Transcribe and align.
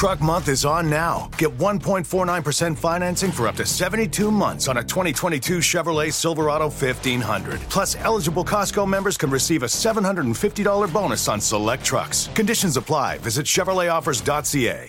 Truck 0.00 0.22
Month 0.22 0.48
is 0.48 0.64
on 0.64 0.88
now. 0.88 1.28
Get 1.36 1.50
1.49% 1.58 2.78
financing 2.78 3.30
for 3.30 3.46
up 3.46 3.56
to 3.56 3.66
72 3.66 4.30
months 4.30 4.66
on 4.66 4.78
a 4.78 4.82
2022 4.82 5.58
Chevrolet 5.58 6.10
Silverado 6.10 6.70
1500. 6.70 7.60
Plus, 7.68 7.96
eligible 7.96 8.42
Costco 8.42 8.88
members 8.88 9.18
can 9.18 9.28
receive 9.28 9.62
a 9.62 9.66
$750 9.66 10.90
bonus 10.90 11.28
on 11.28 11.38
select 11.38 11.84
trucks. 11.84 12.30
Conditions 12.34 12.78
apply. 12.78 13.18
Visit 13.18 13.44
ChevroletOffers.ca. 13.44 14.88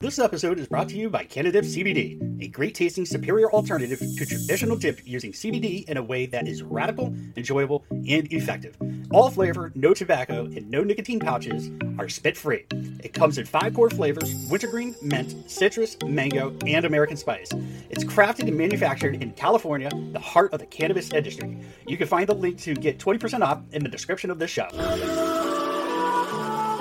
This 0.00 0.18
episode 0.18 0.58
is 0.58 0.68
brought 0.68 0.88
to 0.90 0.96
you 0.96 1.08
by 1.08 1.24
Cannadip 1.24 1.64
CBD, 1.64 2.44
a 2.44 2.48
great 2.48 2.74
tasting 2.74 3.06
superior 3.06 3.50
alternative 3.50 3.98
to 3.98 4.26
traditional 4.26 4.76
dip 4.76 5.00
using 5.06 5.32
CBD 5.32 5.88
in 5.88 5.96
a 5.96 6.02
way 6.02 6.26
that 6.26 6.46
is 6.46 6.62
radical, 6.62 7.14
enjoyable, 7.36 7.84
and 7.90 8.30
effective. 8.32 8.76
All 9.10 9.30
flavor, 9.30 9.72
no 9.74 9.94
tobacco, 9.94 10.44
and 10.44 10.70
no 10.70 10.82
nicotine 10.82 11.20
pouches 11.20 11.70
are 11.98 12.08
spit 12.08 12.36
free. 12.36 12.66
It 13.02 13.14
comes 13.14 13.38
in 13.38 13.46
five 13.46 13.74
core 13.74 13.90
flavors 13.90 14.34
wintergreen, 14.50 14.94
mint, 15.00 15.50
citrus, 15.50 15.96
mango, 16.04 16.54
and 16.66 16.84
American 16.84 17.16
spice. 17.16 17.48
It's 17.88 18.04
crafted 18.04 18.48
and 18.48 18.56
manufactured 18.56 19.22
in 19.22 19.32
California, 19.32 19.90
the 20.12 20.20
heart 20.20 20.52
of 20.52 20.60
the 20.60 20.66
cannabis 20.66 21.12
industry. 21.12 21.58
You 21.86 21.96
can 21.96 22.08
find 22.08 22.28
the 22.28 22.34
link 22.34 22.58
to 22.60 22.74
get 22.74 22.98
20% 22.98 23.40
off 23.40 23.62
in 23.72 23.82
the 23.82 23.88
description 23.88 24.30
of 24.30 24.38
this 24.38 24.50
show. 24.50 24.68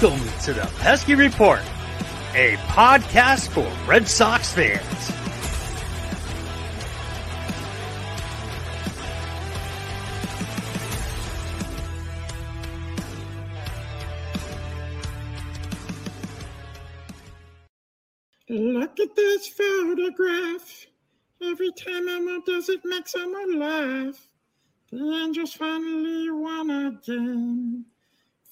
Welcome 0.00 0.28
to 0.42 0.52
the 0.52 0.70
Pesky 0.78 1.16
Report, 1.16 1.58
a 2.32 2.54
podcast 2.68 3.48
for 3.48 3.66
Red 3.90 4.06
Sox 4.06 4.52
fans. 4.52 4.80
Look 18.48 19.00
at 19.00 19.16
this 19.16 19.48
photograph. 19.48 20.86
Every 21.42 21.72
time 21.72 22.08
Emma 22.08 22.40
does 22.46 22.68
it 22.68 22.82
makes 22.84 23.10
someone 23.10 23.58
laugh. 23.58 24.28
The 24.92 25.22
Angels 25.24 25.54
finally 25.54 26.30
won 26.30 26.70
again. 26.70 27.86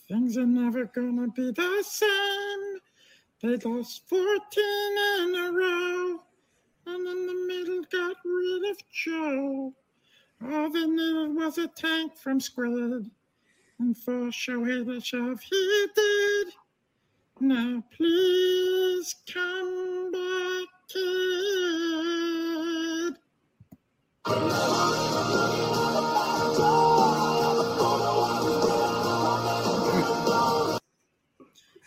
Things 0.09 0.37
are 0.39 0.47
never 0.47 0.85
gonna 0.85 1.27
be 1.29 1.51
the 1.51 1.83
same. 1.85 2.81
They 3.43 3.57
lost 3.69 4.09
14 4.09 4.21
in 5.21 5.35
a 5.35 5.53
row. 5.53 6.23
And 6.87 7.09
in 7.09 7.27
the 7.27 7.35
middle 7.49 7.83
got 7.91 8.17
rid 8.25 8.71
of 8.71 8.79
Joe. 8.89 9.75
All 10.45 10.71
they 10.71 10.87
needed 10.87 11.35
was 11.35 11.59
a 11.59 11.67
tank 11.67 12.17
from 12.17 12.39
Squid. 12.39 13.11
And 13.81 13.97
for 13.99 14.31
Shohei 14.31 14.87
the 14.87 15.01
shove 15.01 15.41
he 15.41 15.87
did. 15.95 16.53
Now 17.41 17.83
please 17.97 19.17
come 19.27 20.13
back, 20.13 20.69
kid. 20.89 21.47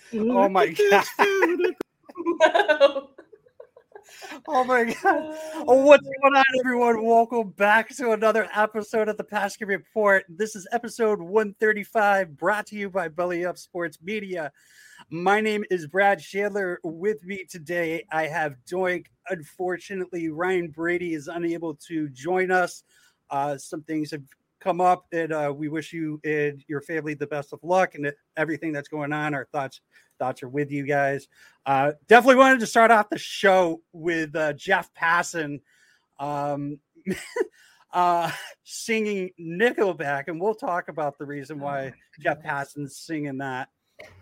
Oh 0.14 0.50
my 0.50 0.68
god. 0.70 1.06
Oh 4.48 4.64
my 4.64 4.86
god. 4.86 5.38
Oh, 5.68 5.86
what's 5.86 6.04
going 6.04 6.36
on, 6.36 6.44
everyone? 6.60 7.06
Welcome 7.06 7.52
back 7.52 7.90
to 7.98 8.12
another 8.12 8.50
episode 8.56 9.08
of 9.08 9.18
the 9.18 9.24
Pesky 9.24 9.66
Report. 9.66 10.26
This 10.28 10.56
is 10.56 10.68
episode 10.72 11.20
135, 11.22 12.36
brought 12.36 12.66
to 12.68 12.76
you 12.76 12.90
by 12.90 13.08
Belly 13.08 13.46
Up 13.46 13.60
Sports 13.60 14.00
Media. 14.02 14.52
My 15.12 15.42
name 15.42 15.64
is 15.70 15.86
Brad 15.86 16.20
Chandler. 16.20 16.80
With 16.84 17.24
me 17.24 17.46
today, 17.48 18.04
I 18.12 18.26
have 18.28 18.56
Doink. 18.66 19.06
Unfortunately, 19.30 20.30
Ryan 20.30 20.70
Brady 20.70 21.14
is 21.14 21.28
unable 21.28 21.76
to 21.88 22.10
join 22.10 22.50
us. 22.50 22.84
Uh, 23.30 23.58
some 23.58 23.84
things 23.84 24.10
have 24.10 24.24
come 24.60 24.82
up, 24.82 25.06
and 25.12 25.32
uh, 25.32 25.54
we 25.56 25.70
wish 25.70 25.94
you 25.94 26.20
and 26.24 26.64
your 26.68 26.82
family 26.82 27.14
the 27.14 27.28
best 27.28 27.54
of 27.54 27.60
luck 27.64 27.96
and 27.96 28.12
everything 28.38 28.72
that's 28.72 28.90
going 28.90 29.14
on. 29.14 29.34
Our 29.34 29.48
thoughts 29.52 29.82
thoughts 30.20 30.44
are 30.44 30.50
with 30.50 30.72
you 30.72 30.86
guys. 30.86 31.28
Uh, 31.66 31.94
definitely 32.08 32.36
wanted 32.36 32.60
to 32.60 32.68
start 32.68 32.92
off 32.92 33.10
the 33.10 33.18
show 33.18 33.82
with 33.94 34.36
uh, 34.36 34.54
Jeff 34.54 34.90
Passan 34.94 35.62
um, 36.20 36.80
uh, 37.94 38.32
singing 38.64 39.32
Nickelback, 39.40 40.26
and 40.28 40.40
we'll 40.40 40.56
talk 40.56 40.90
about 40.90 41.18
the 41.18 41.26
reason 41.26 41.60
why 41.60 41.94
Jeff 42.20 42.42
Passan's 42.44 42.98
singing 42.98 43.38
that. 43.40 43.70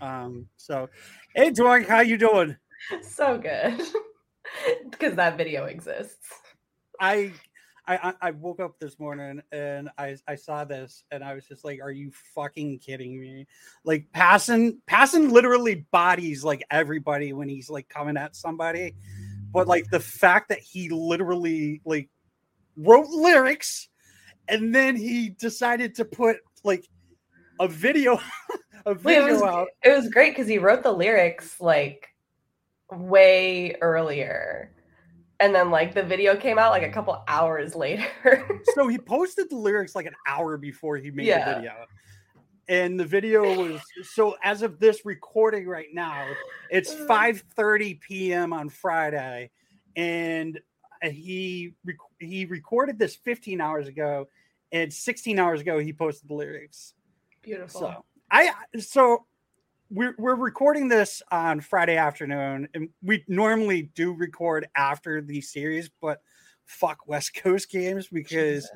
Um, 0.02 0.48
so, 0.58 0.90
hey, 1.36 1.52
Doink, 1.52 1.88
how 1.88 2.02
you 2.02 2.18
doing? 2.18 2.56
so 3.02 3.38
good 3.38 3.81
because 4.90 5.16
that 5.16 5.38
video 5.38 5.66
exists. 5.66 6.28
I 7.00 7.34
I, 7.88 8.14
I 8.22 8.31
woke 8.31 8.59
up 8.59 8.80
this 8.80 9.00
morning 9.00 9.42
and 9.52 9.90
I, 9.98 10.18
I 10.28 10.36
saw 10.36 10.66
this 10.66 11.06
and 11.12 11.24
I 11.24 11.34
was 11.34 11.46
just 11.46 11.64
like, 11.64 11.80
"Are 11.81 11.92
you 11.92 12.12
fucking 12.36 12.80
kidding 12.80 13.20
me?" 13.20 13.48
Like 13.86 14.08
Passan 14.14 14.80
Passan 14.88 15.31
literally 15.31 15.88
bodies 15.92 16.44
like 16.44 16.64
everybody 16.70 17.31
when 17.31 17.48
he's 17.48 17.70
like 17.70 17.88
coming 17.88 18.18
at 18.18 18.36
somebody, 18.36 18.96
but 19.53 19.68
like 19.68 19.90
the 19.90 20.02
fact 20.02 20.50
that 20.50 20.59
he 20.59 20.90
literally 20.90 21.81
like 21.86 22.09
wrote 22.75 23.08
lyrics 23.08 23.88
and 24.50 24.75
then 24.75 24.96
he 24.96 25.30
decided 25.30 25.96
to 25.96 26.06
put 26.06 26.38
like 26.64 26.88
a 27.60 27.68
video 27.68 28.19
a 28.86 28.94
video 28.94 29.25
Wait, 29.25 29.30
it 29.30 29.34
was, 29.34 29.42
out. 29.42 29.68
It 29.84 29.95
was 29.95 30.10
great 30.10 30.31
because 30.31 30.48
he 30.48 30.57
wrote 30.57 30.84
the 30.84 30.92
lyrics 30.92 31.60
like 31.62 32.10
way 32.92 33.75
earlier 33.81 34.72
and 35.39 35.54
then 35.54 35.69
like 35.72 35.94
the 35.94 36.04
video 36.04 36.36
came 36.36 36.57
out 36.57 36.72
like 36.72 36.84
a 36.84 36.89
couple 36.92 37.22
hours 37.28 37.75
later. 37.86 38.06
so 38.75 38.88
he 38.88 38.98
posted 38.98 39.50
the 39.50 39.56
lyrics 39.56 39.95
like 39.95 40.06
an 40.06 40.16
hour 40.28 40.57
before 40.57 40.98
he 40.98 41.12
made 41.12 41.28
Yeah. 41.28 41.50
the 41.50 41.56
video. 41.56 41.74
And 42.69 43.00
the 43.00 43.06
video 43.06 43.44
was 43.57 43.80
so 44.04 44.36
as 44.44 44.62
of 44.62 44.78
this 44.80 45.06
recording 45.06 45.68
right 45.68 45.88
now, 45.94 46.28
it's 46.69 46.94
mm. 46.94 47.07
5 47.07 47.44
30 47.56 47.94
p.m. 47.95 48.51
on 48.51 48.68
Friday. 48.69 49.51
And 49.95 50.60
uh, 51.01 51.10
he 51.10 51.74
rec- 51.86 51.95
he 52.19 52.45
recorded 52.45 53.00
this 53.00 53.16
15 53.16 53.62
hours 53.62 53.88
ago, 53.88 54.28
and 54.74 54.94
16 54.94 55.39
hours 55.39 55.62
ago 55.62 55.80
he 55.80 55.94
posted 55.94 56.30
the 56.30 56.34
lyrics. 56.34 56.94
Beautiful. 57.42 57.80
So 57.80 58.06
I 58.30 58.51
so 58.80 59.25
we're 59.89 60.16
we're 60.18 60.36
recording 60.36 60.88
this 60.88 61.22
on 61.31 61.62
Friday 61.62 61.98
afternoon, 61.98 62.68
and 62.74 62.89
we 63.01 63.24
normally 63.28 63.92
do 63.95 64.13
record 64.13 64.68
after 64.75 65.22
the 65.22 65.42
series, 65.42 65.89
but 66.01 66.22
fuck 66.66 67.07
West 67.07 67.36
Coast 67.36 67.69
games 67.69 68.07
because 68.07 68.69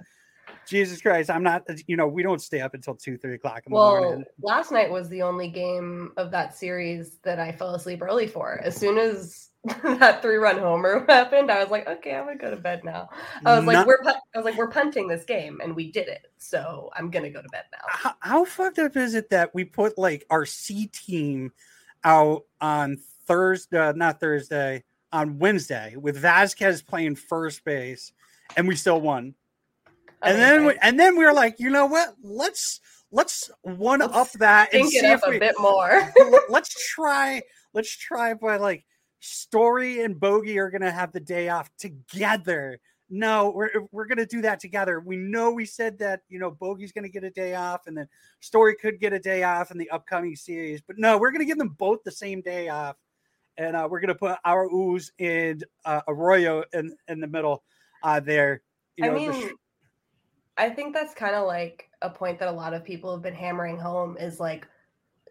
Jesus 0.68 1.02
Christ, 1.02 1.30
I'm 1.30 1.44
not. 1.44 1.63
You 1.88 1.98
know, 1.98 2.08
we 2.08 2.24
don't 2.24 2.42
stay 2.42 2.62
up 2.62 2.74
until 2.74 2.96
two, 2.96 3.18
three 3.18 3.36
o'clock 3.36 3.63
in 3.66 3.72
the 3.72 3.78
Well, 3.78 4.02
morning. 4.02 4.25
last 4.42 4.72
night 4.72 4.90
was 4.90 5.10
the 5.10 5.22
only 5.22 5.50
game 5.50 6.12
of 6.18 6.31
that 6.31 6.56
series 6.56 7.19
that 7.24 7.40
I 7.40 7.52
fell 7.52 7.75
asleep 7.75 8.02
early 8.02 8.28
for. 8.28 8.60
As 8.63 8.75
soon 8.75 8.98
as 8.98 9.50
that 9.84 10.22
three 10.24 10.38
run 10.38 10.58
homer 10.58 11.06
happened, 11.10 11.52
I 11.52 11.62
was 11.62 11.69
like, 11.69 11.88
okay, 11.88 12.16
I'm 12.16 12.25
gonna 12.25 12.38
go 12.38 12.50
to 12.50 12.58
bed 12.58 12.84
now. 12.84 13.10
I 13.46 13.58
was 13.58 13.66
like, 13.66 13.86
we're 13.86 14.02
pu- 14.02 14.10
I 14.10 14.38
was 14.38 14.46
like, 14.46 14.58
we're 14.58 14.72
punting 14.72 15.08
this 15.08 15.24
game, 15.24 15.60
and 15.63 15.75
we 15.75 15.92
did 15.92 16.08
it. 16.08 16.31
So 16.38 16.90
I'm 16.96 17.12
gonna 17.12 17.30
go 17.30 17.42
to 17.42 17.50
bed 17.50 17.66
now. 17.72 17.80
how, 17.88 18.13
how 18.19 18.46
fucked 18.46 18.80
up 18.80 18.98
is 18.98 19.13
it 19.13 19.30
that 19.30 19.54
we 19.54 19.63
put 19.63 19.98
like 20.00 20.25
our 20.31 20.46
C 20.46 20.88
team 20.88 21.52
out 22.04 22.46
on 22.60 22.98
Thursday, 23.28 23.78
uh, 23.78 23.92
not 23.92 24.19
Thursday, 24.19 24.84
on 25.13 25.38
Wednesday 25.38 25.96
with 25.96 26.22
Vazquez 26.22 26.86
playing 26.86 27.16
first 27.16 27.63
base, 27.63 28.13
and 28.58 28.68
we 28.68 28.75
still 28.75 29.00
won. 29.00 29.36
And 30.24 30.40
then, 30.40 30.66
we, 30.66 30.78
and 30.81 31.00
then 31.00 31.18
we 31.18 31.25
were 31.25 31.34
like, 31.34 31.60
you 31.60 31.69
know 31.69 31.86
what? 31.86 32.16
Let's 32.24 32.80
let's 33.12 33.52
one 33.62 34.00
Let's 34.00 34.16
up 34.16 34.31
that 34.34 34.74
and 34.74 34.88
see 34.88 34.98
it 34.98 35.06
up 35.06 35.22
if 35.24 35.30
we 35.30 35.38
a 35.38 35.40
bit 35.40 35.56
more. 35.60 36.12
let's 36.50 36.74
try 36.94 37.42
let's 37.74 37.96
try 37.96 38.34
by 38.34 38.58
like 38.58 38.86
story 39.22 40.02
and 40.04 40.20
bogey 40.20 40.60
are 40.60 40.70
gonna 40.70 40.92
have 40.92 41.14
the 41.14 41.20
day 41.20 41.48
off 41.48 41.70
together. 41.78 42.80
No 43.10 43.52
we're 43.52 43.70
we're 43.92 44.08
gonna 44.08 44.26
do 44.26 44.42
that 44.42 44.60
together. 44.60 45.00
We 45.00 45.16
know 45.16 45.52
we 45.52 45.66
said 45.66 46.00
that 46.00 46.22
you 46.28 46.40
know 46.40 46.52
bogey's 46.52 46.92
gonna 46.92 47.10
get 47.10 47.24
a 47.24 47.30
day 47.30 47.56
off 47.56 47.88
and 47.88 47.96
then 47.96 48.08
story 48.42 48.76
could 48.76 49.00
get 49.00 49.14
a 49.14 49.20
day 49.20 49.44
off 49.44 49.72
in 49.72 49.78
the 49.78 49.90
upcoming 49.92 50.36
series 50.36 50.82
but 50.82 50.98
no 50.98 51.18
we're 51.18 51.32
gonna 51.32 51.46
give 51.46 51.58
them 51.58 51.76
both 51.78 52.04
the 52.04 52.12
same 52.12 52.42
day 52.42 52.68
off. 52.68 52.98
And 53.58 53.76
uh, 53.76 53.88
we're 53.90 54.00
gonna 54.00 54.16
put 54.16 54.38
Arauz 54.46 55.12
and 55.20 55.64
uh, 55.86 56.02
arroyo 56.08 56.64
in 56.74 56.96
in 57.08 57.20
the 57.20 57.28
middle 57.28 57.64
uh 58.02 58.20
there 58.20 58.64
you 58.98 59.06
I 59.06 59.08
know 59.10 59.14
mean, 59.14 59.32
the 59.32 59.50
sh- 59.50 59.54
I 60.58 60.70
think 60.70 60.94
that's 60.94 61.14
kind 61.14 61.36
of 61.36 61.48
like 61.48 61.90
a 62.02 62.10
point 62.10 62.40
that 62.40 62.48
a 62.48 62.52
lot 62.52 62.74
of 62.74 62.84
people 62.84 63.14
have 63.14 63.22
been 63.22 63.34
hammering 63.34 63.78
home 63.78 64.18
is 64.18 64.40
like, 64.40 64.68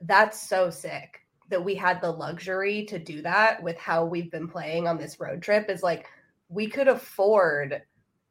that's 0.02 0.40
so 0.40 0.70
sick 0.70 1.19
that 1.50 1.64
we 1.64 1.74
had 1.74 2.00
the 2.00 2.10
luxury 2.10 2.84
to 2.86 2.98
do 2.98 3.22
that 3.22 3.62
with 3.62 3.76
how 3.76 4.04
we've 4.04 4.30
been 4.30 4.48
playing 4.48 4.88
on 4.88 4.96
this 4.98 5.20
road 5.20 5.42
trip. 5.42 5.68
Is 5.68 5.82
like, 5.82 6.06
we 6.48 6.68
could 6.68 6.88
afford 6.88 7.82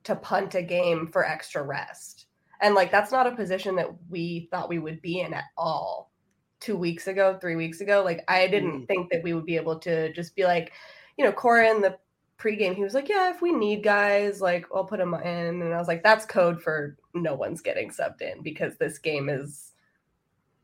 to 0.06 0.16
punt 0.16 0.56
a 0.56 0.62
game 0.64 1.08
for 1.08 1.26
extra 1.26 1.62
rest. 1.62 2.26
And 2.62 2.76
like, 2.76 2.92
that's 2.92 3.12
not 3.12 3.28
a 3.28 3.36
position 3.36 3.76
that 3.76 3.90
we 4.10 4.48
thought 4.52 4.70
we 4.70 4.80
would 4.80 5.02
be 5.02 5.22
in 5.22 5.34
at 5.34 5.46
all 5.58 6.12
two 6.60 6.76
weeks 6.76 7.08
ago, 7.08 7.38
three 7.40 7.56
weeks 7.56 7.80
ago. 7.82 8.02
Like, 8.04 8.24
I 8.28 8.48
didn't 8.48 8.82
Mm. 8.82 8.88
think 8.88 9.12
that 9.12 9.24
we 9.24 9.34
would 9.34 9.46
be 9.46 9.56
able 9.56 9.80
to 9.80 10.12
just 10.14 10.36
be 10.36 10.44
like, 10.44 10.74
you 11.18 11.24
know, 11.24 11.32
Corin, 11.32 11.82
the 11.82 11.98
pregame, 12.38 12.76
he 12.76 12.84
was 12.84 12.94
like, 12.94 13.10
"Yeah, 13.10 13.30
if 13.30 13.42
we 13.42 13.52
need 13.52 13.84
guys, 13.84 14.42
like 14.42 14.66
I'll 14.74 14.86
put 14.86 15.00
them 15.00 15.14
in." 15.14 15.62
And 15.62 15.74
I 15.74 15.78
was 15.78 15.88
like, 15.88 16.04
"That's 16.04 16.26
code 16.26 16.62
for 16.62 16.98
no 17.14 17.36
one's 17.36 17.62
getting 17.62 17.90
subbed 17.90 18.22
in 18.22 18.42
because 18.42 18.78
this 18.78 18.98
game 18.98 19.30
is 19.30 19.74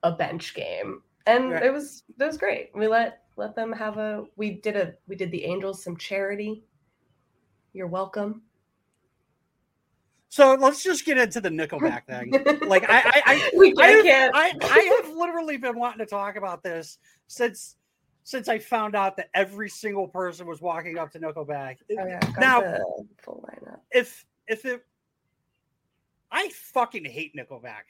a 0.04 0.12
bench 0.12 0.54
game." 0.54 1.02
And 1.28 1.52
Right. 1.52 1.64
it 1.64 1.74
was 1.74 2.04
it 2.20 2.24
was 2.24 2.38
great. 2.38 2.70
We 2.76 2.88
let 2.88 3.24
let 3.38 3.56
them 3.56 3.72
have 3.74 3.98
a. 3.98 4.26
We 4.36 4.52
did 4.62 4.76
a 4.76 4.94
we 5.08 5.16
did 5.16 5.32
the 5.32 5.44
Angels 5.44 5.84
some 5.84 5.98
charity. 5.98 6.64
You're 7.74 7.88
welcome. 7.88 8.44
so 10.30 10.56
let's 10.56 10.84
just 10.84 11.06
get 11.06 11.18
into 11.18 11.40
the 11.40 11.50
nickelback 11.50 12.06
thing 12.08 12.32
like 12.68 12.84
i 12.90 13.00
i, 13.06 13.22
I 13.26 13.52
we 13.56 13.74
I 13.80 13.88
have, 13.88 14.04
can't. 14.06 14.36
I, 14.36 14.52
I 14.64 15.02
have 15.04 15.16
literally 15.16 15.56
been 15.58 15.78
wanting 15.78 16.00
to 16.00 16.06
talk 16.06 16.36
about 16.36 16.62
this 16.64 16.98
since 17.28 17.76
since 18.24 18.50
I 18.50 18.58
found 18.60 18.96
out 18.96 19.16
that 19.18 19.30
every 19.36 19.70
single 19.70 20.08
person 20.08 20.48
was 20.48 20.60
walking 20.60 20.98
up 20.98 21.12
to 21.12 21.20
Nickelback. 21.20 21.78
Oh, 21.92 22.08
yeah, 22.08 22.20
now, 22.40 22.60
the 22.60 23.06
full 23.22 23.48
lineup. 23.48 23.80
if 23.92 24.26
if 24.48 24.66
it, 24.66 24.84
I 26.32 26.50
fucking 26.50 27.06
hate 27.06 27.34
Nickelback. 27.36 27.84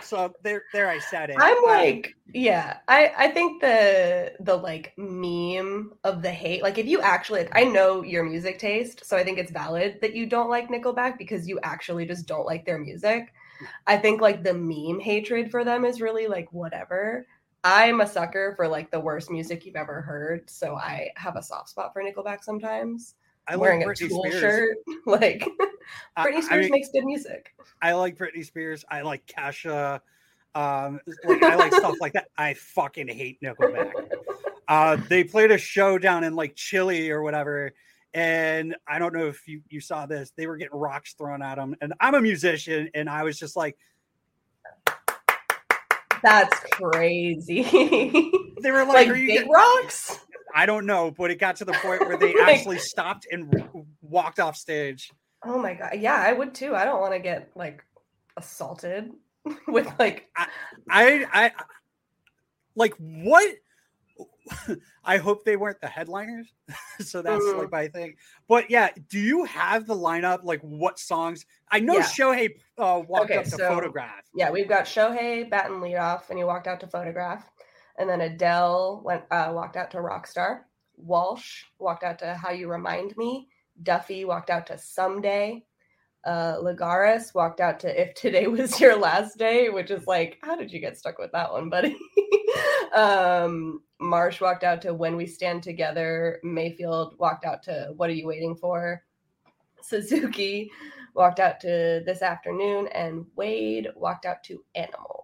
So 0.00 0.34
there, 0.42 0.64
there 0.72 0.88
I 0.90 0.98
said 0.98 1.30
it. 1.30 1.46
I'm 1.46 1.56
Uh, 1.66 1.82
like, 1.82 2.14
yeah, 2.32 2.78
I 2.88 3.12
I 3.16 3.28
think 3.28 3.60
the 3.60 4.32
the 4.40 4.56
like 4.56 4.92
meme 4.96 5.92
of 6.04 6.22
the 6.22 6.30
hate, 6.30 6.62
like 6.62 6.78
if 6.78 6.86
you 6.86 7.00
actually, 7.00 7.48
I 7.52 7.64
know 7.64 8.02
your 8.02 8.24
music 8.24 8.58
taste, 8.58 9.04
so 9.04 9.16
I 9.16 9.24
think 9.24 9.38
it's 9.38 9.50
valid 9.50 9.98
that 10.00 10.14
you 10.14 10.26
don't 10.26 10.50
like 10.50 10.68
Nickelback 10.68 11.18
because 11.18 11.48
you 11.48 11.58
actually 11.62 12.06
just 12.06 12.26
don't 12.26 12.46
like 12.46 12.64
their 12.64 12.78
music. 12.78 13.32
I 13.86 13.96
think 13.98 14.20
like 14.20 14.44
the 14.44 14.54
meme 14.54 15.00
hatred 15.00 15.50
for 15.50 15.64
them 15.64 15.84
is 15.84 16.00
really 16.00 16.26
like 16.28 16.52
whatever. 16.52 17.26
I'm 17.64 18.00
a 18.00 18.06
sucker 18.06 18.54
for 18.56 18.68
like 18.68 18.90
the 18.90 19.00
worst 19.00 19.30
music 19.30 19.66
you've 19.66 19.76
ever 19.76 20.02
heard, 20.02 20.50
so 20.50 20.76
I 20.76 21.10
have 21.16 21.36
a 21.36 21.42
soft 21.42 21.70
spot 21.70 21.92
for 21.94 22.02
Nickelback 22.02 22.44
sometimes. 22.44 23.14
I 23.46 23.52
I'm 23.54 23.58
like 23.60 23.66
wearing 23.68 23.82
a 23.82 23.86
Britney 23.86 24.08
Tool 24.08 24.22
Spears. 24.24 24.40
shirt, 24.40 24.76
like 25.06 25.48
I- 26.16 26.26
Britney 26.26 26.36
I 26.36 26.40
Spears 26.40 26.62
mean, 26.64 26.70
makes 26.70 26.88
good 26.90 27.04
music. 27.04 27.54
I 27.82 27.92
like 27.92 28.16
Britney 28.16 28.44
Spears. 28.44 28.84
I 28.90 29.02
like 29.02 29.26
Kesha. 29.26 30.00
Um, 30.54 31.00
like, 31.24 31.42
I 31.42 31.56
like 31.56 31.74
stuff 31.74 31.96
like 32.00 32.12
that. 32.14 32.28
I 32.38 32.54
fucking 32.54 33.08
hate 33.08 33.40
Nickelback. 33.42 33.92
Uh, 34.66 34.96
they 35.10 35.22
played 35.22 35.50
a 35.50 35.58
show 35.58 35.98
down 35.98 36.24
in 36.24 36.34
like 36.34 36.54
Chile 36.56 37.10
or 37.10 37.20
whatever, 37.20 37.72
and 38.14 38.74
I 38.88 38.98
don't 38.98 39.12
know 39.12 39.26
if 39.26 39.46
you 39.46 39.60
you 39.68 39.78
saw 39.78 40.06
this. 40.06 40.32
They 40.38 40.46
were 40.46 40.56
getting 40.56 40.78
rocks 40.78 41.12
thrown 41.12 41.42
at 41.42 41.56
them, 41.56 41.76
and 41.82 41.92
I'm 42.00 42.14
a 42.14 42.20
musician, 42.22 42.88
and 42.94 43.10
I 43.10 43.24
was 43.24 43.38
just 43.38 43.56
like, 43.56 43.76
That's 46.22 46.58
crazy. 46.70 47.62
they 48.62 48.70
were 48.70 48.84
like, 48.86 48.94
like 48.94 49.08
"Are 49.08 49.16
you?" 49.16 49.26
big 49.26 49.38
get-" 49.40 49.50
rocks. 49.50 50.18
I 50.54 50.66
don't 50.66 50.86
know, 50.86 51.10
but 51.10 51.30
it 51.30 51.40
got 51.40 51.56
to 51.56 51.64
the 51.64 51.72
point 51.72 52.00
where 52.06 52.16
they 52.16 52.32
Like- 52.38 52.56
actually 52.56 52.78
stopped 52.78 53.26
and 53.30 53.52
walked 54.00 54.38
off 54.38 54.56
stage. 54.56 55.10
Oh 55.44 55.58
my 55.58 55.74
god. 55.74 55.96
Yeah, 55.98 56.14
I 56.16 56.32
would 56.32 56.54
too. 56.54 56.74
I 56.74 56.84
don't 56.84 57.00
want 57.00 57.12
to 57.12 57.18
get 57.18 57.50
like 57.54 57.84
assaulted 58.36 59.10
with 59.68 59.88
like 59.98 60.28
I 60.88 61.26
I 61.32 61.52
like 62.76 62.94
what 62.98 63.54
I 65.04 65.16
hope 65.18 65.44
they 65.44 65.56
weren't 65.56 65.80
the 65.80 65.88
headliners. 65.88 66.52
so 67.00 67.20
that's 67.22 67.44
Mhm. 67.44 67.58
like 67.58 67.70
my 67.72 67.88
thing. 67.88 68.14
But 68.48 68.70
yeah, 68.70 68.90
do 69.08 69.18
you 69.18 69.44
have 69.44 69.86
the 69.86 69.94
lineup? 69.96 70.44
Like 70.44 70.60
what 70.60 70.98
songs? 70.98 71.44
I 71.70 71.80
know 71.80 71.94
Yeah. 71.94 72.02
Shohei 72.04 72.48
uh, 72.78 73.02
walked 73.06 73.24
Okay, 73.30 73.36
up 73.38 73.44
to 73.44 73.50
so- 73.50 73.68
photograph. 73.68 74.22
yeah, 74.34 74.50
we've 74.50 74.68
got 74.68 74.84
Shohei 74.84 75.48
batting 75.50 75.76
leadoff, 75.80 76.28
and 76.30 76.38
he 76.38 76.44
walked 76.44 76.66
out 76.66 76.80
to 76.80 76.86
photograph, 76.86 77.50
and 77.98 78.08
then 78.08 78.20
Adele 78.20 79.02
went 79.04 79.24
uh, 79.30 79.50
walked 79.54 79.76
out 79.76 79.90
to 79.92 79.98
Rockstar. 79.98 80.60
Walsh 80.96 81.64
walked 81.78 82.04
out 82.04 82.18
to 82.20 82.34
How 82.34 82.50
You 82.50 82.70
Remind 82.70 83.16
Me. 83.16 83.48
Duffy 83.82 84.24
walked 84.24 84.50
out 84.50 84.66
to 84.68 84.78
Someday. 84.78 85.64
Uh, 86.24 86.56
walked 87.34 87.60
out 87.60 87.80
to 87.80 88.00
If 88.00 88.14
Today 88.14 88.46
Was 88.46 88.80
Your 88.80 88.96
Last 88.96 89.36
Day, 89.36 89.68
which 89.68 89.90
is 89.90 90.06
like, 90.06 90.38
how 90.42 90.56
did 90.56 90.72
you 90.72 90.80
get 90.80 90.96
stuck 90.96 91.18
with 91.18 91.32
that 91.32 91.52
one, 91.52 91.68
buddy? 91.68 91.96
um, 92.94 93.82
Marsh 94.00 94.40
walked 94.40 94.64
out 94.64 94.80
to 94.82 94.94
When 94.94 95.16
We 95.16 95.26
Stand 95.26 95.62
Together. 95.62 96.40
Mayfield 96.42 97.16
walked 97.18 97.44
out 97.44 97.62
to 97.64 97.92
What 97.96 98.08
Are 98.08 98.14
You 98.14 98.26
Waiting 98.26 98.56
For? 98.56 99.02
Suzuki 99.82 100.70
walked 101.14 101.40
out 101.40 101.60
to 101.60 102.02
This 102.06 102.22
Afternoon, 102.22 102.88
and 102.88 103.26
Wade 103.36 103.88
walked 103.94 104.24
out 104.24 104.42
to 104.44 104.64
Animals. 104.74 105.23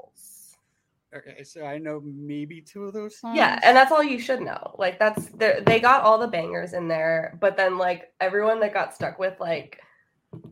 Okay, 1.15 1.43
so 1.43 1.65
I 1.65 1.79
know 1.79 2.01
maybe 2.05 2.61
two 2.61 2.85
of 2.85 2.93
those 2.93 3.19
songs. 3.19 3.37
Yeah, 3.37 3.59
and 3.65 3.77
that's 3.77 3.91
all 3.91 4.03
you 4.03 4.21
should 4.21 4.41
know. 4.41 4.75
Like 4.79 4.99
that's 4.99 5.27
they 5.31 5.61
they 5.67 5.81
got 5.81 6.03
all 6.03 6.19
the 6.19 6.29
bangers 6.29 6.73
in 6.73 6.87
there, 6.87 7.37
but 7.41 7.57
then 7.57 7.79
like 7.79 8.13
everyone 8.21 8.61
that 8.61 8.73
got 8.73 8.95
stuck 8.95 9.19
with 9.19 9.39
like 9.41 9.81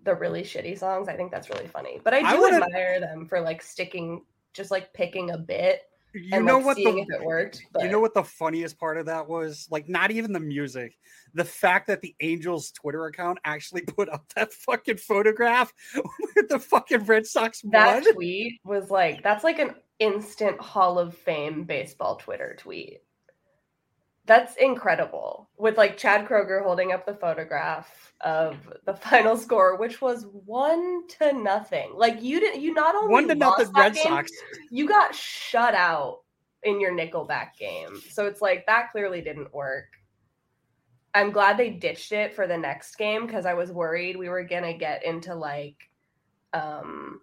the 0.03 0.15
really 0.15 0.43
shitty 0.43 0.77
songs, 0.77 1.07
I 1.09 1.15
think 1.15 1.31
that's 1.31 1.49
really 1.49 1.69
funny. 1.69 2.01
But 2.03 2.15
I 2.15 2.19
I 2.29 2.33
do 2.35 2.41
wanna- 2.43 2.65
admire 2.65 2.99
them 2.99 3.27
for 3.27 3.41
like 3.41 3.63
sticking, 3.63 4.25
just 4.53 4.71
like 4.73 4.93
picking 4.93 5.31
a 5.31 5.39
bit 5.39 5.83
you 6.15 6.31
and 6.33 6.45
know 6.45 6.57
like 6.57 6.65
what 6.67 6.77
seeing 6.77 7.07
the 7.07 7.15
if 7.15 7.21
it 7.21 7.25
worked. 7.25 7.63
But 7.73 7.85
you 7.85 7.91
know 7.91 8.01
what 8.01 8.15
the 8.15 8.25
funniest 8.25 8.79
part 8.79 8.97
of 8.99 9.07
that 9.07 9.29
was? 9.29 9.69
Like, 9.71 9.89
not 9.89 10.11
even 10.11 10.33
the 10.33 10.41
music. 10.41 10.97
The 11.35 11.45
fact 11.45 11.87
that 11.89 12.01
the 12.01 12.17
Angels 12.21 12.73
Twitter 12.73 13.05
account 13.07 13.39
actually 13.45 13.83
put 13.87 14.09
up 14.09 14.25
that 14.35 14.53
fucking 14.53 14.97
photograph 14.97 15.73
with 16.35 16.49
the 16.49 16.59
fucking 16.59 17.05
Red 17.05 17.27
Sox 17.27 17.61
that 17.71 18.03
blood. 18.03 18.15
tweet 18.15 18.61
was 18.65 18.91
like 18.91 19.23
that's 19.23 19.45
like 19.45 19.59
an 19.61 19.75
instant 19.99 20.61
Hall 20.61 20.99
of 20.99 21.17
Fame 21.17 21.65
baseball 21.65 22.17
Twitter 22.17 22.57
tweet. 22.59 23.03
That's 24.27 24.57
incredible. 24.57 25.49
With 25.57 25.79
like 25.79 25.97
Chad 25.97 26.29
Kroeger 26.29 26.63
holding 26.63 26.93
up 26.93 27.07
the 27.07 27.15
photograph 27.15 28.13
of 28.21 28.57
the 28.85 28.95
final 28.95 29.37
score, 29.39 29.77
which 29.77 30.03
was 30.03 30.27
one 30.45 31.09
to 31.19 31.33
nothing. 31.33 31.93
Like 31.95 32.23
you 32.23 32.39
didn't 32.39 32.61
you 32.61 32.75
not 32.75 32.95
only 32.95 33.11
One 33.13 33.29
to 33.29 33.35
nothing 33.35 33.73
Red 33.73 33.95
game, 33.95 34.05
Sox. 34.05 34.31
you 34.71 34.87
got 34.87 35.15
shut 35.15 35.75
out 35.75 36.19
in 36.63 36.79
your 36.79 36.93
Nickelback 36.93 37.57
game. 37.59 38.01
So 38.11 38.27
it's 38.27 38.43
like 38.43 38.67
that 38.67 38.91
clearly 38.93 39.23
didn't 39.23 39.55
work. 39.55 39.87
I'm 41.15 41.31
glad 41.31 41.57
they 41.57 41.71
ditched 41.71 42.13
it 42.13 42.35
for 42.35 42.47
the 42.47 42.59
next 42.59 42.97
game 42.97 43.27
because 43.27 43.47
I 43.47 43.55
was 43.55 43.73
worried 43.73 44.17
we 44.17 44.29
were 44.29 44.45
gonna 44.45 44.77
get 44.77 45.05
into 45.05 45.35
like 45.35 45.77
um 46.53 47.23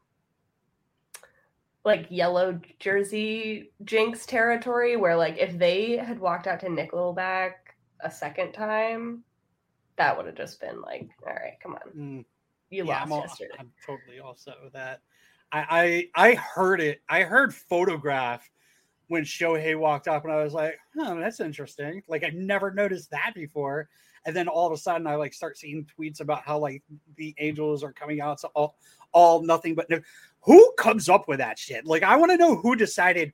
like 1.86 2.08
yellow 2.10 2.60
jersey 2.80 3.72
jinx 3.84 4.26
territory 4.26 4.98
where 4.98 5.16
like 5.16 5.38
if 5.38 5.58
they 5.58 5.96
had 5.96 6.20
walked 6.20 6.48
out 6.48 6.60
to 6.60 6.66
Nickelback 6.66 7.52
a 8.02 8.12
second 8.12 8.52
time, 8.52 9.24
that 9.96 10.18
would 10.18 10.26
have 10.26 10.36
just 10.36 10.60
been 10.60 10.82
like, 10.82 11.08
all 11.26 11.34
right, 11.34 11.54
come 11.62 11.76
on. 11.76 11.92
Mm. 11.96 12.26
You 12.72 12.84
Yeah, 12.86 12.96
lost 12.96 13.06
I'm, 13.06 13.12
all, 13.14 13.22
yesterday. 13.22 13.54
I'm 13.60 13.72
totally 13.86 14.20
all 14.20 14.36
set 14.36 14.56
with 14.64 14.74
that. 14.74 15.02
I, 15.52 16.10
I 16.16 16.30
I 16.32 16.34
heard 16.34 16.82
it. 16.82 17.02
I 17.08 17.22
heard 17.22 17.54
photograph 17.54 18.50
when 19.08 19.24
Shohei 19.24 19.78
walked 19.78 20.08
up, 20.08 20.24
and 20.24 20.34
I 20.34 20.44
was 20.44 20.54
like, 20.54 20.78
"Oh, 20.98 21.20
that's 21.20 21.40
interesting." 21.40 22.02
Like 22.08 22.24
I've 22.24 22.34
never 22.34 22.72
noticed 22.72 23.12
that 23.12 23.34
before. 23.36 23.88
And 24.26 24.36
then 24.36 24.48
all 24.48 24.66
of 24.66 24.74
a 24.74 24.78
sudden, 24.78 25.06
I 25.06 25.16
like 25.16 25.34
start 25.34 25.56
seeing 25.56 25.86
tweets 25.86 26.20
about 26.20 26.44
how 26.44 26.58
like 26.58 26.82
the 27.16 27.36
Angels 27.38 27.84
are 27.84 27.94
coming 27.94 28.22
out 28.22 28.40
to 28.40 28.48
all 28.50 28.76
all 29.12 29.44
nothing 29.44 29.76
but 29.76 29.88
no. 29.90 30.00
Who 30.46 30.74
comes 30.78 31.10
up 31.10 31.28
with 31.28 31.40
that 31.40 31.58
shit? 31.60 31.86
Like 31.86 32.04
I 32.04 32.16
want 32.16 32.32
to 32.32 32.38
know 32.38 32.56
who 32.56 32.76
decided. 32.76 33.34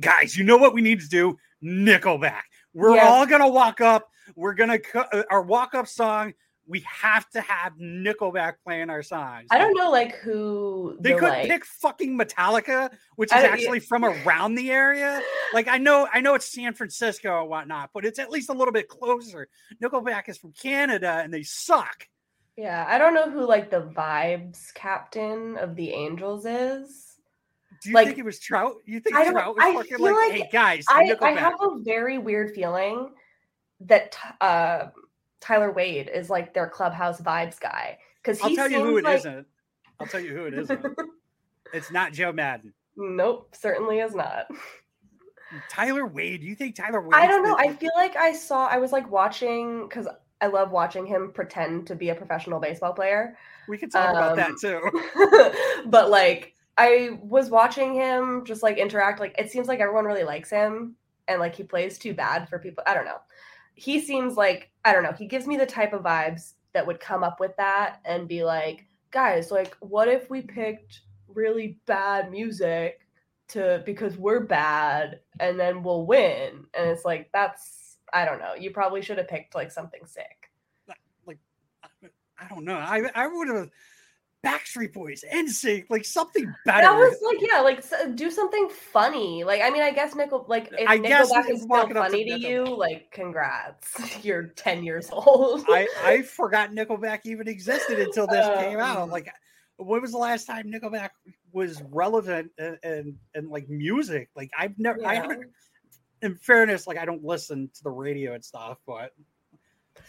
Guys, 0.00 0.36
you 0.36 0.44
know 0.44 0.56
what 0.56 0.74
we 0.74 0.80
need 0.80 1.00
to 1.00 1.08
do? 1.08 1.36
Nickelback. 1.62 2.42
We're 2.72 2.94
Yeah. 2.96 3.08
all 3.08 3.26
gonna 3.26 3.48
walk 3.48 3.80
up. 3.80 4.08
We're 4.36 4.54
gonna 4.54 4.78
cut 4.78 5.12
uh, 5.12 5.24
our 5.30 5.42
walk 5.42 5.74
up 5.74 5.88
song. 5.88 6.34
We 6.66 6.80
have 6.80 7.28
to 7.30 7.40
have 7.40 7.78
Nickelback 7.78 8.56
playing 8.62 8.90
our 8.90 9.02
songs. 9.02 9.48
I 9.50 9.56
don't 9.56 9.74
know 9.74 9.90
like 9.90 10.16
who 10.16 10.98
They 11.00 11.14
could 11.14 11.22
like, 11.30 11.48
pick 11.48 11.64
fucking 11.64 12.16
Metallica, 12.16 12.90
which 13.16 13.34
is 13.34 13.42
actually 13.42 13.80
from 13.80 14.04
around 14.04 14.54
the 14.54 14.70
area. 14.70 15.22
Like 15.54 15.66
I 15.66 15.78
know, 15.78 16.06
I 16.12 16.20
know 16.20 16.34
it's 16.34 16.52
San 16.52 16.74
Francisco 16.74 17.40
and 17.40 17.48
whatnot, 17.48 17.90
but 17.94 18.04
it's 18.04 18.18
at 18.18 18.30
least 18.30 18.50
a 18.50 18.52
little 18.52 18.72
bit 18.72 18.86
closer. 18.86 19.48
Nickelback 19.82 20.28
is 20.28 20.36
from 20.36 20.52
Canada 20.52 21.20
and 21.24 21.32
they 21.32 21.42
suck. 21.42 22.06
Yeah, 22.58 22.84
I 22.88 22.98
don't 22.98 23.14
know 23.14 23.30
who 23.30 23.46
like 23.46 23.70
the 23.70 23.82
vibes 23.82 24.74
captain 24.74 25.56
of 25.58 25.76
the 25.76 25.90
Angels 25.90 26.44
is. 26.44 27.14
Do 27.80 27.90
you 27.90 27.94
Like, 27.94 28.08
think 28.08 28.18
it 28.18 28.24
was 28.24 28.40
Trout? 28.40 28.74
You 28.84 28.98
think 28.98 29.14
I 29.14 29.30
Trout 29.30 29.54
was 29.54 29.64
I 29.64 29.74
fucking 29.74 29.98
like, 30.00 30.12
like 30.12 30.32
hey 30.32 30.48
guys, 30.50 30.84
I, 30.88 31.16
I 31.22 31.30
have 31.30 31.54
a 31.60 31.78
very 31.84 32.18
weird 32.18 32.52
feeling 32.56 33.10
that 33.82 34.18
uh, 34.40 34.86
Tyler 35.40 35.70
Wade 35.70 36.10
is 36.12 36.30
like 36.30 36.52
their 36.52 36.68
clubhouse 36.68 37.20
vibes 37.20 37.60
guy 37.60 37.96
because 38.20 38.40
I'll 38.40 38.52
tell 38.56 38.68
you 38.68 38.82
who 38.82 38.96
it 38.96 39.04
like, 39.04 39.24
not 39.24 39.44
I'll 40.00 40.08
tell 40.08 40.20
you 40.20 40.34
who 40.34 40.46
it 40.46 40.54
isn't. 40.54 40.84
it's 41.72 41.92
not 41.92 42.12
Joe 42.12 42.32
Maddon. 42.32 42.74
Nope, 42.96 43.54
certainly 43.54 44.00
is 44.00 44.16
not. 44.16 44.48
Tyler 45.70 46.08
Wade. 46.08 46.40
Do 46.40 46.48
you 46.48 46.56
think 46.56 46.74
Tyler 46.74 47.02
Wade? 47.02 47.14
I 47.14 47.28
don't 47.28 47.44
know. 47.44 47.56
I 47.56 47.72
feel 47.72 47.92
like 47.94 48.16
I 48.16 48.32
saw. 48.32 48.66
I 48.66 48.78
was 48.78 48.90
like 48.90 49.08
watching 49.08 49.86
because 49.86 50.08
I 50.40 50.46
love 50.46 50.70
watching 50.70 51.06
him 51.06 51.32
pretend 51.32 51.86
to 51.88 51.94
be 51.94 52.10
a 52.10 52.14
professional 52.14 52.60
baseball 52.60 52.92
player. 52.92 53.36
we 53.68 53.78
could 53.78 53.90
talk 53.90 54.10
about 54.10 54.36
that 54.36 54.50
um, 54.50 54.56
too. 54.60 55.84
but 55.86 56.10
like 56.10 56.54
I 56.76 57.18
was 57.22 57.50
watching 57.50 57.94
him 57.94 58.44
just 58.44 58.62
like 58.62 58.78
interact. 58.78 59.18
Like 59.20 59.34
it 59.38 59.50
seems 59.50 59.66
like 59.66 59.80
everyone 59.80 60.04
really 60.04 60.24
likes 60.24 60.50
him, 60.50 60.94
and 61.26 61.40
like 61.40 61.54
he 61.54 61.64
plays 61.64 61.98
too 61.98 62.14
bad 62.14 62.48
for 62.48 62.58
people. 62.58 62.84
I 62.86 62.94
don't 62.94 63.04
know. 63.04 63.20
He 63.74 64.00
seems 64.00 64.36
like 64.36 64.70
I 64.84 64.92
don't 64.92 65.02
know. 65.02 65.12
He 65.12 65.26
gives 65.26 65.46
me 65.46 65.56
the 65.56 65.66
type 65.66 65.92
of 65.92 66.02
vibes 66.02 66.54
that 66.72 66.86
would 66.86 67.00
come 67.00 67.24
up 67.24 67.40
with 67.40 67.56
that 67.56 68.00
and 68.04 68.28
be 68.28 68.44
like, 68.44 68.86
guys, 69.10 69.50
like, 69.50 69.76
what 69.80 70.08
if 70.08 70.30
we 70.30 70.42
picked 70.42 71.00
really 71.26 71.78
bad 71.86 72.30
music 72.30 73.00
to 73.48 73.82
because 73.84 74.16
we're 74.16 74.44
bad 74.44 75.20
and 75.40 75.58
then 75.58 75.82
we'll 75.82 76.06
win? 76.06 76.64
And 76.74 76.88
it's 76.88 77.04
like 77.04 77.28
that's 77.32 77.87
I 78.12 78.24
don't 78.24 78.38
know. 78.38 78.54
You 78.54 78.70
probably 78.70 79.02
should 79.02 79.18
have 79.18 79.28
picked 79.28 79.54
like 79.54 79.70
something 79.70 80.04
sick. 80.06 80.50
Like 81.26 81.38
I 82.38 82.48
don't 82.48 82.64
know. 82.64 82.76
I 82.76 83.02
I 83.14 83.26
would 83.26 83.48
have 83.48 83.70
Backstreet 84.44 84.92
Boys, 84.92 85.24
NSYNC, 85.32 85.86
like 85.90 86.04
something 86.04 86.54
better. 86.64 86.82
That 86.82 86.96
was 86.96 87.16
like, 87.26 87.38
yeah, 87.40 87.60
like 87.60 88.16
do 88.16 88.30
something 88.30 88.68
funny. 88.68 89.42
Like, 89.42 89.60
I 89.62 89.70
mean, 89.70 89.82
I 89.82 89.90
guess 89.90 90.14
Nickel, 90.14 90.44
like, 90.48 90.70
if 90.78 90.88
I 90.88 90.98
Nickelback 90.98 91.50
is 91.50 91.62
still 91.62 91.74
up 91.74 91.88
to 91.88 91.94
funny 91.94 92.24
to, 92.24 92.38
you, 92.38 92.64
like, 92.64 93.10
congrats, 93.10 93.96
you're 94.24 94.44
ten 94.44 94.84
years 94.84 95.08
old. 95.12 95.64
I 95.68 95.88
I 96.04 96.22
forgot 96.22 96.70
Nickelback 96.70 97.20
even 97.24 97.48
existed 97.48 97.98
until 97.98 98.28
this 98.28 98.46
came 98.58 98.78
out. 98.78 98.98
Um, 98.98 99.10
Like, 99.10 99.28
when 99.76 100.00
was 100.00 100.12
the 100.12 100.18
last 100.18 100.44
time 100.46 100.70
Nickelback 100.70 101.10
was 101.52 101.82
relevant 101.90 102.52
and 102.58 102.78
and, 102.84 103.16
and 103.34 103.48
like 103.48 103.68
music? 103.68 104.30
Like, 104.36 104.50
I've 104.56 104.78
never. 104.78 105.04
I 105.04 105.16
haven't. 105.16 105.50
In 106.22 106.34
fairness, 106.34 106.86
like 106.86 106.98
I 106.98 107.04
don't 107.04 107.24
listen 107.24 107.70
to 107.74 107.82
the 107.82 107.90
radio 107.90 108.34
and 108.34 108.44
stuff, 108.44 108.78
but. 108.86 109.12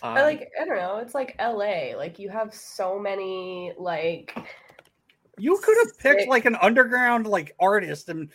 I 0.02 0.20
um, 0.20 0.24
like, 0.24 0.50
I 0.62 0.66
don't 0.66 0.78
know. 0.78 0.98
It's 0.98 1.16
like 1.16 1.36
L.A. 1.40 1.96
Like, 1.96 2.20
you 2.20 2.30
have 2.30 2.54
so 2.54 3.00
many 3.00 3.74
like. 3.78 4.38
You 5.38 5.60
could 5.64 5.78
have 5.84 5.98
picked 5.98 6.30
like 6.30 6.46
an 6.46 6.56
underground 6.62 7.26
like 7.26 7.56
artist 7.60 8.10
and 8.10 8.30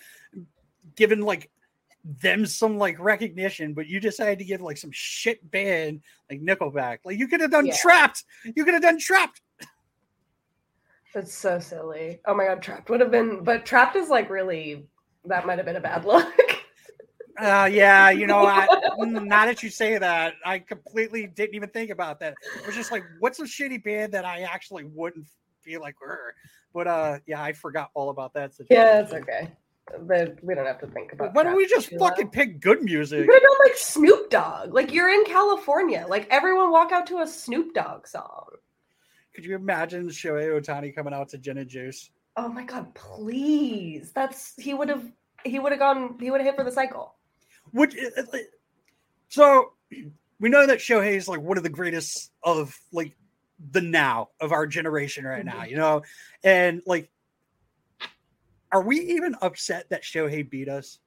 given 0.97 1.21
like 1.21 1.51
them 2.05 2.45
some 2.47 2.77
like 2.77 2.99
recognition, 2.99 3.73
but 3.73 3.87
you 3.87 3.99
decided 3.99 4.39
to 4.39 4.45
give 4.45 4.61
like 4.61 4.77
some 4.77 4.91
shit 4.93 5.51
band 5.51 6.03
like 6.31 6.41
Nickelback. 6.41 6.99
Like 7.05 7.19
you 7.19 7.29
could 7.29 7.41
have 7.41 7.51
done 7.51 7.67
Yeah. 7.67 7.77
Trapt. 7.77 8.25
You 8.55 8.65
could 8.65 8.75
have 8.75 8.83
done 8.83 8.99
Trapt. 8.99 9.41
That's 11.15 11.35
so 11.35 11.59
silly. 11.61 12.21
Oh 12.27 12.35
my 12.35 12.47
god, 12.47 12.63
Trapt 12.63 12.89
would 12.91 13.01
have 13.01 13.11
been, 13.11 13.43
but 13.45 13.65
Trapt 13.65 13.97
is 13.97 14.09
like 14.09 14.31
really. 14.31 14.87
That 15.27 15.47
might 15.47 15.57
have 15.57 15.65
been 15.65 15.77
a 15.77 15.81
bad 15.81 16.05
look. 16.07 16.27
Uh, 17.39 17.69
yeah, 17.71 18.11
you 18.11 18.27
know, 18.27 18.47
I, 18.47 18.67
mm, 18.99 19.27
now 19.27 19.47
that 19.47 19.63
you 19.63 19.71
say 19.71 19.99
that, 19.99 20.35
I 20.45 20.61
completely 20.61 21.27
didn't 21.27 21.55
even 21.55 21.69
think 21.69 21.91
about 21.91 22.21
that. 22.21 22.35
It 22.57 22.67
was 22.67 22.77
just 22.77 22.93
like, 22.93 23.03
what's 23.19 23.41
a 23.41 23.45
shitty 23.45 23.83
band 23.83 24.13
that 24.13 24.25
I 24.25 24.43
actually 24.43 24.85
wouldn't 24.85 25.27
feel 25.61 25.81
like, 25.81 25.97
"Grr." 25.97 26.33
but 26.73 26.87
uh, 26.87 27.19
yeah, 27.27 27.43
I 27.43 27.53
forgot 27.53 27.91
all 27.95 28.11
about 28.11 28.35
that 28.35 28.55
situation. 28.55 28.85
yeah, 28.85 29.01
it's 29.01 29.13
okay. 29.13 29.53
But 30.01 30.43
we 30.43 30.55
don't 30.55 30.67
have 30.67 30.81
to 30.81 30.87
think 30.87 31.13
about. 31.13 31.29
It. 31.29 31.35
Why 31.35 31.43
don't 31.43 31.57
we 31.57 31.67
just 31.67 31.91
fucking 31.99 32.31
pick 32.31 32.61
good 32.61 32.83
music? 32.83 33.21
You 33.21 33.27
could 33.27 33.35
have 33.35 33.43
done 33.43 33.59
like 33.67 33.77
Snoop 33.77 34.31
Dogg. 34.31 34.73
Like 34.73 34.93
you're 34.93 35.11
in 35.11 35.25
California. 35.25 36.07
Like 36.09 36.27
everyone 36.31 36.71
walk 36.71 36.91
out 36.91 37.07
to 37.09 37.19
a 37.19 37.27
Snoop 37.27 37.75
Dogg 37.75 38.07
song. 38.07 38.47
Could 39.35 39.45
you 39.45 39.57
imagine 39.57 40.09
Shohei 40.09 40.49
Ohtani 40.59 40.95
coming 40.95 41.13
out 41.13 41.29
to 41.31 41.39
Gin 41.39 41.59
and 41.59 41.69
Juice? 41.69 42.11
Oh 42.37 42.49
my 42.49 42.65
god, 42.65 42.95
please. 42.95 44.11
That's 44.13 44.55
he 44.57 44.73
would 44.73 44.89
have 44.89 45.11
he 45.45 45.59
would 45.59 45.73
have 45.73 45.79
gone 45.79 46.17
he 46.19 46.31
would 46.31 46.41
have 46.41 46.47
hit 46.47 46.57
for 46.57 46.65
the 46.65 46.73
cycle. 46.73 47.15
Which 47.73 47.97
so 49.29 49.73
we 50.41 50.49
know 50.49 50.67
that 50.67 50.79
Shohei 50.79 51.17
is 51.17 51.29
like 51.29 51.41
one 51.41 51.57
of 51.57 51.63
the 51.63 51.71
greatest 51.71 52.31
of 52.43 52.79
like 52.93 53.17
the 53.71 53.81
now 53.81 54.29
of 54.41 54.53
our 54.53 54.67
generation 54.67 55.25
right 55.25 55.45
now, 55.45 55.61
mm-hmm. 55.61 55.71
you 55.71 55.77
know, 55.77 56.03
and 56.43 56.83
like, 56.87 57.11
are 58.73 58.83
we 58.83 58.99
even 59.01 59.37
upset 59.41 59.89
that 59.91 60.03
Shohei 60.03 60.49
beat 60.49 60.69
us? 60.69 60.99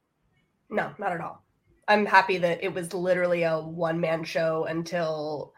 No, 0.70 0.92
not 0.98 1.12
at 1.12 1.20
all. 1.20 1.44
I'm 1.86 2.04
happy 2.04 2.38
that 2.38 2.62
it 2.62 2.74
was 2.74 2.92
literally 2.92 3.44
a 3.44 3.58
one 3.58 4.00
man 4.00 4.24
show 4.24 4.64
until 4.64 5.54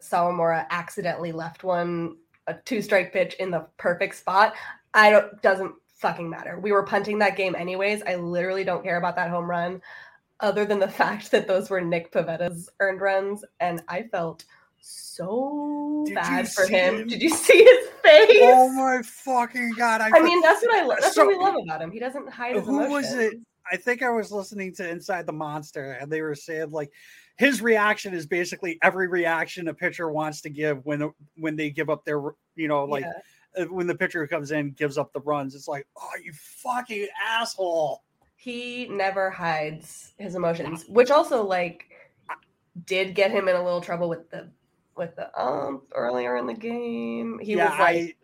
Sawamura 0.00 0.66
accidentally 0.70 1.32
left 1.32 1.64
one 1.64 2.16
a 2.46 2.54
two 2.54 2.82
strike 2.82 3.12
pitch 3.12 3.34
in 3.34 3.50
the 3.50 3.66
perfect 3.76 4.16
spot. 4.16 4.54
I 4.94 5.10
don't 5.10 5.40
doesn't 5.42 5.74
fucking 6.02 6.28
matter. 6.28 6.58
We 6.60 6.72
were 6.72 6.82
punting 6.82 7.18
that 7.20 7.36
game 7.36 7.54
anyways. 7.54 8.02
I 8.06 8.16
literally 8.16 8.64
don't 8.64 8.82
care 8.82 8.98
about 8.98 9.16
that 9.16 9.30
home 9.30 9.48
run, 9.48 9.80
other 10.40 10.66
than 10.66 10.78
the 10.78 10.88
fact 11.02 11.30
that 11.30 11.48
those 11.48 11.70
were 11.70 11.80
Nick 11.80 12.12
Pivetta's 12.12 12.68
earned 12.80 13.00
runs, 13.00 13.44
and 13.60 13.82
I 13.88 14.02
felt 14.02 14.44
so 14.80 16.02
Did 16.06 16.14
bad 16.16 16.48
for 16.52 16.66
him. 16.66 17.00
him? 17.02 17.08
Did 17.08 17.22
you 17.22 17.30
see 17.30 17.58
his 17.64 17.88
face? 18.02 18.40
Oh 18.42 18.68
my 18.72 19.00
fucking 19.02 19.72
god! 19.78 20.00
I 20.00 20.20
mean, 20.20 20.40
that's 20.42 20.62
what 20.62 20.74
I 20.78 20.84
love. 20.84 20.98
That's 21.00 21.14
So- 21.14 21.24
what 21.26 21.38
we 21.38 21.42
love 21.42 21.54
about 21.64 21.80
him. 21.80 21.90
He 21.90 21.98
doesn't 22.00 22.28
hide 22.28 22.56
his 22.56 22.64
who 22.66 22.80
emotions. 22.82 22.92
was 22.92 23.14
it? 23.14 23.34
I 23.70 23.76
think 23.76 24.02
I 24.02 24.10
was 24.10 24.32
listening 24.32 24.74
to 24.74 24.88
Inside 24.88 25.24
the 25.24 25.32
Monster, 25.32 25.92
and 26.00 26.10
they 26.10 26.20
were 26.20 26.34
saying 26.34 26.70
like 26.72 26.90
his 27.38 27.62
reaction 27.62 28.12
is 28.12 28.26
basically 28.26 28.78
every 28.82 29.06
reaction 29.06 29.68
a 29.68 29.74
pitcher 29.74 30.10
wants 30.10 30.40
to 30.42 30.50
give 30.50 30.84
when 30.84 31.10
when 31.36 31.54
they 31.56 31.70
give 31.70 31.88
up 31.88 32.04
their 32.04 32.20
you 32.56 32.66
know 32.68 32.84
like 32.84 33.04
Yeah. 33.04 33.12
When 33.68 33.86
the 33.86 33.94
pitcher 33.94 34.26
comes 34.26 34.50
in 34.50 34.70
gives 34.72 34.98
up 34.98 35.12
the 35.12 35.20
runs. 35.20 35.54
It's 35.54 35.68
like 35.68 35.86
oh 35.96 36.10
you 36.22 36.32
fucking 36.32 37.08
asshole. 37.22 38.02
he 38.36 38.86
never 38.88 39.30
hides 39.30 40.14
his 40.18 40.34
emotions 40.34 40.84
which 40.88 41.10
also 41.10 41.44
like 41.44 41.86
did 42.86 43.14
get 43.14 43.30
him 43.30 43.48
in 43.48 43.56
a 43.56 43.62
little 43.62 43.80
trouble 43.80 44.08
with 44.08 44.30
the 44.30 44.50
with 44.96 45.14
the 45.16 45.40
ump 45.40 45.84
earlier 45.94 46.36
in 46.36 46.46
the 46.46 46.54
game 46.54 47.38
he 47.40 47.54
yeah, 47.54 47.70
was 47.70 47.78
like 47.78 48.16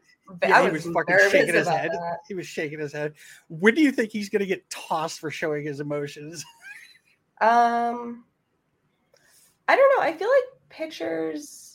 I, 0.42 0.46
I, 0.46 0.48
yeah, 0.48 0.62
he 0.62 0.70
was, 0.70 0.84
was 0.84 0.94
fucking 0.94 1.30
shaking 1.30 1.54
his 1.54 1.68
head. 1.68 1.90
that. 1.90 2.18
He 2.28 2.34
was 2.34 2.46
shaking 2.46 2.78
his 2.78 2.92
head. 2.92 3.14
When 3.48 3.74
do 3.74 3.80
you 3.80 3.90
think 3.90 4.12
he's 4.12 4.28
going 4.28 4.40
to 4.40 4.46
get 4.46 4.68
tossed 4.68 5.20
for 5.20 5.30
showing 5.30 5.64
his 5.64 5.80
emotions? 5.80 6.44
um 7.40 8.24
i 9.68 9.76
don't 9.76 9.96
know 9.96 10.02
i 10.02 10.12
feel 10.12 10.28
like 10.28 10.44
pitchers 10.70 11.67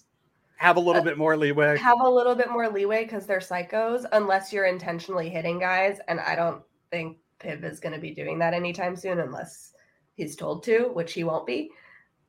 Have 0.63 0.77
a 0.77 0.79
little 0.79 1.01
Uh, 1.01 1.05
bit 1.05 1.17
more 1.17 1.35
leeway. 1.35 1.77
have 1.77 1.99
a 2.01 2.09
little 2.09 2.35
bit 2.35 2.49
more 2.49 2.69
leeway 2.69 3.03
because 3.03 3.25
they're 3.25 3.39
psychos 3.39 4.05
unless 4.13 4.53
you're 4.53 4.65
intentionally 4.65 5.29
hitting 5.29 5.59
guys 5.59 5.99
and 6.07 6.21
i 6.21 6.35
don't 6.35 6.61
think 6.89 7.17
piv 7.41 7.63
is 7.65 7.81
going 7.81 7.93
to 7.93 7.99
be 7.99 8.11
doing 8.13 8.39
that 8.39 8.53
anytime 8.53 8.95
soon 8.95 9.19
unless 9.19 9.73
he's 10.15 10.37
told 10.37 10.63
to 10.63 10.89
which 10.93 11.11
he 11.13 11.23
won't 11.25 11.45
be. 11.45 11.69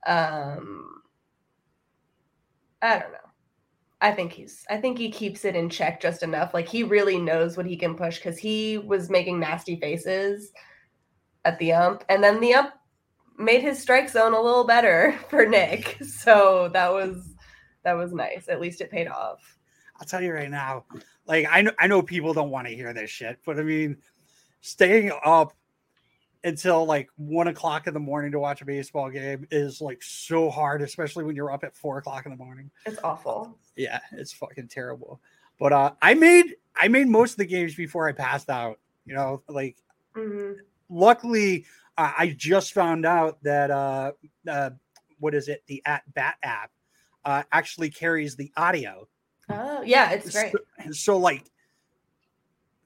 Um 0.07 1.00
i 2.83 2.99
don't 2.99 3.12
know. 3.12 3.19
I 4.00 4.11
think 4.11 4.33
he's 4.33 4.64
i 4.69 4.76
think 4.79 4.99
he 4.99 5.11
keeps 5.11 5.45
it 5.45 5.55
in 5.55 5.71
check 5.71 6.00
just 6.00 6.23
enough. 6.25 6.53
Like 6.55 6.69
he 6.69 6.83
really 6.83 7.19
knows 7.19 7.57
what 7.57 7.67
he 7.67 7.76
can 7.76 7.95
push 7.95 8.17
because 8.19 8.37
he 8.38 8.79
was 8.79 9.11
making 9.11 9.38
nasty 9.38 9.76
faces 9.76 10.50
at 11.45 11.57
the 11.61 11.73
ump 11.73 12.05
and 12.09 12.23
then 12.25 12.41
the 12.41 12.55
ump 12.55 12.73
made 13.38 13.62
his 13.62 13.79
strike 13.81 14.09
zone 14.11 14.33
a 14.35 14.41
little 14.41 14.64
better 14.64 15.12
for 15.31 15.47
nick. 15.47 15.99
So 16.03 16.69
that 16.73 16.93
was 16.93 17.34
that 17.85 17.93
was 17.93 18.12
nice 18.12 18.49
at 18.49 18.61
least 18.61 18.81
it 18.81 18.91
paid 18.91 19.07
off 19.09 19.59
I'll 20.00 20.07
tell 20.07 20.21
you 20.21 20.33
right 20.33 20.50
now, 20.50 20.87
like 21.25 21.47
I 21.49 21.62
know 21.62 21.71
I 21.79 21.87
know 21.87 22.03
people 22.03 22.35
don't 22.35 22.50
want 22.50 22.67
to 22.67 22.75
hear 22.75 22.93
this 22.93 23.11
shit, 23.11 23.38
but 23.47 23.61
I 23.61 23.62
mean, 23.62 23.97
staying 24.61 25.12
up 25.25 25.53
until 26.43 26.85
like 26.85 27.09
one 27.17 27.47
o'clock 27.47 27.87
in 27.87 27.95
the 27.95 28.00
morning 28.00 28.33
to 28.33 28.41
watch 28.41 28.61
a 28.61 28.64
baseball 28.64 29.09
game 29.09 29.47
is 29.53 29.81
like 29.81 30.03
so 30.03 30.50
hard, 30.50 30.83
especially 30.83 31.23
when 31.23 31.37
you're 31.37 31.53
up 31.53 31.62
at 31.62 31.76
four 31.76 31.99
o'clock 31.99 32.26
in 32.26 32.33
the 32.33 32.37
morning. 32.37 32.73
It's 32.87 32.99
awful. 33.05 33.57
Yeah, 33.76 34.00
it's 34.11 34.33
fucking 34.33 34.67
terrible. 34.67 35.21
But 35.61 35.73
uh 35.73 35.93
I 36.03 36.14
made 36.14 36.57
I 36.75 36.88
made 36.88 37.07
most 37.07 37.33
of 37.35 37.37
the 37.38 37.47
games 37.47 37.76
before 37.76 38.09
I 38.09 38.12
passed 38.12 38.50
out. 38.50 38.81
You 39.07 39.14
know, 39.14 39.43
like 39.49 39.76
Mhm. 40.17 40.57
luckily 40.88 41.67
uh, 41.97 42.12
I 42.19 42.35
just 42.37 42.73
found 42.73 43.07
out 43.07 43.41
that 43.45 43.71
uh, 43.71 44.11
uh 44.49 44.71
what 45.21 45.37
is 45.37 45.49
it? 45.49 45.62
The 45.69 45.83
at 45.87 46.03
bat 46.14 46.35
app 46.43 46.73
uh 47.25 47.43
actually 47.52 47.90
carries 47.90 48.37
the 48.37 48.52
audio. 48.57 49.09
Oh, 49.50 49.83
yeah, 49.83 50.11
it's 50.12 50.33
great. 50.33 50.52
So, 50.52 50.90
so, 50.93 51.16
like 51.19 51.45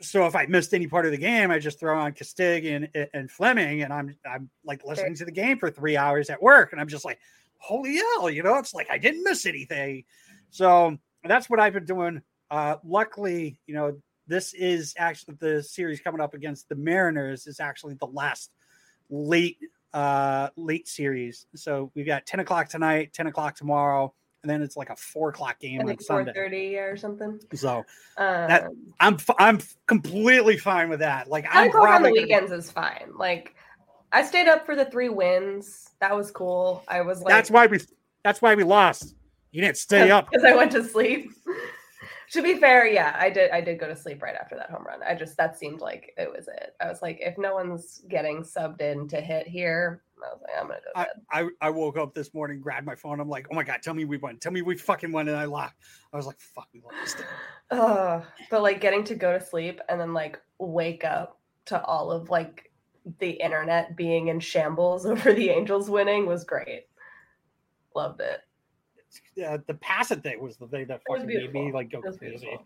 so 0.00 0.26
if 0.26 0.36
I 0.36 0.46
missed 0.46 0.74
any 0.74 0.86
part 0.86 1.06
of 1.06 1.12
the 1.12 1.18
game, 1.18 1.50
I 1.50 1.58
just 1.58 1.80
throw 1.80 1.98
on 1.98 2.12
Castig 2.12 2.70
and 2.74 3.08
and 3.12 3.30
Flemming 3.30 3.82
and 3.82 3.92
I'm 3.92 4.16
I'm 4.28 4.48
like 4.64 4.84
listening 4.84 5.14
to 5.16 5.24
the 5.24 5.32
game 5.32 5.58
for 5.58 5.70
three 5.70 5.96
hours 5.96 6.30
at 6.30 6.42
work 6.42 6.72
and 6.72 6.80
I'm 6.80 6.88
just 6.88 7.04
like, 7.04 7.18
holy 7.58 7.96
hell, 7.96 8.30
you 8.30 8.42
know, 8.42 8.58
it's 8.58 8.74
like 8.74 8.88
I 8.90 8.98
didn't 8.98 9.24
miss 9.24 9.46
anything. 9.46 10.04
So 10.50 10.96
that's 11.24 11.50
what 11.50 11.60
I've 11.60 11.72
been 11.72 11.84
doing. 11.84 12.22
Uh 12.50 12.76
luckily, 12.84 13.60
you 13.66 13.74
know, 13.74 13.98
this 14.26 14.54
is 14.54 14.94
actually 14.96 15.36
the 15.40 15.62
series 15.62 16.00
coming 16.00 16.20
up 16.20 16.34
against 16.34 16.68
the 16.68 16.76
Mariners 16.76 17.46
is 17.46 17.60
actually 17.60 17.94
the 17.94 18.06
last 18.06 18.50
late 19.10 19.58
uh 19.92 20.50
late 20.56 20.86
series. 20.86 21.46
So 21.56 21.90
we've 21.94 22.06
got 22.06 22.24
10 22.24 22.40
o'clock 22.40 22.68
tonight, 22.68 23.12
10 23.14 23.26
o'clock 23.26 23.56
tomorrow, 23.56 24.14
then 24.48 24.62
it's 24.62 24.76
like 24.76 24.90
a 24.90 24.96
four 24.96 25.30
o'clock 25.30 25.58
game 25.60 25.80
on 25.80 25.98
Sunday. 25.98 26.32
thirty 26.32 26.76
or 26.76 26.96
something. 26.96 27.40
So 27.54 27.84
Um, 28.16 28.90
I'm 29.00 29.16
I'm 29.38 29.58
completely 29.86 30.56
fine 30.56 30.88
with 30.88 31.00
that. 31.00 31.28
Like 31.28 31.46
I'm 31.50 31.68
o'clock 31.68 31.82
on 31.88 32.02
the 32.02 32.08
probably 32.08 32.10
gonna- 32.10 32.22
weekends 32.42 32.52
is 32.52 32.70
fine. 32.70 33.12
Like 33.16 33.54
I 34.12 34.22
stayed 34.22 34.48
up 34.48 34.64
for 34.64 34.74
the 34.74 34.86
three 34.86 35.08
wins. 35.10 35.90
That 36.00 36.16
was 36.16 36.30
cool. 36.30 36.82
I 36.88 37.02
was 37.02 37.20
like, 37.20 37.28
that's 37.34 37.50
why 37.50 37.66
we 37.66 37.80
that's 38.24 38.40
why 38.40 38.54
we 38.54 38.64
lost. 38.64 39.14
You 39.50 39.60
didn't 39.60 39.76
stay 39.76 40.10
up. 40.12 40.28
because 40.30 40.44
I 40.44 40.54
went 40.56 40.72
to 40.72 40.84
sleep. 40.84 41.30
to 42.32 42.42
be 42.42 42.56
fair, 42.58 42.86
yeah, 42.86 43.16
I 43.18 43.30
did. 43.30 43.50
I 43.50 43.60
did 43.60 43.78
go 43.80 43.86
to 43.88 43.96
sleep 43.96 44.22
right 44.22 44.34
after 44.34 44.54
that 44.56 44.70
home 44.70 44.84
run. 44.86 45.00
I 45.02 45.14
just 45.14 45.36
that 45.38 45.58
seemed 45.58 45.80
like 45.80 46.12
it 46.16 46.30
was 46.30 46.48
it. 46.48 46.74
I 46.80 46.88
was 46.88 47.02
like, 47.02 47.18
if 47.20 47.36
no 47.38 47.54
one's 47.54 48.02
getting 48.08 48.42
subbed 48.42 48.80
in 48.80 49.08
to 49.08 49.20
hit 49.20 49.46
here, 49.46 50.02
I 50.24 50.32
was 50.32 50.40
like, 50.42 50.52
I'm 50.60 50.68
gonna 50.68 50.80
go 50.80 51.02
to 51.02 51.08
I. 51.30 51.40
I, 51.42 51.48
I 51.60 51.70
woke 51.70 51.96
up 51.96 52.14
this 52.14 52.32
morning, 52.34 52.60
grabbed 52.60 52.86
my 52.86 52.94
phone. 52.94 53.20
I'm 53.20 53.28
like, 53.28 53.46
oh 53.50 53.54
my 53.54 53.62
god, 53.62 53.80
tell 53.82 53.94
me 53.94 54.04
we 54.04 54.18
won. 54.18 54.38
Tell 54.38 54.52
me 54.52 54.62
we 54.62 54.76
fucking 54.76 55.12
won, 55.12 55.28
and 55.28 55.36
I 55.36 55.44
laughed. 55.44 55.76
I 56.12 56.16
was 56.16 56.26
like, 56.26 56.40
fuck, 56.40 56.68
we 56.72 56.80
lost. 56.80 57.18
Ugh. 57.70 58.24
but 58.50 58.62
like 58.62 58.80
getting 58.80 59.04
to 59.04 59.14
go 59.14 59.32
to 59.32 59.44
sleep 59.44 59.80
and 59.88 60.00
then 60.00 60.14
like 60.14 60.40
wake 60.58 61.04
up 61.04 61.38
to 61.66 61.82
all 61.84 62.10
of 62.10 62.30
like 62.30 62.72
the 63.18 63.30
internet 63.30 63.96
being 63.96 64.28
in 64.28 64.40
shambles 64.40 65.06
over 65.06 65.32
the 65.32 65.50
Angels 65.50 65.90
winning 65.90 66.26
was 66.26 66.44
great. 66.44 66.86
Loved 67.94 68.20
it. 68.20 68.40
Yeah, 69.34 69.56
the 69.66 69.74
Passan 69.74 70.22
thing 70.22 70.40
was 70.40 70.56
the 70.56 70.66
thing 70.66 70.86
that 70.88 71.00
fucking 71.08 71.26
made 71.26 71.52
me 71.52 71.72
like 71.72 71.90
go 71.90 72.02
crazy. 72.02 72.58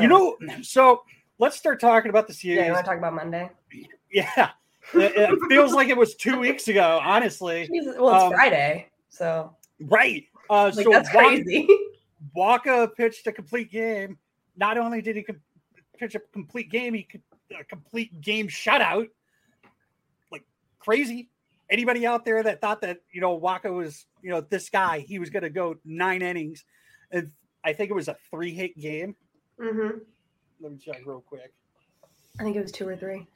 You 0.00 0.08
know, 0.08 0.36
so 0.62 1.04
let's 1.38 1.56
start 1.56 1.80
talking 1.80 2.10
about 2.10 2.26
the 2.26 2.32
yeah, 2.32 2.54
series. 2.54 2.66
you 2.66 2.72
want 2.72 2.84
to 2.84 2.90
talk 2.90 2.98
about 2.98 3.14
Monday? 3.14 3.50
Yeah, 4.12 4.50
it, 4.92 5.12
it 5.16 5.38
feels 5.48 5.72
like 5.72 5.88
it 5.88 5.96
was 5.96 6.14
two 6.14 6.38
weeks 6.38 6.68
ago. 6.68 7.00
Honestly, 7.02 7.66
Jesus, 7.66 7.96
Well, 7.98 8.14
it's 8.14 8.24
Um, 8.24 8.30
Friday, 8.32 8.88
so 9.08 9.54
right? 9.80 10.24
Uh, 10.50 10.70
like 10.74 10.84
so 10.84 10.90
that's 10.90 11.12
Wa- 11.14 11.20
crazy. 11.20 11.68
Wacha 12.36 12.94
pitched 12.94 13.26
a 13.26 13.32
complete 13.32 13.70
game. 13.70 14.18
Not 14.56 14.78
only 14.78 15.00
did 15.02 15.16
he 15.16 15.22
com- 15.22 15.40
pitch 15.98 16.14
a 16.14 16.20
complete 16.32 16.70
game, 16.70 16.94
he 16.94 17.02
could 17.02 17.22
a 17.58 17.64
complete 17.64 18.20
game 18.20 18.48
shutout. 18.48 19.08
Like 20.30 20.44
crazy. 20.78 21.28
Anybody 21.70 22.06
out 22.06 22.24
there 22.24 22.42
that 22.42 22.60
thought 22.60 22.80
that 22.82 22.98
you 23.12 23.20
know 23.20 23.38
Wacha 23.38 23.72
was 23.72 24.06
you 24.22 24.30
know 24.30 24.40
this 24.40 24.68
guy, 24.68 24.98
he 25.00 25.18
was 25.18 25.30
going 25.30 25.42
to 25.42 25.50
go 25.50 25.76
nine 25.84 26.22
innings, 26.22 26.64
and 27.10 27.30
I 27.64 27.72
think 27.72 27.90
it 27.90 27.94
was 27.94 28.08
a 28.08 28.16
three 28.30 28.52
hit 28.52 28.76
game. 28.78 29.16
hmm 29.58 29.88
Let 30.60 30.72
me 30.72 30.78
check 30.78 31.00
real 31.06 31.20
quick. 31.26 31.52
I 32.38 32.42
think 32.42 32.56
it 32.56 32.62
was 32.62 32.72
two 32.72 32.88
or 32.88 32.96
three. 32.96 33.26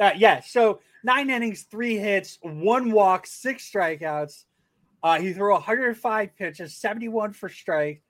Uh, 0.00 0.12
yeah, 0.16 0.40
so 0.40 0.80
nine 1.04 1.28
innings, 1.28 1.62
three 1.64 1.96
hits, 1.96 2.38
one 2.42 2.90
walk, 2.90 3.26
six 3.26 3.70
strikeouts. 3.70 4.44
Uh, 5.02 5.20
he 5.20 5.32
threw 5.32 5.52
105 5.52 6.36
pitches, 6.36 6.76
71 6.76 7.32
for 7.32 7.48
strike. 7.48 8.02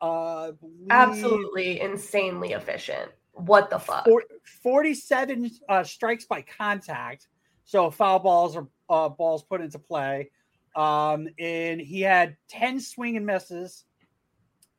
Uh, 0.00 0.52
Absolutely 0.90 1.80
insanely 1.80 2.52
efficient. 2.52 3.10
What 3.32 3.70
the 3.70 3.78
fuck? 3.78 4.04
Four- 4.04 4.24
47 4.62 5.50
uh, 5.68 5.84
strikes 5.84 6.24
by 6.26 6.42
contact. 6.42 7.28
So 7.64 7.90
foul 7.90 8.18
balls 8.18 8.56
or 8.56 8.68
uh, 8.88 9.08
balls 9.08 9.42
put 9.42 9.60
into 9.60 9.78
play. 9.78 10.30
Um, 10.76 11.28
and 11.38 11.80
he 11.80 12.00
had 12.00 12.36
10 12.48 12.80
swing 12.80 13.16
and 13.16 13.24
misses. 13.26 13.84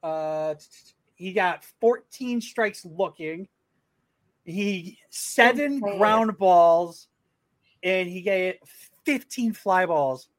Uh, 0.04 0.56
he 1.15 1.34
got 1.34 1.63
14 1.82 2.41
strikes 2.41 2.86
looking. 2.86 3.47
He 4.46 5.00
seven 5.10 5.80
ground 5.80 6.38
balls 6.38 7.08
and 7.84 8.08
he 8.08 8.22
gave 8.22 8.56
15 9.06 9.54
fly 9.54 9.86
balls 9.86 10.30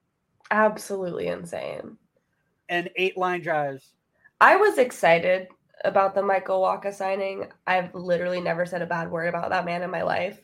Absolutely 0.51 1.27
insane. 1.27 1.97
and 2.69 2.89
eight 2.97 3.17
line 3.19 3.41
drives. 3.43 3.93
I 4.41 4.57
was 4.57 4.79
excited 4.79 5.49
about 5.85 6.15
the 6.15 6.23
Michael 6.23 6.63
Wacha 6.63 6.93
signing. 6.95 7.47
I've 7.67 7.95
literally 7.95 8.41
never 8.41 8.65
said 8.65 8.83
a 8.83 8.87
bad 8.87 9.11
word 9.11 9.29
about 9.29 9.51
that 9.51 9.65
man 9.65 9.83
in 9.83 9.91
my 9.91 10.03
life. 10.03 10.41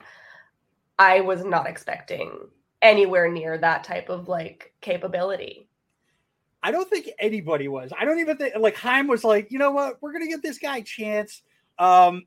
I 0.98 1.20
was 1.20 1.44
not 1.44 1.66
expecting 1.68 2.32
anywhere 2.80 3.30
near 3.30 3.58
that 3.58 3.84
type 3.84 4.08
of 4.08 4.28
like 4.28 4.72
capability. 4.80 5.68
I 6.64 6.70
don't 6.70 6.88
think 6.88 7.08
anybody 7.18 7.68
was. 7.68 7.92
I 7.98 8.04
don't 8.04 8.18
even 8.20 8.36
think 8.36 8.54
like 8.58 8.76
Chaim 8.76 9.06
was 9.08 9.24
like, 9.24 9.50
you 9.50 9.58
know 9.58 9.70
what, 9.72 10.00
we're 10.00 10.12
gonna 10.12 10.28
give 10.28 10.42
this 10.42 10.58
guy 10.58 10.78
a 10.78 10.82
chance. 10.82 11.42
Um, 11.78 12.22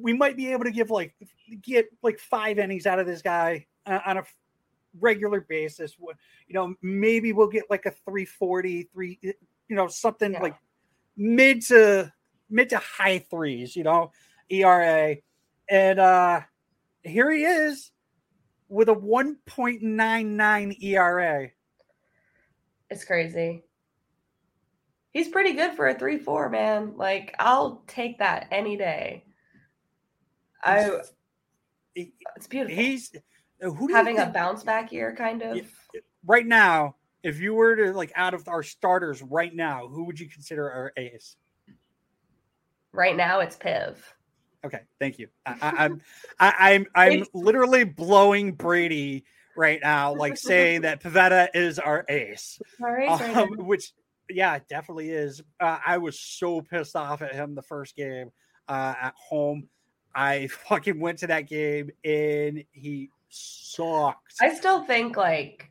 we 0.00 0.12
might 0.12 0.36
be 0.36 0.52
able 0.52 0.64
to 0.64 0.70
give 0.70 0.90
like 0.90 1.14
get 1.62 1.86
like 2.02 2.18
five 2.18 2.58
innings 2.58 2.86
out 2.86 2.98
of 2.98 3.06
this 3.06 3.22
guy 3.22 3.66
uh, 3.86 3.98
on 4.06 4.18
a 4.18 4.24
regular 5.00 5.40
basis. 5.40 5.96
You 5.98 6.54
know, 6.54 6.74
maybe 6.82 7.32
we'll 7.32 7.48
get 7.48 7.64
like 7.68 7.86
a 7.86 7.90
340, 7.90 8.84
three, 8.92 9.18
you 9.22 9.34
know, 9.70 9.88
something 9.88 10.32
Yeah. 10.32 10.42
like 10.42 10.56
mid 11.16 11.62
to 11.62 12.12
mid 12.48 12.70
to 12.70 12.78
high 12.78 13.18
threes, 13.18 13.74
you 13.76 13.82
know, 13.84 14.12
ERA. 14.50 15.16
And 15.68 15.98
uh 15.98 16.40
here 17.02 17.30
he 17.30 17.44
is 17.44 17.90
with 18.68 18.88
a 18.88 18.94
1.99 18.94 20.82
ERA. 20.82 21.50
It's 22.90 23.04
crazy. 23.04 23.64
He's 25.12 25.28
pretty 25.28 25.54
good 25.54 25.72
for 25.72 25.88
a 25.88 25.94
3 25.94 26.18
4, 26.18 26.50
man. 26.50 26.96
Like, 26.96 27.34
I'll 27.38 27.82
take 27.86 28.18
that 28.18 28.46
any 28.50 28.76
day. 28.76 29.24
I, 30.62 31.00
it's 31.94 32.46
beautiful. 32.48 32.76
he's 32.76 33.12
who 33.60 33.88
do 33.88 33.92
you 33.92 33.96
having 33.96 34.18
a 34.18 34.26
bounce 34.26 34.62
back 34.62 34.92
year, 34.92 35.14
kind 35.14 35.42
of. 35.42 35.60
Right 36.24 36.46
now, 36.46 36.96
if 37.22 37.40
you 37.40 37.54
were 37.54 37.76
to 37.76 37.92
like 37.92 38.12
out 38.14 38.34
of 38.34 38.46
our 38.48 38.62
starters 38.62 39.22
right 39.22 39.54
now, 39.54 39.88
who 39.88 40.04
would 40.04 40.18
you 40.20 40.28
consider 40.28 40.70
our 40.70 40.92
ace? 40.96 41.36
Right 42.92 43.16
now, 43.16 43.40
it's 43.40 43.56
Piv. 43.56 43.96
Okay, 44.64 44.80
thank 44.98 45.18
you. 45.18 45.28
I, 45.46 45.56
I, 45.60 45.84
I'm 45.84 46.00
I, 46.40 46.54
I'm 46.58 46.86
I'm 46.94 47.24
literally 47.34 47.84
blowing 47.84 48.52
Brady 48.52 49.24
right 49.56 49.80
now, 49.82 50.14
like 50.14 50.36
saying 50.36 50.80
that 50.82 51.02
Pivetta 51.02 51.48
is 51.54 51.78
our 51.78 52.04
ace, 52.08 52.60
right, 52.80 53.08
um, 53.08 53.50
which 53.58 53.92
yeah, 54.28 54.56
it 54.56 54.64
definitely 54.68 55.10
is. 55.10 55.42
Uh, 55.60 55.78
I 55.84 55.98
was 55.98 56.18
so 56.18 56.60
pissed 56.60 56.96
off 56.96 57.22
at 57.22 57.34
him 57.34 57.54
the 57.54 57.62
first 57.62 57.96
game 57.96 58.30
uh, 58.68 58.94
at 59.00 59.14
home. 59.16 59.68
I 60.18 60.48
fucking 60.48 60.98
went 60.98 61.20
to 61.20 61.28
that 61.28 61.42
game 61.42 61.92
and 62.04 62.64
he 62.72 63.10
sucked. 63.28 64.34
I 64.40 64.52
still 64.52 64.82
think 64.84 65.16
like 65.16 65.70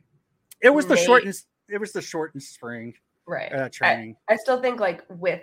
it 0.62 0.70
was 0.70 0.86
the 0.86 0.94
Nate- 0.94 1.04
shortened. 1.04 1.34
It 1.68 1.78
was 1.78 1.92
the 1.92 2.00
shortened 2.00 2.42
spring 2.42 2.94
right. 3.26 3.52
uh, 3.52 3.68
training. 3.68 4.16
I 4.26 4.36
still 4.36 4.62
think 4.62 4.80
like 4.80 5.04
with 5.10 5.42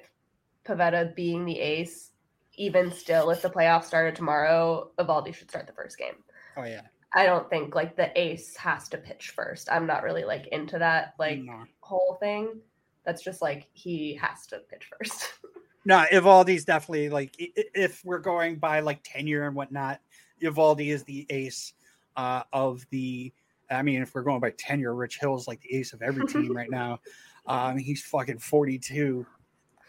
Pivetta 0.68 1.16
being 1.16 1.46
the 1.46 1.60
ace, 1.60 2.14
even 2.56 2.92
still, 2.92 3.30
if 3.30 3.44
the 3.44 3.50
playoffs 3.50 3.84
started 3.84 4.16
tomorrow, 4.16 4.90
Eovaldi 4.98 5.36
should 5.36 5.52
start 5.52 5.68
the 5.68 5.74
first 5.74 6.00
game. 6.00 6.16
oh 6.58 6.64
yeah. 6.64 6.82
I 7.14 7.28
don't 7.28 7.48
think 7.48 7.76
like 7.76 7.96
the 7.96 8.12
ace 8.20 8.58
has 8.58 8.90
to 8.90 8.98
pitch 8.98 9.34
first. 9.36 9.72
I'm 9.72 9.86
not 9.86 10.02
really 10.02 10.24
like 10.24 10.48
into 10.48 10.80
that 10.80 11.14
like 11.20 11.42
no. 11.42 11.64
whole 11.82 12.18
thing. 12.20 12.60
That's 13.06 13.24
just 13.24 13.40
like 13.40 13.68
he 13.74 14.16
has 14.16 14.48
to 14.48 14.62
pitch 14.68 14.90
first. 14.98 15.30
No, 15.86 16.04
Eovaldi's 16.12 16.66
definitely 16.66 17.10
like 17.10 17.36
if 17.38 18.04
we're 18.04 18.20
going 18.20 18.56
by 18.58 18.80
like 18.80 19.02
tenure 19.04 19.46
and 19.46 19.56
whatnot, 19.56 20.02
Eovaldi 20.42 20.88
is 20.88 21.04
the 21.04 21.26
ace 21.30 21.74
uh, 22.16 22.44
of 22.52 22.86
the. 22.90 23.32
I 23.70 23.82
mean, 23.82 24.02
if 24.02 24.14
we're 24.14 24.24
going 24.24 24.42
by 24.42 24.52
tenure, 24.52 24.94
Rich 24.94 25.20
Hill's 25.20 25.48
like 25.48 25.62
the 25.62 25.76
ace 25.76 25.94
of 25.94 26.02
every 26.02 26.26
team 26.28 26.56
right 26.56 26.70
now. 26.70 27.00
Um, 27.46 27.78
he's 27.78 28.04
fucking 28.04 28.40
forty 28.40 28.80
two. 28.80 29.26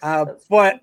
Uh, 0.02 0.26
but 0.50 0.80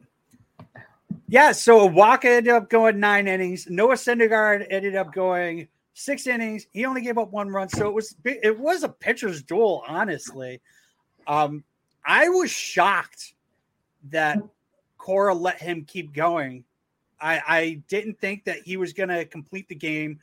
Yeah, 1.28 1.52
so 1.52 1.88
Wacha 1.88 2.26
ended 2.26 2.54
up 2.54 2.69
going 2.69 2.99
nine 2.99 3.28
innings. 3.28 3.67
Noah 3.69 3.95
Syndergaard 3.95 4.65
ended 4.69 4.95
up 4.95 5.13
going 5.13 5.67
six 5.93 6.28
innings. 6.28 6.67
He 6.73 6.86
only 6.86 7.02
gave 7.02 7.17
up 7.17 7.32
one 7.32 7.49
run, 7.49 7.69
so 7.69 7.88
it 7.88 7.93
was 7.93 8.15
it 8.26 8.58
was 8.58 8.84
a 8.84 8.89
pitcher's 8.89 9.43
duel. 9.43 9.84
Honestly, 9.88 10.62
um, 11.28 11.63
I 12.06 12.30
was 12.30 12.52
shocked 12.52 13.34
that 14.10 14.39
Cora 15.04 15.34
let 15.34 15.62
him 15.62 15.84
keep 15.86 16.13
going. 16.13 16.63
I, 17.20 17.42
I 17.46 17.84
didn't 17.89 18.20
think 18.20 18.46
that 18.46 18.60
he 18.63 18.78
was 18.78 18.94
going 18.94 19.10
to 19.10 19.26
complete 19.26 19.68
the 19.68 19.76
game, 19.76 20.20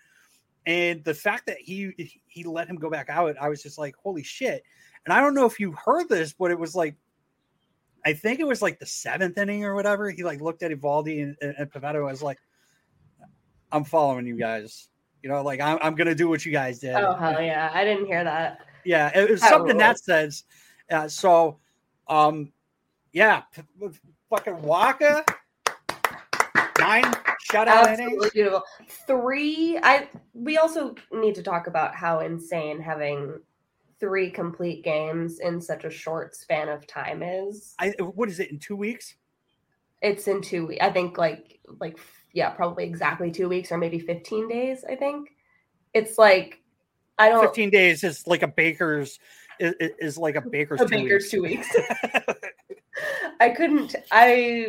and 0.65 1.05
the 1.05 1.13
fact 1.13 1.47
that 1.47 1.59
he 1.59 1.93
he 2.27 2.45
let 2.45 2.67
him 2.67 2.77
go 2.77 2.89
back 2.89 3.11
out, 3.11 3.37
I 3.39 3.51
was 3.51 3.63
just 3.63 3.77
like, 3.77 3.95
holy 4.03 4.23
shit! 4.23 4.63
And 5.05 5.13
I 5.13 5.21
don't 5.21 5.35
know 5.35 5.45
if 5.45 5.61
you 5.61 5.73
heard 5.73 6.09
this, 6.09 6.33
but 6.33 6.51
it 6.51 6.59
was 6.59 6.75
like 6.75 6.97
I 8.07 8.15
think 8.15 8.41
it 8.41 8.47
was 8.47 8.63
like 8.63 8.79
the 8.79 8.87
seventh 8.87 9.37
inning 9.37 9.65
or 9.65 9.75
whatever. 9.75 10.11
He 10.11 10.25
like 10.25 10.41
looked 10.41 10.63
at 10.63 10.71
Eovaldi 10.71 11.23
and, 11.23 11.37
and, 11.43 11.55
and 11.59 11.71
Pivetta 11.71 12.03
was 12.03 12.23
like, 12.23 12.39
I'm 13.71 13.85
following 13.85 14.27
you 14.27 14.39
guys. 14.39 14.89
You 15.23 15.29
know, 15.29 15.43
like 15.43 15.61
I'm, 15.61 15.79
I'm 15.83 15.95
gonna 15.95 16.15
do 16.15 16.29
what 16.29 16.47
you 16.47 16.53
guys 16.53 16.79
did. 16.79 16.95
Oh 16.95 17.15
hell 17.15 17.43
yeah! 17.43 17.71
I 17.75 17.85
didn't 17.85 18.07
hear 18.07 18.25
that. 18.25 18.61
Yeah, 18.85 19.11
it 19.15 19.29
was 19.29 19.43
something 19.43 19.77
that 19.77 19.99
says. 19.99 20.45
Uh, 20.91 21.07
so, 21.07 21.59
um, 22.09 22.51
yeah, 23.13 23.43
fucking 24.31 24.57
Wacha, 24.57 25.27
nine 26.79 27.05
shutout 27.51 27.67
Absolutely 27.67 28.05
innings. 28.05 28.31
beautiful. 28.31 28.63
Three. 29.07 29.79
I. 29.83 30.09
We 30.33 30.57
also 30.57 30.95
need 31.13 31.35
to 31.35 31.43
talk 31.43 31.67
about 31.67 31.95
how 31.95 32.21
insane 32.21 32.81
having 32.81 33.41
three 33.99 34.31
complete 34.31 34.83
games 34.83 35.41
in 35.41 35.61
such 35.61 35.85
a 35.85 35.91
short 35.91 36.35
span 36.35 36.69
of 36.69 36.87
time 36.87 37.23
is. 37.23 37.75
I 37.79 37.89
what 38.01 38.29
is 38.29 38.41
it 38.41 38.51
in 38.51 38.59
two 38.59 38.77
weeks? 38.77 39.17
It's 40.01 40.27
in 40.27 40.41
two 40.41 40.67
weeks. 40.67 40.83
I 40.83 40.91
think 40.91 41.19
like 41.19 41.61
like 41.81 41.99
yeah, 42.33 42.51
probably 42.51 42.85
exactly 42.85 43.31
two 43.31 43.49
weeks 43.49 43.71
or 43.71 43.79
maybe 43.79 43.99
fifteen 43.99 44.49
days. 44.49 44.85
I 44.89 44.97
think 44.97 45.31
it's 45.93 46.17
like 46.17 46.63
I 47.19 47.29
don't. 47.29 47.45
Fifteen 47.45 47.71
days 47.71 48.03
is 48.03 48.27
like 48.27 48.43
a 48.43 48.49
baker's 48.49 49.19
is, 49.59 49.75
is 49.79 50.19
like 50.19 50.37
a 50.37 50.41
baker's 50.41 50.81
a 50.81 50.85
two 50.85 50.91
baker's 50.91 51.23
weeks. 51.25 51.31
two 51.31 51.43
weeks. 51.43 51.77
I 53.41 53.51
couldn't. 53.51 53.97
I 54.11 54.69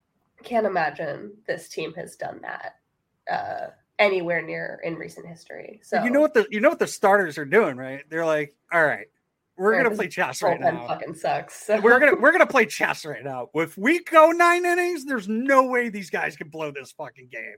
Can't 0.43 0.65
imagine 0.65 1.33
this 1.47 1.69
team 1.69 1.93
has 1.93 2.15
done 2.15 2.41
that 2.41 2.75
uh, 3.31 3.67
anywhere 3.99 4.41
near 4.41 4.79
in 4.83 4.95
recent 4.95 5.27
history. 5.27 5.79
So 5.83 6.03
you 6.03 6.09
know 6.09 6.21
what 6.21 6.33
the 6.33 6.47
you 6.49 6.59
know 6.59 6.69
what 6.69 6.79
the 6.79 6.87
starters 6.87 7.37
are 7.37 7.45
doing, 7.45 7.77
right? 7.77 8.03
They're 8.09 8.25
like, 8.25 8.55
all 8.71 8.83
right, 8.83 9.07
we're 9.57 9.81
gonna 9.81 9.95
play 9.95 10.07
chess 10.07 10.41
right 10.41 10.59
now. 10.59 10.87
fucking 10.87 11.13
sucks. 11.13 11.65
So. 11.65 11.79
we're 11.81 11.99
gonna 11.99 12.15
we're 12.19 12.31
gonna 12.31 12.47
play 12.47 12.65
chess 12.65 13.05
right 13.05 13.23
now. 13.23 13.49
If 13.53 13.77
we 13.77 14.03
go 14.03 14.31
nine 14.31 14.65
innings, 14.65 15.05
there's 15.05 15.27
no 15.27 15.67
way 15.67 15.89
these 15.89 16.09
guys 16.09 16.35
can 16.35 16.49
blow 16.49 16.71
this 16.71 16.91
fucking 16.91 17.29
game. 17.31 17.57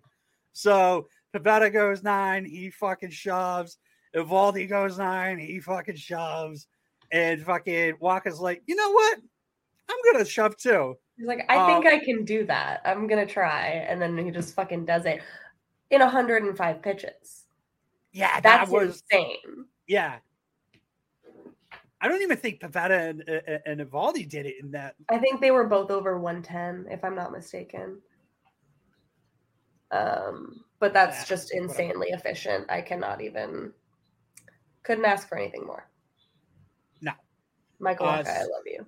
So 0.51 1.07
Pivetta 1.33 1.71
goes 1.71 2.03
nine, 2.03 2.45
he 2.45 2.69
fucking 2.69 3.11
shoves. 3.11 3.77
Eovaldi 4.15 4.69
goes 4.69 4.97
nine, 4.97 5.39
he 5.39 5.59
fucking 5.59 5.95
shoves. 5.95 6.67
And 7.11 7.41
fucking 7.41 7.95
Wacha's 8.01 8.39
like, 8.39 8.63
you 8.67 8.75
know 8.75 8.91
what? 8.91 9.19
I'm 9.89 10.13
gonna 10.13 10.25
shove 10.25 10.57
too. 10.57 10.95
He's 11.17 11.27
like, 11.27 11.45
I 11.49 11.65
think 11.67 11.85
Um, 11.85 11.93
I 11.93 12.03
can 12.03 12.25
do 12.25 12.45
that. 12.45 12.81
I'm 12.85 13.07
gonna 13.07 13.25
try, 13.25 13.67
and 13.87 14.01
then 14.01 14.17
he 14.17 14.31
just 14.31 14.55
fucking 14.55 14.85
does 14.85 15.05
it 15.05 15.21
in 15.91 16.01
105 16.01 16.81
pitches. 16.81 17.45
Yeah, 18.11 18.39
that's 18.41 18.69
that 18.69 18.73
was 18.73 19.03
insane. 19.11 19.65
yeah. 19.87 20.17
I 22.01 22.09
don't 22.09 22.21
even 22.21 22.37
think 22.37 22.59
Pivetta 22.59 23.09
and, 23.11 23.21
and, 23.29 23.61
and 23.65 23.89
Eovaldi 23.89 24.27
did 24.27 24.45
it 24.45 24.55
in 24.61 24.71
that. 24.71 24.95
I 25.09 25.17
think 25.19 25.39
they 25.39 25.51
were 25.51 25.65
both 25.65 25.89
over 25.89 26.19
110, 26.19 26.91
if 26.91 27.01
I'm 27.03 27.15
not 27.15 27.31
mistaken. 27.31 28.01
Um, 29.91 30.65
but 30.79 30.93
that's 30.93 31.19
Yeah, 31.21 31.25
just 31.35 31.53
whatever. 31.53 31.69
insanely 31.71 32.07
efficient. 32.09 32.65
I 32.69 32.81
cannot 32.81 33.21
even 33.21 33.71
couldn't 34.83 35.05
ask 35.05 35.29
for 35.29 35.37
anything 35.37 35.65
more. 35.65 35.87
No. 36.99 37.13
Michael 37.79 38.07
Uh, 38.07 38.21
Wacha, 38.23 38.27
I 38.27 38.43
love 38.43 38.65
you. 38.65 38.85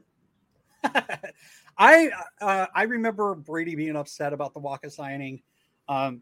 I 1.77 2.09
uh, 2.41 2.67
I 2.73 2.83
remember 2.83 3.35
Brady 3.35 3.75
being 3.75 3.95
upset 3.95 4.33
about 4.33 4.53
the 4.53 4.61
Wacha 4.61 4.91
signing. 4.91 5.41
Um, 5.87 6.21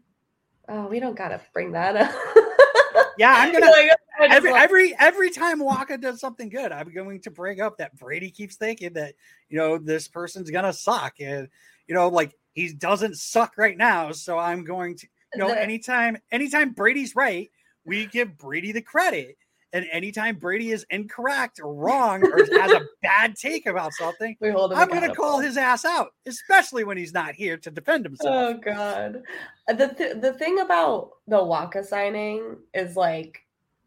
Oh, 0.68 0.86
we 0.86 0.98
don't 0.98 1.16
gotta 1.16 1.40
bring 1.52 1.72
that 1.72 1.94
up. 1.96 2.10
yeah, 3.18 3.34
I'm 3.36 3.52
gonna 3.52 3.66
Like, 4.20 4.30
every 4.30 4.52
like- 4.52 4.62
every 4.62 4.94
every 4.98 5.30
time 5.30 5.60
Wacha 5.60 6.00
does 6.00 6.20
something 6.20 6.48
good, 6.48 6.72
I'm 6.72 6.92
going 6.92 7.20
to 7.22 7.30
bring 7.30 7.60
up 7.60 7.78
that 7.78 7.96
Brady 7.98 8.30
keeps 8.30 8.56
thinking 8.56 8.92
that 8.94 9.14
you 9.48 9.58
know 9.58 9.76
this 9.76 10.08
person's 10.08 10.50
gonna 10.50 10.72
suck, 10.72 11.14
and 11.20 11.48
you 11.86 11.94
know 11.94 12.08
like 12.08 12.34
he 12.54 12.72
doesn't 12.72 13.16
suck 13.18 13.58
right 13.58 13.76
now. 13.76 14.12
So 14.12 14.38
I'm 14.38 14.64
going 14.64 14.96
to 14.96 15.06
you 15.34 15.40
know 15.40 15.48
The- 15.48 15.60
anytime 15.60 16.16
anytime 16.32 16.72
Brady's 16.72 17.14
right, 17.14 17.50
we 17.84 18.06
give 18.06 18.38
Brady 18.38 18.72
the 18.72 18.82
credit. 18.82 19.36
And 19.74 19.86
anytime 19.90 20.36
Brady 20.36 20.70
is 20.70 20.86
incorrect 20.88 21.58
or 21.60 21.74
wrong 21.74 22.22
or 22.24 22.38
has 22.60 22.72
a 22.72 22.86
bad 23.02 23.34
take 23.34 23.66
about 23.66 23.92
something, 23.92 24.36
we 24.40 24.50
hold 24.50 24.70
him 24.72 24.78
I'm 24.78 24.88
going 24.88 25.02
to 25.02 25.14
call 25.14 25.40
his 25.40 25.56
ass 25.56 25.84
out, 25.84 26.14
especially 26.26 26.84
when 26.84 26.96
he's 26.96 27.12
not 27.12 27.34
here 27.34 27.56
to 27.56 27.72
defend 27.72 28.04
himself. 28.04 28.32
Oh 28.32 28.54
god. 28.54 29.22
Uh, 29.68 29.72
The 29.74 29.88
th- 29.88 30.20
the 30.20 30.32
thing 30.34 30.60
about 30.60 31.10
the 31.26 31.38
Wacha 31.38 31.84
signing 31.84 32.56
is 32.72 32.96
like 32.96 33.40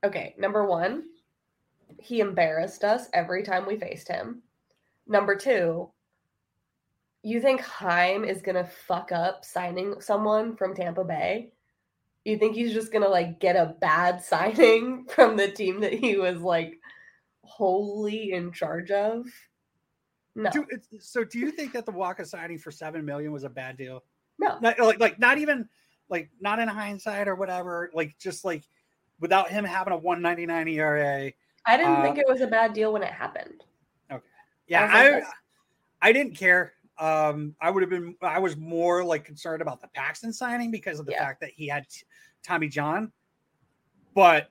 okay, 0.03 0.35
number 0.37 0.65
1, 0.65 1.03
he 1.99 2.19
embarrassed 2.19 2.83
us 2.83 3.07
every 3.13 3.41
time 3.43 3.65
we 3.65 3.77
faced 3.77 4.07
him. 4.07 4.41
Number 5.07 5.35
2, 5.35 5.89
you 7.23 7.41
think 7.41 7.61
Chaim 7.61 8.23
is 8.23 8.41
going 8.41 8.55
to 8.55 8.63
fuck 8.63 9.11
up 9.11 9.43
signing 9.43 9.99
someone 9.99 10.55
from 10.55 10.75
Tampa 10.75 11.03
Bay? 11.03 11.49
You 12.27 12.37
think 12.37 12.55
he's 12.55 12.73
just 12.73 12.91
going 12.91 13.03
to 13.03 13.09
like 13.09 13.39
get 13.39 13.55
a 13.55 13.75
bad 13.79 14.21
signing 14.23 15.05
from 15.05 15.37
the 15.37 15.47
team 15.47 15.79
that 15.81 15.93
he 15.93 16.17
was 16.17 16.41
like 16.41 16.77
wholly 17.43 18.33
in 18.33 18.51
charge 18.51 18.91
of? 18.91 19.25
No. 20.35 20.51
Do, 20.51 20.65
so, 20.99 21.23
do 21.23 21.39
you 21.39 21.51
think 21.51 21.73
that 21.73 21.85
the 21.85 21.91
Wacha 21.91 22.27
signing 22.27 22.59
for 22.59 22.69
seven 22.69 23.05
million 23.05 23.31
was 23.31 23.43
a 23.43 23.49
bad 23.49 23.77
deal? 23.77 24.03
No. 24.37 24.59
Not, 24.59 24.77
like, 24.79 24.99
like 24.99 25.19
not 25.19 25.37
even 25.37 25.67
like 26.09 26.29
not 26.39 26.59
in 26.59 26.67
hindsight 26.67 27.27
or 27.27 27.35
whatever. 27.35 27.89
Like, 27.93 28.17
just 28.19 28.45
like 28.45 28.63
without 29.19 29.49
him 29.49 29.63
having 29.63 29.93
a 29.93 29.97
one 29.97 30.21
ninety 30.21 30.45
nine 30.45 30.67
ERA. 30.67 31.31
I 31.65 31.77
didn't 31.77 31.93
uh, 31.93 32.01
think 32.03 32.17
it 32.17 32.25
was 32.27 32.41
a 32.41 32.47
bad 32.47 32.73
deal 32.73 32.93
when 32.93 33.03
it 33.03 33.11
happened. 33.11 33.63
Okay. 34.11 34.23
Yeah, 34.67 34.89
I 34.91 35.09
like, 35.09 35.23
I 35.23 36.09
I 36.09 36.11
didn't 36.11 36.35
care. 36.35 36.73
Um, 36.99 37.55
I 37.61 37.69
would 37.69 37.83
have 37.83 37.89
been. 37.89 38.15
I 38.21 38.39
was 38.39 38.57
more 38.57 39.03
like 39.03 39.23
concerned 39.23 39.61
about 39.61 39.81
the 39.81 39.87
Paxton 39.89 40.33
signing 40.33 40.71
because 40.71 40.99
of 40.99 41.05
the 41.05 41.11
Yeah. 41.11 41.25
fact 41.25 41.41
that 41.41 41.51
he 41.51 41.67
had 41.67 41.87
T- 41.89 42.03
Tommy 42.43 42.67
John. 42.67 43.11
But 44.15 44.49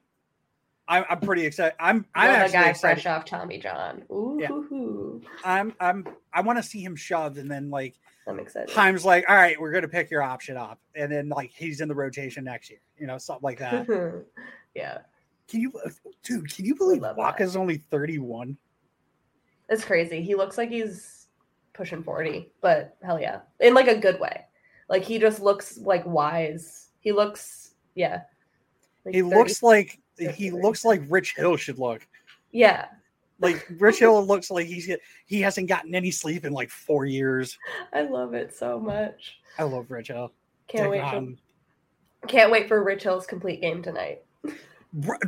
I'm, 0.86 1.04
I'm 1.10 1.20
pretty 1.20 1.44
excited. 1.44 1.74
I'm 1.80 2.06
I'm 2.14 2.30
a 2.30 2.32
actually 2.34 2.52
guy 2.52 2.68
excited. 2.70 3.02
fresh 3.02 3.06
off 3.06 3.24
Tommy 3.24 3.58
John. 3.58 4.04
Ooh, 4.12 4.38
Yeah. 4.40 4.48
hoo, 4.48 4.62
hoo. 4.68 5.22
I'm 5.44 5.74
I'm 5.80 6.06
I 6.32 6.40
want 6.42 6.58
to 6.58 6.62
see 6.62 6.80
him 6.82 6.94
shoved 6.94 7.38
and 7.38 7.50
then 7.50 7.70
like 7.70 7.96
I'm 8.28 8.38
excited. 8.38 8.72
Time's 8.72 9.04
like, 9.04 9.24
all 9.28 9.34
right, 9.34 9.60
we're 9.60 9.72
gonna 9.72 9.88
pick 9.88 10.10
your 10.10 10.22
option 10.22 10.56
up, 10.56 10.80
and 10.94 11.10
then 11.10 11.28
like 11.28 11.50
he's 11.52 11.80
in 11.80 11.88
the 11.88 11.94
rotation 11.94 12.44
next 12.44 12.70
year, 12.70 12.80
you 12.98 13.06
know, 13.08 13.18
something 13.18 13.42
like 13.44 13.58
that. 13.58 13.88
yeah, 14.74 14.98
can 15.48 15.60
you, 15.60 15.72
dude? 16.22 16.52
Can 16.54 16.64
you 16.64 16.74
believe 16.76 17.02
love 17.02 17.16
that. 17.16 17.22
Wacha's 17.22 17.56
only 17.56 17.78
thirty 17.90 18.18
one? 18.20 18.56
it's 19.68 19.84
crazy. 19.84 20.22
He 20.22 20.36
looks 20.36 20.56
like 20.56 20.70
he's 20.70 21.25
pushing 21.76 22.02
40, 22.02 22.50
but 22.60 22.96
hell 23.02 23.20
yeah. 23.20 23.40
In 23.60 23.74
like 23.74 23.88
a 23.88 23.98
good 23.98 24.18
way. 24.20 24.44
Like 24.88 25.04
he 25.04 25.18
just 25.18 25.40
looks 25.40 25.78
like 25.78 26.04
wise. 26.06 26.88
He 27.00 27.12
looks 27.12 27.72
yeah. 27.94 28.22
like 29.04 29.14
He 29.14 29.22
30 29.22 29.34
looks 29.34 29.62
like 29.62 30.00
he 30.34 30.50
looks 30.50 30.84
like 30.84 31.02
Rich 31.08 31.34
Hill 31.36 31.56
should 31.56 31.78
look. 31.78 32.06
Yeah. 32.52 32.86
Like 33.40 33.66
Rich 33.78 33.98
Hill 33.98 34.24
looks 34.26 34.50
like 34.50 34.66
he's 34.66 34.90
he 35.26 35.40
hasn't 35.40 35.68
gotten 35.68 35.94
any 35.94 36.10
sleep 36.10 36.44
in 36.44 36.52
like 36.52 36.70
four 36.70 37.04
years. 37.04 37.58
I 37.92 38.02
love 38.02 38.34
it 38.34 38.54
so 38.54 38.80
much. 38.80 39.40
I 39.58 39.64
love 39.64 39.90
Rich 39.90 40.08
Hill. 40.08 40.32
Can't 40.68 40.90
Take 40.90 41.02
wait 41.02 41.10
for 41.10 42.28
can't 42.28 42.50
wait 42.50 42.68
for 42.68 42.82
Rich 42.82 43.02
Hill's 43.02 43.26
complete 43.26 43.60
game 43.60 43.82
tonight. 43.82 44.22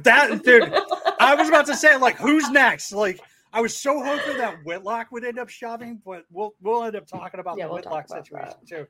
That 0.02 0.42
dude, 0.42 0.72
I 1.20 1.34
was 1.34 1.48
about 1.48 1.66
to 1.66 1.76
say 1.76 1.96
like 1.96 2.16
who's 2.16 2.48
next? 2.50 2.92
Like 2.92 3.20
I 3.52 3.60
was 3.60 3.76
so 3.76 4.02
hoping 4.02 4.36
that 4.38 4.64
Whitlock 4.64 5.10
would 5.12 5.24
end 5.24 5.38
up 5.38 5.48
shoving, 5.48 6.00
but 6.04 6.24
we'll 6.30 6.54
we'll 6.60 6.84
end 6.84 6.96
up 6.96 7.06
talking 7.06 7.40
about 7.40 7.56
Yeah, 7.56 7.64
the 7.64 7.68
we'll 7.72 7.76
Whitlock 7.82 8.06
about 8.06 8.24
situation 8.26 8.54
that. 8.60 8.66
too. 8.68 8.86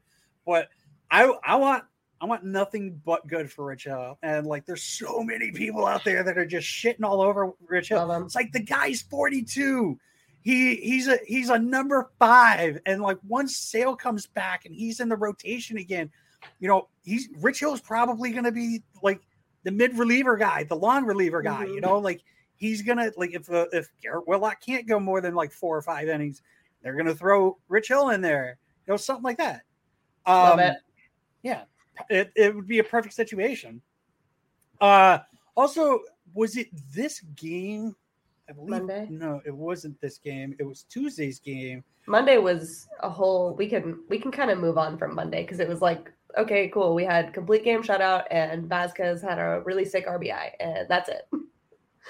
But 0.47 0.69
I 1.11 1.25
I 1.45 1.57
want 1.57 1.85
I 2.21 2.27
want 2.27 2.45
nothing 2.45 3.01
but 3.05 3.27
good 3.29 3.51
for 3.53 3.65
Rich 3.67 3.85
Hill. 3.85 4.19
And 4.23 4.47
like 4.47 4.67
there's 4.67 4.83
so 4.83 5.23
many 5.23 5.53
people 5.53 5.87
out 5.87 6.05
there 6.05 6.25
that 6.25 6.37
are 6.37 6.47
just 6.47 6.67
shitting 6.69 7.05
all 7.05 7.21
over 7.21 7.53
Rich 7.69 7.91
Hill. 7.91 8.11
It's 8.25 8.35
like 8.35 8.51
the 8.53 8.61
guy's 8.61 9.03
42. 9.03 9.99
He 10.43 10.77
he's 10.77 11.07
a 11.09 11.19
he's 11.27 11.51
a 11.51 11.59
number 11.59 12.11
five. 12.19 12.81
And 12.87 13.01
like 13.03 13.19
once 13.27 13.57
Sale 13.57 13.95
comes 13.97 14.27
back 14.27 14.65
and 14.65 14.75
he's 14.75 14.99
in 15.01 15.09
the 15.09 15.17
rotation 15.17 15.79
again, 15.79 16.11
you 16.59 16.67
know, 16.69 16.89
he's 17.05 17.29
Rich 17.41 17.61
Hill's 17.61 17.81
probably 17.81 18.33
gonna 18.33 18.53
be 18.53 18.83
like 19.03 19.21
the 19.65 19.71
mid 19.71 19.97
reliever 19.99 20.37
guy, 20.37 20.65
the 20.65 20.77
long 20.77 21.05
reliever 21.05 21.43
guy, 21.43 21.65
you 21.67 21.77
Mhm. 21.79 21.83
know, 21.83 21.99
like 21.99 22.23
he's 22.59 22.83
gonna 22.83 23.11
like 23.17 23.35
if 23.35 23.51
uh, 23.51 23.67
if 23.73 23.89
Garrett 24.03 24.29
Whitlock 24.29 24.61
can't 24.61 24.87
go 24.87 25.01
more 25.01 25.21
than 25.23 25.35
like 25.35 25.51
four 25.53 25.77
or 25.77 25.83
five 25.83 26.09
innings, 26.09 26.43
they're 26.83 26.95
gonna 26.97 27.15
throw 27.15 27.57
Rich 27.69 27.89
Hill 27.89 28.11
in 28.11 28.21
there, 28.21 28.59
you 28.87 28.93
know, 28.93 28.97
something 28.99 29.25
like 29.25 29.39
that. 29.39 29.63
Love 30.27 30.55
Um, 30.55 30.61
it. 30.61 30.77
yeah, 31.43 31.63
it, 32.11 32.31
it 32.37 32.55
would 32.55 32.67
be 32.69 32.81
a 32.81 32.85
perfect 32.85 33.15
situation. 33.15 33.81
Uh 34.81 35.19
also, 35.57 36.01
was 36.35 36.57
it 36.57 36.69
this 36.95 37.21
game? 37.35 37.97
I 38.49 38.53
believe 38.53 38.71
Monday? 38.71 39.07
no, 39.11 39.41
it 39.45 39.55
wasn't 39.55 40.01
this 40.01 40.19
game. 40.19 40.55
It 40.59 40.65
was 40.65 40.85
Tuesday's 40.85 41.39
game. 41.39 41.83
Monday 42.07 42.39
was 42.39 42.89
a 43.01 43.11
whole 43.11 43.55
we 43.55 43.69
can 43.69 43.99
we 44.09 44.19
can 44.19 44.31
kind 44.31 44.51
of 44.51 44.59
move 44.59 44.79
on 44.79 44.97
from 44.97 45.15
Monday 45.15 45.43
because 45.43 45.61
it 45.61 45.69
was 45.69 45.81
like 45.83 46.11
okay 46.39 46.69
cool 46.69 46.95
we 46.95 47.05
had 47.05 47.35
complete 47.35 47.65
game 47.65 47.83
shutout 47.83 48.25
and 48.31 48.69
Vazquez 48.69 49.21
had 49.23 49.39
a 49.39 49.63
really 49.67 49.85
sick 49.85 50.07
RBI 50.07 50.53
and 50.61 50.89
that's 50.89 51.09
it 51.11 51.29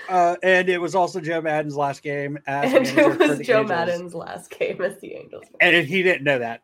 Uh, 0.09 0.37
and 0.43 0.69
it 0.69 0.79
was 0.79 0.95
also 0.95 1.21
Joe 1.21 1.41
Maddon's 1.41 1.77
last 1.77 2.03
game 2.03 2.39
as 2.47 2.73
and 2.73 2.87
it 2.87 3.19
was 3.19 3.39
Joe 3.41 3.61
Angels. 3.61 3.69
Maddon's 3.69 4.15
last 4.15 4.51
game 4.51 4.81
as 4.83 4.99
the 5.01 5.15
Angels. 5.15 5.45
and 5.61 5.87
he 5.87 6.03
didn't 6.03 6.25
know 6.25 6.39
that. 6.39 6.63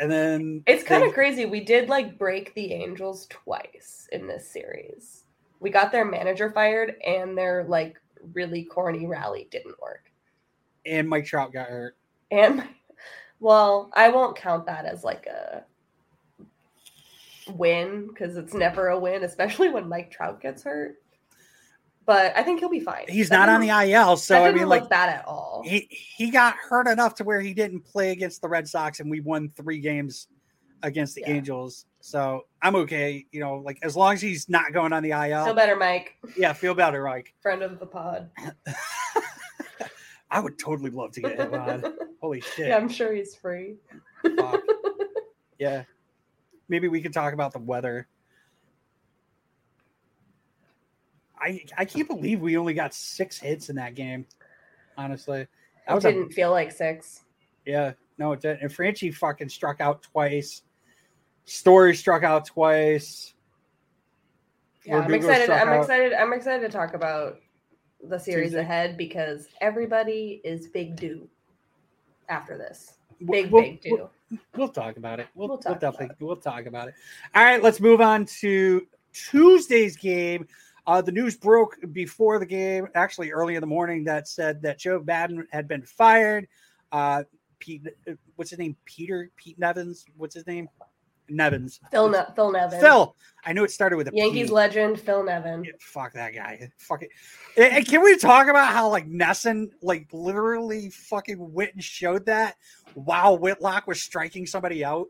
And 0.00 0.10
then 0.10 0.62
It's 0.66 0.84
kind 0.84 1.02
they- 1.02 1.08
of 1.08 1.14
crazy. 1.14 1.46
We 1.46 1.60
did 1.60 1.88
like 1.88 2.18
break 2.18 2.54
the 2.54 2.72
Angels 2.72 3.26
twice 3.30 4.08
in 4.12 4.26
this 4.26 4.48
series. 4.48 5.24
We 5.60 5.70
got 5.70 5.90
their 5.92 6.04
manager 6.04 6.50
fired 6.50 6.94
and 7.04 7.36
their 7.36 7.64
like 7.64 8.00
really 8.32 8.64
corny 8.64 9.06
rally 9.06 9.48
didn't 9.50 9.80
work. 9.80 10.10
and 10.86 11.08
Mike 11.08 11.24
Trout 11.26 11.52
got 11.52 11.68
hurt. 11.68 11.96
And 12.30 12.62
well, 13.40 13.90
I 13.94 14.08
won't 14.08 14.36
count 14.36 14.66
that 14.66 14.84
as 14.84 15.04
like 15.04 15.26
a 15.26 15.64
win 17.52 18.06
because 18.08 18.36
it's 18.36 18.54
never 18.54 18.88
a 18.88 18.98
win, 18.98 19.24
especially 19.24 19.68
when 19.70 19.88
Mike 19.88 20.10
Trout 20.10 20.40
gets 20.40 20.62
hurt. 20.62 21.00
But 22.08 22.34
I 22.34 22.42
think 22.42 22.60
he'll 22.60 22.70
be 22.70 22.80
fine. 22.80 23.04
He's 23.06 23.28
That 23.28 23.36
not 23.36 23.48
on 23.50 23.60
the 23.60 23.68
IL, 23.68 24.16
so 24.16 24.42
I 24.42 24.50
mean, 24.50 24.62
look 24.66 24.80
like 24.80 24.88
bad 24.88 25.10
at 25.10 25.28
all. 25.28 25.62
he 25.62 25.86
he 25.90 26.30
got 26.30 26.54
hurt 26.56 26.88
enough 26.88 27.14
to 27.16 27.24
where 27.24 27.38
he 27.38 27.52
didn't 27.52 27.80
play 27.82 28.12
against 28.12 28.40
the 28.40 28.48
Red 28.48 28.66
Sox, 28.66 29.00
and 29.00 29.10
we 29.10 29.20
won 29.20 29.50
three 29.50 29.78
games 29.78 30.26
against 30.82 31.16
the 31.16 31.20
Yeah. 31.20 31.34
Angels. 31.34 31.84
So 32.00 32.46
I'm 32.62 32.76
okay, 32.76 33.26
you 33.30 33.40
know, 33.40 33.56
like 33.56 33.78
as 33.82 33.94
long 33.94 34.14
as 34.14 34.22
he's 34.22 34.48
not 34.48 34.72
going 34.72 34.94
on 34.94 35.02
the 35.02 35.10
IL. 35.10 35.44
Feel 35.44 35.52
better, 35.54 35.76
Mike, 35.76 36.14
yeah, 36.34 36.54
feel 36.54 36.72
better, 36.72 37.04
Mike. 37.04 37.34
friend 37.42 37.60
of 37.62 37.78
the 37.78 37.84
pod. 37.84 38.30
I 40.30 40.40
would 40.40 40.58
totally 40.58 40.90
love 40.90 41.12
to 41.12 41.20
get 41.20 41.38
him 41.38 41.52
on. 41.52 41.84
Holy 42.22 42.40
shit! 42.40 42.68
yeah, 42.68 42.76
I'm 42.78 42.88
sure 42.88 43.12
he's 43.12 43.34
free. 43.36 43.76
Fuck. 44.22 44.62
Yeah. 45.58 45.82
Maybe 46.70 46.88
we 46.88 47.02
could 47.02 47.12
talk 47.12 47.34
about 47.34 47.52
the 47.52 47.58
weather. 47.58 48.08
I 51.40 51.64
I 51.76 51.84
can't 51.84 52.08
believe 52.08 52.40
we 52.40 52.56
only 52.56 52.74
got 52.74 52.94
six 52.94 53.38
hits 53.38 53.68
in 53.70 53.76
that 53.76 53.94
game. 53.94 54.26
Honestly, 54.96 55.46
that 55.86 55.92
It 55.92 55.94
was 55.94 56.04
a, 56.04 56.12
didn't 56.12 56.30
feel 56.32 56.50
like 56.50 56.72
six. 56.72 57.22
yeah. 57.64 57.92
No, 58.18 58.32
it 58.32 58.40
didn't. 58.40 58.62
And 58.62 58.70
Franchy 58.70 59.14
fucking 59.14 59.48
struck 59.48 59.80
out 59.80 60.02
twice. 60.02 60.62
Story 61.44 61.94
struck 61.94 62.24
out 62.24 62.46
twice. 62.46 63.34
Yeah, 64.84 64.98
I'm 65.00 65.14
excited. 65.14 65.50
I'm 65.50 65.68
out. 65.68 65.80
excited. 65.82 66.12
I'm 66.14 66.32
excited 66.32 66.60
to 66.62 66.68
talk 66.76 66.94
about 66.94 67.38
the 68.02 68.18
series 68.18 68.48
Tuesday. 68.48 68.60
ahead 68.60 68.96
because 68.96 69.48
everybody 69.60 70.40
is 70.44 70.68
big 70.68 70.96
due 70.96 71.28
after 72.28 72.56
this. 72.58 72.94
We'll- 73.20 73.42
Big 73.42 73.52
we'll- 73.52 73.62
big 73.62 73.80
due. 73.82 74.10
We'll 74.56 74.68
talk 74.68 74.96
about 74.98 75.20
it. 75.20 75.28
We'll, 75.34 75.48
We'll 75.48 75.56
we'll, 75.56 75.62
talk 75.62 75.76
about 75.76 75.80
definitely 75.80 76.16
we'll 76.20 76.36
talk 76.36 76.66
about 76.66 76.88
it. 76.88 76.94
All 77.34 77.42
right, 77.44 77.62
let's 77.62 77.80
move 77.80 78.00
on 78.02 78.26
to 78.40 78.86
Tuesday's 79.12 79.96
game. 79.96 80.46
Uh, 80.88 81.02
the 81.02 81.12
news 81.12 81.36
broke 81.36 81.76
before 81.92 82.38
the 82.38 82.46
game, 82.46 82.88
actually 82.94 83.30
early 83.30 83.54
in 83.56 83.60
the 83.60 83.66
morning, 83.66 84.04
that 84.04 84.26
said 84.26 84.62
that 84.62 84.78
Joe 84.78 85.02
Maddon 85.06 85.46
had 85.52 85.68
been 85.68 85.82
fired. 85.82 86.48
Uh, 86.90 87.24
Pete, 87.58 87.86
what's 88.36 88.48
his 88.48 88.58
name? 88.58 88.74
Peter 88.86 89.30
Pete 89.36 89.58
Nevins. 89.58 90.06
What's 90.16 90.34
his 90.34 90.46
name? 90.46 90.66
Nevins. 91.28 91.78
Phil 91.90 92.08
ne- 92.08 92.24
Phil 92.34 92.50
Nevin. 92.50 92.80
Phil. 92.80 93.14
I 93.44 93.52
knew 93.52 93.64
it 93.64 93.70
started 93.70 93.98
with 93.98 94.08
a 94.08 94.12
Yankees 94.14 94.50
legend 94.50 94.98
Phil 94.98 95.22
Nevin. 95.22 95.62
Yeah, 95.62 95.72
fuck 95.78 96.14
that 96.14 96.34
guy. 96.34 96.70
Fuck 96.78 97.02
it. 97.02 97.10
And- 97.58 97.74
and 97.76 97.86
can 97.86 98.02
we 98.02 98.16
talk 98.16 98.48
about 98.48 98.72
how 98.72 98.88
like 98.88 99.06
NESN 99.06 99.68
like 99.82 100.06
literally 100.10 100.88
fucking 100.88 101.36
went 101.52 101.74
and 101.74 101.84
showed 101.84 102.24
that 102.24 102.56
while 102.94 103.36
Whitlock 103.36 103.86
was 103.86 104.00
striking 104.00 104.46
somebody 104.46 104.82
out? 104.86 105.08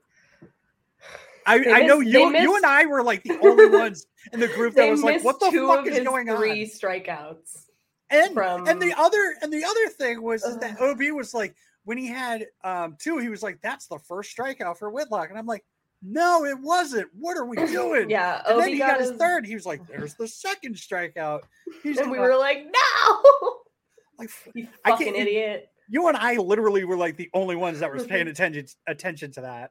I, 1.47 1.59
They 1.61 1.73
I 1.73 1.81
know 1.87 2.01
missed- 2.01 2.11
you 2.11 2.37
you 2.37 2.57
and 2.57 2.67
I 2.67 2.85
were 2.87 3.05
like 3.05 3.23
the 3.23 3.39
only 3.39 3.67
ones 3.79 4.08
in 4.33 4.41
the 4.41 4.49
group 4.49 4.75
that 4.75 4.91
was 4.91 5.03
like, 5.03 5.23
what 5.25 5.41
the 5.41 5.51
fuck 5.51 5.87
is 5.87 6.01
going 6.01 6.27
three 6.37 6.63
on? 6.63 6.69
strikeouts. 6.69 7.65
And 8.11 8.33
from- 8.35 8.67
and 8.67 8.81
the 8.81 8.95
other 8.97 9.35
and 9.43 9.53
the 9.53 9.65
other 9.65 9.89
thing 9.89 10.23
was 10.23 10.43
that 10.61 10.81
OB 10.81 11.11
was 11.15 11.35
like 11.35 11.55
when 11.85 11.99
he 11.99 12.07
had 12.07 12.47
um 12.65 12.97
two, 12.99 13.19
he 13.19 13.29
was 13.29 13.43
like, 13.43 13.59
That's 13.63 13.87
the 13.87 13.99
first 13.99 14.35
strikeout 14.37 14.79
for 14.79 14.91
Whitlock. 14.91 15.29
And 15.31 15.39
I'm 15.39 15.47
like, 15.47 15.65
No, 16.03 16.45
it 16.47 16.59
wasn't. 16.59 17.09
What 17.13 17.37
are 17.37 17.45
we 17.45 17.57
doing? 17.67 18.09
Yeah, 18.09 18.41
And 18.47 18.61
then 18.61 18.69
he 18.71 18.79
got 18.79 18.93
got 18.93 19.01
his 19.01 19.11
his- 19.11 19.19
third. 19.19 19.45
He 19.47 19.55
was 19.55 19.67
like, 19.67 19.87
"There's 19.87 20.15
the 20.15 20.27
second 20.29 20.77
strikeout." 20.77 21.41
He's 21.83 21.99
And 21.99 22.11
we 22.11 22.19
were 22.19 22.37
like, 22.37 22.65
no, 22.67 23.57
like, 24.19 24.31
you 24.55 24.69
I 24.85 24.91
fucking 24.93 25.07
can't- 25.09 25.19
idiot. 25.19 25.69
you 25.89 26.09
and 26.09 26.17
I 26.17 26.37
literally 26.37 26.85
were 26.85 26.97
like 26.97 27.17
the 27.17 27.29
only 27.35 27.57
ones 27.57 27.81
that 27.81 27.93
was 27.93 28.07
paying 28.07 28.29
attention 28.35 28.67
attention 28.87 29.33
to 29.33 29.43
that. 29.43 29.71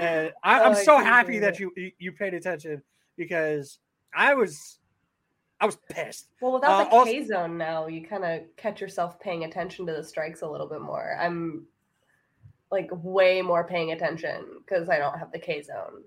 And 0.00 0.32
I, 0.42 0.60
I'm 0.64 0.72
Oh, 0.72 0.82
so 0.82 0.98
happy 0.98 1.38
that 1.38 1.58
you- 1.60 1.72
you 1.98 2.12
paid 2.12 2.34
attention 2.34 2.82
because 3.16 3.78
I 4.14 4.34
was 4.34 4.78
I 5.60 5.66
was 5.66 5.76
pissed. 5.90 6.28
Well, 6.40 6.52
without 6.52 6.70
Uh, 6.80 6.84
the 6.84 6.90
also- 6.90 7.12
K 7.12 7.22
zone 7.24 7.58
now, 7.58 7.86
you 7.86 8.06
kind 8.06 8.24
of 8.24 8.44
catch 8.56 8.80
yourself 8.80 9.20
paying 9.20 9.44
attention 9.44 9.86
to 9.86 9.92
the 9.92 10.02
strikes 10.02 10.40
a 10.40 10.48
little 10.48 10.66
bit 10.66 10.80
more. 10.80 11.16
I'm 11.20 11.66
like 12.70 12.88
way 12.92 13.42
more 13.42 13.64
paying 13.66 13.92
attention 13.92 14.62
because 14.64 14.88
I 14.88 14.98
don't 14.98 15.18
have 15.18 15.32
the 15.32 15.38
K 15.38 15.60
zone. 15.60 16.04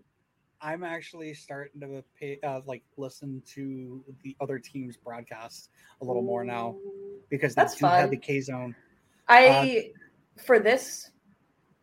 I'm 0.60 0.84
actually 0.84 1.34
starting 1.34 1.82
to 1.82 2.04
pay 2.18 2.40
uh, 2.42 2.62
like 2.66 2.84
listen 2.98 3.44
to 3.48 4.04
the 4.24 4.36
other 4.40 4.58
teams' 4.58 4.96
broadcasts 4.98 5.70
a 6.02 6.06
little 6.06 6.22
more 6.22 6.46
now 6.46 6.78
because 7.30 7.54
they 7.54 7.62
That's 7.62 7.76
do 7.76 7.86
have 7.86 8.10
the 8.10 8.18
K 8.18 8.40
zone. 8.42 8.74
I 9.28 9.92
for 10.46 10.60
this 10.60 11.12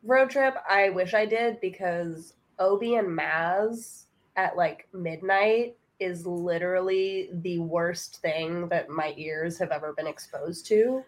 road 0.02 0.30
trip, 0.30 0.56
I 0.68 0.88
wish 0.90 1.14
I 1.14 1.26
did 1.26 1.60
because 1.60 2.34
Obi 2.58 2.94
and 2.96 3.06
Maz 3.08 4.06
at 4.36 4.56
like 4.56 4.88
midnight 4.94 5.76
is 6.00 6.26
literally 6.26 7.28
the 7.42 7.58
worst 7.58 8.20
thing 8.22 8.68
that 8.68 8.88
my 8.88 9.14
ears 9.16 9.58
have 9.58 9.70
ever 9.70 9.92
been 9.92 10.06
exposed 10.06 10.66
to. 10.66 11.04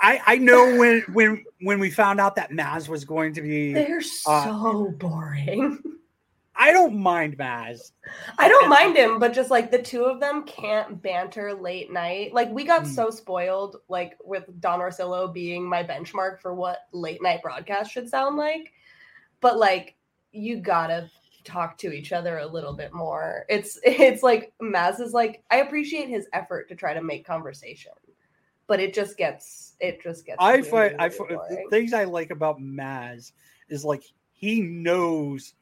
I 0.00 0.20
I 0.26 0.36
know 0.38 0.76
when 0.76 1.02
when 1.12 1.44
when 1.62 1.80
we 1.80 1.90
found 1.90 2.20
out 2.20 2.36
that 2.36 2.50
Maz 2.50 2.88
was 2.88 3.04
going 3.04 3.32
to 3.34 3.42
be. 3.42 3.72
They're 3.74 4.02
Uh, 4.26 4.44
so 4.44 4.94
boring. 4.98 5.82
I 6.60 6.72
don't 6.72 6.96
mind 6.96 7.38
Maz. 7.38 7.92
I 8.36 8.48
don't 8.48 8.68
mind 8.68 8.96
him, 8.96 9.18
but 9.20 9.32
just 9.32 9.50
like 9.50 9.70
the 9.70 9.80
two 9.80 10.04
of 10.04 10.18
them 10.18 10.42
can't 10.44 11.00
banter 11.00 11.54
late 11.54 11.92
night. 11.92 12.34
Like 12.34 12.50
we 12.50 12.64
got 12.64 12.82
Mm. 12.82 12.94
so 12.94 13.10
spoiled, 13.10 13.76
like 13.88 14.16
with 14.24 14.44
Don 14.60 14.80
Orsillo 14.80 15.32
being 15.32 15.64
my 15.64 15.84
benchmark 15.84 16.40
for 16.40 16.54
what 16.54 16.80
late 16.92 17.22
night 17.22 17.42
broadcast 17.42 17.92
should 17.92 18.08
sound 18.08 18.36
like. 18.36 18.72
But 19.40 19.58
like 19.58 19.94
you 20.32 20.58
gotta 20.60 21.08
talk 21.48 21.78
to 21.78 21.92
each 21.92 22.12
other 22.12 22.38
a 22.38 22.46
little 22.46 22.72
bit 22.72 22.92
more. 22.92 23.44
It's 23.48 23.78
it's 23.84 24.22
like 24.22 24.52
Maz 24.62 25.00
is 25.00 25.12
like 25.12 25.42
I 25.50 25.56
appreciate 25.56 26.08
his 26.08 26.28
effort 26.32 26.68
to 26.68 26.74
try 26.74 26.94
to 26.94 27.02
make 27.02 27.26
conversation, 27.26 27.92
but 28.66 28.80
it 28.80 28.94
just 28.94 29.16
gets 29.16 29.74
it 29.80 30.02
just 30.02 30.26
gets. 30.26 30.36
I 30.40 30.56
really, 30.56 30.68
find 30.68 30.96
I 30.98 31.08
find 31.08 31.30
the 31.30 31.64
things 31.70 31.92
I 31.92 32.04
like 32.04 32.30
about 32.30 32.60
Maz 32.60 33.32
is 33.68 33.84
like 33.84 34.02
he 34.32 34.60
knows 34.60 35.54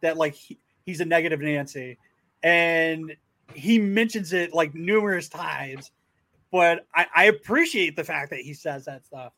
that 0.00 0.16
like 0.16 0.34
he, 0.34 0.58
he's 0.84 1.00
a 1.00 1.04
negative 1.04 1.40
Nancy, 1.40 1.98
and 2.42 3.14
he 3.52 3.78
mentions 3.78 4.32
it 4.32 4.54
like 4.54 4.74
numerous 4.74 5.28
times. 5.28 5.92
But 6.50 6.86
I, 6.94 7.06
I 7.14 7.24
appreciate 7.24 7.96
the 7.96 8.04
fact 8.04 8.30
that 8.30 8.40
he 8.40 8.54
says 8.54 8.84
that 8.84 9.04
stuff. 9.04 9.32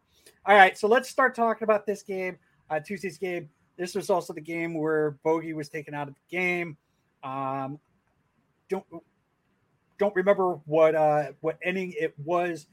All 0.44 0.54
right, 0.54 0.76
so 0.76 0.86
let's 0.86 1.08
start 1.08 1.34
talking 1.34 1.64
about 1.64 1.86
this 1.86 2.02
game, 2.02 2.36
uh, 2.70 2.78
Tuesday's 2.78 3.18
game. 3.18 3.48
This 3.76 3.94
was 3.94 4.08
also 4.10 4.32
the 4.32 4.40
game 4.40 4.74
where 4.74 5.12
Bogey 5.22 5.52
was 5.52 5.68
taken 5.68 5.94
out 5.94 6.08
of 6.08 6.14
the 6.14 6.36
game. 6.36 6.76
Um, 7.22 7.78
don't 8.68 8.84
don't 9.98 10.14
remember 10.14 10.54
what 10.66 10.94
uh, 10.94 11.32
what 11.40 11.58
inning 11.64 11.92
it 11.98 12.14
was, 12.24 12.66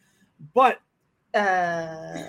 but 0.53 0.79
Uh, 1.33 2.21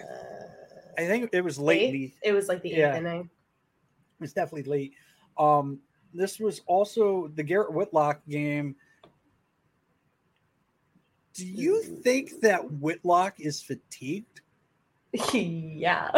I 0.97 1.07
think 1.07 1.31
it 1.33 1.43
was 1.43 1.59
late. 1.59 1.95
eighth? 1.95 2.19
It 2.23 2.33
was 2.33 2.49
like 2.49 2.63
the 2.63 2.71
eighth 2.71 2.79
Yeah. 2.79 2.97
inning. 2.97 3.21
It 3.23 4.21
was 4.21 4.33
definitely 4.33 4.71
late. 4.71 4.93
Um, 5.37 5.81
this 6.13 6.39
was 6.39 6.61
also 6.67 7.29
the 7.35 7.43
Garrett 7.43 7.73
Whitlock 7.73 8.21
game. 8.29 8.77
Do 11.35 11.45
you 11.45 11.83
think 11.83 12.41
that 12.43 12.71
Whitlock 12.75 13.41
is 13.41 13.61
fatigued? 13.61 14.41
yeah. 15.33 16.11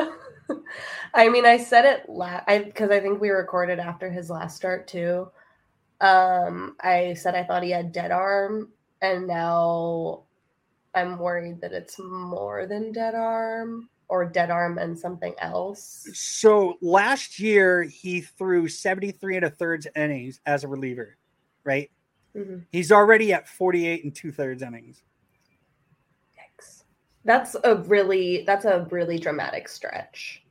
I 1.14 1.28
mean, 1.28 1.44
I 1.46 1.56
said 1.58 1.84
it 1.84 2.08
last 2.08 2.44
I 2.46 2.58
because 2.58 2.90
I 2.90 3.00
think 3.00 3.20
we 3.20 3.30
recorded 3.30 3.78
after 3.78 4.10
his 4.10 4.30
last 4.30 4.56
start 4.56 4.88
too. 4.88 5.30
Um, 6.00 6.76
I 6.80 7.14
said 7.14 7.34
I 7.34 7.44
thought 7.44 7.62
he 7.62 7.70
had 7.70 7.92
dead 7.92 8.10
arm, 8.10 8.72
and 9.00 9.26
now 9.26 10.24
I'm 10.94 11.18
worried 11.18 11.60
that 11.60 11.72
it's 11.72 11.98
more 11.98 12.66
than 12.66 12.92
dead 12.92 13.14
arm 13.14 13.88
or 14.08 14.24
dead 14.24 14.50
arm 14.50 14.78
and 14.78 14.98
something 14.98 15.34
else. 15.38 16.08
So 16.14 16.78
last 16.80 17.38
year 17.40 17.82
he 17.82 18.20
threw 18.20 18.68
73 18.68 19.36
and 19.36 19.46
a 19.46 19.50
thirds 19.50 19.86
innings 19.96 20.40
as 20.46 20.64
a 20.64 20.68
reliever, 20.68 21.16
right? 21.64 21.90
Mhm. 22.34 22.66
He's 22.70 22.92
already 22.92 23.32
at 23.32 23.48
48 23.48 24.04
and 24.04 24.14
two 24.14 24.32
thirds 24.32 24.62
innings. 24.62 25.02
That's 27.26 27.54
a 27.64 27.76
really 27.76 28.44
that's 28.46 28.64
a 28.64 28.86
really 28.90 29.18
dramatic 29.18 29.68
stretch. 29.68 30.42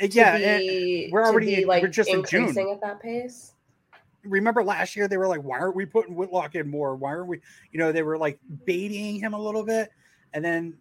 Uh, 0.00 0.06
yeah, 0.10 0.58
be- 0.58 1.08
we're 1.10 1.24
already 1.24 1.56
be, 1.56 1.64
like 1.64 1.82
we're 1.82 1.88
just 1.88 2.08
in 2.10 2.20
increasing 2.20 2.70
at 2.70 2.80
that 2.80 3.00
pace. 3.00 3.54
remember 4.24 4.62
last 4.62 4.94
year 4.94 5.08
they 5.08 5.16
were 5.16 5.26
like, 5.26 5.42
why 5.42 5.58
aren't 5.58 5.74
we 5.74 5.84
putting 5.84 6.14
Whitlock 6.14 6.54
in 6.54 6.70
more? 6.70 6.94
Why 6.94 7.10
aren't 7.10 7.26
we, 7.26 7.40
you 7.72 7.80
know, 7.80 7.90
they 7.90 8.02
were 8.02 8.18
like 8.18 8.38
baiting 8.66 9.18
him 9.18 9.34
a 9.34 9.38
little 9.38 9.64
bit. 9.64 9.90
And 10.32 10.44
then 10.44 10.76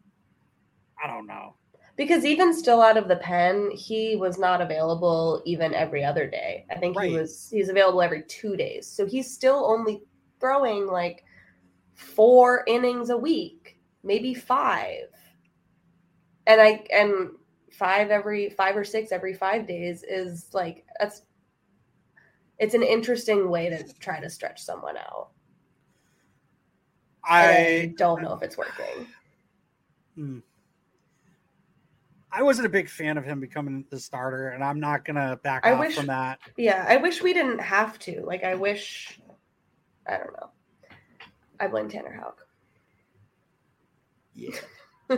I 1.03 1.07
don't 1.07 1.25
know. 1.25 1.55
Because 1.97 2.25
even 2.25 2.53
still 2.53 2.81
out 2.81 2.97
of 2.97 3.07
the 3.07 3.17
pen, 3.17 3.69
he 3.71 4.15
was 4.15 4.39
not 4.39 4.61
available 4.61 5.41
even 5.45 5.73
every 5.73 6.03
other 6.03 6.29
day. 6.29 6.65
I 6.71 6.77
think 6.77 6.97
Right. 6.97 7.09
he 7.09 7.17
was 7.17 7.49
he's 7.51 7.69
available 7.69 8.01
every 8.01 8.23
two 8.23 8.55
days. 8.55 8.87
So 8.87 9.05
he's 9.05 9.31
still 9.31 9.65
only 9.65 10.03
throwing 10.39 10.87
like 10.87 11.23
four 11.93 12.63
innings 12.67 13.09
a 13.09 13.17
week, 13.17 13.70
maybe 14.03 14.33
five. 14.33 15.07
And 16.47 16.59
I 16.59 16.85
and 16.91 17.29
five 17.71 18.09
every 18.09 18.49
five 18.49 18.75
or 18.75 18.83
six 18.83 19.11
every 19.11 19.33
five 19.33 19.67
days 19.67 20.03
is 20.03 20.47
like 20.53 20.85
that's 20.99 21.21
it's 22.59 22.73
an 22.75 22.83
interesting 22.83 23.49
way 23.49 23.69
to 23.69 23.83
try 23.99 24.19
to 24.19 24.29
stretch 24.29 24.61
someone 24.61 24.97
out. 24.97 25.29
I 27.23 27.43
I 27.49 27.93
don't 27.97 28.21
know 28.21 28.33
if 28.33 28.41
it's 28.41 28.57
working. 28.57 29.07
hmm. 30.15 30.39
I 32.33 32.43
wasn't 32.43 32.65
a 32.65 32.69
big 32.69 32.87
fan 32.89 33.17
of 33.17 33.25
him 33.25 33.39
becoming 33.41 33.83
the 33.89 33.99
starter, 33.99 34.49
and 34.49 34.63
I'm 34.63 34.79
not 34.79 35.03
gonna 35.05 35.37
back 35.43 35.65
I 35.65 35.73
off 35.73 35.79
wish- 35.81 35.95
from 35.95 36.07
that. 36.07 36.39
Yeah, 36.57 36.85
I 36.87 36.97
wish 36.97 37.21
we 37.21 37.33
didn't 37.33 37.59
have 37.59 37.99
to. 37.99 38.21
Like, 38.25 38.43
I 38.43 38.55
wish. 38.55 39.19
I 40.07 40.17
don't 40.17 40.33
know. 40.33 40.49
I 41.59 41.67
blame 41.67 41.89
Tanner 41.89 42.11
Houck. 42.13 42.40
Yeah. 44.41 45.17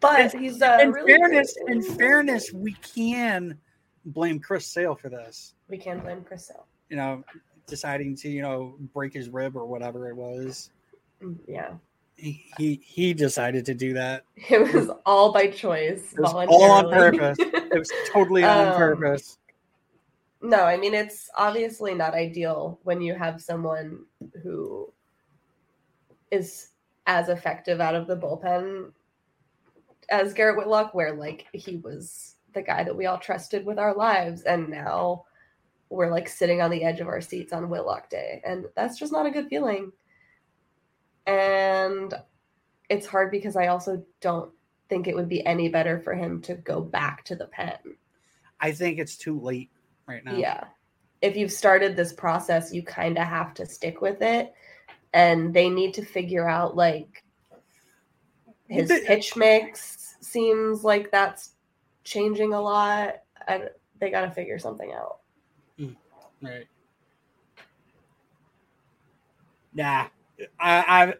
But 0.00 0.32
In- 0.34 0.40
he's 0.40 0.62
uh, 0.62 0.78
in 0.80 0.92
really 0.92 1.12
fairness, 1.12 1.54
good. 1.66 1.76
in 1.76 1.82
fairness, 1.82 2.52
we 2.54 2.72
can 2.74 3.58
blame 4.06 4.38
Chris 4.40 4.64
Sale 4.66 4.94
for 4.94 5.08
this. 5.10 5.54
we 5.68 5.76
can 5.76 5.98
blame 6.00 6.22
Chris 6.22 6.46
Sale. 6.46 6.64
You 6.88 6.96
know, 6.96 7.24
deciding 7.66 8.16
to 8.16 8.28
you 8.30 8.40
know 8.42 8.76
break 8.94 9.12
his 9.12 9.28
rib 9.28 9.56
or 9.56 9.66
whatever 9.66 10.08
it 10.08 10.16
was. 10.16 10.70
Mm, 11.22 11.36
Yeah, 11.46 11.72
He 12.16 12.42
he, 12.56 12.80
he 12.82 13.12
decided 13.12 13.66
to 13.66 13.74
do 13.74 13.92
that. 13.94 14.24
it 14.36 14.72
was 14.72 14.88
all 15.04 15.32
by 15.32 15.48
choice. 15.48 16.14
It 16.14 16.20
was 16.20 16.32
all 16.32 16.70
on 16.70 16.90
purpose. 16.90 17.36
It 17.40 17.78
was 17.78 17.90
totally 18.10 18.42
on 18.44 18.68
Um, 18.72 18.76
purpose. 18.76 19.36
no, 20.40 20.62
I 20.64 20.78
mean 20.78 20.94
it's 20.94 21.28
obviously 21.36 21.92
not 21.94 22.14
ideal 22.14 22.78
when 22.84 23.02
you 23.02 23.14
have 23.14 23.42
someone 23.42 24.06
who 24.42 24.90
is 26.30 26.69
as 27.06 27.28
effective 27.28 27.80
out 27.80 27.94
of 27.94 28.06
the 28.06 28.16
bullpen 28.16 28.92
as 30.10 30.34
Garrett 30.34 30.56
Whitlock, 30.56 30.94
where 30.94 31.14
like 31.14 31.46
he 31.52 31.76
was 31.76 32.36
the 32.52 32.62
guy 32.62 32.82
that 32.82 32.96
we 32.96 33.06
all 33.06 33.18
trusted 33.18 33.64
with 33.64 33.78
our 33.78 33.94
lives, 33.94 34.42
and 34.42 34.68
now 34.68 35.24
we're 35.88 36.10
like 36.10 36.28
sitting 36.28 36.60
on 36.60 36.70
the 36.70 36.84
edge 36.84 37.00
of 37.00 37.08
our 37.08 37.20
seats 37.20 37.52
on 37.52 37.68
Whitlock 37.68 38.10
Day, 38.10 38.42
and 38.44 38.66
that's 38.76 38.98
just 38.98 39.12
not 39.12 39.26
a 39.26 39.30
good 39.30 39.48
feeling. 39.48 39.92
And 41.26 42.12
it's 42.88 43.06
hard 43.06 43.30
because 43.30 43.56
I 43.56 43.68
also 43.68 44.04
don't 44.20 44.52
think 44.88 45.06
it 45.06 45.14
would 45.14 45.28
be 45.28 45.46
any 45.46 45.68
better 45.68 46.00
for 46.00 46.14
him 46.14 46.42
to 46.42 46.54
go 46.54 46.80
back 46.80 47.24
to 47.26 47.36
the 47.36 47.46
pen. 47.46 47.78
I 48.60 48.72
think 48.72 48.98
it's 48.98 49.16
too 49.16 49.38
late 49.38 49.70
right 50.06 50.24
now. 50.24 50.36
Yeah. 50.36 50.64
If 51.22 51.36
you've 51.36 51.52
started 51.52 51.94
this 51.94 52.12
process, 52.12 52.72
you 52.72 52.82
kind 52.82 53.16
of 53.16 53.26
have 53.26 53.54
to 53.54 53.66
stick 53.66 54.00
with 54.00 54.22
it. 54.22 54.52
And 55.12 55.52
they 55.52 55.68
need 55.68 55.94
to 55.94 56.04
figure 56.04 56.48
out 56.48 56.76
like 56.76 57.24
his 58.68 58.88
pitch 59.06 59.36
mix 59.36 60.16
seems 60.20 60.84
like 60.84 61.10
that's 61.10 61.52
changing 62.04 62.52
a 62.52 62.60
lot. 62.60 63.16
I, 63.48 63.68
they 63.98 64.10
got 64.10 64.22
to 64.22 64.30
figure 64.30 64.58
something 64.58 64.92
out. 64.92 65.18
Right. 66.42 66.66
Nah, 69.74 70.06
I, 70.58 71.14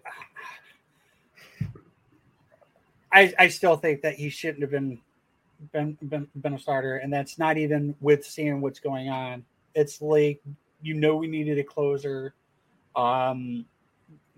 I, 3.11 3.21
I, 3.23 3.35
I 3.39 3.49
still 3.49 3.77
think 3.77 4.03
that 4.03 4.15
he 4.15 4.31
shouldn't 4.31 4.63
have 4.63 4.71
been, 4.71 4.99
been, 5.73 5.99
been, 6.03 6.29
been 6.37 6.55
a 6.55 6.59
starter, 6.59 6.97
and 6.97 7.13
that's 7.13 7.39
not 7.39 7.59
even 7.59 7.95
with 8.01 8.25
seeing 8.25 8.61
what's 8.61 8.81
going 8.81 9.09
on. 9.09 9.45
It's 9.75 10.01
like 10.01 10.41
you 10.83 10.95
know 10.95 11.17
we 11.17 11.27
needed 11.27 11.59
a 11.59 11.65
closer. 11.65 12.35
Um, 12.97 13.67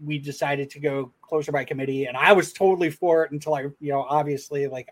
we 0.05 0.19
decided 0.19 0.71
to 0.71 0.81
go 0.81 1.13
closer 1.23 1.53
by 1.53 1.65
committee, 1.65 2.07
and 2.07 2.17
I 2.17 2.33
was 2.33 2.53
totally 2.53 2.91
for 2.91 3.25
it 3.25 3.33
until 3.33 3.55
I, 3.55 3.63
you 3.81 3.93
know, 3.93 4.03
obviously 4.03 4.67
like 4.67 4.89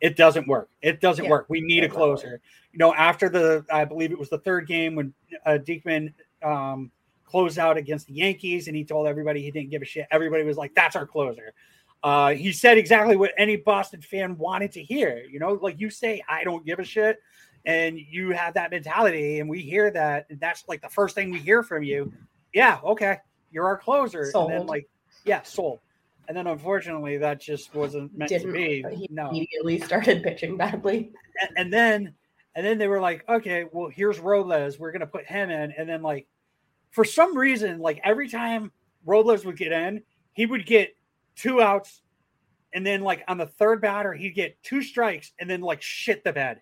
it 0.00 0.16
doesn't 0.16 0.48
work. 0.48 0.68
It 0.82 1.00
doesn't 1.00 1.24
Yeah, 1.24 1.30
work. 1.30 1.46
We 1.48 1.60
need 1.60 1.84
a 1.84 1.88
does 1.88 1.94
not 1.96 1.98
closer. 1.98 2.40
You 2.72 2.78
know, 2.78 2.92
after 2.94 3.28
the, 3.28 3.64
I 3.72 3.84
believe 3.84 4.10
it 4.10 4.18
was 4.18 4.28
the 4.28 4.38
third 4.38 4.66
game 4.66 4.96
when 4.96 5.14
uh, 5.46 5.58
Diekman 5.62 6.12
um, 6.42 6.90
closed 7.24 7.58
out 7.58 7.76
against 7.76 8.08
the 8.08 8.14
Yankees, 8.14 8.66
and 8.66 8.76
he 8.76 8.84
told 8.84 9.06
everybody 9.06 9.42
he 9.42 9.50
didn't 9.50 9.70
give 9.70 9.80
a 9.80 9.84
shit. 9.84 10.06
Everybody 10.10 10.42
was 10.42 10.56
like, 10.56 10.74
"That's 10.74 10.96
our 10.96 11.06
closer." 11.06 11.54
Uh, 12.02 12.30
he 12.34 12.52
said 12.52 12.78
exactly 12.78 13.16
what 13.16 13.32
any 13.38 13.54
Boston 13.54 14.02
fan 14.02 14.36
wanted 14.36 14.72
to 14.72 14.82
hear. 14.82 15.24
You 15.30 15.38
know, 15.38 15.52
like 15.62 15.80
you 15.80 15.88
say, 15.88 16.22
"I 16.28 16.42
don't 16.42 16.66
give 16.66 16.80
a 16.80 16.84
shit," 16.84 17.20
and 17.64 17.96
you 17.96 18.30
have 18.30 18.54
that 18.54 18.72
mentality, 18.72 19.38
and 19.38 19.48
we 19.48 19.60
hear 19.60 19.90
that. 19.92 20.26
And 20.30 20.40
that's 20.40 20.64
like 20.68 20.82
the 20.82 20.88
first 20.88 21.14
thing 21.14 21.30
we 21.30 21.38
hear 21.38 21.62
from 21.62 21.84
you. 21.84 22.12
Yeah, 22.52 22.80
okay, 22.84 23.18
you're 23.52 23.66
our 23.66 23.76
closer, 23.78 24.30
and 24.34 24.50
then 24.50 24.66
like, 24.66 24.88
yeah, 25.24 25.42
sold. 25.42 25.80
And 26.28 26.36
then 26.36 26.46
unfortunately, 26.46 27.18
that 27.18 27.40
just 27.40 27.74
wasn't 27.74 28.16
meant 28.16 28.28
Didn't 28.30 28.48
to 28.48 28.52
be. 28.52 28.84
he 28.94 29.08
No, 29.10 29.28
immediately 29.30 29.80
started 29.80 30.22
pitching 30.22 30.56
badly. 30.56 31.12
and, 31.40 31.50
and 31.56 31.72
then 31.72 32.14
and 32.54 32.66
then 32.66 32.78
they 32.78 32.86
were 32.88 33.00
like, 33.00 33.24
okay, 33.28 33.64
well, 33.72 33.88
here's 33.88 34.18
Robles. 34.18 34.78
We're 34.78 34.92
gonna 34.92 35.06
put 35.06 35.26
him 35.26 35.50
in, 35.50 35.72
and 35.72 35.88
then 35.88 36.02
like 36.02 36.26
for 36.90 37.04
some 37.04 37.36
reason, 37.36 37.78
like 37.80 38.00
every 38.04 38.28
time 38.28 38.70
Robles 39.04 39.44
would 39.44 39.56
get 39.56 39.72
in, 39.72 40.02
he 40.32 40.46
would 40.46 40.66
get 40.66 40.94
two 41.36 41.60
outs, 41.60 42.02
and 42.72 42.86
then 42.86 43.02
like 43.02 43.24
on 43.28 43.38
the 43.38 43.46
third 43.46 43.80
batter, 43.80 44.12
he'd 44.12 44.34
get 44.34 44.62
two 44.62 44.82
strikes, 44.82 45.32
and 45.38 45.48
then 45.50 45.60
like 45.60 45.82
shit 45.82 46.22
the 46.24 46.32
bed, 46.32 46.60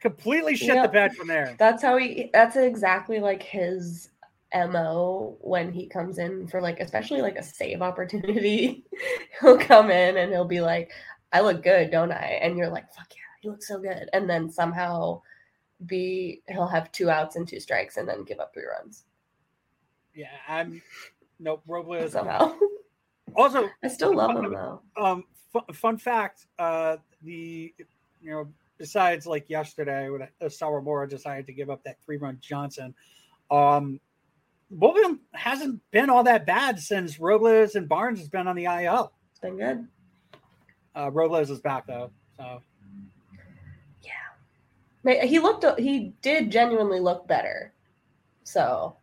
completely 0.00 0.54
shit 0.56 0.80
the 0.82 0.88
bed 0.88 1.14
from 1.16 1.28
there. 1.28 1.56
That's 1.58 1.82
how 1.82 1.96
he. 1.96 2.30
That's 2.32 2.56
exactly 2.56 3.18
like 3.20 3.42
his 3.42 4.10
mo 4.54 5.36
when 5.40 5.72
he 5.72 5.86
comes 5.86 6.18
in 6.18 6.46
for 6.48 6.60
like, 6.60 6.80
especially 6.80 7.20
like 7.22 7.36
a 7.36 7.42
save 7.42 7.82
opportunity. 7.82 8.84
he'll 9.40 9.58
come 9.58 9.90
in 9.90 10.16
and 10.16 10.32
he'll 10.32 10.44
be 10.44 10.60
like, 10.60 10.90
"I 11.32 11.40
look 11.40 11.62
good, 11.62 11.90
don't 11.90 12.12
I?" 12.12 12.38
And 12.42 12.56
you're 12.56 12.70
like, 12.70 12.92
"Fuck 12.92 13.08
yeah, 13.10 13.22
he 13.40 13.48
looks 13.48 13.68
so 13.68 13.78
good." 13.78 14.08
And 14.12 14.28
then 14.28 14.50
somehow, 14.50 15.22
be 15.86 16.42
he'll 16.48 16.66
have 16.66 16.90
two 16.92 17.10
outs 17.10 17.36
and 17.36 17.46
two 17.46 17.60
strikes 17.60 17.96
and 17.96 18.08
then 18.08 18.24
give 18.24 18.40
up 18.40 18.52
three 18.52 18.64
runs 18.64 19.04
Yeah, 20.14 20.26
I'm 20.48 20.82
nope. 21.38 21.62
Robles 21.66 22.12
somehow. 22.12 22.56
Also, 23.36 23.68
I 23.84 23.88
still 23.88 24.16
love 24.16 24.36
him 24.36 24.52
though. 24.52 24.80
um, 24.96 25.24
fu- 25.52 25.72
fun 25.72 25.98
fact: 25.98 26.46
uh, 26.58 26.96
the 27.22 27.72
you 28.22 28.30
know, 28.30 28.48
besides 28.78 29.26
like 29.26 29.48
yesterday 29.50 30.08
when 30.08 30.26
Sawamura 30.42 31.08
decided 31.08 31.46
to 31.46 31.52
give 31.52 31.70
up 31.70 31.84
that 31.84 32.02
three 32.02 32.16
run 32.16 32.38
Johnson, 32.40 32.94
um, 33.50 34.00
them 34.70 35.20
hasn't 35.34 35.80
been 35.90 36.10
all 36.10 36.24
that 36.24 36.46
bad 36.46 36.78
since 36.78 37.18
Robles 37.18 37.74
and 37.74 37.88
Barnes 37.88 38.18
has 38.18 38.28
been 38.28 38.46
on 38.46 38.56
the 38.56 38.64
IL. 38.64 39.12
It's 39.30 39.40
been 39.40 39.56
good. 39.56 39.86
Uh, 40.94 41.10
Robles 41.10 41.50
is 41.50 41.60
back 41.60 41.86
though, 41.86 42.10
so 42.36 42.60
Ma- 45.04 45.12
He 45.22 45.38
looked. 45.38 45.64
He 45.78 46.12
did 46.22 46.50
genuinely 46.50 46.98
look 47.00 47.26
better. 47.28 47.72
So 48.42 48.96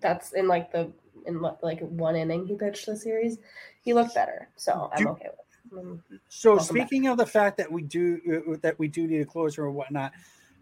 that's 0.00 0.32
in 0.32 0.48
like 0.48 0.72
the 0.72 0.90
in 1.26 1.40
like 1.40 1.80
one 1.80 2.16
inning 2.16 2.46
he 2.46 2.56
pitched 2.56 2.86
the 2.86 2.96
series. 2.96 3.38
He 3.82 3.94
looked 3.94 4.14
better. 4.14 4.48
So 4.56 4.90
I'm 4.92 5.04
Do- 5.04 5.08
okay 5.10 5.28
with. 5.70 6.00
It. 6.10 6.20
So 6.28 6.56
Welcome 6.56 6.76
back. 6.76 6.86
speaking 6.88 7.06
of 7.08 7.16
the 7.16 7.26
fact 7.26 7.56
that 7.58 7.70
we 7.70 7.82
do 7.82 8.42
uh, 8.52 8.56
that 8.62 8.78
we 8.78 8.88
do 8.88 9.06
need 9.06 9.20
a 9.20 9.24
closer 9.24 9.64
or 9.64 9.70
whatnot, 9.70 10.12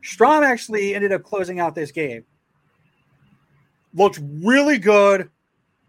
Strahm 0.02 0.42
actually 0.44 0.94
ended 0.94 1.12
up 1.12 1.22
closing 1.22 1.58
out 1.58 1.74
this 1.74 1.90
game. 1.90 2.24
Looked 3.94 4.20
really 4.42 4.78
good. 4.78 5.30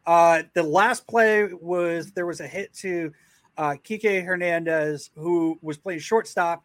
Uh, 0.05 0.43
the 0.53 0.63
last 0.63 1.07
play 1.07 1.47
was 1.53 2.11
there 2.11 2.25
was 2.25 2.41
a 2.41 2.47
hit 2.47 2.73
to 2.73 3.13
uh, 3.57 3.75
Kike 3.83 4.25
Hernandez, 4.25 5.09
who 5.15 5.57
was 5.61 5.77
playing 5.77 5.99
shortstop 5.99 6.63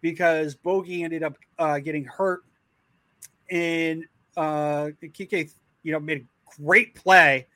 because 0.00 0.54
Bogey 0.56 1.04
ended 1.04 1.22
up 1.22 1.36
uh, 1.58 1.78
getting 1.78 2.04
hurt. 2.04 2.42
And 3.50 4.04
uh, 4.36 4.88
Kike, 5.02 5.52
you 5.82 5.92
know, 5.92 6.00
made 6.00 6.26
a 6.26 6.60
great 6.62 6.94
play. 6.94 7.46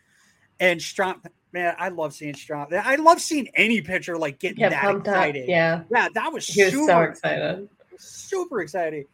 And 0.60 0.78
Strahm, 0.80 1.20
man, 1.52 1.74
I 1.78 1.88
love 1.88 2.14
seeing 2.14 2.34
Strahm. 2.34 2.72
I 2.72 2.96
love 2.96 3.20
seeing 3.20 3.48
any 3.54 3.80
pitcher 3.80 4.16
like 4.16 4.38
get 4.38 4.56
Get 4.56 4.70
that 4.70 4.82
pumped 4.82 5.08
up. 5.08 5.14
excited. 5.14 5.48
Yeah, 5.48 5.82
Yeah, 5.90 6.08
that 6.14 6.32
was 6.32 6.46
he 6.46 6.62
was 6.64 6.72
super 6.72 6.86
so 6.86 7.00
excited. 7.02 7.68
super 7.98 8.60
exciting. 8.60 9.06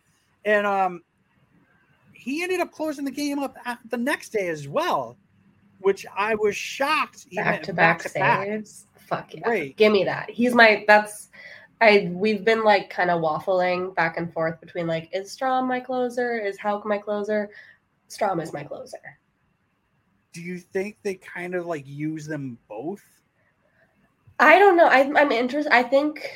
And 0.44 0.66
um 0.66 1.02
he 2.22 2.44
ended 2.44 2.60
up 2.60 2.70
closing 2.70 3.04
the 3.04 3.10
game 3.10 3.40
up 3.40 3.56
the 3.90 3.96
next 3.96 4.28
day 4.28 4.48
as 4.48 4.68
well, 4.68 5.16
which 5.80 6.06
I 6.16 6.36
was 6.36 6.56
shocked. 6.56 7.26
Back 7.34 7.64
to 7.64 7.72
back 7.72 8.02
saves. 8.02 8.86
Fuck 8.94 9.34
yeah! 9.34 9.40
Great. 9.40 9.76
Give 9.76 9.92
me 9.92 10.04
that. 10.04 10.30
He's 10.30 10.54
my. 10.54 10.84
That's. 10.86 11.30
I 11.80 12.12
we've 12.12 12.44
been 12.44 12.62
like 12.62 12.90
kind 12.90 13.10
of 13.10 13.22
waffling 13.22 13.92
back 13.96 14.18
and 14.18 14.32
forth 14.32 14.60
between 14.60 14.86
like 14.86 15.08
is 15.12 15.36
Strahm 15.36 15.66
my 15.66 15.80
closer? 15.80 16.38
Is 16.38 16.56
Houck 16.58 16.86
my 16.86 16.98
closer? 16.98 17.50
Strahm 18.08 18.40
is 18.40 18.52
my 18.52 18.62
closer. 18.62 19.18
Do 20.32 20.42
you 20.42 20.60
think 20.60 20.98
they 21.02 21.16
kind 21.16 21.56
of 21.56 21.66
like 21.66 21.84
use 21.84 22.26
them 22.26 22.56
both? 22.68 23.02
I 24.38 24.60
don't 24.60 24.76
know. 24.76 24.86
I, 24.86 25.00
I'm 25.20 25.32
interested. 25.32 25.74
I 25.74 25.82
think 25.82 26.30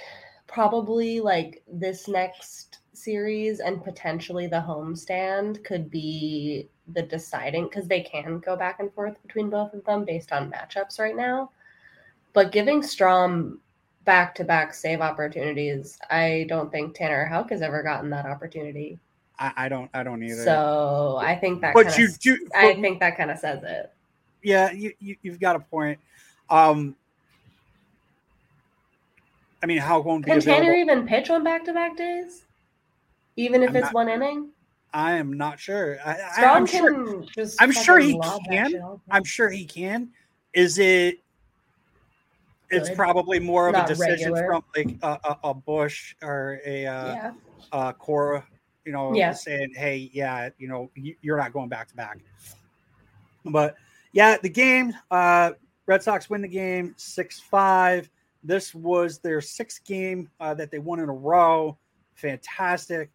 probably 0.49 1.21
like 1.21 1.63
this 1.73 2.09
next 2.09 2.81
series 3.07 3.61
and 3.61 3.85
potentially 3.85 4.49
the 4.49 4.57
homestand 4.57 5.63
could 5.65 5.89
be 5.91 6.69
the 6.89 7.03
deciding 7.03 7.65
because 7.65 7.87
they 7.87 8.01
can 8.01 8.41
go 8.41 8.57
back 8.57 8.81
and 8.81 8.93
forth 8.93 9.17
between 9.23 9.49
both 9.49 9.73
of 9.73 9.85
them 9.85 10.05
based 10.05 10.33
on 10.33 10.51
matchups 10.51 10.99
right 10.99 11.15
now. 11.15 11.51
But 12.33 12.51
giving 12.51 12.83
Strahm 12.83 13.59
back 14.05 14.35
to 14.35 14.45
back 14.45 14.75
save 14.75 15.01
opportunities, 15.01 15.99
I 16.11 16.47
don't 16.49 16.71
think 16.73 16.97
Tanner 16.97 17.25
Houck 17.25 17.51
has 17.51 17.63
ever 17.63 17.83
gotten 17.83 18.11
that 18.11 18.27
opportunity. 18.27 18.99
I, 19.39 19.53
I 19.57 19.69
don't 19.69 19.89
I 19.95 20.03
don't 20.03 20.23
either. 20.23 20.45
So 20.45 21.19
I 21.21 21.37
think 21.37 21.61
that 21.61 21.75
but 21.75 21.85
kinda, 21.93 22.01
you 22.01 22.09
do 22.21 22.49
I 22.55 22.75
think 22.75 23.01
that 23.01 23.17
kind 23.17 23.31
of 23.31 23.39
says 23.39 23.63
it. 23.63 23.93
yeah, 24.43 24.73
you, 24.73 24.93
you 24.99 25.17
you've 25.23 25.41
got 25.41 25.55
a 25.55 25.61
point. 25.61 25.99
Um 26.51 26.97
I 29.63 29.67
mean 29.67 29.79
how 29.79 30.01
won't 30.01 30.25
be 30.25 30.33
Can 30.33 30.41
Tanner 30.41 30.75
even 30.75 31.07
pitch 31.07 31.31
on 31.31 31.45
back 31.45 31.65
to 31.67 31.73
back 31.73 31.97
days? 31.97 32.46
Even 33.37 33.63
if 33.63 33.71
I'm 33.71 33.77
it's 33.77 33.85
not- 33.87 33.95
one 33.95 34.09
inning? 34.09 34.51
I 34.93 35.13
am 35.13 35.35
not 35.35 35.61
sure. 35.61 35.99
I, 36.05 36.17
I, 36.39 36.45
I'm 36.47 36.67
can 36.67 36.83
sure 36.95 37.25
just 37.37 37.61
I'm 37.61 37.71
sure 37.71 37.99
he 37.99 38.19
can. 38.49 38.99
I'm 39.11 39.25
sure 39.25 39.51
he 39.51 39.67
can. 39.67 40.09
Is 40.55 40.79
it? 40.79 41.19
It's 42.71 42.89
Good. 42.89 42.97
probably 42.97 43.39
more 43.39 43.69
of 43.69 43.75
a 43.75 43.87
decision 43.87 44.33
regular. 44.33 44.47
from 44.47 44.65
like 44.75 44.97
a, 45.03 45.19
a, 45.29 45.51
a 45.51 45.55
Bush 45.55 46.15
or 46.23 46.61
a 46.65 46.87
uh, 46.87 47.15
yeah. 47.15 47.33
uh, 47.73 47.93
Cora, 47.93 48.47
you 48.87 48.93
know, 48.93 49.15
Yeah. 49.15 49.33
saying, 49.33 49.75
"Hey, 49.77 50.11
yeah, 50.15 50.49
you 50.57 50.67
know, 50.67 50.91
you, 50.95 51.15
you're 51.21 51.37
not 51.37 51.53
going 51.53 51.69
back 51.69 51.89
to 51.89 51.95
back." 51.95 52.19
But 53.45 53.77
yeah, 54.13 54.39
the 54.43 54.49
game, 54.49 54.95
uh, 55.11 55.53
Red 55.87 56.03
Sox 56.03 56.31
win 56.31 56.41
the 56.41 56.49
game 56.49 56.95
six 56.97 57.39
five. 57.39 58.09
This 58.43 58.75
was 58.75 59.19
their 59.19 59.41
sixth 59.43 59.85
game 59.85 60.31
uh, 60.41 60.55
that 60.55 60.71
they 60.71 60.79
won 60.79 61.01
in 61.01 61.09
a 61.11 61.13
row. 61.15 61.77
Fantastic. 62.15 63.11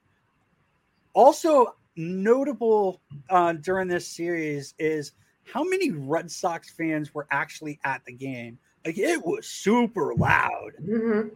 Also 1.13 1.75
notable 1.95 3.01
uh, 3.29 3.53
during 3.53 3.87
this 3.87 4.07
series 4.07 4.73
is 4.79 5.11
how 5.43 5.63
many 5.63 5.91
Red 5.91 6.31
Sox 6.31 6.69
fans 6.69 7.13
were 7.13 7.27
actually 7.31 7.79
at 7.83 8.03
the 8.05 8.13
game. 8.13 8.57
Like 8.85 8.97
it 8.97 9.23
was 9.25 9.47
super 9.47 10.13
loud. 10.15 10.71
Mhm. 10.81 11.31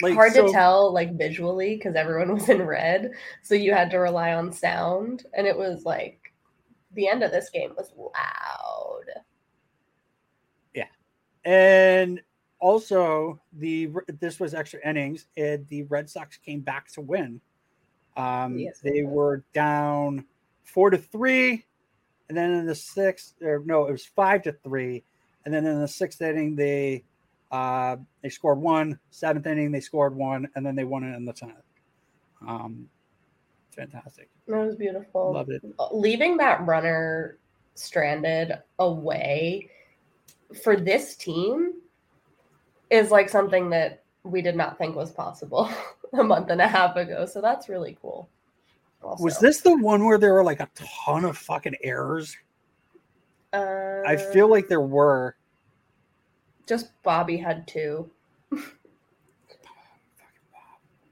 Like 0.00 0.14
Hard 0.14 0.32
so- 0.32 0.46
to 0.46 0.52
tell 0.52 0.92
like 0.92 1.16
visually 1.16 1.76
because 1.76 1.94
everyone 1.94 2.32
was 2.34 2.48
in 2.48 2.62
red, 2.62 3.12
so 3.42 3.54
you 3.54 3.72
had 3.72 3.90
to 3.90 3.98
rely 3.98 4.32
on 4.34 4.52
sound, 4.52 5.26
and 5.34 5.46
it 5.46 5.56
was 5.56 5.84
like 5.84 6.32
the 6.94 7.06
end 7.08 7.22
of 7.22 7.30
this 7.30 7.50
game 7.50 7.72
was 7.76 7.92
loud. 7.96 9.22
Yeah, 10.74 10.88
and 11.44 12.20
also, 12.58 13.40
the 13.52 13.90
this 14.20 14.40
was 14.40 14.54
extra 14.54 14.80
innings, 14.88 15.26
and 15.36 15.66
the 15.68 15.82
Red 15.84 16.08
Sox 16.10 16.36
came 16.36 16.60
back 16.60 16.90
to 16.92 17.00
win. 17.00 17.40
Um, 18.16 18.58
Yes, 18.58 18.80
they 18.80 19.02
were 19.02 19.42
down 19.54 20.24
four 20.64 20.90
to 20.90 20.98
three, 20.98 21.64
and 22.28 22.36
then 22.36 22.52
in 22.52 22.66
the 22.66 22.74
sixth, 22.74 23.34
or 23.42 23.62
no, 23.64 23.86
it 23.86 23.92
was 23.92 24.04
five 24.04 24.42
to 24.42 24.52
three, 24.52 25.02
and 25.44 25.52
then 25.54 25.66
in 25.66 25.80
the 25.80 25.88
sixth 25.88 26.20
inning, 26.22 26.54
they 26.56 27.04
uh, 27.50 27.96
they 28.22 28.28
scored 28.28 28.58
one. 28.58 28.98
Seventh 29.10 29.46
inning, 29.46 29.70
they 29.72 29.80
scored 29.80 30.14
one, 30.14 30.48
and 30.54 30.64
then 30.64 30.74
they 30.74 30.84
won 30.84 31.04
it 31.04 31.14
in 31.16 31.24
the 31.24 31.32
tenth. 31.32 31.52
Um, 32.46 32.88
fantastic, 33.70 34.28
That 34.48 34.56
was 34.66 34.74
beautiful. 34.76 35.32
loved 35.32 35.50
it. 35.50 35.62
leaving 35.92 36.36
that 36.38 36.66
runner 36.66 37.38
stranded 37.74 38.52
away 38.78 39.70
for 40.62 40.76
this 40.76 41.16
team 41.16 41.72
is 42.90 43.10
like 43.10 43.28
something 43.30 43.70
that 43.70 44.01
we 44.24 44.42
did 44.42 44.56
not 44.56 44.78
think 44.78 44.94
was 44.94 45.10
possible 45.10 45.68
a 46.12 46.22
month 46.22 46.50
and 46.50 46.60
a 46.60 46.68
half 46.68 46.96
ago. 46.96 47.26
So 47.26 47.40
that's 47.40 47.68
really 47.68 47.96
cool. 48.00 48.28
Also. 49.02 49.24
Was 49.24 49.38
this 49.38 49.60
the 49.60 49.76
one 49.76 50.04
where 50.04 50.18
there 50.18 50.32
were 50.32 50.44
like 50.44 50.60
a 50.60 50.68
ton 50.74 51.24
of 51.24 51.36
fucking 51.36 51.76
errors? 51.82 52.36
Uh, 53.52 54.02
I 54.06 54.16
feel 54.16 54.48
like 54.48 54.68
there 54.68 54.80
were. 54.80 55.36
just 56.66 56.90
Bobby 57.02 57.36
had 57.36 57.66
two. 57.66 58.08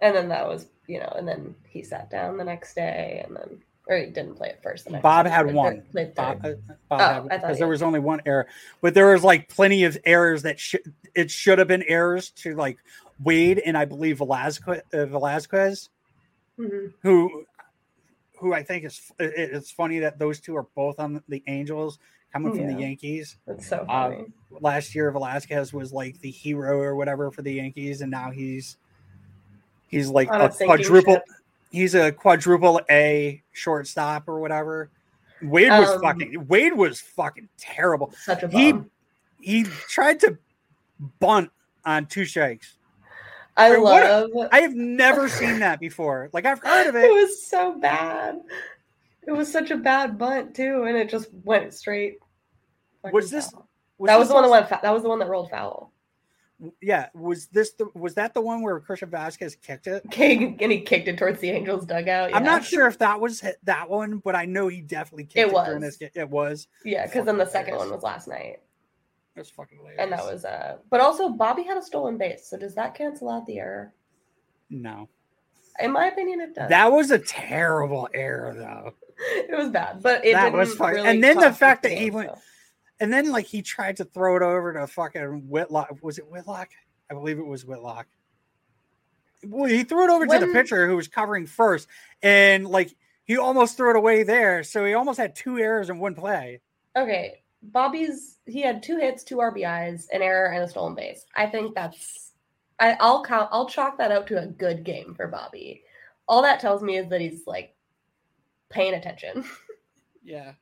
and 0.01 0.17
then 0.17 0.29
that 0.29 0.47
was, 0.47 0.69
you 0.87 1.01
know, 1.01 1.13
and 1.17 1.27
then 1.27 1.55
he 1.69 1.83
sat 1.83 2.11
down 2.11 2.37
the 2.37 2.45
next 2.45 2.75
day 2.75 3.25
and 3.27 3.37
then, 3.37 3.61
or 3.91 3.97
he 3.99 4.07
didn't 4.07 4.37
play 4.37 4.49
it 4.51 4.61
first. 4.63 4.89
Bob 5.03 5.27
had 5.27 5.53
one. 5.53 5.83
played 5.93 6.15
Bob, 6.15 6.41
uh, 6.45 6.53
Bob 6.89 6.91
Oh, 6.91 6.97
had- 6.97 7.09
I 7.09 7.19
thought 7.19 7.31
because 7.41 7.57
he 7.57 7.61
there 7.61 7.69
was 7.69 7.83
only 7.83 8.01
one 8.01 8.21
error, 8.25 8.47
but 8.81 8.95
there 8.95 9.13
was 9.13 9.23
like 9.25 9.49
plenty 9.49 9.85
of 9.85 9.99
errors 10.05 10.43
that 10.43 10.59
should 10.59 10.81
it 11.15 11.31
should 11.31 11.59
have 11.59 11.69
been 11.69 11.83
errors 11.83 12.31
to 12.31 12.55
like 12.55 12.79
Wade 13.23 13.59
and 13.59 13.77
I 13.77 13.85
believe 13.85 14.19
Velazquez, 14.19 14.83
uh, 14.95 15.05
Velazquez 15.07 15.91
Mhm. 16.59 16.95
who 17.03 17.45
who 18.39 18.55
I 18.55 18.63
think 18.63 18.85
is 18.85 19.13
it- 19.19 19.35
it's 19.37 19.71
funny 19.71 19.99
that 19.99 20.19
those 20.19 20.41
two 20.41 20.57
are 20.57 20.67
both 20.75 20.99
on 21.01 21.23
the 21.29 21.43
Angels 21.47 21.99
coming 22.33 22.55
from 22.55 22.69
the 22.69 22.81
Yankees. 22.81 23.37
That's 23.47 23.67
so 23.67 23.79
Uh, 23.89 24.11
funny. 24.11 24.27
Last 24.61 24.95
year 24.95 25.11
Velazquez 25.11 25.73
was 25.73 25.93
like 25.93 26.21
the 26.21 26.31
hero 26.31 26.79
or 26.81 26.95
whatever 26.95 27.31
for 27.33 27.43
the 27.43 27.53
Yankees, 27.53 28.01
and 28.03 28.11
now 28.11 28.31
he's 28.31 28.77
he's 29.89 30.09
like 30.09 30.29
a 30.31 30.45
a 30.45 30.49
quadruple. 30.51 31.15
ship. 31.15 31.25
He's 31.71 31.95
a 31.95 32.11
quadruple 32.13 32.81
A 32.91 33.43
shortstop 33.53 34.29
or 34.29 34.41
whatever. 34.41 34.91
Wade 35.43 35.71
was 35.71 35.89
Um, 35.91 36.03
fucking 36.03 36.47
Wade 36.49 36.75
was 36.75 37.01
fucking 37.01 37.49
terrible. 37.57 38.13
Such 38.21 38.43
a 38.43 38.49
he- 38.49 38.73
bum. 38.73 38.91
He 39.41 39.65
tried 39.65 40.21
to 40.21 40.37
bunt 41.19 41.51
on 41.85 42.07
two 42.07 42.25
strikes. 42.27 42.77
I 43.57 43.77
what- 43.79 44.05
love. 44.35 44.49
I 44.53 44.61
have 44.61 44.75
never 44.75 45.29
seen 45.29 45.61
that 45.61 45.81
before. 45.81 46.29
Like 46.33 46.45
I've 46.45 46.61
heard 46.61 46.89
of 46.89 46.95
it 46.97 47.05
it. 47.05 47.11
was 47.13 47.43
so 47.47 47.79
bad. 47.79 48.41
It 49.27 49.33
was 49.33 49.51
such 49.51 49.71
a 49.71 49.77
bad 49.77 50.19
bunt 50.19 50.55
too, 50.55 50.85
and 50.85 50.97
it 50.97 51.09
just 51.09 51.29
went 51.45 51.73
straight. 51.73 52.19
Was 53.13 53.31
this- 53.31 53.53
Was 53.99 54.09
that 54.09 54.19
was 54.19 54.29
this 54.29 54.29
the 54.29 54.35
one 54.35 54.43
that 54.45 54.51
went. 54.51 54.83
That 54.83 54.93
was 54.93 55.03
the 55.03 55.09
one 55.09 55.19
that 55.21 55.29
rolled 55.29 55.51
foul. 55.51 55.93
Yeah, 56.83 57.09
was 57.15 57.47
this 57.47 57.73
the 57.73 57.89
was 57.95 58.15
that 58.15 58.35
the 58.35 58.41
one 58.41 58.63
where 58.63 58.79
Christian 58.81 59.09
Vazquez 59.11 59.61
kicked 59.61 59.87
it? 59.87 60.03
King 60.11 60.59
and 60.61 60.71
he 60.71 60.81
kicked 60.81 61.09
it 61.09 61.17
towards 61.17 61.41
the 61.41 61.49
Angels 61.51 61.87
dugout. 61.87 62.35
I'm 62.35 62.45
not 62.45 62.65
sure 62.65 62.87
if 62.87 62.99
that 62.99 63.19
was 63.21 63.43
that 63.63 63.89
one, 63.89 64.19
but 64.19 64.35
I 64.37 64.45
know 64.45 64.69
he 64.69 64.81
definitely 64.83 65.25
kicked 65.25 65.39
It 65.39 65.49
it, 65.57 65.65
during 65.65 65.81
was. 65.81 65.83
this 65.83 65.97
game. 65.97 66.11
It 66.15 66.29
was 66.29 66.69
Yeah, 66.85 67.07
because 67.07 67.25
then 67.25 67.39
the 67.39 67.47
Fucking 67.47 67.53
second 67.67 67.77
one 67.77 67.91
was 67.91 68.03
last 68.03 68.29
night. 68.29 68.59
That's 69.37 69.49
fucking 69.51 69.79
hilarious. 69.79 70.01
and 70.03 70.13
that 70.13 70.25
was 70.25 70.45
uh. 70.45 70.77
But 70.91 71.01
also, 71.01 71.31
Bobby 71.31 71.63
had 71.63 71.79
a 71.79 71.83
stolen 71.83 72.19
base. 72.19 72.47
So 72.51 72.59
does 72.59 72.75
that 72.75 72.95
cancel 72.95 73.31
out 73.31 73.47
the 73.47 73.59
error? 73.59 73.95
no. 74.69 75.09
In 75.79 75.93
my 75.93 76.09
opinion, 76.09 76.41
it 76.43 76.55
does. 76.55 76.69
That 76.69 76.93
was 76.93 77.11
a 77.11 77.19
terrible 77.19 78.07
error, 78.13 78.53
though. 78.55 78.93
it 79.35 79.57
was 79.57 79.71
bad, 79.71 80.03
but 80.03 80.23
it 80.27 80.35
That 80.35 80.53
was 80.53 80.75
fun. 80.75 80.93
really 80.95 81.09
And 81.09 81.25
then 81.25 81.39
the 81.39 81.53
fact 81.53 81.85
the 81.85 81.89
that 81.89 81.97
he 81.97 82.11
went- 82.11 82.31
so. 82.31 82.39
And 83.01 83.13
then, 83.13 83.31
like, 83.31 83.47
he 83.47 83.63
tried 83.63 83.97
to 83.97 84.05
throw 84.05 84.37
it 84.37 84.43
over 84.43 84.75
to 84.75 84.87
fucking 84.87 85.49
Whitlock. 85.49 85.97
Was 86.03 86.19
it 86.19 86.31
Whitlock? 86.31 86.69
I 87.11 87.15
believe 87.15 87.39
it 87.39 87.47
was 87.47 87.65
Whitlock. 87.65 88.07
Well, 89.45 89.69
he 89.69 89.85
threw 89.85 90.05
it 90.05 90.11
over 90.11 90.27
to 90.27 90.39
the 90.39 90.53
pitcher 90.53 90.87
who 90.87 90.97
was 90.97 91.09
covering 91.09 91.47
first, 91.47 91.89
and 92.23 92.67
like 92.67 92.95
he 93.25 93.39
almost 93.39 93.77
threw 93.77 93.91
it 93.91 93.97
away 93.97 94.23
there. 94.23 94.63
So 94.63 94.85
he 94.85 94.93
almost 94.93 95.19
had 95.19 95.35
two 95.35 95.59
errors 95.59 95.89
in 95.89 95.99
one 95.99 96.15
play. 96.15 96.61
Okay, 96.95 97.43
Bobby's 97.63 98.39
he 98.47 98.61
had 98.61 98.83
two 98.83 98.99
hits, 98.99 99.25
two 99.25 99.37
RBIs, 99.37 100.07
an 100.13 100.21
error, 100.21 100.53
and 100.53 100.63
a 100.63 100.69
stolen 100.69 100.95
base. 100.95 101.25
I 101.35 101.47
think 101.47 101.75
that's 101.75 102.33
I, 102.79 102.97
I'll 103.01 103.25
count. 103.25 103.49
I'll 103.51 103.69
chalk 103.69 103.97
that 103.99 104.13
out 104.13 104.27
to 104.29 104.43
a 104.43 104.47
good 104.47 104.85
game 104.85 105.15
for 105.15 105.27
Bobby. 105.27 105.85
All 106.29 106.43
that 106.43 106.61
tells 106.61 106.83
me 106.83 106.99
is 106.99 107.09
that 107.09 107.21
he's 107.21 107.47
like 107.47 107.75
paying 108.69 108.95
attention. 108.95 109.45
Yeah. 110.23 110.53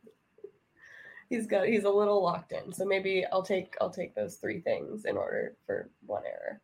He's 1.29 1.47
got 1.47 1.67
he's 1.67 1.85
a 1.85 1.91
little 1.91 2.23
locked 2.23 2.53
in. 2.53 2.73
So 2.73 2.85
maybe 2.85 3.25
I'll 3.31 3.43
take 3.43 3.77
I'll 3.81 3.91
take 3.91 4.15
those 4.15 4.37
three 4.37 4.61
things 4.61 5.05
in 5.05 5.17
order 5.17 5.57
for 5.67 5.91
one 6.07 6.23
error. 6.27 6.61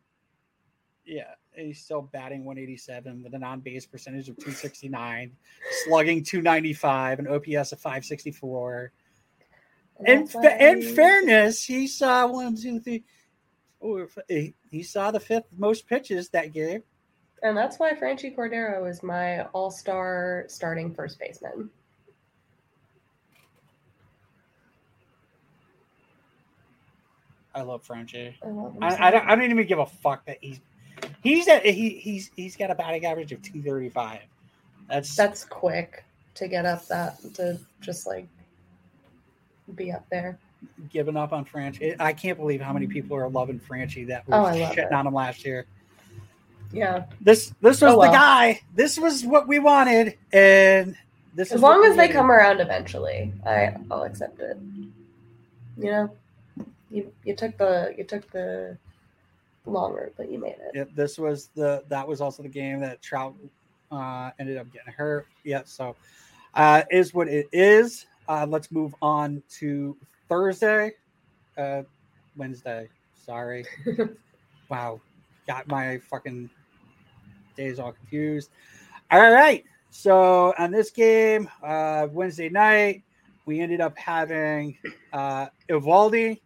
Yeah, 1.05 1.35
he's 1.53 1.83
still 1.83 2.01
batting 2.01 2.45
187 2.45 3.21
with 3.21 3.35
an 3.35 3.43
on 3.43 3.59
base 3.59 3.85
percentage 3.85 4.27
of 4.27 4.37
269, 4.37 5.31
slugging 5.85 6.23
295, 6.23 7.19
an 7.19 7.27
OPS 7.27 7.73
of 7.73 7.79
564. 7.79 8.91
And 10.05 10.27
In, 10.35 10.59
in 10.59 10.95
fairness, 10.95 11.63
he 11.63 11.85
saw 11.87 12.25
one, 12.27 12.55
two, 12.55 12.79
three. 12.79 13.03
Oh, 13.81 14.07
he, 14.27 14.55
he 14.71 14.81
saw 14.81 15.11
the 15.11 15.19
fifth 15.19 15.45
most 15.55 15.87
pitches 15.87 16.29
that 16.29 16.53
game. 16.53 16.81
and 17.43 17.55
that's 17.55 17.77
why 17.77 17.93
Franchy 17.93 18.35
Cordero 18.35 18.89
is 18.89 19.03
my 19.03 19.43
all-star 19.53 20.45
starting 20.47 20.91
first 20.93 21.19
baseman. 21.19 21.69
I 27.55 27.61
love 27.61 27.83
Frenchie. 27.83 28.37
I 28.43 28.49
love 28.49 28.73
so 28.77 28.79
I, 28.85 29.07
I, 29.07 29.11
don't. 29.11 29.25
I 29.27 29.35
don't 29.35 29.49
even 29.49 29.65
give 29.65 29.79
a 29.79 29.85
fuck 29.85 30.25
that 30.25 30.37
he's 30.41 30.59
he's 31.23 31.47
at, 31.47 31.65
he 31.65 31.89
he's 31.91 32.29
he's 32.35 32.55
got 32.55 32.69
a 32.69 32.75
batting 32.75 33.05
average 33.05 33.31
of 33.31 33.41
235. 33.41 34.19
That's 34.89 35.15
that's 35.15 35.45
quick 35.45 36.03
to 36.35 36.47
get 36.47 36.65
up 36.65 36.85
that 36.87 37.17
to 37.35 37.57
just 37.81 38.05
like 38.05 38.27
be 39.75 39.91
up 39.91 40.05
there. 40.11 40.37
giving 40.91 41.15
up 41.17 41.31
on 41.33 41.45
Franchy. 41.45 41.95
I 41.99 42.11
can't 42.13 42.37
believe 42.37 42.59
how 42.61 42.73
many 42.73 42.87
people 42.87 43.15
are 43.17 43.29
loving 43.29 43.59
Franchy 43.59 44.05
that 44.07 44.23
Oh, 44.31 44.41
were 44.43 44.49
I 44.49 44.57
shitting 44.59 44.77
it. 44.87 44.91
on 44.93 45.07
him 45.07 45.13
last 45.13 45.45
year. 45.45 45.65
Yeah. 46.73 47.05
This 47.21 47.53
this 47.61 47.81
was 47.81 47.93
Oh, 47.93 47.97
well. 47.99 48.11
the 48.11 48.17
guy. 48.17 48.59
This 48.75 48.99
was 48.99 49.23
what 49.23 49.47
we 49.47 49.59
wanted, 49.59 50.17
and 50.33 50.95
this 51.33 51.51
As 51.53 51.61
long 51.61 51.83
as 51.85 51.95
they 51.95 52.03
needed. 52.03 52.13
come 52.15 52.29
around 52.31 52.59
eventually, 52.59 53.33
I 53.45 53.75
I'll 53.89 54.03
accept 54.03 54.39
it. 54.41 54.57
You 55.77 55.91
know, 55.91 56.11
you 56.89 57.11
you 57.23 57.35
took 57.35 57.57
the 57.57 57.93
you 57.97 58.03
took 58.03 58.29
the 58.31 58.77
long 59.65 59.93
route, 59.93 60.13
but 60.17 60.31
you 60.31 60.39
made 60.39 60.55
it. 60.59 60.71
Yeah, 60.73 60.83
this 60.95 61.17
was 61.17 61.49
the 61.55 61.83
that 61.89 62.07
was 62.07 62.21
also 62.21 62.43
the 62.43 62.49
game 62.49 62.79
that 62.81 63.01
Trout 63.01 63.35
uh, 63.91 64.31
ended 64.39 64.57
up 64.57 64.71
getting 64.71 64.93
hurt. 64.93 65.27
Yeah, 65.43 65.61
so 65.65 65.95
uh, 66.53 66.83
is 66.91 67.13
what 67.13 67.27
it 67.27 67.47
is. 67.51 68.05
Uh, 68.27 68.45
let's 68.47 68.71
move 68.71 68.95
on 69.01 69.41
to 69.59 69.95
Thursday, 70.29 70.93
uh, 71.57 71.83
Wednesday. 72.35 72.89
Sorry, 73.13 73.65
wow, 74.69 74.99
got 75.47 75.67
my 75.67 75.99
fucking 75.99 76.49
days 77.57 77.79
all 77.79 77.91
confused. 77.91 78.49
All 79.11 79.31
right, 79.31 79.63
so 79.89 80.53
on 80.57 80.71
this 80.71 80.91
game, 80.91 81.49
uh, 81.63 82.07
Wednesday 82.11 82.49
night, 82.49 83.03
we 83.45 83.59
ended 83.59 83.81
up 83.81 83.97
having 83.97 84.77
uh, 85.13 85.47
Eovaldi 85.69 86.41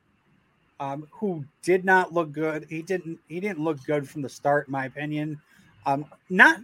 um, 0.80 1.08
who 1.12 1.44
did 1.62 1.84
not 1.86 2.14
look 2.14 2.32
good. 2.32 2.66
He 2.70 2.82
didn't. 2.82 3.20
He 3.28 3.40
didn't 3.40 3.60
look 3.60 3.84
good 3.86 4.08
from 4.08 4.22
the 4.22 4.30
start, 4.30 4.68
in 4.68 4.72
my 4.72 4.86
opinion. 4.86 5.40
Um, 5.86 6.06
not, 6.30 6.60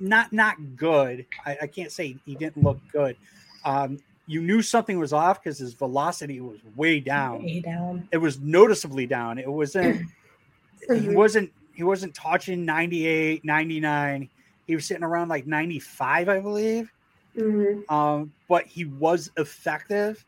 not, 0.00 0.32
not 0.32 0.56
good. 0.76 1.26
I, 1.44 1.58
I 1.62 1.66
can't 1.66 1.90
say 1.92 2.16
he 2.24 2.34
didn't 2.34 2.62
look 2.62 2.78
good. 2.92 3.16
Um, 3.64 3.98
you 4.26 4.42
knew 4.42 4.60
something 4.62 4.98
was 4.98 5.12
off 5.12 5.42
because 5.42 5.58
his 5.58 5.74
velocity 5.74 6.40
was 6.40 6.58
way 6.74 7.00
down. 7.00 7.44
Way 7.44 7.60
down. 7.60 8.08
It 8.12 8.18
was 8.18 8.40
noticeably 8.40 9.06
down. 9.06 9.38
It 9.38 9.50
wasn't. 9.50 10.00
he 10.80 11.08
Mhm. 11.08 11.14
wasn't. 11.14 11.52
He 11.74 11.82
wasn't 11.82 12.14
touching 12.14 12.64
98, 12.64 13.44
99. 13.44 14.28
He 14.66 14.74
was 14.74 14.86
sitting 14.86 15.04
around 15.04 15.28
like 15.28 15.46
95, 15.46 16.28
I 16.28 16.40
believe 16.40 16.90
Mhm. 17.36 17.88
um, 17.90 18.32
but 18.48 18.64
he 18.66 18.84
was 18.84 19.30
effective. 19.36 20.24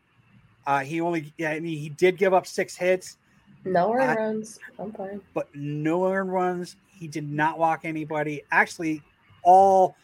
Uh, 0.67 0.79
he 0.81 1.01
only, 1.01 1.33
yeah, 1.37 1.51
I 1.51 1.59
mean, 1.59 1.77
he 1.77 1.89
did 1.89 2.17
give 2.17 2.33
up 2.33 2.45
six 2.45 2.75
hits, 2.75 3.17
No 3.65 3.93
earned 3.93 4.17
runs. 4.17 4.59
I'm 4.79 4.91
fine. 4.91 5.21
but 5.33 5.53
no 5.53 6.07
earned 6.11 6.31
runs. 6.31 6.75
He 6.87 7.07
did 7.07 7.29
not 7.29 7.59
walk 7.59 7.81
anybody. 7.83 8.43
Actually, 8.51 9.01
all 9.43 9.95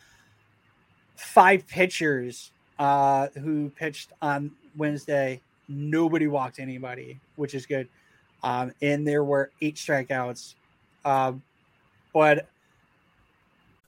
five 1.16 1.68
pitchers 1.68 2.52
uh, 2.80 3.28
who 3.42 3.70
pitched 3.70 4.12
on 4.22 4.52
Wednesday, 4.78 5.42
nobody 5.68 6.28
walked 6.28 6.60
anybody, 6.60 7.20
which 7.36 7.54
is 7.54 7.66
good. 7.66 7.88
Um, 8.44 8.74
and 8.82 9.08
there 9.08 9.24
were 9.24 9.52
eight 9.62 9.76
strikeouts. 9.76 10.56
Um, 11.04 11.42
but 12.14 12.48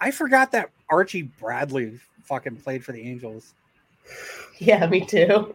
I 0.00 0.10
forgot 0.10 0.52
that 0.52 0.70
Archie 0.88 1.22
Bradley 1.22 1.98
fucking 2.24 2.56
played 2.56 2.84
for 2.84 2.92
the 2.92 3.02
Angels. 3.02 3.54
Yeah, 4.58 4.86
me 4.86 5.04
too. 5.04 5.54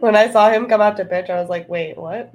When 0.00 0.14
I 0.14 0.30
saw 0.30 0.50
him 0.50 0.66
come 0.66 0.80
out 0.80 0.96
to 0.98 1.04
pitch, 1.04 1.30
I 1.30 1.40
was 1.40 1.48
like, 1.48 1.68
"Wait, 1.68 1.96
what?" 1.96 2.32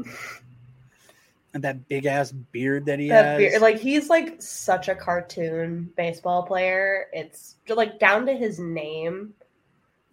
And 1.53 1.63
that 1.63 1.87
big 1.87 2.07
ass 2.07 2.31
beard 2.31 2.85
that 2.87 2.97
he 2.97 3.09
That 3.09 3.25
has. 3.25 3.37
beard, 3.37 3.61
like 3.61 3.77
he's 3.77 4.09
like 4.09 4.41
such 4.41 4.89
a 4.89 4.95
cartoon 4.95 5.91
baseball 5.95 6.43
player. 6.43 7.05
It's 7.13 7.55
like 7.67 7.99
down 7.99 8.25
to 8.25 8.33
his 8.33 8.59
name. 8.59 9.33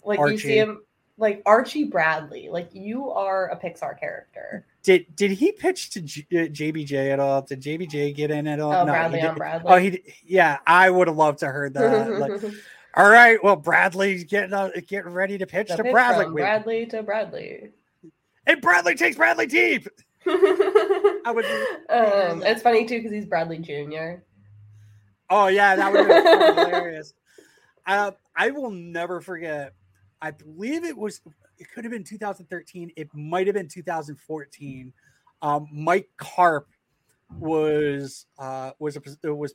Like 0.04 0.18
you 0.18 0.38
see 0.38 0.58
him, 0.58 0.82
like 1.20 1.42
Archie 1.46 1.84
Bradley. 1.84 2.48
Like 2.50 2.70
you 2.72 3.10
are 3.10 3.48
a 3.48 3.56
Pixar 3.56 3.98
character. 3.98 4.66
Did 4.82 5.14
did 5.14 5.30
he 5.32 5.52
pitch 5.52 5.90
to 5.90 6.00
J- 6.00 6.26
uh, 6.32 6.48
JBJ 6.48 7.12
at 7.12 7.20
all? 7.20 7.42
Did 7.42 7.60
JBJ 7.60 8.14
get 8.14 8.30
in 8.30 8.46
at 8.46 8.58
all? 8.60 8.72
Oh, 8.72 8.84
he 8.84 8.90
Bradley 8.90 9.22
on. 9.22 9.36
Bradley. 9.36 9.72
Oh, 9.72 9.76
he 9.76 10.02
yeah. 10.24 10.58
I 10.66 10.90
would 10.90 11.06
have 11.08 11.16
loved 11.16 11.40
to 11.40 11.46
heard 11.46 11.74
that. 11.74 12.10
Like, 12.18 12.42
all 12.96 13.08
right, 13.10 13.38
well, 13.44 13.56
Bradley's 13.56 14.24
getting 14.24 14.52
uh, 14.54 14.70
getting 14.86 15.12
ready 15.12 15.38
to 15.38 15.46
pitch 15.46 15.68
The 15.68 15.76
to 15.76 15.82
pitch 15.84 15.92
Bradley. 15.92 16.32
Bradley 16.32 16.86
to 16.86 17.02
Bradley. 17.02 17.70
and 18.46 18.60
Bradley 18.60 18.94
takes 18.94 19.16
Bradley 19.16 19.46
deep. 19.46 19.86
I 20.26 21.32
would. 21.34 21.44
um, 21.44 22.42
it's 22.46 22.62
funny 22.62 22.86
too 22.86 22.98
because 22.98 23.12
he's 23.12 23.26
Bradley 23.26 23.58
Jr. 23.58 24.22
Oh 25.28 25.46
yeah, 25.48 25.76
that 25.76 25.92
would 25.92 26.08
be 26.08 26.14
hilarious. 26.14 27.14
Uh, 27.86 28.12
I 28.34 28.50
will 28.50 28.70
never 28.70 29.20
forget 29.20 29.74
I 30.22 30.30
believe 30.30 30.84
it 30.84 30.96
was 30.96 31.20
it 31.58 31.70
could 31.72 31.84
have 31.84 31.92
been 31.92 32.04
2013. 32.04 32.92
It 32.96 33.08
might 33.14 33.46
have 33.46 33.54
been 33.54 33.68
2014. 33.68 34.92
Um, 35.42 35.68
Mike 35.72 36.08
Carp 36.16 36.68
was 37.38 38.26
uh, 38.38 38.72
was 38.78 38.96
a 38.96 39.34
was 39.34 39.54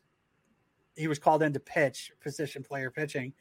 he 0.96 1.08
was 1.08 1.20
called 1.20 1.44
in 1.44 1.54
to 1.54 1.60
pitch 1.60 2.12
position 2.22 2.64
player 2.64 2.90
pitching, 2.90 3.34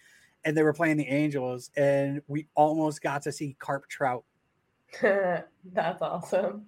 and 0.45 0.57
they 0.57 0.63
were 0.63 0.73
playing 0.73 0.97
the 0.97 1.07
Angels, 1.07 1.71
and 1.77 2.21
we 2.27 2.47
almost 2.55 3.03
got 3.03 3.23
to 3.23 3.33
see 3.33 3.57
Carp 3.59 3.89
Trout. 3.89 4.25
That's 5.03 6.03
awesome. 6.03 6.67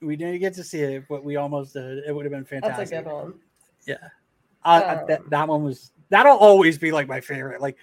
We 0.00 0.16
didn't 0.16 0.40
get 0.40 0.54
to 0.54 0.64
see 0.64 0.80
it, 0.80 1.04
but 1.08 1.24
we 1.24 1.36
almost 1.36 1.74
did. 1.74 2.04
It 2.06 2.14
would 2.14 2.24
have 2.24 2.32
been 2.32 2.44
fantastic. 2.44 2.88
That's 2.88 2.92
a 2.92 3.02
good 3.02 3.12
one. 3.12 3.34
Yeah, 3.86 3.96
uh, 4.64 4.98
um, 5.00 5.06
that 5.08 5.30
that 5.30 5.48
one 5.48 5.64
was 5.64 5.92
that'll 6.08 6.36
always 6.36 6.78
be 6.78 6.92
like 6.92 7.08
my 7.08 7.20
favorite. 7.20 7.60
Like 7.60 7.76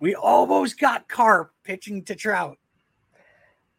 we 0.00 0.14
almost 0.14 0.80
got 0.80 1.08
Carp 1.08 1.52
pitching 1.62 2.02
to 2.04 2.14
Trout. 2.14 2.58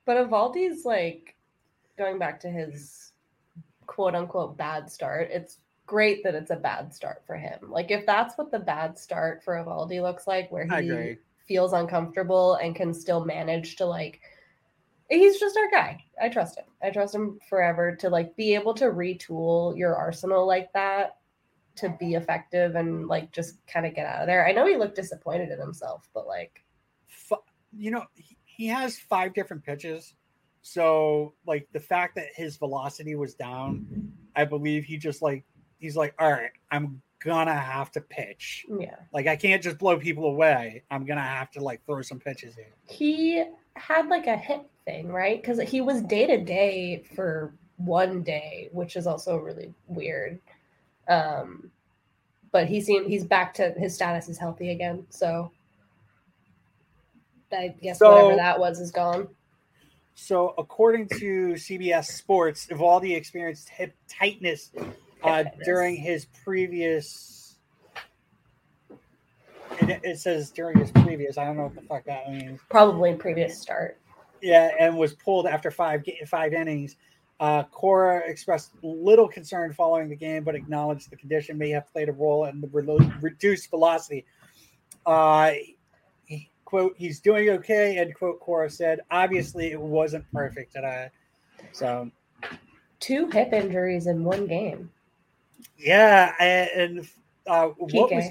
But 0.06 0.18
Eovaldi's 0.18 0.86
like 0.86 1.36
going 1.98 2.20
back 2.20 2.40
to 2.42 2.50
his 2.50 3.12
quote 3.88 4.16
unquote 4.16 4.58
bad 4.58 4.90
start. 4.90 5.30
It's 5.32 5.58
great 5.86 6.24
that 6.24 6.36
it's 6.36 6.52
a 6.52 6.56
bad 6.56 6.94
start 6.94 7.24
for 7.26 7.36
him. 7.36 7.60
Like 7.68 7.92
if 7.92 8.06
that's 8.06 8.38
what 8.38 8.52
the 8.52 8.60
bad 8.60 8.98
start 8.98 9.44
for 9.44 9.56
Eovaldi 9.56 10.02
looks 10.02 10.28
like, 10.28 10.52
where 10.52 10.66
he 10.66 11.18
feels 11.48 11.74
uncomfortable 11.74 12.56
and 12.56 12.76
can 12.76 12.94
still 12.94 13.26
manage 13.26 13.76
to 13.76 13.86
like 13.86 14.22
he's 15.10 15.40
just 15.40 15.58
our 15.58 15.70
guy. 15.70 16.04
I 16.22 16.30
trust 16.30 16.58
him. 16.58 16.66
I 16.82 16.92
trust 16.92 17.14
him 17.14 17.40
forever 17.50 17.96
to 17.98 18.10
like 18.10 18.36
be 18.36 18.56
able 18.56 18.74
to 18.76 18.86
retool 18.86 19.78
your 19.78 19.96
arsenal 19.96 20.48
like 20.48 20.72
that 20.74 21.18
to 21.82 21.96
be 22.00 22.16
effective 22.16 22.76
and 22.76 23.08
like 23.08 23.32
just 23.32 23.56
kind 23.68 23.86
of 23.86 23.94
get 23.94 24.08
out 24.08 24.22
of 24.22 24.28
there. 24.28 24.48
I 24.48 24.52
know 24.52 24.66
he 24.66 24.78
looked 24.78 24.96
disappointed 24.96 25.50
in 25.50 25.60
himself, 25.60 26.08
but 26.14 26.28
like 26.28 26.64
you 27.78 27.92
know, 27.92 28.06
he 28.46 28.68
has 28.68 28.98
five 28.98 29.34
different 29.34 29.64
pitches. 29.64 30.14
So 30.62 31.34
like 31.48 31.68
the 31.74 31.80
fact 31.80 32.16
that 32.16 32.28
his 32.36 32.58
velocity 32.58 33.16
was 33.16 33.34
down, 33.34 34.14
I 34.36 34.46
believe 34.46 34.86
he 34.86 34.98
just 34.98 35.22
like 35.22 35.44
he's 35.80 35.96
like, 35.96 36.14
all 36.20 36.32
right, 36.32 36.52
I'm 36.70 37.02
gonna 37.24 37.56
have 37.56 37.92
to 37.92 38.02
pitch. 38.02 38.66
Yeah. 38.70 38.96
Like 39.14 39.28
I 39.28 39.36
can't 39.36 39.64
just 39.64 39.78
blow 39.78 39.98
people 39.98 40.26
away. 40.26 40.84
I'm 40.92 41.06
gonna 41.06 41.22
have 41.22 41.52
to 41.52 41.64
like 41.64 41.86
throw 41.86 42.02
some 42.02 42.20
pitches 42.20 42.58
in. 42.58 42.66
He 42.88 43.44
had 43.76 44.08
like 44.08 44.28
a 44.28 44.38
hip 44.38 44.70
thing, 44.86 45.08
right? 45.08 45.42
Because 45.42 45.60
he 45.62 45.82
was 45.82 46.02
day 46.04 46.28
to 46.28 46.44
day 46.44 47.04
for 47.16 47.56
one 47.78 48.22
day, 48.22 48.70
which 48.72 48.96
is 48.96 49.08
also 49.08 49.38
really 49.38 49.74
weird. 49.88 50.40
Um, 51.12 51.72
but 52.52 52.68
he 52.68 52.82
seemed 52.82 53.08
he's 53.08 53.26
back 53.26 53.54
to 53.56 53.74
his 53.78 53.96
status 53.96 54.30
is 54.30 54.38
healthy 54.38 54.72
again. 54.72 55.06
So 55.10 55.52
I 57.52 57.76
guess 57.82 58.00
so, 58.00 58.12
whatever 58.12 58.36
that 58.38 58.60
was 58.60 58.80
is 58.80 58.92
gone. 58.92 59.28
So, 60.16 60.54
according 60.58 61.08
to 61.20 61.54
CBS 61.54 62.06
Sports, 62.06 62.68
Eovaldi 62.68 63.16
experienced 63.16 63.70
hip 63.70 63.96
tightness 64.08 64.72
uh, 65.24 65.46
during 65.66 65.96
his 65.96 66.26
previous. 66.44 67.56
It, 69.82 70.02
it, 70.04 70.20
says 70.20 70.52
during 70.52 70.78
his 70.78 70.92
previous. 70.92 71.38
I 71.38 71.46
don't 71.46 71.58
know 71.58 71.64
what 71.64 71.76
the 71.76 71.82
fuck 71.82 72.06
that 72.06 72.30
means. 72.30 72.60
Probably 72.70 73.16
previous 73.16 73.60
start. 73.60 74.00
Yeah, 74.42 74.72
and 74.80 74.98
was 74.98 75.14
pulled 75.14 75.48
after 75.48 75.72
five 75.72 76.04
five 76.28 76.54
innings. 76.54 76.98
Uh, 77.42 77.64
Cora 77.64 78.22
expressed 78.28 78.70
little 78.84 79.28
concern 79.28 79.74
following 79.74 80.10
the 80.10 80.16
game, 80.16 80.44
but 80.44 80.54
acknowledged 80.54 81.10
the 81.10 81.16
condition 81.16 81.58
may 81.58 81.72
have 81.72 81.92
played 81.92 82.08
a 82.08 82.12
role 82.12 82.46
in 82.46 82.62
the 82.62 82.68
re- 82.68 83.12
reduced 83.20 83.72
velocity. 83.72 84.24
Uh, 85.08 85.54
quote, 86.66 86.94
he's 86.96 87.20
doing 87.20 87.50
okay, 87.50 87.98
end 87.98 88.14
quote, 88.14 88.40
Cora 88.40 88.70
said. 88.70 89.00
Obviously, 89.10 89.72
it 89.72 89.82
wasn't 89.82 90.24
perfect 90.32 90.74
today. 90.74 91.10
So, 91.72 92.12
two 93.00 93.28
hip 93.32 93.54
injuries 93.54 94.06
in 94.06 94.24
one 94.24 94.46
game. 94.46 94.92
Yeah, 95.80 96.36
and 96.40 97.08
uh, 97.48 97.70
what 97.70 98.12
was 98.12 98.26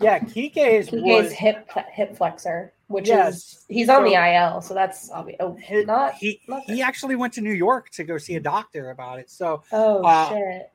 yeah, 0.00 0.20
Kike's, 0.20 0.88
Kike's 0.88 0.92
was 0.92 1.32
hip 1.32 1.68
hip 1.90 2.16
flexor, 2.16 2.72
which 2.92 3.08
yes, 3.08 3.34
is 3.34 3.64
he's 3.68 3.88
on 3.88 4.04
so 4.04 4.10
the 4.10 4.14
IL, 4.14 4.60
so 4.60 4.74
that's 4.74 5.10
obvious. 5.10 5.36
Oh, 5.40 5.54
his, 5.54 5.86
not 5.86 6.14
he 6.14 6.40
not 6.48 6.62
he 6.64 6.82
actually 6.82 7.16
went 7.16 7.32
to 7.34 7.40
New 7.40 7.52
York 7.52 7.90
to 7.90 8.04
go 8.04 8.18
see 8.18 8.36
a 8.36 8.40
doctor 8.40 8.90
about 8.90 9.18
it. 9.18 9.30
So 9.30 9.62
oh 9.72 10.02
uh, 10.04 10.28
shit, 10.28 10.70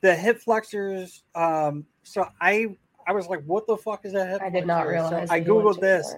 the 0.00 0.14
hip 0.14 0.40
flexors. 0.40 1.24
Um, 1.34 1.86
so 2.02 2.26
I 2.40 2.76
I 3.06 3.12
was 3.12 3.28
like, 3.28 3.42
what 3.44 3.66
the 3.66 3.76
fuck 3.76 4.04
is 4.04 4.12
that 4.12 4.28
hip? 4.28 4.42
I 4.42 4.50
did 4.50 4.66
not 4.66 4.86
realize. 4.86 5.28
So 5.28 5.34
I 5.34 5.40
googled 5.40 5.80
this. 5.80 6.14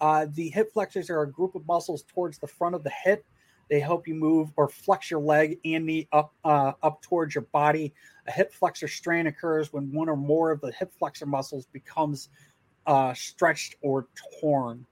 Uh, 0.00 0.26
the 0.34 0.48
hip 0.48 0.72
flexors 0.72 1.10
are 1.10 1.22
a 1.22 1.30
group 1.30 1.54
of 1.54 1.66
muscles 1.66 2.02
towards 2.08 2.38
the 2.38 2.46
front 2.46 2.74
of 2.74 2.82
the 2.82 2.92
hip. 3.04 3.24
They 3.70 3.80
help 3.80 4.06
you 4.06 4.14
move 4.14 4.50
or 4.56 4.68
flex 4.68 5.10
your 5.10 5.20
leg 5.20 5.58
and 5.64 5.86
knee 5.86 6.08
up 6.12 6.34
uh, 6.44 6.72
up 6.82 7.00
towards 7.02 7.34
your 7.34 7.46
body. 7.52 7.94
A 8.26 8.32
hip 8.32 8.52
flexor 8.52 8.88
strain 8.88 9.28
occurs 9.28 9.72
when 9.72 9.92
one 9.92 10.08
or 10.08 10.16
more 10.16 10.50
of 10.50 10.60
the 10.60 10.72
hip 10.72 10.92
flexor 10.98 11.26
muscles 11.26 11.66
becomes 11.72 12.28
uh, 12.86 13.14
stretched 13.14 13.76
or 13.80 14.08
torn. 14.40 14.84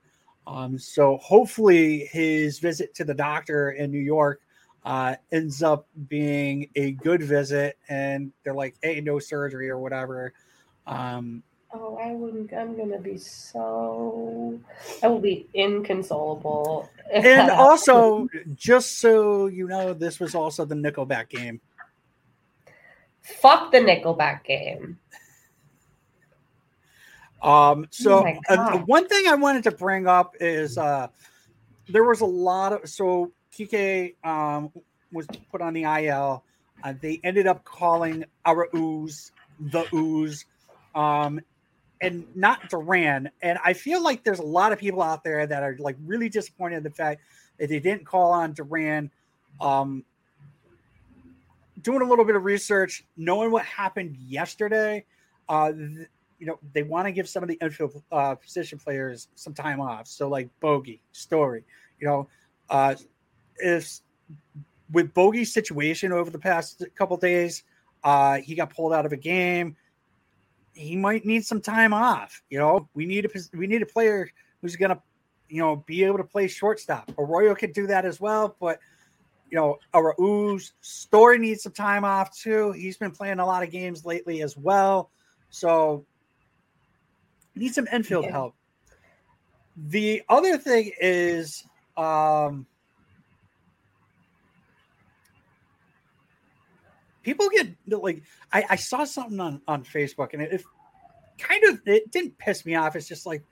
Um, 0.47 0.77
so 0.77 1.17
hopefully 1.17 2.09
his 2.11 2.59
visit 2.59 2.93
to 2.95 3.03
the 3.03 3.13
doctor 3.13 3.71
in 3.71 3.91
New 3.91 3.99
York 3.99 4.41
uh, 4.83 5.15
ends 5.31 5.61
up 5.61 5.87
being 6.07 6.69
a 6.75 6.91
good 6.93 7.21
visit, 7.21 7.77
and 7.89 8.31
they're 8.43 8.53
like, 8.53 8.75
"Hey, 8.81 9.01
no 9.01 9.19
surgery 9.19 9.69
or 9.69 9.77
whatever." 9.79 10.33
Um, 10.87 11.43
Oh, 11.73 11.97
I 12.01 12.11
wouldn't. 12.11 12.51
I'm 12.53 12.75
gonna 12.75 12.99
be 12.99 13.17
so. 13.17 14.59
I 15.01 15.07
will 15.07 15.19
be 15.19 15.47
inconsolable. 15.53 16.89
And 17.13 17.49
also, 17.49 18.27
just 18.55 18.99
so 18.99 19.47
you 19.47 19.67
know, 19.67 19.93
this 19.93 20.19
was 20.19 20.35
also 20.35 20.65
the 20.65 20.75
Nickelback 20.75 21.29
game. 21.29 21.61
Fuck 23.21 23.71
the 23.71 23.77
Nickelback 23.77 24.43
game. 24.43 24.99
Um. 27.41 27.87
So 27.91 28.25
oh 28.25 28.55
uh, 28.55 28.77
one 28.79 29.07
thing 29.07 29.27
I 29.27 29.35
wanted 29.35 29.63
to 29.63 29.71
bring 29.71 30.07
up 30.07 30.35
is 30.39 30.77
uh, 30.77 31.07
there 31.89 32.03
was 32.03 32.21
a 32.21 32.25
lot 32.25 32.73
of 32.73 32.89
so 32.89 33.31
Kike 33.57 34.15
um 34.23 34.71
was 35.11 35.27
put 35.51 35.61
on 35.61 35.73
the 35.73 35.83
IL. 35.83 36.43
Uh, 36.83 36.93
they 36.99 37.19
ended 37.23 37.47
up 37.47 37.63
calling 37.63 38.25
Arauz 38.45 39.31
the 39.59 39.85
ooze. 39.93 40.45
Um, 40.95 41.41
and 42.01 42.25
not 42.35 42.69
Duran. 42.69 43.29
And 43.41 43.59
I 43.63 43.73
feel 43.73 44.03
like 44.03 44.23
there's 44.23 44.39
a 44.39 44.45
lot 44.45 44.73
of 44.73 44.79
people 44.79 45.01
out 45.01 45.23
there 45.23 45.45
that 45.45 45.63
are 45.63 45.77
like 45.79 45.95
really 46.03 46.29
disappointed 46.29 46.77
in 46.77 46.83
the 46.83 46.89
fact 46.89 47.21
that 47.59 47.69
they 47.69 47.79
didn't 47.79 48.05
call 48.05 48.31
on 48.31 48.53
Duran. 48.53 49.11
Um, 49.59 50.03
doing 51.81 52.01
a 52.01 52.05
little 52.05 52.25
bit 52.25 52.35
of 52.35 52.43
research, 52.43 53.05
knowing 53.17 53.51
what 53.51 53.65
happened 53.65 54.17
yesterday, 54.17 55.05
uh, 55.47 55.71
th- 55.71 56.07
you 56.41 56.47
know, 56.47 56.59
they 56.73 56.83
want 56.83 57.05
to 57.05 57.13
give 57.13 57.29
some 57.29 57.41
of 57.41 57.47
the 57.47 57.57
infield 57.61 58.03
uh, 58.11 58.35
position 58.35 58.77
players 58.77 59.29
some 59.35 59.53
time 59.53 59.79
off. 59.79 60.07
So 60.07 60.27
like 60.27 60.49
Bogey, 60.59 61.01
Story, 61.13 61.63
you 61.99 62.07
know, 62.07 62.27
uh, 62.69 62.95
is 63.59 64.01
with 64.91 65.13
Bogey's 65.13 65.53
situation 65.53 66.11
over 66.11 66.29
the 66.29 66.39
past 66.39 66.83
couple 66.97 67.15
days, 67.15 67.63
uh, 68.03 68.39
he 68.39 68.55
got 68.55 68.75
pulled 68.75 68.91
out 68.91 69.05
of 69.05 69.13
a 69.13 69.17
game 69.17 69.77
he 70.73 70.95
might 70.95 71.25
need 71.25 71.45
some 71.45 71.61
time 71.61 71.93
off. 71.93 72.41
You 72.49 72.59
know, 72.59 72.89
we 72.93 73.05
need 73.05 73.25
a 73.25 73.57
we 73.57 73.67
need 73.67 73.81
a 73.81 73.85
player 73.85 74.29
who's 74.61 74.75
to, 74.75 75.01
you 75.49 75.61
know, 75.61 75.77
be 75.85 76.03
able 76.03 76.17
to 76.17 76.23
play 76.23 76.47
shortstop. 76.47 77.11
Arroyo 77.17 77.55
could 77.55 77.73
do 77.73 77.87
that 77.87 78.05
as 78.05 78.19
well, 78.19 78.55
but 78.59 78.79
you 79.49 79.57
know, 79.57 79.77
Arauz 79.93 80.71
story 80.79 81.37
needs 81.37 81.63
some 81.63 81.73
time 81.73 82.05
off 82.05 82.35
too. 82.37 82.71
He's 82.71 82.97
been 82.97 83.11
playing 83.11 83.39
a 83.39 83.45
lot 83.45 83.63
of 83.63 83.71
games 83.71 84.05
lately 84.05 84.41
as 84.41 84.55
well, 84.55 85.11
so 85.49 86.05
need 87.55 87.73
some 87.73 87.87
infield 87.91 88.25
yeah. 88.25 88.31
help. 88.31 88.55
The 89.77 90.23
other 90.29 90.57
thing 90.57 90.91
is, 90.99 91.63
um, 91.97 92.65
people 97.23 97.49
get 97.49 97.67
like 97.87 98.23
I, 98.51 98.65
I 98.71 98.75
saw 98.75 99.03
something 99.03 99.39
on 99.39 99.61
on 99.67 99.83
Facebook 99.83 100.33
and 100.33 100.41
it, 100.41 100.53
it, 100.53 100.63
kind 101.37 101.63
of 101.65 101.81
it 101.85 102.11
didn't 102.11 102.37
piss 102.37 102.65
me 102.65 102.75
off. 102.75 102.95
It's 102.95 103.07
just 103.07 103.25
like, 103.25 103.43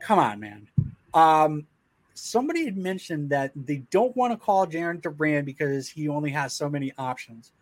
come 0.00 0.18
on, 0.18 0.40
man. 0.40 0.68
Um, 1.12 1.66
somebody 2.14 2.64
had 2.64 2.76
mentioned 2.76 3.30
that 3.30 3.52
they 3.54 3.78
don't 3.90 4.16
want 4.16 4.32
to 4.32 4.36
call 4.36 4.66
Jarren 4.66 5.00
Duran 5.00 5.44
because 5.44 5.88
he 5.88 6.08
only 6.08 6.30
has 6.30 6.54
so 6.54 6.68
many 6.68 6.92
options. 6.98 7.52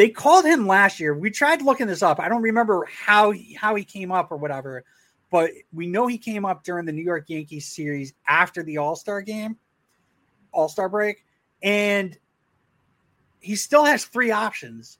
They 0.00 0.08
called 0.08 0.46
him 0.46 0.66
last 0.66 0.98
year. 0.98 1.12
We 1.12 1.30
tried 1.30 1.60
looking 1.60 1.86
this 1.86 2.02
up. 2.02 2.20
I 2.20 2.30
don't 2.30 2.40
remember 2.40 2.86
how 2.90 3.32
he, 3.32 3.52
how 3.52 3.74
he 3.74 3.84
came 3.84 4.10
up 4.10 4.32
or 4.32 4.38
whatever, 4.38 4.82
but 5.30 5.50
we 5.74 5.86
know 5.86 6.06
he 6.06 6.16
came 6.16 6.46
up 6.46 6.64
during 6.64 6.86
the 6.86 6.92
New 6.92 7.02
York 7.02 7.26
Yankees 7.28 7.66
series 7.66 8.14
after 8.26 8.62
the 8.62 8.78
All 8.78 8.96
Star 8.96 9.20
game, 9.20 9.58
All 10.52 10.70
Star 10.70 10.88
break, 10.88 11.26
and 11.62 12.16
he 13.40 13.54
still 13.54 13.84
has 13.84 14.06
three 14.06 14.30
options. 14.30 14.96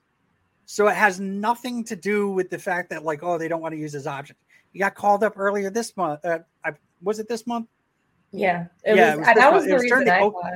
So 0.66 0.86
it 0.88 0.96
has 0.96 1.18
nothing 1.18 1.82
to 1.84 1.96
do 1.96 2.28
with 2.30 2.50
the 2.50 2.58
fact 2.58 2.90
that, 2.90 3.02
like, 3.02 3.22
oh, 3.22 3.38
they 3.38 3.48
don't 3.48 3.62
want 3.62 3.72
to 3.72 3.78
use 3.80 3.94
his 3.94 4.06
option. 4.06 4.36
he 4.74 4.80
got 4.80 4.94
called 4.94 5.24
up 5.24 5.38
earlier 5.38 5.70
this 5.70 5.96
month. 5.96 6.22
Uh, 6.26 6.40
I, 6.62 6.72
was 7.02 7.18
it 7.20 7.26
this 7.26 7.46
month? 7.46 7.68
Yeah, 8.32 8.66
it 8.84 8.96
Yeah, 8.96 9.14
was, 9.14 9.14
it 9.14 9.18
was 9.18 9.26
that 9.28 9.34
this 9.36 9.52
was 9.54 9.64
the 9.64 9.70
It 9.70 9.72
was 9.72 9.82
reason 9.82 10.08
I 10.10 10.20
Oak- 10.20 10.34
thought. 10.34 10.52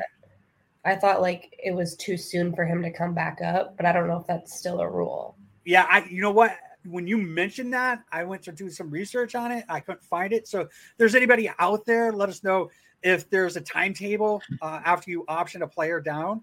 I 0.84 0.96
thought 0.96 1.20
like 1.20 1.54
it 1.62 1.74
was 1.74 1.96
too 1.96 2.16
soon 2.16 2.54
for 2.54 2.64
him 2.64 2.82
to 2.82 2.90
come 2.90 3.14
back 3.14 3.40
up, 3.42 3.76
but 3.76 3.86
I 3.86 3.92
don't 3.92 4.06
know 4.06 4.18
if 4.18 4.26
that's 4.26 4.58
still 4.58 4.80
a 4.80 4.88
rule. 4.88 5.36
Yeah, 5.64 5.86
I. 5.88 6.04
You 6.04 6.20
know 6.20 6.30
what? 6.30 6.56
When 6.84 7.06
you 7.06 7.16
mentioned 7.16 7.72
that, 7.72 8.00
I 8.12 8.24
went 8.24 8.42
to 8.42 8.52
do 8.52 8.68
some 8.68 8.90
research 8.90 9.34
on 9.34 9.50
it. 9.50 9.64
I 9.68 9.80
couldn't 9.80 10.04
find 10.04 10.32
it. 10.32 10.46
So, 10.46 10.62
if 10.62 10.68
there's 10.98 11.14
anybody 11.14 11.50
out 11.58 11.86
there, 11.86 12.12
let 12.12 12.28
us 12.28 12.44
know 12.44 12.70
if 13.02 13.30
there's 13.30 13.56
a 13.56 13.60
timetable 13.60 14.42
uh, 14.60 14.80
after 14.84 15.10
you 15.10 15.24
option 15.28 15.62
a 15.62 15.68
player 15.68 16.00
down. 16.00 16.42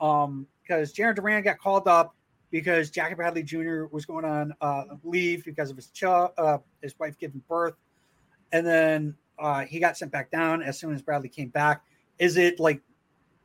Um, 0.00 0.46
because 0.62 0.92
Jarren 0.92 1.14
Duran 1.14 1.42
got 1.42 1.58
called 1.58 1.86
up 1.86 2.14
because 2.50 2.90
Jackie 2.90 3.14
Bradley 3.14 3.42
Jr. 3.42 3.84
was 3.90 4.06
going 4.06 4.24
on 4.24 4.52
uh, 4.60 4.84
leave 5.02 5.44
because 5.44 5.70
of 5.70 5.76
his 5.76 5.88
ch- 5.90 6.04
uh, 6.04 6.58
his 6.80 6.98
wife 6.98 7.18
giving 7.18 7.42
birth, 7.48 7.74
and 8.52 8.66
then 8.66 9.14
uh, 9.38 9.64
he 9.64 9.80
got 9.80 9.96
sent 9.96 10.12
back 10.12 10.30
down 10.30 10.62
as 10.62 10.78
soon 10.78 10.94
as 10.94 11.02
Bradley 11.02 11.28
came 11.28 11.48
back. 11.48 11.82
Is 12.18 12.36
it 12.36 12.60
like, 12.60 12.80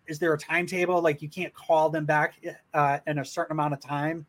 is 0.08 0.20
there 0.20 0.34
a 0.34 0.38
timetable 0.38 1.02
like 1.02 1.22
you 1.22 1.30
can't 1.30 1.54
call 1.54 1.90
them 1.90 2.06
back 2.06 2.36
uh, 2.74 3.00
in 3.08 3.20
a 3.20 3.26
certain 3.26 3.52
amount 3.54 3.74
of 3.74 3.80
time? 3.80 4.26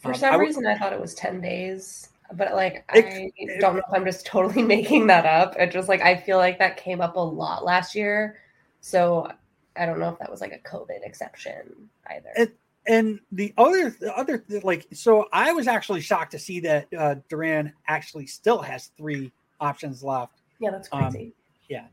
For 0.00 0.08
Um, 0.08 0.14
some 0.14 0.32
I 0.32 0.36
would- 0.36 0.42
reason, 0.44 0.66
I 0.66 0.76
thought 0.78 0.92
it 0.92 1.00
was 1.00 1.14
ten 1.14 1.40
days, 1.40 2.08
but 2.34 2.54
like 2.54 2.84
It- 2.94 3.04
I 3.04 3.30
it- 3.36 3.60
don't 3.60 3.74
know 3.76 3.82
if 3.86 3.92
I'm 3.94 4.04
just 4.04 4.24
totally 4.26 4.62
making 4.76 5.06
that 5.08 5.26
up. 5.26 5.56
It 5.58 5.70
just 5.70 5.88
like 5.88 6.00
I 6.02 6.16
feel 6.16 6.38
like 6.38 6.58
that 6.58 6.76
came 6.76 7.00
up 7.00 7.16
a 7.16 7.20
lot 7.20 7.64
last 7.64 7.94
year, 7.94 8.40
so 8.80 9.30
I 9.76 9.86
don't 9.86 9.98
know 10.00 10.08
if 10.08 10.18
that 10.18 10.30
was 10.30 10.40
like 10.40 10.52
a 10.52 10.58
COVID 10.68 11.04
exception 11.04 11.88
either. 12.08 12.30
It, 12.36 12.56
and 12.86 13.20
the 13.30 13.52
other, 13.58 13.90
the 13.90 14.16
other, 14.16 14.42
like, 14.62 14.86
so 14.94 15.26
I 15.32 15.52
was 15.52 15.68
actually 15.68 16.00
shocked 16.00 16.32
to 16.32 16.38
see 16.38 16.60
that 16.60 16.88
uh, 16.96 17.16
Duran 17.28 17.72
actually 17.86 18.26
still 18.26 18.58
has 18.62 18.86
three 18.96 19.30
options 19.60 20.02
left. 20.02 20.40
yeah, 20.60 20.70
that's 20.70 20.88
um, 20.90 21.14
yeah, 21.68 21.84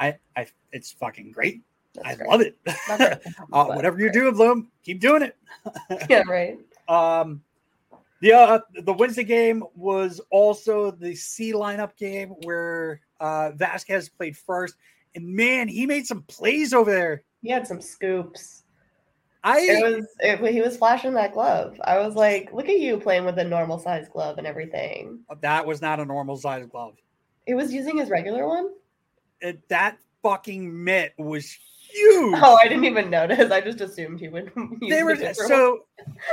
I, 0.00 0.16
I, 0.34 0.46
it's 0.72 0.90
fucking 0.90 1.32
great. 1.32 1.60
That's 1.94 2.08
I 2.08 2.14
great. 2.14 2.28
love 2.28 2.40
it. 2.40 2.56
Uh, 3.52 3.66
whatever 3.66 3.98
you're 4.00 4.10
doing, 4.10 4.32
Bloom, 4.34 4.68
keep 4.82 5.00
doing 5.00 5.22
it. 5.22 5.36
Yeah, 6.10 6.22
right. 6.28 6.58
Um, 6.88 7.42
the 8.20 8.32
uh, 8.32 8.60
the 8.82 8.92
Wednesday 8.92 9.24
game 9.24 9.64
was 9.74 10.20
also 10.30 10.90
the 10.90 11.14
C 11.14 11.52
lineup 11.52 11.96
game 11.96 12.30
where 12.44 13.00
uh, 13.20 13.52
Vazquez 13.56 14.10
played 14.14 14.36
first, 14.36 14.74
and 15.14 15.26
man, 15.26 15.68
he 15.68 15.86
made 15.86 16.06
some 16.06 16.22
plays 16.22 16.74
over 16.74 16.90
there. 16.90 17.22
He 17.40 17.50
had 17.50 17.66
some 17.66 17.80
scoops. 17.80 18.64
I 19.44 19.60
It 19.60 19.82
was 19.82 20.06
it, 20.20 20.52
he 20.52 20.60
was 20.60 20.76
flashing 20.76 21.14
that 21.14 21.32
glove. 21.34 21.80
I 21.84 21.98
was 21.98 22.14
like, 22.14 22.52
look 22.52 22.68
at 22.68 22.78
you 22.78 22.98
playing 22.98 23.24
with 23.24 23.38
a 23.38 23.44
normal 23.44 23.78
size 23.78 24.08
glove 24.12 24.38
and 24.38 24.46
everything. 24.46 25.20
that 25.40 25.66
was 25.66 25.80
not 25.80 26.00
a 26.00 26.04
normal 26.04 26.36
size 26.36 26.66
glove. 26.66 26.96
He 27.46 27.54
was 27.54 27.72
using 27.72 27.96
his 27.96 28.10
regular 28.10 28.46
one. 28.46 28.70
It, 29.40 29.68
that 29.68 29.98
fucking 30.22 30.84
mitt 30.84 31.14
was 31.18 31.58
huge. 31.92 32.38
Oh, 32.42 32.58
I 32.62 32.68
didn't 32.68 32.84
even 32.84 33.10
notice. 33.10 33.50
I 33.50 33.60
just 33.60 33.80
assumed 33.80 34.20
he 34.20 34.28
would. 34.28 34.50
Use 34.56 34.90
they 34.90 35.02
were 35.02 35.16
the 35.16 35.34
so 35.34 35.80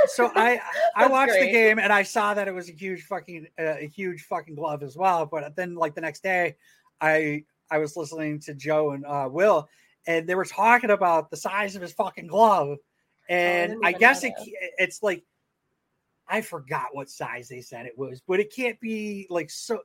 so 0.06 0.30
i 0.34 0.60
i 0.96 1.06
watched 1.06 1.38
the 1.38 1.50
game 1.50 1.78
and 1.78 1.92
i 1.92 2.02
saw 2.02 2.34
that 2.34 2.48
it 2.48 2.54
was 2.54 2.68
a 2.68 2.72
huge 2.72 3.02
fucking 3.02 3.46
uh, 3.58 3.76
a 3.78 3.86
huge 3.86 4.22
fucking 4.22 4.54
glove 4.54 4.82
as 4.82 4.96
well 4.96 5.26
but 5.26 5.54
then 5.56 5.74
like 5.74 5.94
the 5.94 6.00
next 6.00 6.22
day 6.22 6.56
i 7.00 7.42
i 7.70 7.78
was 7.78 7.96
listening 7.96 8.38
to 8.40 8.54
joe 8.54 8.92
and 8.92 9.04
uh 9.06 9.28
will 9.30 9.68
and 10.06 10.28
they 10.28 10.34
were 10.34 10.44
talking 10.44 10.90
about 10.90 11.30
the 11.30 11.36
size 11.36 11.76
of 11.76 11.82
his 11.82 11.92
fucking 11.92 12.26
glove 12.26 12.78
and 13.28 13.72
didn't 13.72 13.84
i, 13.84 13.92
guess 13.92 14.24
it, 14.24 14.32
it's 14.78 15.02
like 15.02 15.22
i 16.28 16.40
forgot 16.40 16.86
what 16.92 17.08
size 17.08 17.48
they 17.48 17.60
said 17.60 17.86
it 17.86 17.96
was 17.96 18.20
but 18.26 18.40
it 18.40 18.54
can't 18.54 18.80
be 18.80 19.26
like 19.30 19.50
so 19.50 19.80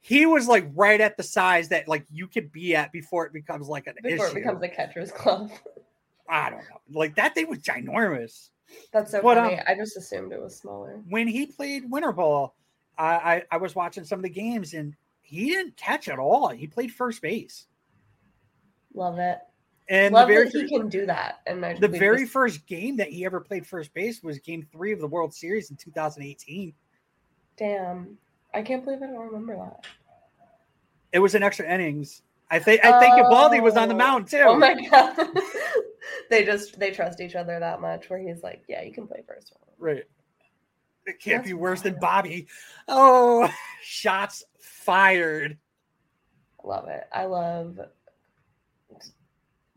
he 0.00 0.24
was 0.26 0.48
like 0.48 0.66
right 0.74 1.00
at 1.00 1.16
the 1.16 1.22
size 1.22 1.68
that 1.68 1.86
like 1.88 2.04
you 2.10 2.26
could 2.26 2.50
be 2.52 2.74
at 2.74 2.90
before 2.92 3.26
it 3.26 3.32
becomes 3.32 3.68
like 3.68 3.86
an 3.86 3.94
before 4.02 4.26
issue 4.28 4.36
it 4.36 4.40
becomes 4.40 4.62
a 4.62 4.68
catcher's 4.68 5.12
glove. 5.12 5.50
i 6.28 6.48
don't 6.50 6.58
know 6.70 6.80
like 6.98 7.14
that 7.16 7.34
thing 7.34 7.48
was 7.48 7.58
ginormous 7.58 8.48
That's 8.92 9.10
so 9.10 9.20
What, 9.20 9.36
funny. 9.36 9.58
um, 9.58 9.64
I 9.68 9.74
just 9.74 9.96
assumed 9.96 10.32
it 10.32 10.40
was 10.40 10.56
smaller. 10.56 11.00
when 11.08 11.26
he 11.28 11.46
played 11.46 11.90
winter 11.90 12.12
ball, 12.12 12.54
I, 12.96 13.14
I 13.14 13.42
I 13.52 13.56
was 13.56 13.74
watching 13.74 14.04
some 14.04 14.18
of 14.20 14.22
the 14.22 14.30
games 14.30 14.74
and 14.74 14.94
he 15.22 15.50
didn't 15.50 15.76
catch 15.76 16.08
at 16.08 16.18
all. 16.20 16.48
He 16.48 16.66
played 16.68 16.92
first 16.92 17.20
base, 17.20 17.66
Love 18.94 19.18
it. 19.18 19.38
and 19.88 20.14
Love 20.14 20.28
the 20.28 20.34
very 20.34 20.48
that 20.50 20.62
he 20.62 20.68
can 20.68 20.88
do 20.88 21.04
that. 21.06 21.40
And 21.46 21.64
I, 21.66 21.74
the 21.74 21.88
very 21.88 22.20
just- 22.20 22.32
first 22.32 22.66
game 22.66 22.96
that 22.96 23.08
he 23.08 23.24
ever 23.24 23.40
played 23.40 23.66
first 23.66 23.92
base 23.94 24.22
was 24.22 24.38
Game 24.38 24.66
Three 24.72 24.92
of 24.92 25.00
the 25.00 25.06
World 25.08 25.34
Series 25.34 25.70
in 25.70 25.76
2018. 25.76 26.72
damn, 27.56 28.16
I 28.54 28.62
can't 28.62 28.84
believe 28.84 29.02
I 29.02 29.06
don't 29.06 29.18
remember 29.18 29.56
that. 29.56 29.86
It 31.12 31.18
was 31.18 31.34
in 31.34 31.42
extra 31.42 31.72
innings. 31.72 32.22
I 32.50 32.58
think 32.58 32.84
I 32.84 32.98
think 32.98 33.14
Eovaldi 33.14 33.62
was 33.62 33.76
on 33.76 33.88
the 33.88 33.94
Oh. 33.94 33.98
mound 33.98 34.28
too. 34.28 34.42
Oh 34.46 34.56
my 34.56 34.74
god, 34.88 35.16
they 36.30 36.44
just 36.44 36.78
they 36.80 36.90
trust 36.90 37.20
each 37.20 37.36
other 37.36 37.58
that 37.60 37.80
much. 37.80 38.10
Where 38.10 38.18
he's 38.18 38.42
like, 38.42 38.64
yeah, 38.68 38.82
you 38.82 38.92
can 38.92 39.06
play 39.06 39.22
first. 39.26 39.52
Right. 39.78 40.04
It 41.06 41.20
can't 41.20 41.38
That's 41.42 41.48
be 41.48 41.54
worse 41.54 41.80
than. 41.82 41.98
Bobby. 42.00 42.46
Oh, 42.88 43.48
shots 43.82 44.44
fired. 44.60 45.58
Love 46.64 46.88
it. 46.88 47.04
I 47.12 47.24
love 47.26 47.78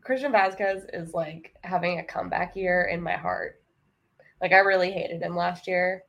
Christian 0.02 0.32
Vazquez 0.32 0.84
is 0.92 1.14
like 1.14 1.54
having 1.62 1.98
a 1.98 2.04
comeback 2.04 2.54
year 2.56 2.84
in 2.92 3.00
my 3.00 3.14
heart. 3.16 3.62
Like 4.40 4.52
I 4.52 4.58
really 4.58 4.90
hated 4.92 5.22
him 5.22 5.34
last 5.36 5.66
year, 5.66 6.02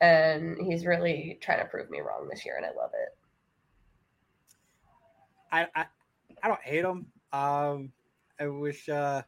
and 0.00 0.56
he's 0.60 0.86
really 0.86 1.38
trying 1.40 1.58
to 1.58 1.66
prove 1.66 1.90
me 1.90 2.00
wrong 2.00 2.28
this 2.30 2.44
year, 2.44 2.56
and 2.56 2.64
I 2.64 2.70
love 2.70 2.90
it. 2.94 3.16
I, 5.52 5.66
I 5.74 5.86
I 6.42 6.48
don't 6.48 6.62
hate 6.62 6.84
him. 6.84 7.06
Um, 7.32 7.92
I 8.38 8.46
wish 8.46 8.88
uh, 8.88 9.22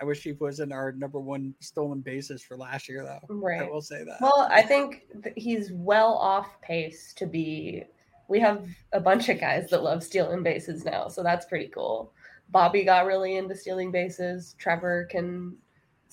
I 0.00 0.04
wish 0.04 0.22
he 0.22 0.32
wasn't 0.32 0.72
our 0.72 0.92
number 0.92 1.18
one 1.18 1.54
stolen 1.60 2.00
bases 2.00 2.42
for 2.42 2.56
last 2.56 2.88
year, 2.88 3.02
though. 3.02 3.34
Right, 3.34 3.62
I 3.62 3.70
will 3.70 3.82
say 3.82 4.04
that. 4.04 4.18
Well, 4.20 4.48
I 4.50 4.62
think 4.62 5.06
th- 5.22 5.34
he's 5.36 5.72
well 5.72 6.14
off 6.14 6.60
pace 6.60 7.12
to 7.14 7.26
be. 7.26 7.84
We 8.28 8.40
have 8.40 8.66
a 8.92 9.00
bunch 9.00 9.28
of 9.28 9.40
guys 9.40 9.70
that 9.70 9.82
love 9.82 10.02
stealing 10.02 10.42
bases 10.42 10.84
now, 10.84 11.08
so 11.08 11.22
that's 11.22 11.46
pretty 11.46 11.68
cool. 11.68 12.12
Bobby 12.50 12.84
got 12.84 13.06
really 13.06 13.36
into 13.36 13.56
stealing 13.56 13.90
bases. 13.90 14.54
Trevor 14.58 15.08
can 15.10 15.56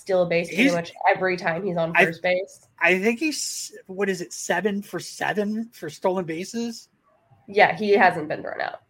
steal 0.04 0.24
a 0.24 0.26
base 0.26 0.50
pretty 0.50 0.64
He's- 0.64 0.76
much 0.76 0.92
every 1.10 1.38
time 1.38 1.64
he's 1.64 1.78
on 1.78 1.94
I- 1.96 2.04
first 2.06 2.22
base. 2.22 2.68
I 2.80 3.00
think 3.00 3.20
he's 3.20 3.74
what 3.88 4.10
is 4.10 4.20
it, 4.20 4.34
seven 4.34 4.82
for 4.82 5.00
seven 5.00 5.70
for 5.72 5.90
stolen 5.90 6.26
bases? 6.26 6.90
Yeah, 7.48 7.74
he 7.78 7.92
hasn't 7.92 8.28
been 8.28 8.42
thrown 8.42 8.60
out. 8.60 8.82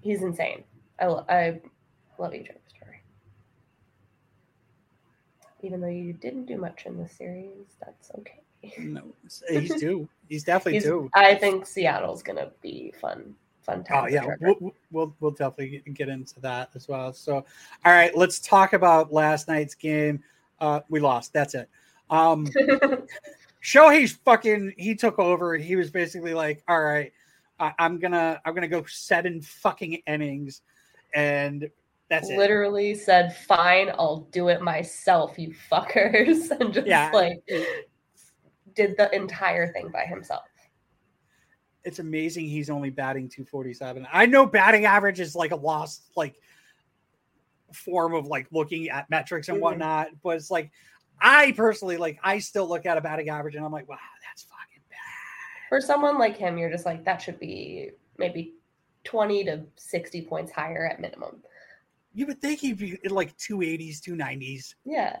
He's 0.00 0.22
insane. 0.22 0.62
I, 1.00 1.06
lo- 1.06 1.24
I 1.28 1.60
love 2.18 2.34
you, 2.34 2.44
Trevor 2.44 2.60
Story. 2.68 3.02
Even 5.62 5.80
though 5.80 5.88
you 5.88 6.12
didn't 6.12 6.46
do 6.46 6.56
much 6.56 6.86
in 6.86 6.96
this 6.96 7.12
series, 7.12 7.76
that's 7.84 8.10
okay. 8.18 8.40
No, 8.78 9.02
he's 9.48 9.74
due. 9.80 10.08
He's 10.28 10.44
definitely 10.44 10.74
He's- 10.74 10.84
due. 10.84 11.10
I 11.14 11.34
think 11.34 11.66
Seattle's 11.66 12.22
gonna 12.22 12.52
be 12.62 12.94
fun, 13.00 13.34
fun 13.62 13.84
time. 13.84 14.04
Oh 14.04 14.08
yeah, 14.08 14.24
we'll, 14.40 14.72
we'll 14.90 15.14
we'll 15.20 15.30
definitely 15.30 15.68
get- 15.84 15.94
get 15.94 16.08
into 16.08 16.40
that 16.40 16.70
as 16.74 16.88
well. 16.88 17.12
So, 17.12 17.34
all 17.84 17.92
right, 17.92 18.16
let's 18.16 18.40
talk 18.40 18.72
about 18.72 19.12
last 19.12 19.48
night's 19.48 19.74
game. 19.74 20.22
Uh, 20.60 20.80
we 20.88 21.00
lost. 21.00 21.32
That's 21.32 21.54
it. 21.54 21.68
Um, 22.10 22.46
Shohei's 23.62 24.12
fucking. 24.24 24.74
He 24.78 24.94
took 24.94 25.18
over. 25.18 25.56
He 25.56 25.76
was 25.76 25.90
basically 25.90 26.34
like, 26.34 26.62
"All 26.68 26.82
right, 26.82 27.12
I, 27.58 27.72
I'm 27.78 27.98
gonna 27.98 28.40
I'm 28.44 28.54
gonna 28.54 28.68
go 28.68 28.84
seven 28.84 29.40
fucking 29.42 30.02
innings, 30.06 30.62
and 31.14 31.70
that's 32.08 32.30
it." 32.30 32.38
Literally 32.38 32.94
said, 32.94 33.36
"Fine, 33.36 33.90
I'll 33.90 34.26
do 34.32 34.48
it 34.48 34.62
myself, 34.62 35.38
you 35.38 35.54
fuckers," 35.70 36.50
and 36.60 36.72
just 36.72 36.86
Yeah. 36.86 37.10
like 37.12 37.42
did 38.74 38.96
the 38.96 39.14
entire 39.14 39.72
thing 39.72 39.88
by 39.88 40.04
himself. 40.04 40.44
It's 41.84 41.98
amazing 41.98 42.46
he's 42.46 42.68
only 42.70 42.90
batting 42.90 43.28
247. 43.28 44.06
I 44.12 44.26
know 44.26 44.44
batting 44.46 44.84
average 44.84 45.20
is 45.20 45.34
like 45.34 45.50
a 45.52 45.56
lost 45.56 46.10
like 46.16 46.40
form 47.72 48.14
of 48.14 48.26
like 48.26 48.46
looking 48.50 48.88
at 48.90 49.08
metrics 49.10 49.48
and 49.48 49.58
Mhm. 49.58 49.62
whatnot, 49.62 50.08
but 50.22 50.36
it's 50.36 50.50
like 50.50 50.70
I 51.20 51.52
personally 51.52 51.96
like 51.96 52.18
I 52.22 52.38
still 52.38 52.68
look 52.68 52.86
at 52.86 52.96
a 52.98 53.00
batting 53.00 53.28
average 53.28 53.54
and 53.54 53.64
I'm 53.64 53.72
like, 53.72 53.88
wow, 53.88 53.98
that's 54.26 54.42
fucking 54.42 54.82
bad. 54.88 54.98
For 55.68 55.80
someone 55.80 56.18
like 56.18 56.36
him, 56.36 56.58
you're 56.58 56.70
just 56.70 56.86
like 56.86 57.04
that 57.04 57.22
should 57.22 57.38
be 57.38 57.90
maybe 58.18 58.54
twenty 59.04 59.44
to 59.44 59.64
sixty 59.76 60.22
points 60.22 60.50
higher 60.52 60.86
at 60.86 61.00
minimum. 61.00 61.42
You 62.12 62.26
would 62.26 62.40
think 62.40 62.58
he'd 62.60 62.78
be 62.78 62.98
in 63.04 63.12
like 63.12 63.36
280s, 63.36 64.00
290s. 64.00 64.74
Yeah, 64.84 65.20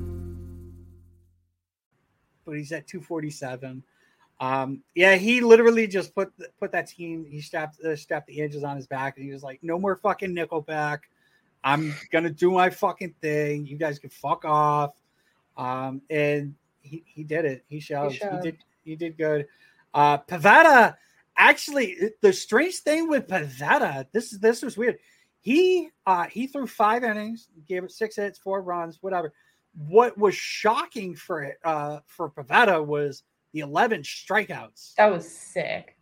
But 2.51 2.57
he's 2.57 2.73
at 2.73 2.85
247. 2.85 3.81
Um, 4.41 4.83
yeah, 4.93 5.15
he 5.15 5.39
literally 5.39 5.87
just 5.87 6.13
put 6.13 6.33
put 6.59 6.73
that 6.73 6.87
team. 6.87 7.25
He 7.29 7.39
strapped 7.39 7.79
uh, 7.79 7.95
strapped 7.95 8.27
the 8.27 8.41
edges 8.41 8.65
on 8.65 8.75
his 8.75 8.87
back, 8.87 9.15
and 9.15 9.25
he 9.25 9.31
was 9.31 9.41
like, 9.41 9.59
"No 9.63 9.79
more 9.79 9.95
fucking 9.95 10.35
Nickelback. 10.35 10.99
I'm 11.63 11.95
gonna 12.11 12.29
do 12.29 12.51
my 12.51 12.69
fucking 12.69 13.15
thing. 13.21 13.65
You 13.65 13.77
guys 13.77 13.99
can 13.99 14.09
fuck 14.09 14.43
off." 14.43 14.95
Um, 15.55 16.01
and 16.09 16.55
he, 16.81 17.05
he 17.05 17.23
did 17.23 17.45
it. 17.45 17.63
He 17.69 17.79
showed. 17.79 18.11
He, 18.11 18.17
showed. 18.17 18.41
did. 18.43 18.57
He 18.83 18.97
did 18.97 19.17
good. 19.17 19.47
Uh, 19.93 20.17
Pivetta, 20.17 20.97
actually, 21.37 22.11
the 22.19 22.33
strange 22.33 22.79
thing 22.79 23.07
with 23.07 23.29
Pivetta, 23.29 24.07
this 24.11 24.33
is 24.33 24.39
this 24.39 24.61
was 24.61 24.75
weird. 24.75 24.97
He 25.39 25.87
uh 26.05 26.25
he 26.25 26.47
threw 26.47 26.67
five 26.67 27.05
innings, 27.05 27.47
gave 27.65 27.85
it 27.85 27.93
six 27.93 28.17
hits, 28.17 28.37
four 28.37 28.61
runs, 28.61 28.97
whatever 28.99 29.31
what 29.73 30.17
was 30.17 30.35
shocking 30.35 31.15
for 31.15 31.43
it 31.43 31.57
uh 31.63 31.99
for 32.05 32.29
Pivetta 32.29 32.85
was 32.85 33.23
the 33.53 33.59
11 33.59 34.01
strikeouts. 34.03 34.95
That 34.95 35.11
was 35.11 35.29
sick. 35.29 35.97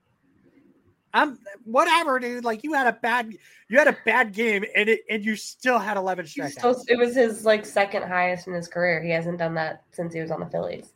I'm 1.13 1.39
whatever, 1.63 2.19
dude. 2.19 2.43
Like 2.43 2.63
you 2.63 2.73
had 2.73 2.87
a 2.87 2.93
bad 2.93 3.33
you 3.67 3.77
had 3.77 3.87
a 3.87 3.97
bad 4.05 4.33
game 4.33 4.63
and 4.75 4.89
it 4.89 5.01
and 5.09 5.23
you 5.23 5.35
still 5.35 5.79
had 5.79 5.97
11 5.97 6.25
strikeouts. 6.25 6.51
supposed- 6.53 6.89
it 6.89 6.97
was 6.97 7.15
his 7.15 7.45
like 7.45 7.65
second 7.65 8.03
highest 8.03 8.47
in 8.47 8.53
his 8.53 8.67
career. 8.67 9.01
He 9.01 9.09
hasn't 9.09 9.39
done 9.39 9.55
that 9.55 9.83
since 9.91 10.13
he 10.13 10.19
was 10.21 10.31
on 10.31 10.39
the 10.39 10.45
Phillies, 10.47 10.93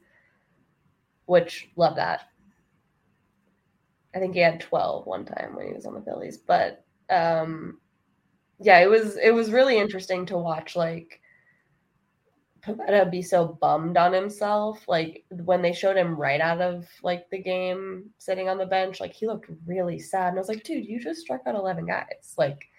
which 1.26 1.70
love 1.76 1.96
that. 1.96 2.22
I 4.16 4.20
think 4.20 4.36
he 4.36 4.42
had 4.42 4.60
12 4.62 5.08
one 5.08 5.26
time 5.26 5.56
when 5.56 5.68
he 5.68 5.74
was 5.74 5.88
on 5.88 5.96
the 5.96 6.02
Phillies, 6.02 6.38
but 6.38 6.86
um, 7.10 7.80
yeah, 8.60 8.80
it 8.80 8.90
was 8.90 9.18
it 9.18 9.34
was 9.34 9.52
really 9.52 9.78
interesting 9.78 10.26
to 10.28 10.38
watch 10.38 10.76
like 10.76 11.20
Pivetta 12.66 13.12
be 13.12 13.22
so 13.22 13.58
bummed 13.60 13.98
on 13.98 14.14
himself. 14.14 14.84
Like 14.88 15.26
when 15.30 15.62
they 15.62 15.74
showed 15.74 15.98
him 15.98 16.16
right 16.16 16.40
out 16.40 16.62
of 16.62 16.88
like 17.04 17.30
the 17.30 17.42
game 17.42 18.10
sitting 18.18 18.48
on 18.48 18.58
the 18.58 18.66
bench, 18.66 19.02
like 19.02 19.14
he 19.14 19.28
looked 19.28 19.50
really 19.66 20.00
sad. 20.00 20.30
And 20.30 20.38
I 20.38 20.40
was 20.40 20.48
like, 20.48 20.64
dude, 20.64 20.86
you 20.86 21.00
just 21.00 21.22
struck 21.22 21.42
out 21.46 21.56
11 21.56 21.86
guys. 21.86 22.36
Like 22.38 22.70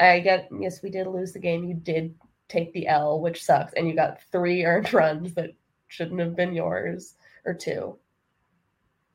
I 0.00 0.20
get 0.20 0.48
yes, 0.58 0.82
we 0.82 0.90
did 0.90 1.06
lose 1.06 1.32
the 1.32 1.38
game. 1.38 1.64
You 1.64 1.74
did 1.74 2.14
take 2.48 2.72
the 2.72 2.86
L, 2.86 3.20
which 3.20 3.44
sucks, 3.44 3.72
and 3.74 3.88
you 3.88 3.94
got 3.94 4.20
three 4.30 4.64
earned 4.64 4.92
runs 4.94 5.34
that 5.34 5.50
shouldn't 5.88 6.20
have 6.20 6.36
been 6.36 6.54
yours, 6.54 7.14
or 7.44 7.54
two, 7.54 7.98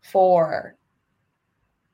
four. 0.01 0.75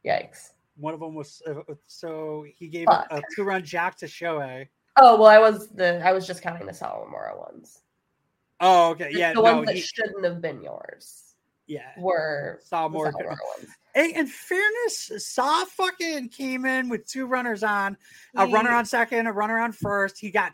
Yikes! 0.05 0.51
One 0.75 0.93
of 0.93 0.99
them 0.99 1.15
was 1.15 1.41
uh, 1.47 1.61
so 1.87 2.45
he 2.57 2.67
gave 2.67 2.85
Fuck. 2.85 3.07
a 3.09 3.21
two 3.35 3.43
run 3.43 3.63
jack 3.63 3.97
to 3.97 4.05
Shohei. 4.05 4.67
Oh 4.97 5.17
well, 5.19 5.29
I 5.29 5.39
was 5.39 5.69
the 5.69 6.05
I 6.05 6.11
was 6.11 6.27
just 6.27 6.41
counting 6.41 6.67
the 6.67 6.73
Sawamura 6.73 7.37
ones. 7.37 7.81
Oh, 8.59 8.91
okay. 8.91 9.09
Yeah, 9.11 9.29
the 9.33 9.41
no, 9.41 9.53
ones 9.53 9.65
that 9.67 9.75
he- 9.75 9.81
shouldn't 9.81 10.23
have 10.23 10.41
been 10.41 10.61
yours 10.61 11.23
yeah. 11.67 11.91
were. 11.97 12.61
Sawamura 12.69 13.13
ones. 13.13 13.69
Hey, 13.95 14.13
in 14.13 14.25
fairness, 14.27 15.11
Saw 15.17 15.65
fucking 15.65 16.29
came 16.29 16.65
in 16.65 16.89
with 16.89 17.05
two 17.05 17.27
runners 17.27 17.63
on, 17.63 17.95
a 18.35 18.47
runner 18.47 18.71
on 18.71 18.85
second, 18.85 19.27
a 19.27 19.31
runner 19.31 19.59
on 19.59 19.71
first. 19.71 20.17
He 20.19 20.31
got 20.31 20.53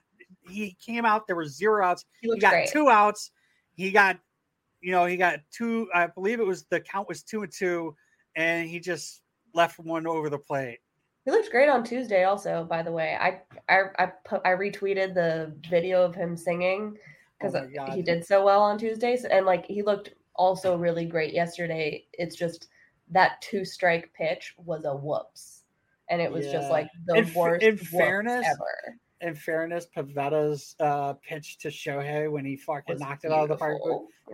he 0.49 0.75
came 0.83 1.05
out, 1.05 1.27
there 1.27 1.35
were 1.35 1.45
zero 1.45 1.85
outs. 1.85 2.05
He 2.21 2.29
He 2.29 2.39
got 2.39 2.51
great. 2.51 2.69
two 2.69 2.89
outs. 2.89 3.31
He 3.75 3.91
got, 3.91 4.19
you 4.81 4.91
know, 4.91 5.05
he 5.05 5.15
got 5.15 5.39
two. 5.51 5.87
I 5.93 6.07
believe 6.07 6.39
it 6.39 6.45
was 6.45 6.65
the 6.65 6.79
count 6.79 7.07
was 7.07 7.23
two 7.23 7.43
and 7.43 7.51
two, 7.51 7.95
and 8.35 8.67
he 8.67 8.79
just 8.79 9.21
left 9.53 9.79
one 9.79 10.05
over 10.07 10.29
the 10.29 10.39
plate. 10.39 10.79
He 11.29 11.35
looked 11.35 11.51
great 11.51 11.69
on 11.69 11.83
Tuesday. 11.83 12.23
Also, 12.23 12.65
by 12.67 12.81
the 12.81 12.91
way, 12.91 13.15
I 13.19 13.41
I 13.69 13.83
I, 13.99 14.05
put, 14.25 14.41
I 14.43 14.49
retweeted 14.49 15.13
the 15.13 15.55
video 15.69 16.01
of 16.01 16.15
him 16.15 16.35
singing 16.35 16.97
because 17.37 17.53
Oh 17.53 17.67
he 17.93 18.01
did 18.01 18.25
so 18.25 18.43
well 18.43 18.63
on 18.63 18.79
Tuesdays, 18.79 19.25
and 19.25 19.45
like 19.45 19.63
he 19.67 19.83
looked 19.83 20.15
also 20.33 20.75
really 20.75 21.05
great 21.05 21.31
yesterday. 21.31 22.07
It's 22.13 22.35
just 22.35 22.69
that 23.11 23.39
two 23.43 23.63
strike 23.63 24.11
pitch 24.15 24.55
was 24.57 24.85
a 24.85 24.95
whoops, 24.95 25.65
and 26.09 26.19
it 26.19 26.31
was 26.31 26.47
just 26.47 26.71
like 26.71 26.87
the 27.05 27.17
In 27.17 27.31
worst. 27.35 27.63
in 27.63 27.77
fairness, 27.77 28.47
ever. 28.47 28.97
In 29.21 29.35
fairness, 29.35 29.85
Pivetta's 29.95 30.75
uh, 30.79 31.13
pitch 31.13 31.57
to 31.59 31.67
Shohei 31.67 32.31
when 32.31 32.45
he 32.45 32.55
fucking 32.55 32.95
Was 32.95 33.01
knocked 33.01 33.25
it 33.25 33.31
out 33.31 33.43
of 33.43 33.49
the 33.49 33.57
park. 33.57 33.77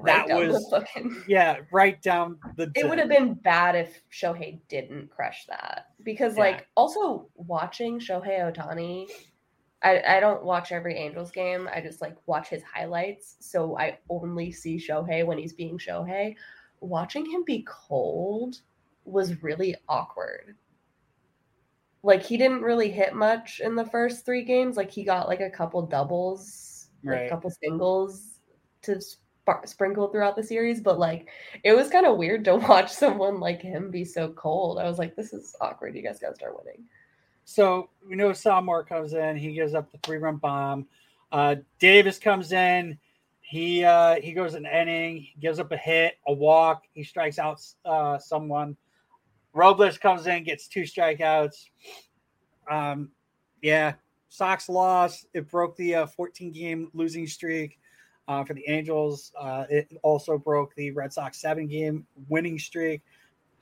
That 0.05 0.27
Right 0.27 0.27
the 0.27 0.35
was 0.35 0.67
fucking- 0.69 1.23
yeah, 1.27 1.57
right 1.71 1.99
down 2.01 2.37
the. 2.55 2.71
It 2.75 2.87
would 2.87 2.99
have 2.99 3.09
been 3.09 3.33
bad 3.33 3.75
if 3.75 4.01
Shohei 4.11 4.59
didn't 4.67 5.09
crush 5.09 5.45
that 5.47 5.87
because, 6.03 6.35
Yeah. 6.35 6.43
like, 6.43 6.67
also 6.75 7.29
watching 7.35 7.99
Shohei 7.99 8.39
Ohtani, 8.53 9.07
I, 9.81 10.01
I 10.17 10.19
don't 10.19 10.43
watch 10.43 10.71
every 10.71 10.95
Angels 10.95 11.31
game. 11.31 11.67
I 11.73 11.81
just 11.81 12.01
like 12.01 12.15
watch 12.27 12.49
his 12.49 12.61
highlights, 12.63 13.37
so 13.39 13.77
I 13.77 13.97
only 14.09 14.51
see 14.51 14.77
Shohei 14.77 15.25
when 15.25 15.37
he's 15.37 15.53
being 15.53 15.77
Shohei. 15.79 16.35
Watching 16.81 17.25
him 17.25 17.43
be 17.45 17.65
cold 17.67 18.57
was 19.05 19.41
really 19.41 19.75
awkward. 19.89 20.55
Like 22.05 22.21
he 22.21 22.37
didn't 22.37 22.61
really 22.61 22.91
hit 22.91 23.15
much 23.15 23.59
in 23.59 23.73
the 23.73 23.85
first 23.85 24.25
three 24.25 24.43
games. 24.43 24.77
Like 24.77 24.91
he 24.91 25.03
got 25.03 25.27
like 25.27 25.41
a 25.41 25.49
couple 25.49 25.81
doubles, 25.81 26.89
like 27.03 27.23
a 27.23 27.29
couple 27.29 27.49
singles 27.49 28.39
to 28.83 29.01
sp- 29.01 29.65
sprinkle 29.65 30.09
throughout 30.09 30.35
the 30.35 30.43
series, 30.43 30.81
but 30.81 30.99
like 30.99 31.29
it 31.63 31.75
was 31.75 31.89
kind 31.89 32.05
of 32.05 32.17
weird 32.17 32.45
to 32.45 32.55
watch 32.69 32.91
someone 32.91 33.39
like 33.39 33.59
him 33.59 33.89
be 33.89 34.05
so 34.05 34.29
cold. 34.29 34.77
I 34.77 34.83
was 34.83 34.99
like, 34.99 35.15
this 35.15 35.33
is 35.33 35.55
awkward. 35.61 35.95
You 35.95 36.03
guys 36.03 36.19
gotta 36.19 36.35
start 36.35 36.55
winning. 36.63 36.83
So 37.43 37.89
we 38.07 38.15
know 38.15 38.33
Salmore 38.33 38.83
comes 38.83 39.13
in. 39.13 39.35
He 39.35 39.53
gives 39.53 39.73
up 39.73 39.91
the 39.91 39.97
three 40.03 40.17
run 40.17 40.37
bomb. 40.37 40.85
Uh, 41.31 41.55
Davis 41.79 42.19
comes 42.19 42.51
in. 42.51 42.99
He 43.41 43.83
uh, 43.83 44.21
he 44.21 44.31
goes 44.31 44.53
an 44.53 44.67
inning. 44.67 45.17
He 45.17 45.33
gives 45.39 45.59
up 45.59 45.71
a 45.71 45.77
hit, 45.77 46.19
a 46.27 46.33
walk. 46.33 46.83
He 46.93 47.03
strikes 47.03 47.39
out 47.39 47.61
uh, 47.83 48.19
someone. 48.19 48.77
Robles 49.55 49.97
comes 49.97 50.27
in, 50.27 50.43
gets 50.43 50.67
two 50.67 50.81
strikeouts. 50.83 51.69
Um, 52.69 53.09
yeah, 53.61 53.93
Sox 54.29 54.67
lost. 54.69 55.27
It 55.33 55.49
broke 55.49 55.75
the 55.77 55.95
uh, 55.95 56.07
14 56.07 56.51
game 56.51 56.89
losing 56.93 57.25
streak 57.25 57.79
uh, 58.27 58.43
for 58.43 58.53
the 58.53 58.67
Angels. 58.67 59.31
Uh, 59.39 59.65
it 59.69 59.89
also 60.03 60.37
broke 60.37 60.75
the 60.75 60.91
Red 60.91 61.13
Sox 61.13 61.39
seven 61.39 61.67
game 61.67 62.05
winning 62.27 62.59
streak. 62.59 63.01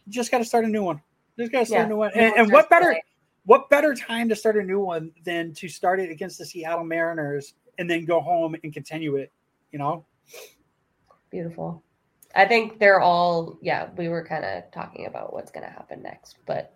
You 0.07 0.13
just 0.13 0.31
got 0.31 0.39
to 0.39 0.45
start 0.45 0.65
a 0.65 0.67
new 0.67 0.83
one. 0.83 0.99
Just 1.37 1.51
got 1.51 1.59
to 1.59 1.65
start 1.67 1.81
Yeah. 1.81 1.85
a 1.85 1.89
new 1.89 1.97
one. 1.97 2.11
And, 2.15 2.33
and 2.35 2.51
what 2.51 2.69
better 2.69 2.97
what 3.45 3.69
better 3.69 3.93
time 3.93 4.29
to 4.29 4.35
start 4.35 4.57
a 4.57 4.63
new 4.63 4.79
one 4.79 5.11
than 5.25 5.53
to 5.53 5.67
start 5.67 5.99
it 5.99 6.09
against 6.09 6.39
the 6.39 6.45
Seattle 6.45 6.83
Mariners 6.85 7.53
and 7.77 7.89
then 7.89 8.05
go 8.05 8.19
home 8.19 8.55
and 8.63 8.73
continue 8.73 9.15
it? 9.17 9.31
You 9.71 9.79
know, 9.79 10.05
Beautiful. 11.29 11.83
I 12.35 12.45
think 12.45 12.79
they're 12.79 12.99
all, 12.99 13.57
yeah, 13.61 13.89
we 13.95 14.09
were 14.09 14.25
kind 14.25 14.43
of 14.43 14.63
talking 14.71 15.05
about 15.05 15.33
what's 15.33 15.51
going 15.51 15.65
to 15.65 15.71
happen 15.71 16.01
next, 16.01 16.37
but 16.47 16.75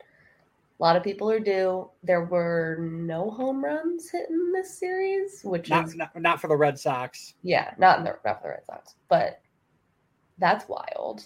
a 0.80 0.84
lot 0.84 0.96
of 0.96 1.04
people 1.04 1.32
are 1.32 1.40
due. 1.40 1.90
There 2.04 2.26
were 2.26 2.78
no 2.80 3.32
home 3.32 3.64
runs 3.66 4.12
hit 4.12 4.30
in 4.30 4.52
this 4.52 4.78
series, 4.78 5.42
which 5.44 5.70
not, 5.70 5.88
is, 5.88 5.96
not 5.96 6.12
not 6.16 6.40
for 6.40 6.48
the 6.48 6.56
Red 6.56 6.80
Sox. 6.80 7.34
yeah, 7.42 7.74
not 7.80 7.98
in 7.98 8.04
the, 8.04 8.16
not 8.24 8.40
for 8.42 8.48
the 8.48 8.50
Red 8.50 8.66
Sox, 8.68 8.96
but 9.10 9.42
that's 10.38 10.70
wild. 10.70 11.26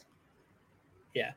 Yeah. 1.14 1.32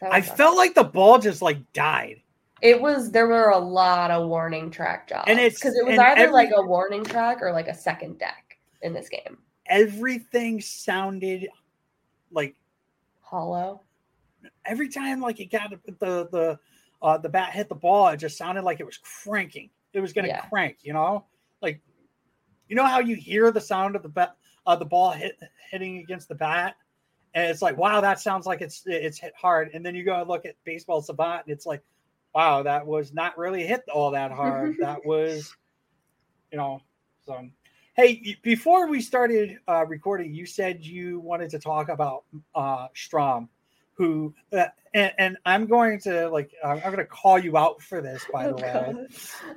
That 0.00 0.12
I 0.12 0.18
wild. 0.18 0.36
felt 0.36 0.56
like 0.56 0.74
the 0.74 0.82
ball 0.84 1.20
just 1.20 1.40
like 1.42 1.58
died. 1.72 2.20
it 2.62 2.80
was, 2.80 3.12
there 3.12 3.28
were 3.28 3.50
a 3.50 3.58
lot 3.58 4.10
of 4.10 4.28
warning 4.28 4.70
track 4.72 5.06
jobs. 5.08 5.26
And 5.28 5.38
it's- 5.38 5.54
because 5.54 5.76
it 5.76 5.84
was 5.86 5.96
either 5.98 6.20
every- 6.22 6.32
like 6.34 6.50
a 6.56 6.62
warning 6.62 7.04
track 7.04 7.38
or 7.40 7.52
like 7.52 7.68
a 7.68 7.74
second 7.74 8.18
deck 8.18 8.58
in 8.82 8.92
this 8.92 9.08
game. 9.08 9.38
everything 9.66 10.60
sounded 10.60 11.48
like 12.36 12.54
Hollow. 13.22 13.80
every 14.64 14.88
time 14.88 15.20
like 15.20 15.40
it 15.40 15.50
got 15.50 15.70
the 15.70 16.28
the 16.30 16.58
uh 17.02 17.18
the 17.18 17.28
bat 17.28 17.52
hit 17.52 17.68
the 17.68 17.74
ball, 17.74 18.06
it 18.08 18.18
just 18.18 18.38
sounded 18.38 18.62
like 18.62 18.78
it 18.78 18.86
was 18.86 18.98
cranking. 18.98 19.70
It 19.92 20.00
was 20.00 20.12
gonna 20.12 20.28
Yeah. 20.28 20.42
crank, 20.48 20.78
you 20.82 20.92
know? 20.92 21.24
Like 21.60 21.80
you 22.68 22.76
know 22.76 22.86
how 22.86 23.00
you 23.00 23.16
hear 23.16 23.50
the 23.50 23.60
sound 23.60 23.96
of 23.96 24.02
the 24.04 24.08
bat 24.08 24.36
uh 24.66 24.76
the 24.76 24.84
ball 24.84 25.10
hit 25.10 25.36
hitting 25.70 25.98
against 25.98 26.28
the 26.28 26.34
bat? 26.36 26.76
And 27.34 27.50
it's 27.50 27.60
like, 27.60 27.76
wow, 27.76 28.00
that 28.00 28.20
sounds 28.20 28.46
like 28.46 28.60
it's 28.62 28.82
it's 28.86 29.18
hit 29.18 29.34
hard. 29.36 29.70
And 29.74 29.84
then 29.84 29.94
you 29.94 30.04
go 30.04 30.20
and 30.20 30.28
look 30.28 30.46
at 30.46 30.54
baseball 30.64 31.02
savant, 31.02 31.42
and 31.46 31.52
it's 31.52 31.66
like, 31.66 31.82
wow, 32.34 32.62
that 32.62 32.86
was 32.86 33.12
not 33.12 33.36
really 33.36 33.66
hit 33.66 33.82
all 33.92 34.10
that 34.12 34.30
hard. 34.30 34.76
that 34.80 35.04
was, 35.04 35.54
you 36.50 36.56
know, 36.58 36.80
so 37.26 37.46
hey, 37.96 38.36
before 38.42 38.86
we 38.86 39.00
started 39.00 39.58
uh, 39.68 39.84
recording, 39.86 40.34
you 40.34 40.44
said 40.46 40.84
you 40.84 41.18
wanted 41.20 41.48
to 41.50 41.58
talk 41.58 41.88
about 41.88 42.24
uh, 42.54 42.88
Strahm, 42.94 43.48
who, 43.94 44.34
uh, 44.52 44.66
and, 44.94 45.12
and 45.18 45.36
I'm 45.46 45.66
going 45.66 45.98
to 46.00 46.28
like, 46.28 46.52
I'm 46.62 46.80
going 46.80 46.96
to 46.98 47.04
call 47.06 47.38
you 47.38 47.56
out 47.56 47.80
for 47.80 48.02
this, 48.02 48.24
by 48.32 48.48
the 48.48 48.54
Oh, 48.54 48.92
way. 48.92 49.06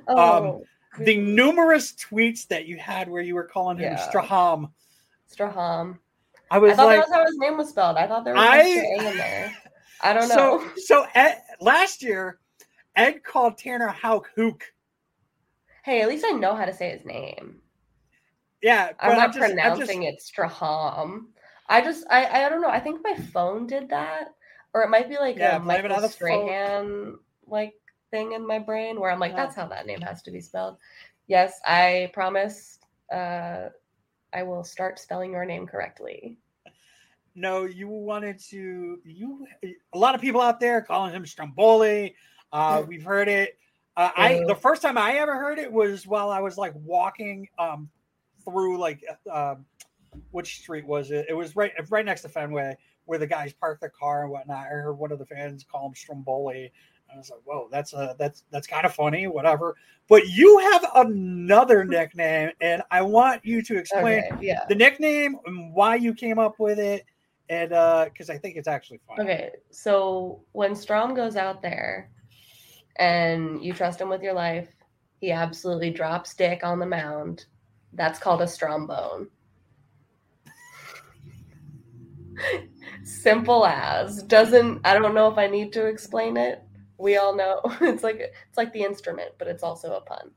Um, 0.08 0.16
Oh, 0.16 0.64
the 0.98 1.18
numerous 1.18 1.92
tweets 1.92 2.48
that 2.48 2.66
you 2.66 2.76
had 2.78 3.08
where 3.08 3.22
you 3.22 3.34
were 3.34 3.44
calling 3.44 3.76
him 3.78 3.92
Yeah. 3.92 4.10
Straham. 4.10 4.70
Straham. 5.32 5.98
I 6.50 6.58
was 6.58 6.72
I 6.72 6.76
thought 6.76 6.86
like, 6.86 6.96
that 7.00 7.08
was 7.08 7.14
how 7.14 7.24
his 7.26 7.36
name 7.38 7.56
was 7.58 7.68
spelled. 7.68 7.96
I 7.96 8.06
thought 8.08 8.24
there 8.24 8.34
was 8.34 8.42
I- 8.42 8.62
an 8.62 9.06
in 9.06 9.16
there. 9.16 9.52
I 10.02 10.14
don't 10.14 10.28
know. 10.30 10.34
so, 10.34 10.70
so 10.76 11.06
Ed, 11.14 11.42
last 11.60 12.02
year, 12.02 12.38
Ed 12.96 13.22
called 13.22 13.58
Tanner 13.58 13.88
Houck 13.88 14.30
Hook. 14.34 14.64
hey, 15.84 16.00
at 16.00 16.08
least 16.08 16.24
I 16.26 16.30
know 16.30 16.54
how 16.56 16.64
to 16.64 16.72
say 16.74 16.90
his 16.90 17.04
name. 17.04 17.58
Yeah, 18.62 18.92
I'm 19.00 19.16
not 19.16 19.32
just- 19.34 19.38
I'm 19.50 19.56
just- 19.56 19.90
pronouncing 19.90 20.02
it 20.04 20.20
Straham. 20.20 21.26
I 21.68 21.80
just 21.80 22.04
I 22.10 22.44
I 22.46 22.48
don't 22.48 22.60
know. 22.60 22.68
I 22.68 22.80
think 22.80 23.00
my 23.02 23.14
phone 23.32 23.66
did 23.66 23.88
that, 23.90 24.34
or 24.74 24.82
it 24.82 24.88
might 24.90 25.08
be 25.08 25.18
like 25.18 25.36
Yeah, 25.36 25.56
a 25.56 25.60
Michael. 25.60 26.08
Strahan 26.08 27.18
like 27.46 27.74
thing 28.10 28.32
in 28.32 28.44
my 28.46 28.58
brain 28.58 28.98
where 28.98 29.10
I'm 29.10 29.20
like, 29.20 29.32
Yeah. 29.32 29.44
that's 29.44 29.54
how 29.56 29.66
that 29.68 29.86
name 29.86 30.00
has 30.00 30.20
to 30.22 30.30
be 30.30 30.40
spelled. 30.40 30.78
Yes, 31.28 31.60
I 31.64 32.10
promise. 32.12 32.78
Uh, 33.12 33.68
I 34.32 34.42
will 34.42 34.62
start 34.64 34.98
spelling 34.98 35.32
your 35.32 35.44
name 35.44 35.66
correctly. 35.66 36.38
No, 37.36 37.64
you 37.64 37.88
wanted 37.88 38.40
to. 38.50 39.00
You 39.04 39.46
a 39.92 39.98
lot 39.98 40.14
of 40.16 40.20
people 40.20 40.40
out 40.40 40.58
there 40.60 40.82
calling 40.82 41.12
him 41.12 41.24
Stromboli. 41.24 42.16
Uh, 42.52 42.82
we've 42.88 43.04
heard 43.04 43.28
it. 43.28 43.56
Uh, 43.96 44.10
I 44.16 44.42
the 44.46 44.54
first 44.54 44.82
time 44.82 44.98
I 44.98 45.14
ever 45.18 45.36
heard 45.36 45.58
it 45.58 45.72
was 45.72 46.06
while 46.06 46.30
I 46.30 46.40
was 46.40 46.58
like 46.58 46.72
walking 46.74 47.48
um 47.58 47.88
through 48.50 48.78
like 48.78 49.04
uh, 49.30 49.56
which 50.30 50.58
street 50.60 50.86
was 50.86 51.10
it? 51.10 51.26
It 51.28 51.34
was 51.34 51.56
right 51.56 51.72
right 51.90 52.04
next 52.04 52.22
to 52.22 52.28
Fenway 52.28 52.76
where 53.06 53.18
the 53.18 53.26
guys 53.26 53.52
parked 53.52 53.80
their 53.80 53.90
car 53.90 54.22
and 54.22 54.30
whatnot. 54.30 54.66
I 54.66 54.68
heard 54.68 54.94
one 54.94 55.10
of 55.10 55.18
the 55.18 55.26
fans 55.26 55.64
call 55.64 55.86
him 55.86 55.94
Stromboli. 55.94 56.72
I 57.12 57.16
was 57.16 57.28
like, 57.30 57.40
"Whoa, 57.44 57.68
that's 57.70 57.92
uh 57.92 58.14
that's 58.18 58.44
that's 58.50 58.66
kind 58.66 58.86
of 58.86 58.94
funny, 58.94 59.26
whatever." 59.26 59.74
But 60.08 60.28
you 60.28 60.58
have 60.58 60.86
another 60.94 61.84
nickname, 61.84 62.50
and 62.60 62.82
I 62.90 63.02
want 63.02 63.44
you 63.44 63.62
to 63.62 63.78
explain 63.78 64.22
Okay, 64.32 64.46
yeah. 64.46 64.64
the 64.68 64.74
nickname 64.74 65.36
and 65.46 65.74
why 65.74 65.96
you 65.96 66.14
came 66.14 66.38
up 66.38 66.60
with 66.60 66.78
it, 66.78 67.04
and 67.48 67.72
uh, 67.72 68.04
because 68.04 68.30
I 68.30 68.38
think 68.38 68.56
it's 68.56 68.68
actually 68.68 69.00
fun. 69.08 69.20
Okay, 69.20 69.50
so 69.70 70.42
when 70.52 70.76
Strom 70.76 71.14
goes 71.14 71.34
out 71.34 71.62
there 71.62 72.10
and 72.96 73.62
you 73.62 73.72
trust 73.72 74.00
him 74.00 74.08
with 74.08 74.22
your 74.22 74.34
life, 74.34 74.68
he 75.20 75.32
absolutely 75.32 75.90
drops 75.90 76.34
dick 76.34 76.62
on 76.62 76.78
the 76.78 76.86
mound. 76.86 77.46
That's 77.92 78.18
called 78.18 78.42
a 78.42 78.46
Strombone. 78.46 79.28
Simple 83.04 83.66
as. 83.66 84.22
Doesn't 84.22 84.80
I 84.84 84.94
don't 84.94 85.14
know 85.14 85.30
if 85.30 85.38
I 85.38 85.46
need 85.46 85.72
to 85.74 85.86
explain 85.86 86.36
it. 86.36 86.62
We 86.98 87.16
all 87.16 87.34
know. 87.34 87.60
It's 87.80 88.02
like 88.02 88.20
it's 88.20 88.56
like 88.56 88.72
the 88.72 88.82
instrument, 88.82 89.32
but 89.38 89.48
it's 89.48 89.62
also 89.62 89.94
a 89.94 90.00
pun. 90.00 90.30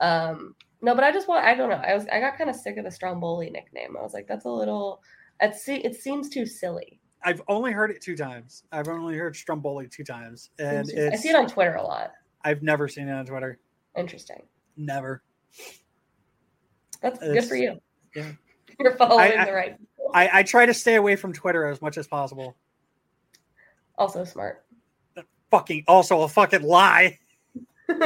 Um 0.00 0.54
no, 0.82 0.94
but 0.94 1.04
I 1.04 1.12
just 1.12 1.28
want 1.28 1.44
I 1.44 1.54
don't 1.54 1.70
know. 1.70 1.76
I 1.76 1.94
was 1.94 2.06
I 2.12 2.20
got 2.20 2.38
kind 2.38 2.50
of 2.50 2.56
sick 2.56 2.76
of 2.76 2.84
the 2.84 2.90
Stromboli 2.90 3.50
nickname. 3.50 3.96
I 3.98 4.02
was 4.02 4.14
like, 4.14 4.26
that's 4.26 4.44
a 4.44 4.50
little 4.50 5.02
it, 5.40 5.54
se- 5.54 5.82
it 5.82 5.94
seems 5.94 6.28
too 6.28 6.46
silly. 6.46 7.00
I've 7.22 7.42
only 7.48 7.72
heard 7.72 7.90
it 7.90 8.00
two 8.00 8.16
times. 8.16 8.64
I've 8.72 8.88
only 8.88 9.16
heard 9.16 9.36
Stromboli 9.36 9.88
two 9.88 10.04
times, 10.04 10.50
and 10.58 10.90
I 11.12 11.16
see 11.16 11.28
it 11.28 11.36
on 11.36 11.46
Twitter 11.46 11.74
a 11.74 11.82
lot. 11.82 12.12
I've 12.42 12.62
never 12.62 12.88
seen 12.88 13.08
it 13.08 13.12
on 13.12 13.26
Twitter. 13.26 13.58
Interesting. 13.96 14.42
Never. 14.76 15.22
That's 17.00 17.18
good 17.18 17.44
for 17.44 17.56
you. 17.56 17.80
Yeah. 18.14 18.32
You're 18.78 18.96
following 18.96 19.38
I- 19.38 19.44
the 19.44 19.52
right. 19.52 19.76
I, 20.12 20.40
I 20.40 20.42
try 20.42 20.66
to 20.66 20.74
stay 20.74 20.96
away 20.96 21.14
from 21.14 21.32
Twitter 21.32 21.66
as 21.66 21.80
much 21.80 21.96
as 21.96 22.08
possible. 22.08 22.56
also 23.96 24.24
smart. 24.24 24.64
Fucking 25.52 25.84
also 25.86 26.22
a 26.22 26.28
fucking 26.28 26.62
lie. 26.62 27.18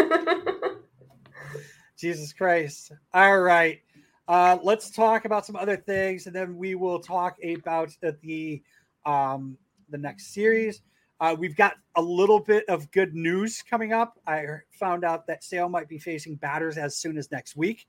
Jesus 1.97 2.33
Christ. 2.33 2.93
All 3.13 3.41
right. 3.41 3.81
Uh, 4.27 4.59
let's 4.63 4.91
talk 4.91 5.25
about 5.25 5.47
some 5.47 5.57
other 5.57 5.77
things, 5.77 6.27
and 6.27 6.35
then 6.35 6.57
we 6.57 6.75
will 6.75 6.99
talk 6.99 7.37
about 7.43 7.91
the 8.23 8.63
um, 9.07 9.57
the 9.91 9.99
next 9.99 10.33
series. 10.35 10.83
Uh, 11.21 11.37
we've 11.39 11.57
got 11.57 11.75
a 11.97 12.03
little 12.03 12.41
bit 12.41 12.65
of 12.69 12.91
good 12.91 13.15
news 13.15 13.63
coming 13.63 13.93
up. 13.93 14.19
I 14.27 14.45
found 14.73 15.05
out 15.05 15.27
that 15.27 15.45
Sale 15.45 15.69
might 15.69 15.89
be 15.89 15.99
facing 15.99 16.37
batters 16.37 16.77
as 16.77 16.97
soon 16.97 17.17
as 17.17 17.31
next 17.31 17.57
week. 17.57 17.87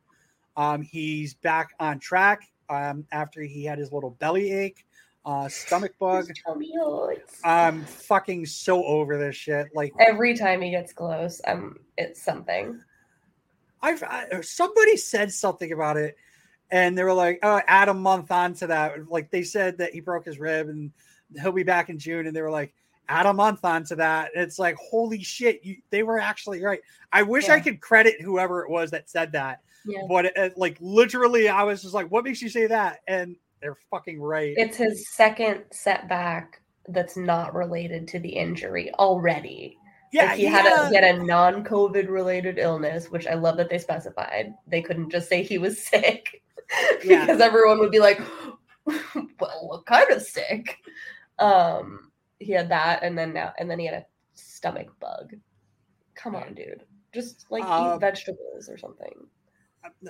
Um, 0.58 0.82
he's 0.82 1.34
back 1.34 1.74
on 1.80 2.00
track 2.00 2.42
um, 2.70 3.06
after 3.12 3.42
he 3.42 3.66
had 3.66 3.78
his 3.78 3.92
little 3.92 4.12
belly 4.12 4.52
ache, 4.52 4.86
uh, 5.26 5.50
stomach 5.50 5.94
bug. 6.00 6.32
I'm 7.44 7.84
fucking 7.84 8.46
so 8.46 8.84
over 8.86 9.18
this 9.18 9.36
shit. 9.36 9.68
Like 9.76 9.94
Every 10.00 10.38
time 10.38 10.62
he 10.62 10.72
gets 10.72 10.94
close, 10.94 11.42
um, 11.46 11.80
it's 11.98 12.22
something. 12.22 12.80
I've 13.82 14.02
I, 14.04 14.42
somebody 14.42 14.98
said 14.98 15.32
something 15.32 15.72
about 15.72 15.98
it, 15.98 16.18
and 16.72 16.98
they 16.98 17.04
were 17.04 17.14
like, 17.14 17.40
"Oh, 17.44 17.62
add 17.68 17.90
a 17.90 17.94
month 17.94 18.32
onto 18.32 18.68
that." 18.68 19.10
Like 19.10 19.30
they 19.30 19.44
said 19.44 19.78
that 19.78 19.94
he 19.94 20.00
broke 20.00 20.26
his 20.26 20.40
rib 20.40 20.70
and 20.70 20.92
he'll 21.40 21.52
be 21.52 21.64
back 21.64 21.90
in 21.90 22.00
June, 22.00 22.26
and 22.26 22.36
they 22.36 22.42
were 22.42 22.52
like, 22.52 22.74
"Add 23.10 23.26
a 23.26 23.34
month 23.34 23.64
onto 23.64 23.96
that." 23.98 24.32
And 24.34 24.44
it's 24.44 24.58
like, 24.58 24.76
holy 24.76 25.22
shit, 25.22 25.64
you, 25.64 25.78
they 25.90 26.04
were 26.04 26.20
actually 26.20 26.64
right. 26.64 26.82
I 27.12 27.24
wish 27.24 27.50
I 27.50 27.60
could 27.60 27.80
credit 27.80 28.22
whoever 28.22 28.64
it 28.64 28.70
was 28.70 28.92
that 28.92 29.10
said 29.10 29.34
that, 29.34 29.62
Yeah. 29.86 30.02
but 30.08 30.26
it, 30.26 30.34
it- 30.36 30.58
like 30.58 30.78
literally, 30.82 31.48
I 31.50 31.64
was 31.64 31.82
just 31.82 31.94
like, 31.94 32.10
"What 32.12 32.24
makes 32.24 32.42
you 32.42 32.50
say 32.50 32.68
that?" 32.68 33.00
And 33.08 33.36
they're 33.62 33.78
fucking 33.92 34.22
right. 34.22 34.54
It's 34.58 34.78
his 34.78 35.10
second 35.10 35.64
setback 35.72 36.62
that's 36.90 37.18
not 37.18 37.54
related 37.56 38.08
to 38.10 38.20
the 38.20 38.30
injury 38.30 38.94
already. 38.96 39.78
yeah, 40.12 40.26
Like, 40.26 40.38
he, 40.38 40.46
had 40.46 40.66
a 40.66 40.90
he 40.90 40.96
had 40.96 41.04
a 41.16 41.24
non-COVID 41.24 42.08
related 42.10 42.58
illness, 42.60 43.10
which 43.10 43.26
I 43.28 43.34
love 43.34 43.58
that 43.58 43.70
they 43.70 43.80
specified. 43.80 44.54
They 44.68 44.82
couldn't 44.82 45.10
just 45.12 45.28
say 45.30 45.42
he 45.44 45.58
was 45.58 45.84
sick 45.88 46.42
Yeah. 47.04 47.26
because 47.26 47.42
everyone 47.42 47.80
would 47.80 47.92
be 47.92 48.00
like, 48.00 48.20
"Well, 48.86 49.68
what 49.68 49.86
kind 49.86 50.12
of 50.12 50.22
sick?" 50.22 50.78
Um, 51.40 52.12
he 52.40 52.52
had 52.54 52.70
that, 52.70 53.02
and 53.04 53.18
then 53.18 53.34
now, 53.34 53.54
and 53.58 53.70
then 53.70 53.80
he 53.80 53.86
had 53.88 53.96
a 53.96 54.06
stomach 54.36 54.88
bug. 55.00 55.34
Come 56.16 56.36
on, 56.36 56.54
dude, 56.54 56.84
just 57.14 57.46
like 57.50 57.64
Uh, 57.66 57.94
eat 57.96 58.00
vegetables 58.00 58.70
or 58.70 58.78
something. 58.78 59.14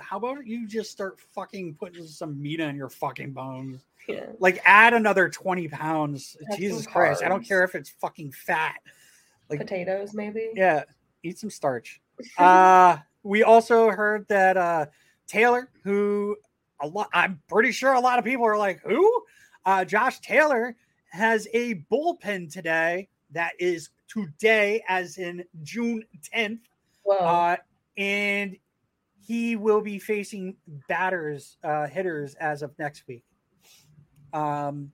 How 0.00 0.18
about 0.18 0.46
you 0.46 0.66
just 0.66 0.90
start 0.90 1.20
fucking 1.20 1.74
putting 1.74 2.06
some 2.06 2.40
meat 2.40 2.60
on 2.60 2.76
your 2.76 2.88
fucking 2.88 3.32
bones? 3.32 3.84
Yeah. 4.08 4.26
Like 4.38 4.60
add 4.64 4.94
another 4.94 5.28
20 5.28 5.68
pounds. 5.68 6.36
Have 6.48 6.58
Jesus 6.58 6.86
Christ. 6.86 7.22
I 7.22 7.28
don't 7.28 7.46
care 7.46 7.64
if 7.64 7.74
it's 7.74 7.90
fucking 7.90 8.32
fat. 8.32 8.76
Like 9.48 9.60
Potatoes, 9.60 10.12
maybe. 10.14 10.50
yeah, 10.54 10.84
eat 11.22 11.38
some 11.38 11.50
starch. 11.50 12.00
uh 12.38 12.96
we 13.22 13.42
also 13.42 13.90
heard 13.90 14.26
that 14.28 14.56
uh 14.56 14.86
Taylor, 15.26 15.70
who 15.82 16.36
a 16.80 16.86
lot 16.86 17.08
I'm 17.12 17.40
pretty 17.48 17.72
sure 17.72 17.92
a 17.92 18.00
lot 18.00 18.18
of 18.18 18.24
people 18.24 18.46
are 18.46 18.58
like, 18.58 18.80
who? 18.82 19.22
Uh 19.64 19.84
Josh 19.84 20.20
Taylor 20.20 20.76
has 21.10 21.46
a 21.54 21.76
bullpen 21.90 22.52
today 22.52 23.08
that 23.32 23.52
is 23.58 23.90
today 24.08 24.82
as 24.88 25.18
in 25.18 25.44
June 25.62 26.04
10th. 26.34 26.60
Whoa. 27.02 27.16
Uh 27.16 27.56
and 27.96 28.56
he 29.26 29.56
will 29.56 29.80
be 29.80 29.98
facing 29.98 30.56
batters, 30.88 31.56
uh, 31.64 31.86
hitters 31.88 32.34
as 32.36 32.62
of 32.62 32.78
next 32.78 33.06
week. 33.08 33.24
Um, 34.32 34.92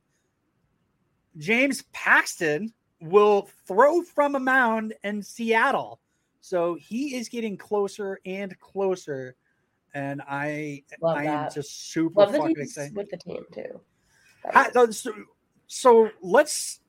James 1.37 1.85
Paxton 1.93 2.73
will 3.01 3.49
throw 3.67 4.03
from 4.03 4.35
a 4.35 4.41
mound 4.41 4.95
in 5.05 5.23
Seattle. 5.23 6.01
So 6.41 6.77
he 6.77 7.15
is 7.15 7.29
getting 7.29 7.59
closer 7.59 8.21
and 8.25 8.59
closer. 8.59 9.37
And 9.95 10.23
I, 10.27 10.85
Love 11.03 11.19
I 11.19 11.25
am 11.25 11.51
just 11.53 11.93
super 11.93 12.21
Love 12.21 12.35
fucking 12.35 12.57
excited. 12.59 12.97
with 12.97 13.11
the 13.11 13.19
team 13.19 13.45
too. 13.53 13.81
So, 14.93 15.13
so 15.67 16.11
let's 16.23 16.81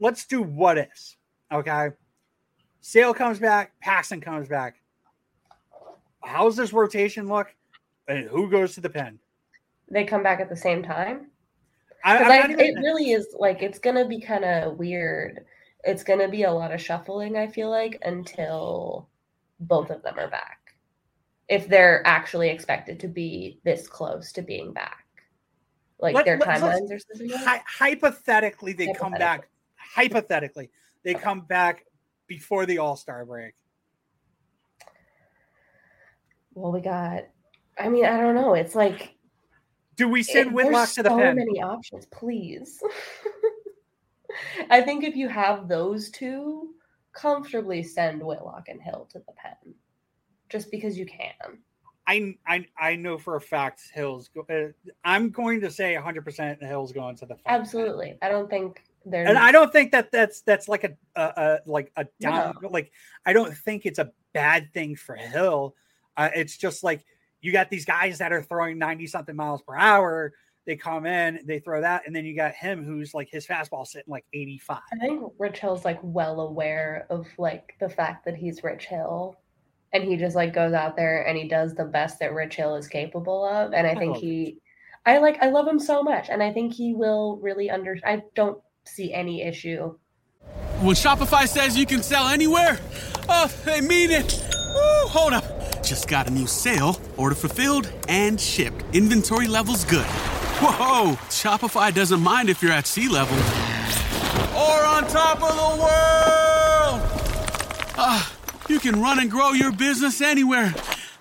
let's 0.00 0.26
do 0.26 0.42
what 0.42 0.76
ifs. 0.76 1.16
Okay. 1.52 1.90
Sale 2.80 3.14
comes 3.14 3.38
back, 3.38 3.72
Paxton 3.80 4.20
comes 4.20 4.48
back. 4.48 4.79
How's 6.22 6.56
this 6.56 6.72
rotation 6.72 7.28
look? 7.28 7.54
And 8.08 8.28
who 8.28 8.50
goes 8.50 8.74
to 8.74 8.80
the 8.80 8.90
pen? 8.90 9.18
they 9.92 10.04
come 10.04 10.22
back 10.22 10.38
at 10.38 10.48
the 10.48 10.54
same 10.56 10.84
time. 10.84 11.26
I'm 12.04 12.30
I- 12.30 12.44
even- 12.44 12.60
it 12.60 12.74
really 12.76 13.10
is 13.10 13.34
like 13.36 13.60
it's 13.60 13.80
gonna 13.80 14.06
be 14.06 14.20
kind 14.20 14.44
of 14.44 14.78
weird. 14.78 15.44
It's 15.82 16.04
gonna 16.04 16.28
be 16.28 16.44
a 16.44 16.50
lot 16.52 16.70
of 16.72 16.80
shuffling. 16.80 17.36
I 17.36 17.48
feel 17.48 17.70
like 17.70 17.98
until 18.02 19.08
both 19.58 19.90
of 19.90 20.02
them 20.02 20.16
are 20.18 20.28
back, 20.30 20.76
if 21.48 21.66
they're 21.66 22.06
actually 22.06 22.50
expected 22.50 23.00
to 23.00 23.08
be 23.08 23.58
this 23.64 23.88
close 23.88 24.30
to 24.34 24.42
being 24.42 24.72
back, 24.72 25.04
like 25.98 26.14
Let- 26.14 26.24
their 26.24 26.38
let- 26.38 26.48
timelines 26.60 26.92
are 26.92 26.98
something. 27.00 27.28
like 27.28 27.44
Hy- 27.44 27.62
hypothetically, 27.66 28.72
they 28.72 28.92
come 28.92 29.12
back. 29.12 29.48
Hypothetically, 29.76 30.70
they 31.02 31.14
come 31.14 31.40
back 31.40 31.84
before 32.28 32.64
the 32.64 32.78
All 32.78 32.94
Star 32.94 33.24
break. 33.24 33.54
Well, 36.60 36.72
we 36.72 36.80
got. 36.80 37.24
I 37.78 37.88
mean, 37.88 38.04
I 38.04 38.18
don't 38.18 38.34
know. 38.34 38.52
It's 38.54 38.74
like 38.74 39.14
Do 39.96 40.08
we 40.08 40.22
send 40.22 40.48
it- 40.48 40.52
Whitlock 40.52 40.90
to 40.90 41.02
the 41.02 41.08
so 41.08 41.16
pen? 41.18 41.36
many 41.36 41.62
options, 41.62 42.06
please. 42.06 42.82
I 44.70 44.80
think 44.82 45.04
if 45.04 45.16
you 45.16 45.28
have 45.28 45.68
those 45.68 46.10
two, 46.10 46.74
comfortably 47.12 47.82
send 47.82 48.22
Whitlock 48.22 48.68
and 48.68 48.80
Hill 48.80 49.08
to 49.12 49.18
the 49.18 49.32
pen, 49.32 49.74
just 50.48 50.70
because 50.70 50.96
you 50.98 51.06
can. 51.06 51.58
I, 52.06 52.34
I 52.46 52.66
I 52.78 52.96
know 52.96 53.18
for 53.18 53.36
a 53.36 53.40
fact 53.40 53.82
Hills. 53.94 54.28
Go, 54.28 54.44
uh, 54.50 54.72
I'm 55.04 55.30
going 55.30 55.60
to 55.62 55.70
say 55.70 55.94
100 55.94 56.24
percent 56.24 56.62
Hills 56.62 56.92
going 56.92 57.16
to 57.16 57.26
the 57.26 57.34
pen. 57.36 57.42
Absolutely, 57.60 58.18
I 58.20 58.28
don't 58.28 58.50
think 58.50 58.82
there's. 59.06 59.28
and 59.28 59.38
I 59.38 59.50
don't 59.52 59.72
think 59.72 59.92
that 59.92 60.12
that's 60.12 60.42
that's 60.42 60.68
like 60.68 60.84
a 60.84 60.92
a, 61.16 61.22
a 61.22 61.58
like 61.66 61.90
a 61.96 62.06
down 62.20 62.54
like 62.70 62.92
I 63.26 63.32
don't 63.32 63.56
think 63.56 63.86
it's 63.86 63.98
a 63.98 64.12
bad 64.32 64.72
thing 64.74 64.94
for 64.96 65.14
Hill. 65.16 65.74
Uh, 66.20 66.28
it's 66.34 66.58
just 66.58 66.84
like 66.84 67.02
you 67.40 67.50
got 67.50 67.70
these 67.70 67.86
guys 67.86 68.18
that 68.18 68.30
are 68.30 68.42
throwing 68.42 68.76
90 68.76 69.06
something 69.06 69.34
miles 69.34 69.62
per 69.62 69.74
hour. 69.74 70.34
They 70.66 70.76
come 70.76 71.06
in, 71.06 71.40
they 71.46 71.60
throw 71.60 71.80
that, 71.80 72.02
and 72.06 72.14
then 72.14 72.26
you 72.26 72.36
got 72.36 72.52
him 72.52 72.84
who's 72.84 73.14
like 73.14 73.30
his 73.30 73.46
fastball 73.46 73.86
sitting 73.86 74.10
like 74.10 74.26
85. 74.34 74.80
I 74.92 74.98
think 74.98 75.32
Rich 75.38 75.60
Hill's 75.60 75.86
like 75.86 75.98
well 76.02 76.42
aware 76.42 77.06
of 77.08 77.26
like 77.38 77.72
the 77.80 77.88
fact 77.88 78.26
that 78.26 78.36
he's 78.36 78.62
Rich 78.62 78.84
Hill, 78.84 79.34
and 79.94 80.04
he 80.04 80.18
just 80.18 80.36
like 80.36 80.52
goes 80.52 80.74
out 80.74 80.94
there 80.94 81.26
and 81.26 81.38
he 81.38 81.48
does 81.48 81.74
the 81.74 81.86
best 81.86 82.18
that 82.18 82.34
Rich 82.34 82.56
Hill 82.56 82.76
is 82.76 82.86
capable 82.86 83.42
of. 83.46 83.72
And 83.72 83.86
I 83.86 83.94
think 83.94 84.12
love 84.12 84.20
he, 84.20 84.58
I 85.06 85.18
like, 85.18 85.42
I 85.42 85.48
love 85.48 85.66
him 85.66 85.80
so 85.80 86.02
much, 86.02 86.28
and 86.28 86.42
I 86.42 86.52
think 86.52 86.74
he 86.74 86.92
will 86.92 87.38
really 87.38 87.70
under. 87.70 87.96
I 88.04 88.22
don't 88.34 88.60
see 88.84 89.14
any 89.14 89.40
issue. 89.40 89.96
When 90.82 90.94
Shopify 90.94 91.48
says 91.48 91.78
you 91.78 91.86
can 91.86 92.02
sell 92.02 92.28
anywhere, 92.28 92.78
oh, 93.30 93.50
they 93.64 93.80
mean 93.80 94.10
it. 94.10 94.38
Woo, 94.74 95.08
hold 95.08 95.32
up. 95.32 95.59
Just 95.90 96.06
got 96.06 96.28
a 96.28 96.30
new 96.30 96.46
sale, 96.46 97.00
order 97.16 97.34
fulfilled 97.34 97.92
and 98.06 98.40
shipped. 98.40 98.84
Inventory 98.92 99.48
levels 99.48 99.84
good. 99.84 100.06
Whoa, 100.62 101.16
Shopify 101.30 101.92
doesn't 101.92 102.20
mind 102.20 102.48
if 102.48 102.62
you're 102.62 102.70
at 102.70 102.86
sea 102.86 103.08
level 103.08 103.36
or 104.56 104.84
on 104.84 105.04
top 105.08 105.42
of 105.42 105.48
the 105.48 105.82
world. 105.82 107.00
Ah, 107.98 108.32
you 108.68 108.78
can 108.78 109.00
run 109.02 109.18
and 109.18 109.28
grow 109.28 109.50
your 109.50 109.72
business 109.72 110.20
anywhere. 110.20 110.72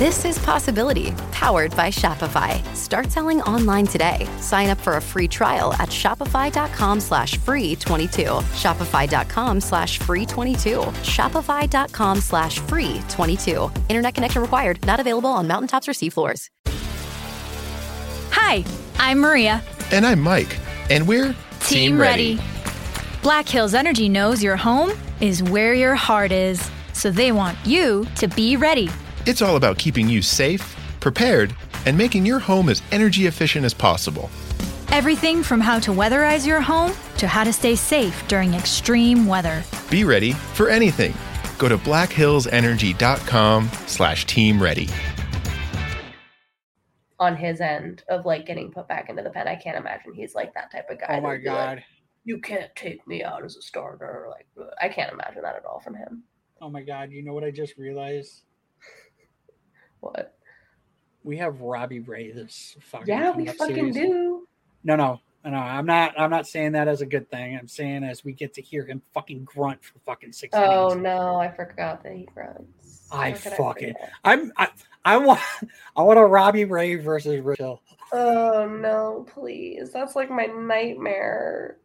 This 0.00 0.24
is 0.24 0.38
Possibility, 0.38 1.12
powered 1.30 1.76
by 1.76 1.90
Shopify. 1.90 2.64
Start 2.74 3.12
selling 3.12 3.42
online 3.42 3.86
today. 3.86 4.26
Sign 4.38 4.70
up 4.70 4.78
for 4.78 4.96
a 4.96 5.00
free 5.02 5.28
trial 5.28 5.74
at 5.74 5.90
shopify.com 5.90 7.00
slash 7.00 7.36
free 7.36 7.76
22. 7.76 8.22
Shopify.com 8.56 9.60
slash 9.60 9.98
free 9.98 10.24
22. 10.24 10.78
Shopify.com 11.04 12.20
slash 12.22 12.58
free 12.60 13.02
22. 13.10 13.70
Internet 13.90 14.14
connection 14.14 14.40
required. 14.40 14.82
Not 14.86 15.00
available 15.00 15.28
on 15.28 15.46
mountaintops 15.46 15.86
or 15.86 15.92
seafloors. 15.92 16.48
Hi, 18.30 18.64
I'm 18.98 19.18
Maria. 19.18 19.62
And 19.92 20.06
I'm 20.06 20.22
Mike. 20.22 20.58
And 20.88 21.06
we're 21.06 21.36
Team 21.66 22.00
Ready. 22.00 22.40
Black 23.22 23.46
Hills 23.46 23.74
Energy 23.74 24.08
knows 24.08 24.42
your 24.42 24.56
home 24.56 24.92
is 25.20 25.42
where 25.42 25.74
your 25.74 25.94
heart 25.94 26.32
is, 26.32 26.70
so 26.94 27.10
they 27.10 27.32
want 27.32 27.58
you 27.66 28.06
to 28.16 28.28
be 28.28 28.56
ready. 28.56 28.88
It's 29.26 29.42
all 29.42 29.56
about 29.56 29.78
keeping 29.78 30.08
you 30.08 30.22
safe, 30.22 30.76
prepared, 31.00 31.54
and 31.86 31.96
making 31.96 32.24
your 32.24 32.38
home 32.38 32.68
as 32.68 32.82
energy 32.90 33.26
efficient 33.26 33.64
as 33.66 33.74
possible. 33.74 34.30
Everything 34.88 35.42
from 35.42 35.60
how 35.60 35.78
to 35.80 35.90
weatherize 35.90 36.46
your 36.46 36.60
home 36.60 36.92
to 37.18 37.28
how 37.28 37.44
to 37.44 37.52
stay 37.52 37.76
safe 37.76 38.26
during 38.28 38.54
extreme 38.54 39.26
weather. 39.26 39.62
Be 39.90 40.04
ready 40.04 40.32
for 40.32 40.68
anything. 40.68 41.14
Go 41.58 41.68
to 41.68 41.76
blackhillsenergy.com 41.78 43.70
slash 43.86 44.24
team 44.26 44.62
ready. 44.62 44.88
on 47.18 47.36
his 47.36 47.60
end 47.60 48.02
of 48.08 48.24
like 48.24 48.46
getting 48.46 48.72
put 48.72 48.88
back 48.88 49.10
into 49.10 49.22
the 49.22 49.28
pen. 49.28 49.46
I 49.46 49.54
can't 49.54 49.76
imagine 49.76 50.14
he's 50.14 50.34
like 50.34 50.54
that 50.54 50.72
type 50.72 50.88
of 50.88 50.98
guy. 50.98 51.18
Oh 51.18 51.20
my 51.20 51.32
would 51.32 51.42
be 51.42 51.48
like, 51.50 51.76
god. 51.76 51.84
you 52.24 52.40
can't 52.40 52.74
take 52.74 53.06
me 53.06 53.22
out 53.22 53.44
as 53.44 53.56
a 53.56 53.62
starter. 53.62 54.28
Like 54.30 54.46
I 54.80 54.88
can't 54.88 55.12
imagine 55.12 55.42
that 55.42 55.56
at 55.56 55.66
all 55.66 55.80
from 55.80 55.94
him. 55.94 56.22
Oh 56.62 56.70
my 56.70 56.80
god, 56.80 57.12
you 57.12 57.22
know 57.22 57.34
what 57.34 57.44
I 57.44 57.50
just 57.50 57.76
realized? 57.76 58.44
What? 60.00 60.34
We 61.22 61.36
have 61.38 61.60
Robbie 61.60 62.00
Ray 62.00 62.30
this 62.32 62.76
fucking 62.80 63.06
Yeah, 63.08 63.32
we 63.36 63.46
fucking 63.46 63.74
series. 63.76 63.94
do. 63.94 64.46
No, 64.84 64.96
no, 64.96 65.20
no. 65.44 65.58
I'm 65.58 65.84
not. 65.84 66.18
I'm 66.18 66.30
not 66.30 66.46
saying 66.46 66.72
that 66.72 66.88
as 66.88 67.02
a 67.02 67.06
good 67.06 67.30
thing. 67.30 67.56
I'm 67.56 67.68
saying 67.68 68.04
as 68.04 68.24
we 68.24 68.32
get 68.32 68.54
to 68.54 68.62
hear 68.62 68.84
him 68.84 69.02
fucking 69.12 69.44
grunt 69.44 69.84
for 69.84 69.98
fucking 70.00 70.32
six 70.32 70.56
Oh 70.56 70.88
innings. 70.88 71.02
no, 71.02 71.36
I 71.36 71.50
forgot 71.50 72.02
that 72.02 72.12
he 72.16 72.26
grunts. 72.34 73.06
I 73.12 73.32
fucking. 73.34 73.94
I'm. 74.24 74.52
I, 74.56 74.68
I 75.04 75.16
want. 75.18 75.40
I 75.96 76.02
want 76.02 76.18
a 76.18 76.24
Robbie 76.24 76.64
Ray 76.64 76.94
versus 76.94 77.40
Rich 77.40 77.58
Hill. 77.58 77.82
Oh 78.12 78.66
no, 78.66 79.26
please. 79.32 79.92
That's 79.92 80.16
like 80.16 80.30
my 80.30 80.46
nightmare. 80.46 81.76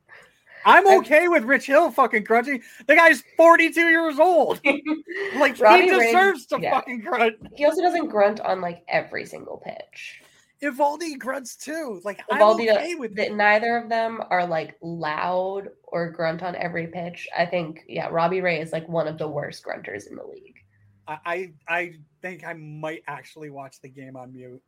I'm 0.66 0.88
okay 1.00 1.28
with 1.28 1.44
Rich 1.44 1.68
Hill 1.68 1.92
fucking 1.92 2.24
grunting. 2.24 2.62
The 2.88 2.96
guy's 2.96 3.24
42 3.38 3.80
years 3.82 4.20
old. 4.20 4.60
like 5.38 5.60
Robbie 5.60 5.84
he 5.84 5.90
deserves 5.92 6.48
to 6.48 6.60
yeah. 6.60 6.72
fucking 6.72 7.02
grunt. 7.02 7.36
He 7.56 7.66
also 7.66 7.82
doesn't 7.82 8.10
grunt 8.10 8.40
on 8.42 8.62
like 8.62 8.84
every 8.88 9.26
single 9.26 9.62
pitch. 9.64 10.22
Eovaldi 10.64 11.20
grunts 11.20 11.56
too. 11.56 12.02
Like 12.04 12.20
I'm 12.32 12.42
okay 12.42 12.96
with 12.96 13.16
that 13.16 13.34
neither 13.34 13.78
of 13.78 13.90
them 13.90 14.22
are 14.30 14.48
like 14.48 14.76
loud 14.82 15.70
or 15.84 16.10
grunt 16.10 16.42
on 16.42 16.56
every 16.56 16.88
pitch. 16.88 17.28
I 17.38 17.46
think, 17.46 17.84
yeah, 17.88 18.08
Robbie 18.10 18.42
Ray 18.42 18.60
is 18.60 18.72
like 18.72 18.88
one 18.90 19.08
of 19.08 19.18
the 19.18 19.28
worst 19.28 19.64
grunters 19.64 20.10
in 20.10 20.16
the 20.16 20.24
league. 20.24 20.56
I, 21.08 21.18
I 21.26 21.54
I 21.68 21.94
think 22.22 22.44
I 22.44 22.54
might 22.54 23.04
actually 23.08 23.52
watch 23.52 23.80
the 23.82 23.90
game 23.90 24.16
on 24.16 24.34
mute. 24.34 24.62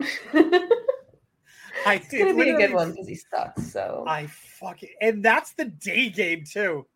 I 1.86 1.94
It's 1.94 2.12
gonna 2.12 2.34
be 2.34 2.50
a 2.50 2.56
good 2.56 2.74
one 2.74 2.90
because 2.90 3.08
he 3.08 3.14
sucks. 3.14 3.72
So 3.72 4.04
I 4.06 4.26
fucking 4.26 4.90
and 5.00 5.24
that's 5.24 5.54
the 5.54 5.66
day 5.66 6.10
game 6.10 6.44
too. 6.44 6.86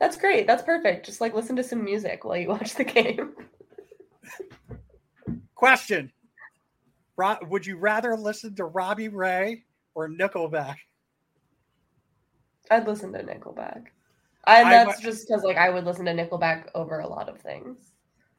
that's 0.00 0.16
great. 0.16 0.46
That's 0.46 0.62
perfect. 0.62 1.06
Just 1.06 1.20
like 1.20 1.34
listen 1.34 1.56
to 1.56 1.64
some 1.64 1.84
music 1.84 2.24
while 2.24 2.36
you 2.36 2.48
watch 2.56 2.74
the 2.74 2.84
game. 2.84 3.34
Question: 5.54 6.12
Would 7.16 7.66
you 7.66 7.76
rather 7.76 8.16
listen 8.16 8.54
to 8.56 8.64
Robbie 8.64 9.08
Ray 9.08 9.64
or 9.94 10.08
Nickelback? 10.08 10.76
I'd 12.70 12.86
listen 12.86 13.12
to 13.12 13.22
Nickelback. 13.22 13.86
And 14.46 14.72
that's 14.72 14.98
wa- 14.98 15.02
just 15.02 15.28
because 15.28 15.44
like 15.44 15.56
I 15.56 15.70
would 15.70 15.84
listen 15.84 16.04
to 16.06 16.12
Nickelback 16.12 16.68
over 16.74 17.00
a 17.00 17.06
lot 17.06 17.28
of 17.28 17.40
things. 17.40 17.92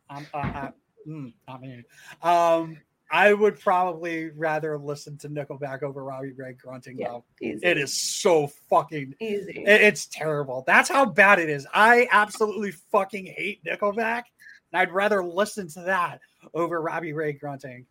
Um, 0.10 0.28
uh, 0.34 0.38
uh, 0.38 0.72
mm, 1.08 1.34
I 1.48 1.58
mean, 1.58 1.84
um, 2.22 2.78
I 3.14 3.32
would 3.32 3.60
probably 3.60 4.32
rather 4.32 4.76
listen 4.76 5.20
to 5.20 5.30
Nickelback 5.30 5.84
over 5.84 6.04
Robbie 6.04 6.32
Ray 6.32 6.54
grunting. 6.54 6.98
Yeah, 6.98 7.20
it 7.40 7.78
is 7.78 7.96
so 7.96 8.48
fucking 8.48 9.14
Easy. 9.20 9.64
it- 9.68 9.82
it's 9.82 10.08
terrible. 10.08 10.64
That's 10.66 10.90
how 10.90 11.06
bad 11.06 11.38
it 11.38 11.48
is. 11.48 11.68
I 11.76 12.08
absolutely 12.12 12.72
fucking 12.72 13.28
hate 13.28 13.64
Nickelback, 13.64 14.24
and 14.72 14.82
I'd 14.82 14.92
rather 14.92 15.24
listen 15.24 15.68
to 15.70 15.82
that 15.82 16.22
over 16.56 16.82
Robbie 16.82 17.14
Ray 17.14 17.34
grunting. 17.34 17.86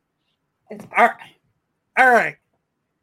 All 0.73 1.07
right, 1.07 1.37
all 1.97 2.11
right. 2.11 2.37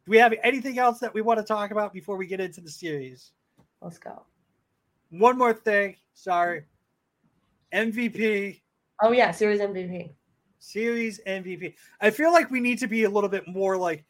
Do 0.04 0.10
we 0.10 0.18
have 0.18 0.34
anything 0.42 0.78
else 0.78 0.98
that 1.00 1.14
we 1.14 1.22
want 1.22 1.38
to 1.40 1.44
talk 1.44 1.70
about 1.70 1.90
before 1.94 2.16
we 2.18 2.26
get 2.26 2.38
into 2.40 2.60
the 2.60 2.70
series? 2.70 3.32
Let's 3.80 3.96
go. 3.96 4.26
One 5.08 5.38
more 5.38 5.54
thing. 5.54 5.96
Sorry. 6.12 6.64
MVP. 7.72 8.60
Oh 9.02 9.12
yeah, 9.12 9.30
series 9.30 9.60
MVP. 9.60 10.12
Series 10.60 11.20
MVP. 11.26 11.74
I 12.00 12.10
feel 12.10 12.32
like 12.32 12.50
we 12.50 12.60
need 12.60 12.78
to 12.78 12.86
be 12.86 13.04
a 13.04 13.10
little 13.10 13.30
bit 13.30 13.48
more 13.48 13.76
like 13.76 14.04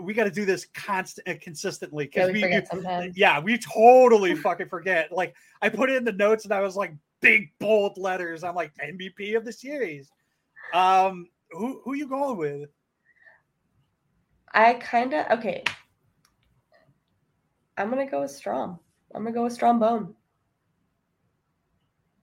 we 0.00 0.14
got 0.14 0.24
to 0.24 0.30
do 0.30 0.44
this 0.44 0.66
constant, 0.74 1.28
uh, 1.28 1.34
consistently. 1.40 2.10
Yeah, 2.14 2.24
'cause 2.26 2.32
we 2.32 2.64
sometimes. 2.66 3.16
Yeah, 3.16 3.40
we 3.40 3.58
totally 3.58 4.34
fucking 4.36 4.68
forget. 4.68 5.10
Like 5.10 5.34
I 5.62 5.68
put 5.68 5.90
it 5.90 5.96
in 5.96 6.04
the 6.04 6.12
notes 6.12 6.44
and 6.44 6.52
I 6.52 6.60
was 6.60 6.76
like 6.76 6.92
big 7.20 7.50
bold 7.58 7.96
letters. 7.96 8.44
I'm 8.44 8.54
like 8.54 8.72
MVP 8.76 9.36
of 9.36 9.44
the 9.44 9.52
series. 9.52 10.10
Um, 10.74 11.28
who 11.50 11.80
who 11.84 11.94
you 11.94 12.08
going 12.08 12.36
with? 12.36 12.68
I 14.52 14.74
kind 14.74 15.14
of 15.14 15.38
okay. 15.38 15.64
I'm 17.78 17.88
gonna 17.90 18.10
go 18.10 18.22
with 18.22 18.30
Strom. 18.30 18.78
I'm 19.14 19.22
gonna 19.22 19.34
go 19.34 19.44
with 19.44 19.52
Strom 19.52 19.78
Bone. 19.78 20.14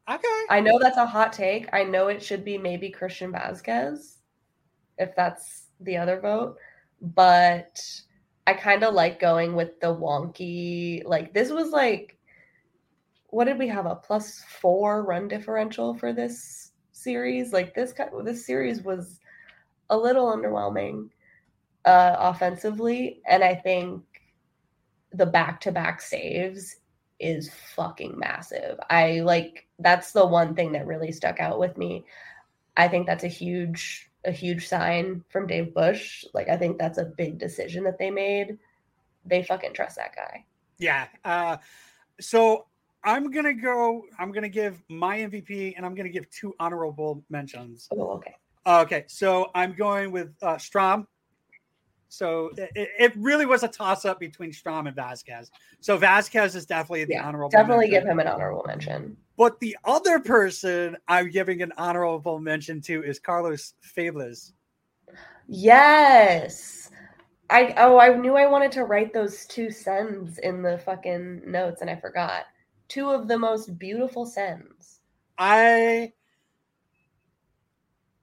Okay. 0.09 0.41
I 0.49 0.59
know 0.59 0.79
that's 0.79 0.97
a 0.97 1.05
hot 1.05 1.31
take. 1.31 1.69
I 1.73 1.83
know 1.83 2.07
it 2.09 2.21
should 2.21 2.43
be 2.43 2.57
maybe 2.57 2.89
Christian 2.89 3.31
Vazquez, 3.31 4.17
if 4.97 5.15
that's 5.15 5.67
the 5.79 5.95
other 5.97 6.19
vote. 6.19 6.57
But 7.01 7.81
I 8.45 8.53
kind 8.53 8.83
of 8.83 8.93
like 8.93 9.19
going 9.19 9.55
with 9.55 9.79
the 9.79 9.95
wonky. 9.95 11.03
Like 11.05 11.33
this 11.33 11.51
was 11.51 11.69
like, 11.69 12.17
what 13.27 13.45
did 13.45 13.57
we 13.57 13.67
have 13.69 13.85
a 13.85 13.95
plus 13.95 14.43
four 14.61 15.03
run 15.03 15.27
differential 15.27 15.93
for 15.93 16.11
this 16.11 16.71
series? 16.91 17.53
Like 17.53 17.73
this 17.73 17.93
this 18.23 18.45
series 18.45 18.81
was 18.81 19.19
a 19.89 19.97
little 19.97 20.25
underwhelming 20.35 21.09
uh, 21.85 22.15
offensively, 22.19 23.21
and 23.27 23.43
I 23.43 23.55
think 23.55 24.03
the 25.13 25.25
back 25.25 25.61
to 25.61 25.71
back 25.71 26.01
saves 26.01 26.77
is 27.23 27.49
fucking 27.75 28.17
massive. 28.17 28.79
I 28.89 29.21
like 29.21 29.67
that's 29.79 30.11
the 30.11 30.25
one 30.25 30.55
thing 30.55 30.73
that 30.73 30.85
really 30.85 31.11
stuck 31.11 31.39
out 31.39 31.59
with 31.59 31.77
me. 31.77 32.05
I 32.75 32.87
think 32.87 33.07
that's 33.07 33.23
a 33.23 33.29
huge 33.29 34.09
a 34.25 34.31
huge 34.31 34.67
sign 34.67 35.23
from 35.29 35.47
Dave 35.47 35.73
Bush. 35.73 36.25
Like 36.33 36.49
I 36.49 36.57
think 36.57 36.77
that's 36.77 36.97
a 36.97 37.05
big 37.05 37.37
decision 37.37 37.83
that 37.85 37.97
they 37.97 38.11
made. 38.11 38.57
They 39.25 39.43
fucking 39.43 39.73
trust 39.73 39.95
that 39.95 40.15
guy. 40.15 40.45
Yeah. 40.77 41.07
Uh, 41.23 41.57
so 42.19 42.65
I'm 43.03 43.31
gonna 43.31 43.53
go. 43.53 44.03
I'm 44.17 44.31
gonna 44.31 44.49
give 44.49 44.81
my 44.89 45.19
MVP, 45.19 45.73
and 45.75 45.85
I'm 45.85 45.95
gonna 45.95 46.09
give 46.09 46.29
two 46.29 46.53
honorable 46.59 47.23
mentions. 47.29 47.87
Oh, 47.91 48.11
okay. 48.11 48.35
Okay, 48.65 49.03
so 49.07 49.51
I'm 49.53 49.73
going 49.73 50.11
with 50.11 50.33
uh, 50.41 50.57
Strom. 50.57 51.07
So 52.13 52.51
it, 52.57 52.89
it 52.99 53.13
really 53.15 53.47
was 53.47 53.63
a 53.63 53.67
toss 53.67 54.05
up 54.05 54.19
between 54.19 54.53
Strom 54.53 54.85
and 54.85 54.95
Vazquez. 54.95 55.49
So 55.79 55.97
Vazquez 55.97 56.55
is 56.55 56.67
definitely 56.67 57.05
the 57.05 57.17
honorable. 57.17 57.49
Definitely 57.49 57.87
mention. 57.87 58.03
give 58.03 58.11
him 58.11 58.19
an 58.19 58.27
honorable 58.27 58.63
mention. 58.67 59.17
But 59.35 59.59
the 59.59 59.75
other 59.83 60.19
person 60.19 60.95
I'm 61.07 61.31
giving 61.31 61.63
an 61.63 61.73
honorable 61.75 62.39
mention 62.39 62.81
to 62.81 63.01
is 63.03 63.17
Carlos 63.17 63.73
Febles. 63.81 64.53
Yes. 65.47 66.91
I 67.49 67.73
oh 67.77 67.97
I 67.97 68.15
knew 68.15 68.35
I 68.35 68.45
wanted 68.45 68.71
to 68.73 68.83
write 68.83 69.11
those 69.11 69.47
two 69.47 69.71
sends 69.71 70.37
in 70.37 70.61
the 70.61 70.77
fucking 70.85 71.41
notes 71.49 71.81
and 71.81 71.89
I 71.89 71.95
forgot. 71.95 72.43
Two 72.89 73.09
of 73.09 73.27
the 73.27 73.39
most 73.39 73.79
beautiful 73.79 74.27
sends. 74.27 74.99
I 75.39 76.13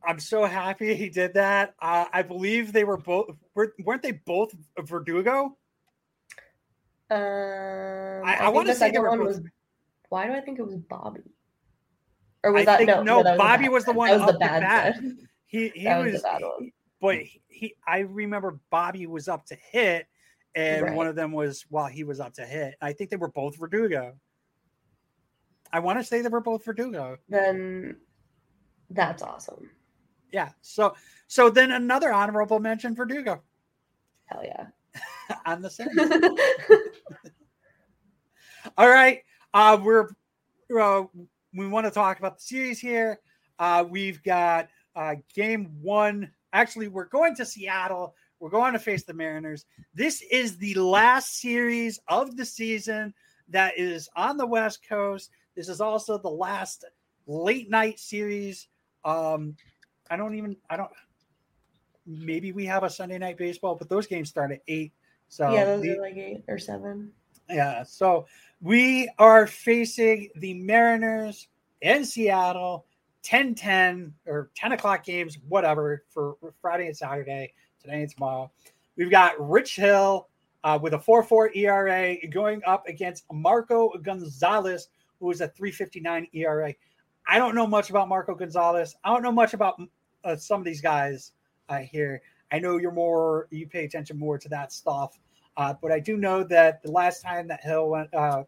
I'm 0.07 0.19
so 0.19 0.45
happy 0.45 0.95
he 0.95 1.09
did 1.11 1.35
that. 1.35 1.75
Uh, 1.81 2.07
I 2.13 2.23
believe 2.23 2.73
they 2.73 2.85
were 2.85 2.97
both 2.97 3.37
were, 3.55 3.75
weren't 3.85 4.03
they 4.03 4.13
both 4.13 4.55
Verdugo? 4.79 5.57
Um 7.11 7.17
I- 8.25 8.35
I 8.35 8.39
think 8.45 8.55
wanna 8.55 8.75
say 8.75 8.91
they 8.91 8.99
were 8.99 9.09
one 9.11 9.19
both- 9.19 9.27
was 9.29 9.41
why 10.09 10.27
do 10.27 10.33
I 10.33 10.41
think 10.41 10.59
it 10.59 10.63
was 10.63 10.77
Bobby? 10.77 11.23
Or 12.43 12.53
was 12.53 12.63
I 12.63 12.65
that 12.65 12.79
think- 12.79 12.89
no? 12.89 13.03
no, 13.03 13.23
that 13.23 13.33
was 13.33 13.39
Bobby 13.39 13.69
was 13.69 13.85
the 13.85 13.93
one 13.93 14.09
That 14.11 14.21
was 14.21 14.29
up 14.29 14.33
the 14.35 14.39
bad 14.39 14.63
bat. 14.63 14.97
He 15.47 15.69
he 15.71 15.89
was 15.89 16.13
was, 16.13 16.23
the 16.23 16.71
but 17.01 17.17
he 17.49 17.75
I 17.85 18.01
remember 18.01 18.61
Bobby 18.71 19.07
was 19.09 19.27
up 19.27 19.45
to 19.47 19.57
hit, 19.57 20.07
and 20.55 20.83
Right. 20.83 20.95
one 20.95 21.09
of 21.09 21.17
them 21.17 21.33
was 21.33 21.63
while 21.69 21.87
he 21.89 22.05
was 22.05 22.21
up 22.21 22.35
to 22.35 22.47
hit. 22.47 22.77
I 22.81 22.93
think 22.93 23.11
they 23.11 23.17
were 23.17 23.31
both 23.33 23.57
Verdugo. 23.59 24.17
I 25.73 25.81
want 25.81 25.99
to 25.99 26.05
say 26.05 26.21
they 26.23 26.29
were 26.29 26.41
both 26.41 26.65
Verdugo. 26.65 27.19
Then 27.29 27.97
that's 28.91 29.25
awesome. 29.25 29.69
Yeah. 30.33 30.51
So 30.61 30.95
so 31.27 31.51
then 31.51 31.73
another 31.73 32.13
honorable 32.13 32.59
mention 32.59 32.95
Verdugo 32.95 33.43
Hell 34.27 34.45
yeah. 34.45 34.67
on 35.47 35.63
the 35.63 35.71
same. 35.71 35.89
All 38.77 38.89
right. 38.89 39.23
Uh, 39.53 39.79
we're 39.83 40.09
uh, 40.79 41.05
we 41.55 41.67
want 41.67 41.87
to 41.87 41.91
talk 41.91 42.19
about 42.19 42.39
the 42.39 42.43
series 42.43 42.79
here. 42.79 43.21
Uh, 43.59 43.85
we've 43.89 44.23
got 44.23 44.69
uh, 44.95 45.17
game 45.35 45.71
one. 45.83 46.31
Actually, 46.53 46.89
we're 46.89 47.07
going 47.07 47.35
to 47.37 47.45
Seattle. 47.45 48.15
We're 48.39 48.51
going 48.51 48.73
to 48.73 48.79
face 48.79 49.05
the 49.05 49.13
Mariners. 49.13 49.67
This 49.95 50.23
is 50.31 50.57
the 50.57 50.75
last 50.75 51.41
series 51.41 52.01
of 52.09 52.37
the 52.37 52.45
season 52.45 53.13
that 53.49 53.77
is 53.77 54.09
on 54.17 54.37
the 54.37 54.47
West 54.47 54.87
Coast. 54.89 55.31
This 55.57 55.69
is 55.69 55.81
also 55.81 56.17
the 56.17 56.31
last 56.31 56.85
late 57.27 57.69
night 57.69 57.99
series. 57.99 58.69
Um, 59.05 59.57
I 60.11 60.17
don't 60.17 60.35
even. 60.35 60.57
I 60.69 60.77
don't. 60.77 60.91
Maybe 62.07 62.53
we 62.53 62.67
have 62.67 62.83
a 62.83 62.91
Sunday 62.91 63.19
night 63.19 63.39
baseball, 63.39 63.77
but 63.77 63.89
those 63.89 64.07
games 64.07 64.29
start 64.29 64.51
at 64.51 64.61
eight. 64.69 64.93
So 65.29 65.53
yeah, 65.53 65.65
those 65.65 65.83
the- 65.83 65.97
are 65.97 66.03
like 66.03 66.17
eight 66.17 66.43
or 66.49 66.59
seven. 66.59 67.13
yeah, 67.49 67.85
so 67.85 68.27
we 68.61 69.09
are 69.19 69.47
facing 69.47 70.29
the 70.37 70.55
Mariners 70.55 71.49
in 71.83 72.05
Seattle, 72.05 72.87
10 73.23 73.55
10 73.55 74.13
or 74.27 74.51
10 74.57 74.73
o'clock 74.73 75.05
games, 75.05 75.39
whatever, 75.49 76.05
for 76.09 76.37
Friday 76.61 76.87
and 76.87 76.97
Saturday, 76.97 77.53
today 77.81 78.03
and 78.03 78.11
tomorrow. 78.11 78.51
We've 78.97 79.11
got 79.11 79.35
Rich 79.39 79.77
Hill 79.77 80.29
uh, 80.65 80.79
with 80.83 80.95
a 80.95 80.99
4 80.99 81.23
4 81.23 81.53
ERA 81.55 82.17
going 82.29 82.61
up 82.67 82.87
against 82.89 83.25
Marco 83.33 83.93
Gonzalez, 84.03 84.89
who 85.21 85.31
is 85.31 85.41
a 85.41 85.49
359 85.49 86.27
ERA. 86.35 86.75
I 87.29 87.39
don't 87.39 87.55
know 87.55 87.67
much 87.67 87.91
about 87.91 88.09
Marco 88.09 88.35
Gonzalez. 88.35 88.97
I 89.05 89.11
don't 89.13 89.23
know 89.23 89.33
much 89.33 89.55
about 89.55 89.81
uh, 90.25 90.37
some 90.37 90.61
of 90.61 90.65
these 90.65 90.81
guys 90.81 91.33
uh, 91.69 91.79
here. 91.79 92.23
I 92.53 92.59
know 92.59 92.79
you're 92.79 92.93
more, 92.93 93.47
you 93.51 93.67
pay 93.67 93.85
attention 93.85 94.19
more 94.19 94.39
to 94.39 94.49
that 94.49 94.73
stuff. 94.73 95.19
Uh, 95.57 95.75
but 95.81 95.93
I 95.93 96.01
do 96.01 96.17
know 96.17 96.43
that 96.45 96.83
the 96.83 96.91
last 96.91 97.23
time 97.23 97.49
that 97.49 97.63
Hill 97.63 97.89
went 97.91 98.13
uh, 98.15 98.45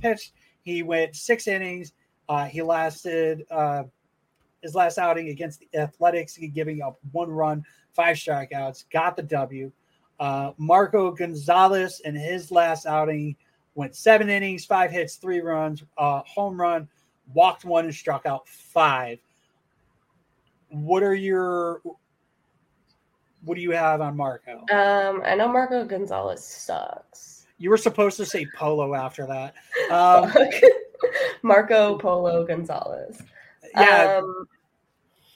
pitched, 0.00 0.32
he 0.62 0.82
went 0.82 1.14
six 1.14 1.46
innings. 1.46 1.92
Uh, 2.28 2.46
he 2.46 2.62
lasted 2.62 3.44
uh, 3.50 3.84
his 4.62 4.74
last 4.74 4.98
outing 4.98 5.28
against 5.28 5.60
the 5.60 5.78
Athletics, 5.78 6.38
giving 6.54 6.80
up 6.80 6.98
one 7.12 7.30
run, 7.30 7.64
five 7.92 8.16
strikeouts, 8.16 8.84
got 8.90 9.16
the 9.16 9.22
W. 9.22 9.70
Uh, 10.18 10.52
Marco 10.56 11.10
Gonzalez 11.10 12.00
in 12.04 12.14
his 12.14 12.50
last 12.50 12.86
outing 12.86 13.36
went 13.74 13.94
seven 13.94 14.30
innings, 14.30 14.64
five 14.64 14.90
hits, 14.90 15.16
three 15.16 15.40
runs, 15.40 15.82
uh, 15.98 16.22
home 16.26 16.58
run, 16.58 16.88
walked 17.34 17.64
one, 17.64 17.84
and 17.84 17.94
struck 17.94 18.24
out 18.24 18.48
five. 18.48 19.18
What 20.74 21.02
are 21.02 21.14
your 21.14 21.80
what 23.44 23.56
do 23.56 23.60
you 23.60 23.72
have 23.72 24.00
on 24.00 24.16
Marco? 24.16 24.60
Um, 24.72 25.22
I 25.24 25.34
know 25.34 25.48
Marco 25.48 25.84
Gonzalez 25.84 26.44
sucks. 26.44 27.46
You 27.58 27.70
were 27.70 27.76
supposed 27.76 28.16
to 28.16 28.26
say 28.26 28.46
Polo 28.56 28.94
after 28.94 29.26
that. 29.26 29.54
Um, 29.90 30.32
Marco 31.42 31.98
Polo 31.98 32.46
Gonzalez. 32.46 33.20
Yeah. 33.74 34.20
Um, 34.22 34.48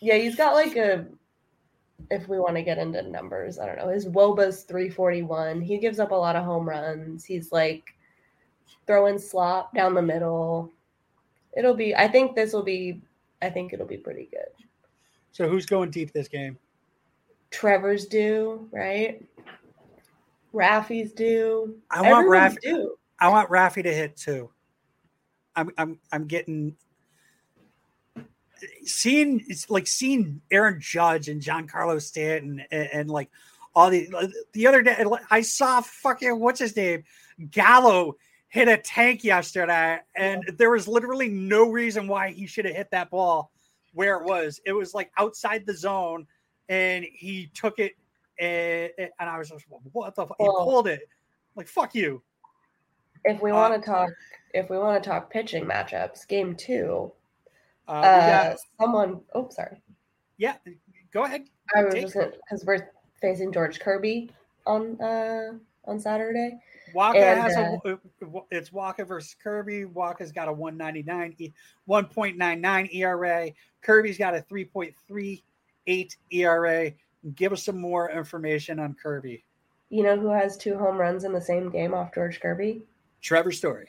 yeah, 0.01 0.17
he's 0.17 0.37
got 0.37 0.55
like 0.55 0.77
a. 0.77 1.07
If 2.11 2.29
we 2.29 2.39
want 2.39 2.57
to 2.57 2.63
get 2.63 2.79
into 2.79 3.03
numbers, 3.03 3.59
I 3.59 3.67
don't 3.67 3.77
know. 3.77 3.89
His 3.89 4.07
WOBA's 4.07 4.63
341. 4.63 5.61
He 5.61 5.77
gives 5.77 5.99
up 5.99 6.13
a 6.13 6.15
lot 6.15 6.37
of 6.37 6.45
home 6.45 6.67
runs. 6.67 7.25
He's 7.25 7.53
like 7.53 7.95
throwing 8.87 9.19
slop 9.19 9.75
down 9.75 9.95
the 9.95 10.03
middle. 10.03 10.73
It'll 11.57 11.75
be. 11.75 11.95
I 11.95 12.09
think 12.09 12.35
this 12.35 12.53
will 12.53 12.63
be. 12.63 13.03
I 13.43 13.51
think 13.51 13.73
it'll 13.73 13.87
be 13.87 13.99
pretty 13.99 14.29
good. 14.31 14.68
So 15.33 15.49
who's 15.49 15.67
going 15.67 15.91
deep 15.91 16.13
this 16.13 16.29
game? 16.29 16.59
Trevor's 17.51 18.07
due, 18.07 18.69
right? 18.73 19.25
Raffy's 20.53 21.13
due. 21.13 21.77
I 21.91 22.01
want 22.03 22.27
Everyone's 22.27 22.31
Raff. 22.31 22.61
due. 22.63 22.99
I 23.21 23.29
want 23.29 23.51
Raffy 23.51 23.83
to 23.83 23.93
hit 23.93 24.17
too. 24.17 24.51
I'm 25.57 25.71
I'm 25.77 25.99
I'm 26.13 26.27
getting 26.27 26.77
seeing 28.85 29.45
it's 29.49 29.69
like 29.71 29.87
seeing 29.87 30.41
Aaron 30.51 30.81
Judge 30.81 31.29
and 31.29 31.43
Giancarlo 31.43 32.01
Stanton 32.01 32.65
and, 32.71 32.89
and 32.93 33.11
like 33.11 33.31
all 33.75 33.91
the 33.91 34.33
the 34.53 34.67
other 34.67 34.83
day 34.83 35.05
I 35.31 35.43
saw 35.43 35.81
fucking 35.81 36.39
what's 36.39 36.61
his 36.61 36.77
name 36.77 37.05
Gallo 37.51 38.17
hit 38.49 38.69
a 38.69 38.77
tank 38.79 39.25
yesterday 39.25 39.99
and 40.17 40.43
there 40.59 40.71
was 40.71 40.89
literally 40.89 41.29
no 41.29 41.71
reason 41.71 42.09
why 42.09 42.31
he 42.31 42.47
should 42.47 42.65
have 42.65 42.75
hit 42.75 42.91
that 42.93 43.11
ball 43.11 43.53
where 43.93 44.17
it 44.17 44.25
was. 44.25 44.61
It 44.65 44.73
was 44.73 44.95
like 44.95 45.11
outside 45.19 45.67
the 45.67 45.77
zone 45.77 46.27
and 46.69 47.05
he 47.05 47.51
took 47.55 47.79
it 47.79 47.93
and, 48.39 48.91
and 48.99 49.29
I 49.31 49.39
was 49.39 49.49
just 49.49 49.65
what 49.93 50.15
the 50.15 50.27
fuck? 50.27 50.37
He 50.39 50.45
pulled 50.47 50.87
it 50.89 51.09
like 51.57 51.67
fuck 51.69 51.95
you. 51.95 52.23
If 53.25 53.43
we 53.43 53.51
Uh, 53.51 53.57
want 53.57 53.75
to 53.83 53.85
talk, 53.85 54.11
if 54.55 54.71
we 54.71 54.79
want 54.79 55.03
to 55.03 55.11
talk 55.11 55.31
pitching 55.31 55.65
matchups, 55.65 56.27
game 56.29 56.55
two. 56.55 57.13
Uh, 57.89 57.93
Uh, 57.93 58.57
someone. 58.81 59.23
Oh, 59.35 59.49
sorry. 59.51 59.83
yeah, 60.37 60.57
go 61.13 61.25
ahead. 61.25 61.49
I 61.75 61.85
was 61.85 61.95
because 61.95 62.65
we're 62.65 62.91
facing 63.21 63.53
George 63.53 63.81
Kirby 63.81 64.31
on 64.67 65.01
uh 65.01 65.55
on 65.87 65.99
Saturday. 65.99 66.61
Wacha 66.95 67.15
And, 67.17 67.41
has 67.41 67.57
uh, 67.57 67.79
a 67.87 67.99
it's 68.51 68.71
Wacha 68.71 69.07
versus 69.07 69.35
Kirby. 69.43 69.85
Wacha's 69.85 70.33
got 70.33 70.49
a 70.49 70.53
199 70.53 71.35
e- 71.39 71.53
1.99 71.89 72.95
ERA. 72.95 73.51
Kirby's 73.83 74.19
got 74.19 74.35
a 74.35 74.41
3.38 74.41 76.17
ERA. 76.31 76.93
Give 77.35 77.53
us 77.53 77.65
some 77.65 77.81
more 77.81 78.11
information 78.11 78.79
on 78.79 78.95
Kirby. 78.95 79.45
You 79.91 80.03
know 80.03 80.19
who 80.19 80.29
has 80.29 80.57
two 80.57 80.77
home 80.77 80.97
runs 80.99 81.25
in 81.25 81.33
the 81.33 81.41
same 81.41 81.71
game 81.71 81.95
off 81.95 82.15
George 82.15 82.41
Kirby? 82.41 82.83
Trevor 83.23 83.53
Story. 83.53 83.89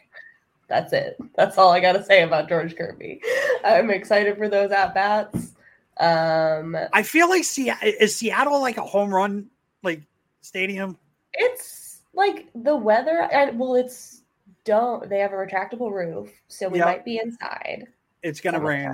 That's 0.68 0.94
it. 0.94 1.18
That's 1.36 1.58
all 1.58 1.72
I 1.72 1.80
got 1.80 1.94
to 1.94 2.04
say 2.04 2.24
about 2.24 2.48
George 2.48 2.76
Kirby. 2.76 3.22
I'm 3.66 3.90
excited 3.90 4.38
for 4.38 4.48
those 4.48 4.72
at 4.72 4.94
bats. 4.94 5.54
Um, 5.98 6.78
I 6.94 7.04
feel 7.04 7.28
like 7.28 7.44
Seattle 7.44 7.92
is 8.00 8.16
Seattle 8.16 8.62
like 8.62 8.78
a 8.78 8.84
home 8.86 9.14
run 9.14 9.48
like 9.84 10.04
stadium. 10.42 10.98
it's 11.34 11.89
like 12.14 12.48
the 12.56 12.76
weather, 12.76 13.28
and 13.32 13.60
well, 13.60 13.76
it's 13.76 14.24
don't 14.66 15.10
they 15.10 15.20
have 15.20 15.32
a 15.32 15.36
retractable 15.36 15.92
roof, 15.92 16.32
so 16.48 16.68
we 16.68 16.80
Yep. 16.80 16.86
might 16.88 17.06
be 17.06 17.18
inside. 17.18 17.88
It's 18.24 18.42
gonna 18.42 18.60
rain. 18.60 18.94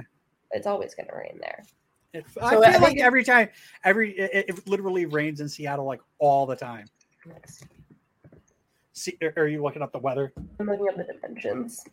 It's 0.52 0.68
always 0.68 0.94
to 0.94 1.06
rain 1.14 1.38
there. 1.40 1.64
It, 2.14 2.26
So 2.32 2.42
I 2.42 2.46
I 2.46 2.50
feel 2.52 2.62
think 2.62 2.82
like 2.84 2.98
every 3.00 3.24
time, 3.24 3.50
every 3.84 4.18
it, 4.18 4.46
it 4.50 4.68
literally 4.68 5.06
rains 5.06 5.42
in 5.42 5.50
Seattle 5.50 5.86
like 5.86 6.02
all 6.20 6.46
the 6.46 6.56
time. 6.56 6.86
See, 8.94 9.18
are- 9.22 9.34
are 9.36 9.48
you 9.48 9.62
looking 9.62 9.82
up 9.82 9.92
the 9.92 10.00
weather? 10.00 10.32
I'm 10.60 10.68
looking 10.68 10.88
up 10.88 10.96
the 10.96 11.04
dimensions. 11.04 11.84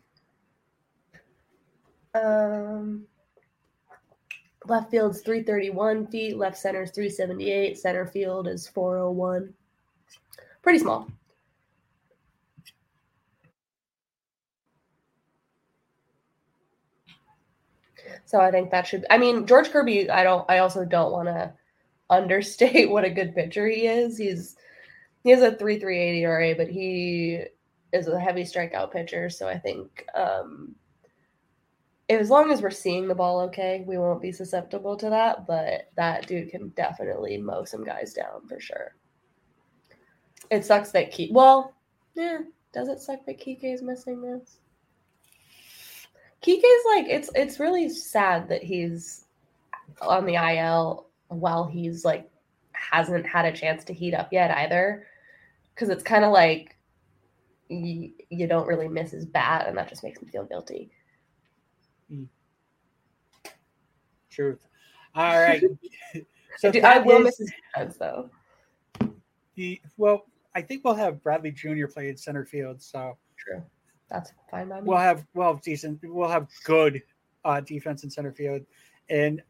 Um, 2.14 3.06
left 4.66 4.90
field's 4.90 5.22
331 5.22 6.06
feet, 6.08 6.36
left 6.36 6.58
center's 6.58 6.90
378, 6.92 7.78
center 7.78 8.06
field 8.06 8.46
is 8.46 8.68
401. 8.68 9.52
Pretty 10.62 10.78
small. 10.78 11.08
So 18.24 18.40
I 18.40 18.50
think 18.50 18.70
that 18.70 18.86
should 18.86 19.04
I 19.10 19.18
mean 19.18 19.46
George 19.46 19.70
Kirby 19.70 20.08
I 20.08 20.22
don't 20.22 20.48
I 20.50 20.58
also 20.58 20.84
don't 20.84 21.12
want 21.12 21.28
to 21.28 21.52
understate 22.10 22.90
what 22.90 23.04
a 23.04 23.10
good 23.10 23.34
pitcher 23.34 23.66
he 23.68 23.86
is. 23.86 24.16
He's 24.18 24.56
he 25.24 25.30
has 25.30 25.42
a 25.42 25.52
3.38 25.52 26.20
ERA, 26.20 26.54
but 26.56 26.68
he 26.68 27.44
is 27.92 28.08
a 28.08 28.18
heavy 28.18 28.42
strikeout 28.42 28.90
pitcher. 28.90 29.30
So 29.30 29.48
I 29.48 29.58
think 29.58 30.04
um, 30.14 30.74
as 32.08 32.30
long 32.30 32.50
as 32.50 32.60
we're 32.62 32.70
seeing 32.70 33.06
the 33.06 33.14
ball 33.14 33.40
okay, 33.42 33.84
we 33.86 33.98
won't 33.98 34.22
be 34.22 34.32
susceptible 34.32 34.96
to 34.96 35.10
that. 35.10 35.46
But 35.46 35.90
that 35.96 36.26
dude 36.26 36.50
can 36.50 36.68
definitely 36.70 37.38
mow 37.38 37.64
some 37.64 37.84
guys 37.84 38.12
down 38.14 38.46
for 38.48 38.58
sure. 38.60 38.96
It 40.50 40.64
sucks 40.64 40.90
that 40.92 41.10
Key. 41.10 41.30
Well, 41.32 41.74
yeah. 42.14 42.38
Does 42.72 42.88
it 42.88 43.00
suck 43.00 43.24
that 43.26 43.40
Kike 43.40 43.74
is 43.74 43.82
missing 43.82 44.22
this? 44.22 44.58
Kike's 46.42 46.86
like 46.86 47.06
it's 47.08 47.30
it's 47.34 47.60
really 47.60 47.88
sad 47.88 48.48
that 48.48 48.62
he's 48.62 49.26
on 50.00 50.26
the 50.26 50.34
IL 50.34 51.06
while 51.28 51.66
he's 51.66 52.04
like 52.04 52.28
hasn't 52.72 53.26
had 53.26 53.44
a 53.44 53.52
chance 53.52 53.84
to 53.84 53.92
heat 53.92 54.14
up 54.14 54.32
yet 54.32 54.50
either. 54.50 55.06
Because 55.74 55.88
it's 55.88 56.02
kind 56.02 56.24
of 56.24 56.32
like 56.32 56.76
you, 57.68 58.12
you 58.28 58.46
don't 58.46 58.66
really 58.66 58.88
miss 58.88 59.12
his 59.12 59.24
bat, 59.24 59.66
and 59.66 59.76
that 59.78 59.88
just 59.88 60.02
makes 60.02 60.20
me 60.20 60.28
feel 60.28 60.44
guilty. 60.44 60.90
Hmm. 62.10 62.24
Truth. 64.30 64.66
All 65.14 65.38
right. 65.40 65.62
I, 66.64 66.70
do, 66.70 66.80
I 66.80 66.98
will 66.98 67.18
is 67.18 67.24
miss 67.24 67.38
his 67.38 67.52
defense 67.72 67.96
though. 67.96 68.30
the 69.56 69.80
well. 69.96 70.26
I 70.54 70.62
think 70.62 70.84
we'll 70.84 70.94
have 70.94 71.22
Bradley 71.22 71.50
Jr. 71.50 71.86
play 71.86 72.08
in 72.08 72.16
center 72.16 72.44
field, 72.44 72.80
so 72.82 73.16
True. 73.38 73.62
That's 74.10 74.32
fine 74.50 74.68
by 74.68 74.80
me. 74.80 74.86
we'll 74.86 74.98
have 74.98 75.24
we'll 75.34 75.52
have 75.52 75.62
decent. 75.62 76.00
We'll 76.02 76.28
have 76.28 76.46
good 76.64 77.02
uh, 77.44 77.60
defense 77.60 78.04
in 78.04 78.10
center 78.10 78.32
field, 78.32 78.62
and 79.08 79.42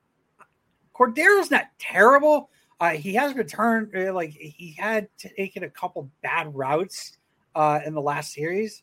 Cordero's 0.92 1.50
not 1.50 1.64
terrible. 1.78 2.48
Uh, 2.80 2.90
he 2.90 3.14
has 3.14 3.34
returned 3.34 3.94
uh, 3.96 4.12
like 4.14 4.30
he 4.30 4.74
had 4.78 5.08
taken 5.18 5.64
a 5.64 5.70
couple 5.70 6.08
bad 6.22 6.54
routes 6.54 7.18
uh, 7.54 7.80
in 7.84 7.94
the 7.94 8.00
last 8.00 8.32
series, 8.32 8.82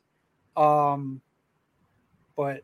um, 0.57 1.21
but 2.35 2.63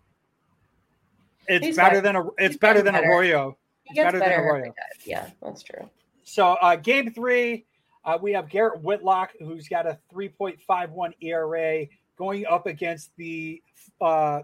it's 1.48 1.66
He's 1.66 1.76
better 1.78 1.96
got- 2.02 2.04
than 2.04 2.16
a 2.18 2.28
it's 2.38 2.48
he's 2.54 2.58
better 2.58 2.82
than 2.82 2.94
better. 2.94 3.08
Arroyo. 3.08 3.58
It's 3.86 3.96
gets 3.96 4.06
better 4.08 4.20
than 4.20 4.32
Arroyo. 4.32 4.74
Yeah, 5.06 5.30
that's 5.42 5.64
true. 5.64 5.90
So 6.24 6.54
uh, 6.54 6.76
game 6.76 7.12
three, 7.14 7.66
uh, 8.06 8.18
we 8.22 8.32
have 8.34 8.50
Garrett 8.50 8.82
Whitlock, 8.82 9.32
who's 9.40 9.68
got 9.68 9.88
a 9.88 9.98
3.51 10.14 11.14
ERA, 11.22 11.86
going 12.18 12.46
up 12.46 12.68
against 12.68 13.12
the 13.18 13.62
uh, 14.00 14.42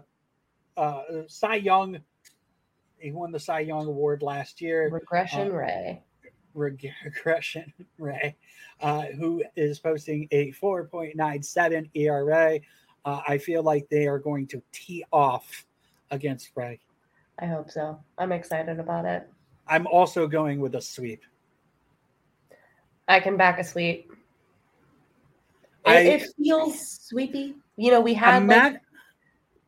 uh, 0.76 1.02
Cy 1.28 1.56
Young. 1.56 1.98
He 2.98 3.12
won 3.12 3.32
the 3.32 3.40
Cy 3.40 3.60
Young 3.60 3.86
Award 3.86 4.22
last 4.22 4.60
year. 4.60 4.88
Regression 4.90 5.48
Uh, 5.48 5.54
Ray. 5.54 6.02
Reg- 6.54 6.92
Regression 7.04 7.72
Ray, 7.98 8.36
uh, 8.80 9.02
who 9.18 9.42
is 9.56 9.78
posting 9.78 10.28
a 10.32 10.52
4.97 10.52 11.88
ERA. 11.94 12.58
Uh, 13.04 13.20
I 13.26 13.38
feel 13.38 13.62
like 13.62 13.88
they 13.88 14.06
are 14.06 14.18
going 14.18 14.46
to 14.48 14.62
tee 14.72 15.04
off 15.12 15.64
against 16.10 16.50
Ray. 16.54 16.78
I 17.38 17.46
hope 17.46 17.70
so. 17.70 17.98
I'm 18.18 18.32
excited 18.32 18.78
about 18.78 19.04
it. 19.04 19.28
I'm 19.66 19.86
also 19.86 20.26
going 20.26 20.60
with 20.60 20.74
a 20.74 20.80
sweep. 20.80 21.22
I 23.08 23.20
can 23.20 23.36
back 23.36 23.58
a 23.58 23.64
sweep. 23.64 24.10
It, 25.84 25.90
I- 25.90 25.98
it 25.98 26.26
feels 26.36 27.06
sweepy. 27.08 27.54
You 27.76 27.90
know, 27.90 28.00
we 28.00 28.14
had 28.14 28.42
Ima- 28.42 28.54
like 28.54 28.80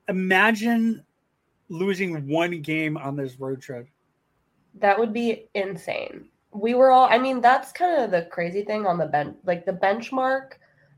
imagine 0.09 1.03
losing 1.69 2.29
one 2.29 2.61
game 2.61 2.97
on 2.97 3.17
this 3.17 3.39
road 3.41 3.61
trip. 3.61 3.89
That 4.81 4.99
would 4.99 5.13
be 5.13 5.49
insane. 5.55 6.27
We 6.53 6.75
were 6.75 6.91
all 6.91 7.09
I 7.11 7.19
mean, 7.19 7.41
that's 7.41 7.73
kind 7.73 8.03
of 8.05 8.11
the 8.11 8.29
crazy 8.31 8.63
thing 8.63 8.87
on 8.87 8.99
the 8.99 9.07
bench 9.07 9.37
like 9.45 9.65
the 9.67 9.73
benchmark 9.73 10.53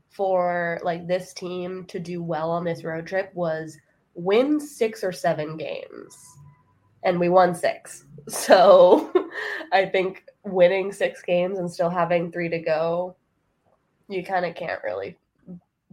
for 0.09 0.79
like 0.83 1.07
this 1.07 1.33
team 1.33 1.85
to 1.85 1.99
do 1.99 2.23
well 2.23 2.51
on 2.51 2.63
this 2.63 2.83
road 2.83 3.07
trip 3.07 3.31
was 3.33 3.77
win 4.13 4.59
6 4.59 5.03
or 5.03 5.11
7 5.11 5.57
games. 5.57 6.17
And 7.03 7.19
we 7.19 7.29
won 7.29 7.55
6. 7.55 8.03
So, 8.29 9.13
I 9.71 9.85
think 9.85 10.25
winning 10.51 10.91
6 10.91 11.21
games 11.23 11.59
and 11.59 11.71
still 11.71 11.89
having 11.89 12.31
3 12.31 12.49
to 12.49 12.59
go, 12.59 13.15
you 14.07 14.23
kind 14.23 14.45
of 14.45 14.55
can't 14.55 14.83
really 14.83 15.17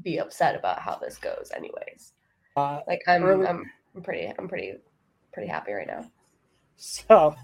be 0.02 0.18
upset 0.18 0.54
about 0.56 0.80
how 0.80 0.96
this 0.96 1.18
goes 1.18 1.50
anyways. 1.54 2.12
Uh, 2.56 2.80
Like 2.86 3.02
I'm 3.06 3.24
early- 3.24 3.46
I'm, 3.46 3.70
I'm 3.94 4.02
pretty 4.02 4.32
I'm 4.38 4.48
pretty 4.48 4.74
pretty 5.32 5.48
happy 5.48 5.72
right 5.72 5.86
now. 5.86 6.10
So 6.76 7.34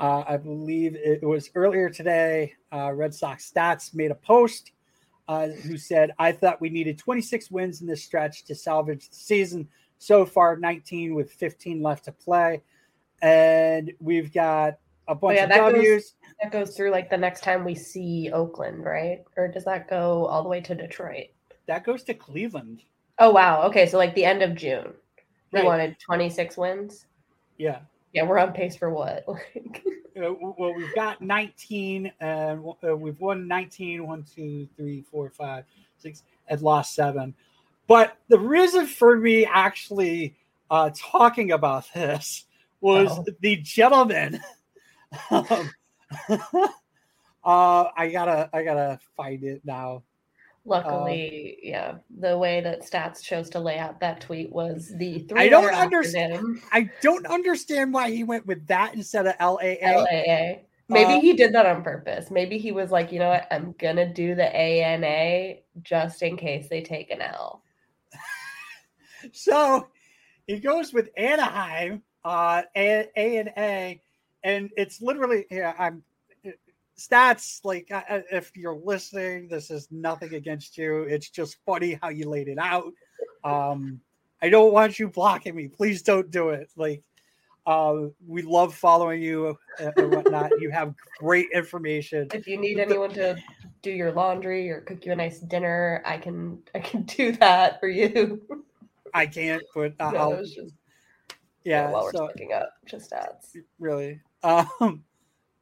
uh, 0.00 0.24
I 0.26 0.36
believe 0.36 0.96
it 0.96 1.22
was 1.22 1.50
earlier 1.54 1.88
today. 1.88 2.54
Uh, 2.72 2.92
Red 2.92 3.14
Sox 3.14 3.50
Stats 3.50 3.94
made 3.94 4.10
a 4.10 4.16
post 4.16 4.72
uh, 5.28 5.48
who 5.48 5.76
said, 5.78 6.10
I 6.18 6.32
thought 6.32 6.60
we 6.60 6.68
needed 6.68 6.98
26 6.98 7.50
wins 7.52 7.80
in 7.80 7.86
this 7.86 8.02
stretch 8.02 8.44
to 8.46 8.54
salvage 8.54 9.08
the 9.08 9.14
season. 9.14 9.68
So 9.98 10.24
far, 10.26 10.56
19 10.56 11.14
with 11.14 11.32
15 11.32 11.80
left 11.80 12.06
to 12.06 12.12
play. 12.12 12.62
And 13.22 13.92
we've 14.00 14.32
got 14.32 14.78
a 15.08 15.16
Oh 15.20 15.30
yeah, 15.30 15.44
of 15.44 15.48
that 15.50 15.56
W's. 15.72 15.88
goes 15.88 16.14
that 16.42 16.52
goes 16.52 16.76
through 16.76 16.90
like 16.90 17.10
the 17.10 17.16
next 17.16 17.42
time 17.42 17.64
we 17.64 17.74
see 17.74 18.30
Oakland, 18.32 18.84
right? 18.84 19.24
Or 19.36 19.48
does 19.48 19.64
that 19.64 19.88
go 19.88 20.26
all 20.26 20.42
the 20.42 20.48
way 20.48 20.60
to 20.60 20.74
Detroit? 20.74 21.26
That 21.66 21.84
goes 21.84 22.02
to 22.04 22.14
Cleveland. 22.14 22.82
Oh 23.18 23.30
wow. 23.30 23.62
Okay, 23.64 23.86
so 23.86 23.98
like 23.98 24.14
the 24.14 24.24
end 24.24 24.42
of 24.42 24.54
June. 24.54 24.92
We 25.52 25.58
Right. 25.60 25.66
wanted 25.66 25.96
26 26.04 26.56
wins. 26.56 27.06
Yeah. 27.58 27.80
Yeah, 28.12 28.24
we're 28.24 28.38
on 28.38 28.52
pace 28.52 28.76
for 28.76 28.90
what? 28.90 29.24
Uh, 30.14 30.34
well, 30.58 30.74
we've 30.74 30.94
got 30.94 31.22
19, 31.22 32.12
and 32.20 32.62
uh, 32.86 32.94
we've 32.94 33.18
won 33.18 33.48
19, 33.48 34.06
1, 34.06 34.24
2, 34.34 34.68
3, 34.76 35.00
4, 35.10 35.30
5, 35.30 35.64
6, 35.96 36.22
and 36.48 36.60
lost 36.60 36.94
seven. 36.94 37.34
But 37.86 38.18
the 38.28 38.38
reason 38.38 38.86
for 38.86 39.16
me 39.16 39.46
actually 39.46 40.36
uh, 40.70 40.90
talking 40.94 41.52
about 41.52 41.86
this 41.94 42.44
was 42.82 43.08
Oh. 43.10 43.24
the 43.40 43.56
gentleman. 43.56 44.38
Um, 45.30 45.70
uh, 47.44 47.84
I 47.96 48.08
gotta, 48.10 48.50
I 48.52 48.62
gotta 48.62 48.98
find 49.16 49.42
it 49.44 49.62
now. 49.64 50.02
luckily, 50.64 51.58
yeah, 51.62 51.96
the 52.18 52.36
way 52.38 52.60
that 52.60 52.82
stats 52.82 53.22
chose 53.22 53.50
to 53.50 53.58
lay 53.60 53.78
out 53.78 54.00
that 54.00 54.20
tweet 54.20 54.52
was 54.52 54.92
the 54.96 55.20
three 55.20 55.40
I 55.40 55.48
don't 55.48 55.74
understand. 55.74 56.60
I 56.72 56.90
don't 57.00 57.26
understand 57.26 57.92
why 57.92 58.10
he 58.10 58.24
went 58.24 58.46
with 58.46 58.66
that 58.68 58.94
instead 58.94 59.26
of 59.26 59.34
LAA. 59.40 59.76
LAA. 59.82 60.62
Maybe 60.88 61.14
Uh, 61.14 61.20
he 61.20 61.32
did 61.32 61.54
that 61.54 61.64
on 61.64 61.82
purpose. 61.82 62.30
Maybe 62.30 62.58
he 62.58 62.70
was 62.70 62.90
like, 62.90 63.12
you 63.12 63.18
know 63.18 63.30
what, 63.30 63.46
I'm 63.50 63.74
gonna 63.78 64.12
do 64.12 64.34
the 64.34 64.54
ANA 64.54 65.60
just 65.80 66.22
in 66.22 66.36
case 66.36 66.68
they 66.68 66.82
take 66.82 67.10
an 67.10 67.22
L. 67.22 67.62
So 69.32 69.86
he 70.48 70.58
goes 70.58 70.92
with 70.92 71.08
Anaheim, 71.16 72.02
uh, 72.24 72.62
A, 72.76 73.08
A 73.16 73.36
and 73.38 73.52
A, 73.56 74.01
and 74.44 74.70
it's 74.76 75.00
literally 75.00 75.46
yeah. 75.50 75.74
I'm 75.78 76.02
stats 76.98 77.60
like 77.64 77.88
I- 77.90 78.04
I- 78.08 78.36
if 78.36 78.52
you're 78.54 78.76
listening 78.76 79.48
this 79.48 79.70
is 79.70 79.88
nothing 79.90 80.34
against 80.34 80.76
you 80.76 81.02
it's 81.04 81.30
just 81.30 81.56
funny 81.64 81.98
how 82.02 82.10
you 82.10 82.28
laid 82.28 82.48
it 82.48 82.58
out 82.58 82.92
um 83.44 83.98
i 84.42 84.50
don't 84.50 84.72
want 84.74 84.98
you 84.98 85.08
blocking 85.08 85.54
me 85.56 85.68
please 85.68 86.02
don't 86.02 86.30
do 86.30 86.50
it 86.50 86.70
like 86.76 87.02
uh 87.66 88.02
we 88.28 88.42
love 88.42 88.74
following 88.74 89.22
you 89.22 89.56
and 89.78 89.94
and 89.96 90.12
whatnot 90.12 90.50
you 90.58 90.70
have 90.70 90.94
great 91.18 91.48
information 91.54 92.28
If 92.34 92.46
you 92.46 92.58
need 92.58 92.78
anyone 92.78 93.10
to 93.14 93.36
do 93.80 93.90
your 93.90 94.12
laundry 94.12 94.70
or 94.70 94.82
cook 94.82 95.04
you 95.06 95.12
a 95.12 95.16
nice 95.16 95.40
dinner, 95.40 96.02
I 96.04 96.18
can 96.18 96.62
I 96.74 96.80
can 96.80 97.02
do 97.18 97.32
that 97.32 97.80
for 97.80 97.88
you. 97.88 98.42
i 99.14 99.26
can't 99.26 99.62
but 99.74 99.94
No, 99.98 100.06
i'll 100.06 100.42
just 100.44 100.74
yeah 101.64 101.90
while 101.90 102.02
we're 102.04 102.12
so 102.12 102.28
up 102.54 102.70
just 102.86 103.10
stats. 103.10 103.56
really 103.78 104.20
um 104.42 105.04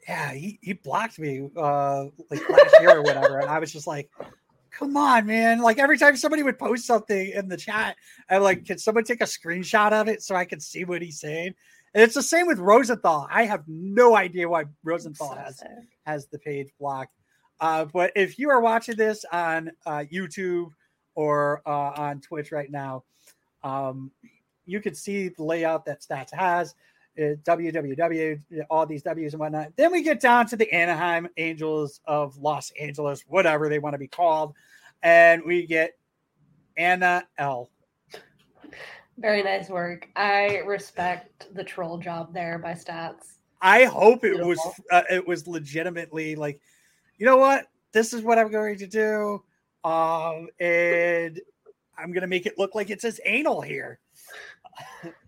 yeah 0.09 0.33
he, 0.33 0.59
he 0.63 0.73
blocked 0.73 1.19
me 1.19 1.49
uh 1.57 2.05
like 2.31 2.49
last 2.49 2.75
year 2.81 2.99
or 2.99 3.03
whatever 3.03 3.39
and 3.39 3.51
i 3.51 3.59
was 3.59 3.73
just 3.73 3.87
like 3.87 4.11
come 4.71 4.97
on 4.97 5.27
man. 5.27 5.61
Like 5.61 5.79
every 5.79 5.99
time 5.99 6.17
somebody 6.17 6.43
would 6.43 6.59
post 6.59 6.87
something 6.87 7.31
in 7.31 7.49
the 7.49 7.57
chat 7.57 7.97
i'm 8.31 8.43
like 8.43 8.65
can 8.65 8.79
someone 8.79 9.05
take 9.05 9.21
a 9.21 9.25
screenshot 9.25 9.93
of 9.93 10.09
it 10.09 10.23
so 10.23 10.35
i 10.35 10.45
can 10.45 10.61
see 10.61 10.85
what 10.85 11.03
he's 11.03 11.21
saying? 11.21 11.55
And 11.93 12.05
it's 12.05 12.15
the 12.15 12.23
same 12.23 12.47
with 12.47 12.61
rosenthal. 12.61 13.27
I 13.33 13.47
have 13.47 13.65
no 13.67 14.17
idea 14.17 14.49
why 14.49 14.67
rosenthal 14.85 15.35
has 15.35 15.61
has 16.07 16.29
the 16.29 16.39
page 16.39 16.71
blocked. 16.79 17.17
Uh 17.59 17.85
but 17.85 18.13
if 18.15 18.39
you 18.39 18.49
are 18.49 18.61
watching 18.61 18.97
this 18.97 19.25
on 19.33 19.71
uh 19.87 20.05
youtube 20.11 20.71
or 21.15 21.63
uh 21.67 21.93
on 21.97 22.21
twitch 22.21 22.53
right 22.53 22.71
now 22.71 23.03
um 23.65 24.11
you 24.67 24.81
can 24.81 24.95
see 24.95 25.29
the 25.29 25.43
layout 25.43 25.85
that 25.85 26.01
stats 26.01 26.33
has 26.33 26.75
www 27.19 28.41
all 28.71 28.87
these 28.87 29.03
w's 29.03 29.33
and 29.33 29.41
whatnot. 29.41 29.69
Then 29.77 29.93
we 29.93 30.03
get 30.03 30.21
down 30.21 30.47
to 30.47 30.57
the 30.57 30.71
anaheim 30.73 31.29
angels 31.37 32.01
of 32.07 32.37
los 32.39 32.73
angeles 32.81 33.25
whatever 33.27 33.69
they 33.69 33.79
want 33.79 33.95
to 33.95 33.99
be 33.99 34.09
called 34.09 34.55
and 35.03 35.43
we 35.45 35.67
get 35.67 35.99
anna 36.77 37.27
l. 37.39 37.71
Very 39.19 39.43
nice 39.43 39.69
work. 39.69 40.09
I 40.17 40.59
respect 40.67 41.55
the 41.55 41.65
troll 41.65 41.99
job 41.99 42.33
there 42.33 42.59
by 42.59 42.73
stats. 42.73 43.35
i 43.61 43.85
hope 43.85 44.25
it 44.25 44.39
was 44.39 44.59
uh, 44.91 45.03
it 45.11 45.27
was 45.27 45.47
legitimately 45.47 46.37
like 46.37 46.61
you 47.19 47.27
know 47.27 47.37
what? 47.37 47.67
This 47.93 48.15
is 48.15 48.23
what 48.23 48.39
i'm 48.39 48.51
going 48.51 48.79
to 48.79 48.87
do 48.87 49.43
um 49.83 50.49
and 50.61 51.41
i'm 51.99 52.13
going 52.13 52.21
to 52.21 52.27
make 52.27 52.45
it 52.45 52.59
look 52.59 52.75
like 52.75 52.91
it 52.91 53.01
says 53.01 53.19
anal 53.25 53.63
here 53.63 53.99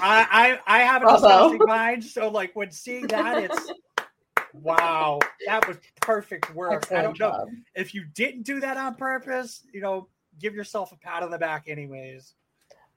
I, 0.00 0.58
I 0.66 0.78
I 0.78 0.78
have 0.80 1.02
a 1.02 1.12
disgusting 1.12 1.60
mind, 1.66 2.04
so 2.04 2.28
like 2.28 2.54
when 2.54 2.70
seeing 2.70 3.06
that, 3.08 3.44
it's 3.44 3.72
wow, 4.52 5.18
that 5.46 5.66
was 5.66 5.76
perfect 6.00 6.54
work. 6.54 6.90
I 6.92 7.02
don't 7.02 7.10
Excellent 7.10 7.18
know 7.20 7.26
job. 7.30 7.48
if 7.74 7.94
you 7.94 8.04
didn't 8.14 8.42
do 8.42 8.60
that 8.60 8.76
on 8.76 8.94
purpose. 8.94 9.64
You 9.72 9.80
know, 9.80 10.08
give 10.38 10.54
yourself 10.54 10.92
a 10.92 10.96
pat 10.96 11.22
on 11.22 11.30
the 11.30 11.38
back, 11.38 11.64
anyways. 11.68 12.34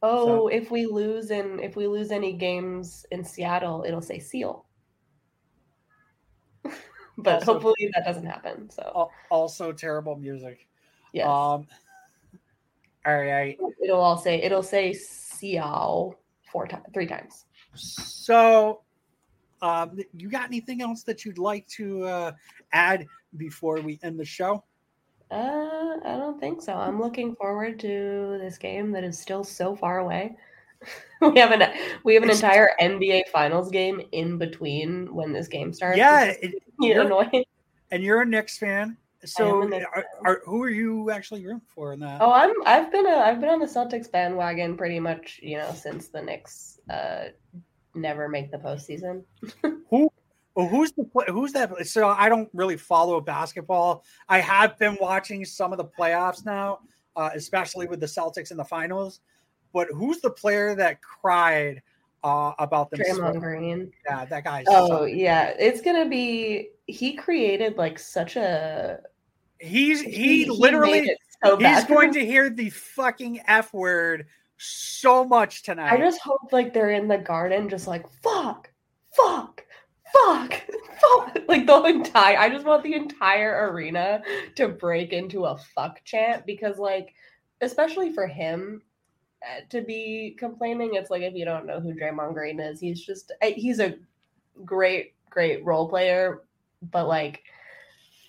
Oh, 0.03 0.48
if 0.48 0.72
we 0.72 0.86
lose 0.88 1.30
and 1.32 1.60
if 1.60 1.76
we 1.76 1.88
lose 1.88 2.11
any 2.11 2.34
games 2.34 3.06
in 3.11 3.23
Seattle, 3.23 3.84
it'll 3.88 4.02
say 4.02 4.19
seal. 4.19 4.65
but 7.18 7.36
Also- 7.36 7.53
hopefully 7.53 7.90
that 7.94 8.03
doesn't 8.06 8.26
happen. 8.26 8.69
So 8.69 9.10
Also, 9.30 9.72
terrible 9.72 10.15
music. 10.15 10.68
Yes. 11.14 11.26
Um. 11.28 11.68
All 13.06 13.18
right. 13.18 13.57
it'll 13.84 13.99
all 13.99 14.18
say 14.18 14.41
it'll 14.41 14.61
say 14.64 14.94
Seattle 14.94 16.18
four 16.52 16.68
times, 16.68 16.86
three 16.94 17.07
times. 17.07 17.45
So, 17.76 18.82
um, 19.61 19.99
you 20.15 20.30
got 20.30 20.45
anything 20.45 20.82
else 20.82 21.03
that 21.03 21.23
you'd 21.23 21.38
like 21.38 21.68
to 21.69 22.03
uh, 22.06 22.32
add 22.73 23.06
before 23.38 23.80
we 23.80 23.99
end 24.03 24.19
the 24.19 24.26
show? 24.26 24.64
Uh, 25.30 25.98
I 26.03 26.18
don't 26.18 26.40
think 26.40 26.61
so. 26.61 26.73
I'm 26.73 26.99
looking 26.99 27.36
forward 27.36 27.80
to 27.80 28.38
this 28.41 28.57
game 28.57 28.91
that 28.91 29.03
is 29.03 29.18
still 29.18 29.44
so 29.44 29.76
far 29.76 29.99
away. 29.99 30.36
we 31.22 31.40
have 31.40 31.52
an 31.52 31.72
we 32.03 32.15
have 32.15 32.23
an 32.23 32.32
entire 32.32 32.72
NBA 32.82 33.30
Finals 33.32 33.69
game 33.69 34.02
in 34.11 34.38
between 34.38 35.14
when 35.14 35.32
this 35.32 35.48
game 35.48 35.72
starts. 35.72 35.98
Yeah, 35.98 36.34
it- 36.41 36.56
you're- 36.80 37.06
annoying. 37.06 37.45
And 37.91 38.03
you're 38.03 38.22
a 38.22 38.26
Knicks 38.26 38.57
fan, 38.57 38.98
so 39.26 39.64
are, 39.95 40.06
are, 40.26 40.41
who 40.45 40.64
are 40.64 40.69
you 40.69 41.11
actually 41.11 41.45
rooting 41.45 41.61
for 41.68 41.93
in 41.93 41.99
that? 41.99 42.22
Oh, 42.22 42.31
I'm 42.31 42.52
I've 42.65 42.91
been 42.91 43.06
a 43.06 43.18
I've 43.18 43.39
been 43.39 43.49
on 43.49 43.60
the 43.60 43.65
Celtics 43.65 44.11
bandwagon 44.11 44.77
pretty 44.77 44.99
much 44.99 45.39
you 45.43 45.57
know 45.57 45.72
since 45.73 46.07
the 46.07 46.22
Knicks 46.22 46.80
uh 46.89 47.26
never 47.93 48.30
make 48.30 48.52
the 48.52 48.57
postseason. 48.57 49.23
Who? 49.89 50.11
Well, 50.56 50.68
who's 50.68 50.91
the 50.91 51.06
pla- 51.06 51.26
who's 51.26 51.53
that? 51.53 51.88
So 51.88 52.10
I 52.10 52.27
don't 52.27 52.49
really 52.53 52.77
follow 52.77 53.22
basketball. 53.22 54.03
I 54.27 54.39
have 54.39 54.77
been 54.77 54.98
watching 54.99 55.45
some 55.45 55.72
of 55.72 55.77
the 55.77 55.85
playoffs 55.85 56.45
now, 56.45 56.80
uh, 57.15 57.30
especially 57.34 57.88
with 57.88 58.02
the 58.02 58.06
Celtics 58.06 58.52
in 58.52 58.57
the 58.57 58.65
finals. 58.65 59.22
But 59.73 59.88
who's 59.93 60.19
the 60.19 60.30
player 60.30 60.76
that 60.76 61.02
cried 61.02 61.81
uh, 62.23 62.52
about 62.60 62.91
them? 62.91 62.99
Draymond 62.99 63.39
Green. 63.39 63.91
Yeah, 64.06 64.26
that 64.26 64.43
guy. 64.43 64.65
Oh 64.68 64.88
so- 64.88 65.03
yeah, 65.06 65.53
it's 65.57 65.81
gonna 65.81 66.10
be. 66.10 66.72
He 66.88 67.14
created 67.14 67.77
like 67.77 67.98
such 67.98 68.35
a. 68.35 68.99
he's 69.61 70.01
he- 70.01 70.43
he, 70.43 70.49
literally 70.49 71.15
so 71.43 71.57
he's 71.57 71.85
going 71.85 72.13
to 72.13 72.25
hear 72.25 72.49
the 72.49 72.69
fucking 72.69 73.41
f 73.47 73.73
word 73.73 74.27
so 74.57 75.25
much 75.25 75.63
tonight. 75.63 75.91
I 75.91 75.97
just 75.97 76.19
hope 76.21 76.51
like 76.51 76.73
they're 76.73 76.91
in 76.91 77.07
the 77.07 77.17
garden, 77.17 77.67
just 77.67 77.88
like 77.88 78.05
fuck, 78.21 78.69
fuck, 79.15 79.63
fuck, 80.13 80.53
fuck. 81.01 81.38
Like 81.47 81.65
the 81.65 81.83
entire. 81.83 82.38
I 82.38 82.49
just 82.49 82.65
want 82.65 82.83
the 82.83 82.93
entire 82.93 83.69
arena 83.71 84.21
to 84.55 84.67
break 84.67 85.13
into 85.13 85.45
a 85.45 85.57
fuck 85.75 86.03
chant 86.03 86.45
because, 86.45 86.77
like, 86.77 87.13
especially 87.61 88.13
for 88.13 88.27
him 88.27 88.83
uh, 89.43 89.61
to 89.69 89.81
be 89.81 90.35
complaining, 90.38 90.91
it's 90.93 91.09
like 91.09 91.23
if 91.23 91.33
you 91.33 91.45
don't 91.45 91.65
know 91.65 91.79
who 91.79 91.93
Draymond 91.93 92.35
Green 92.35 92.59
is, 92.59 92.79
he's 92.79 93.03
just 93.03 93.31
uh, 93.41 93.47
he's 93.55 93.79
a 93.79 93.95
great, 94.63 95.15
great 95.29 95.65
role 95.65 95.89
player, 95.89 96.43
but 96.91 97.07
like. 97.07 97.41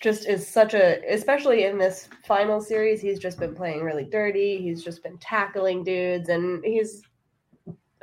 Just 0.03 0.27
is 0.27 0.45
such 0.45 0.73
a, 0.73 1.01
especially 1.09 1.63
in 1.63 1.77
this 1.77 2.09
final 2.25 2.59
series, 2.59 2.99
he's 2.99 3.19
just 3.19 3.39
been 3.39 3.55
playing 3.55 3.81
really 3.81 4.03
dirty. 4.03 4.61
He's 4.61 4.83
just 4.83 5.01
been 5.01 5.17
tackling 5.19 5.83
dudes, 5.83 6.27
and 6.27 6.63
he's 6.63 7.03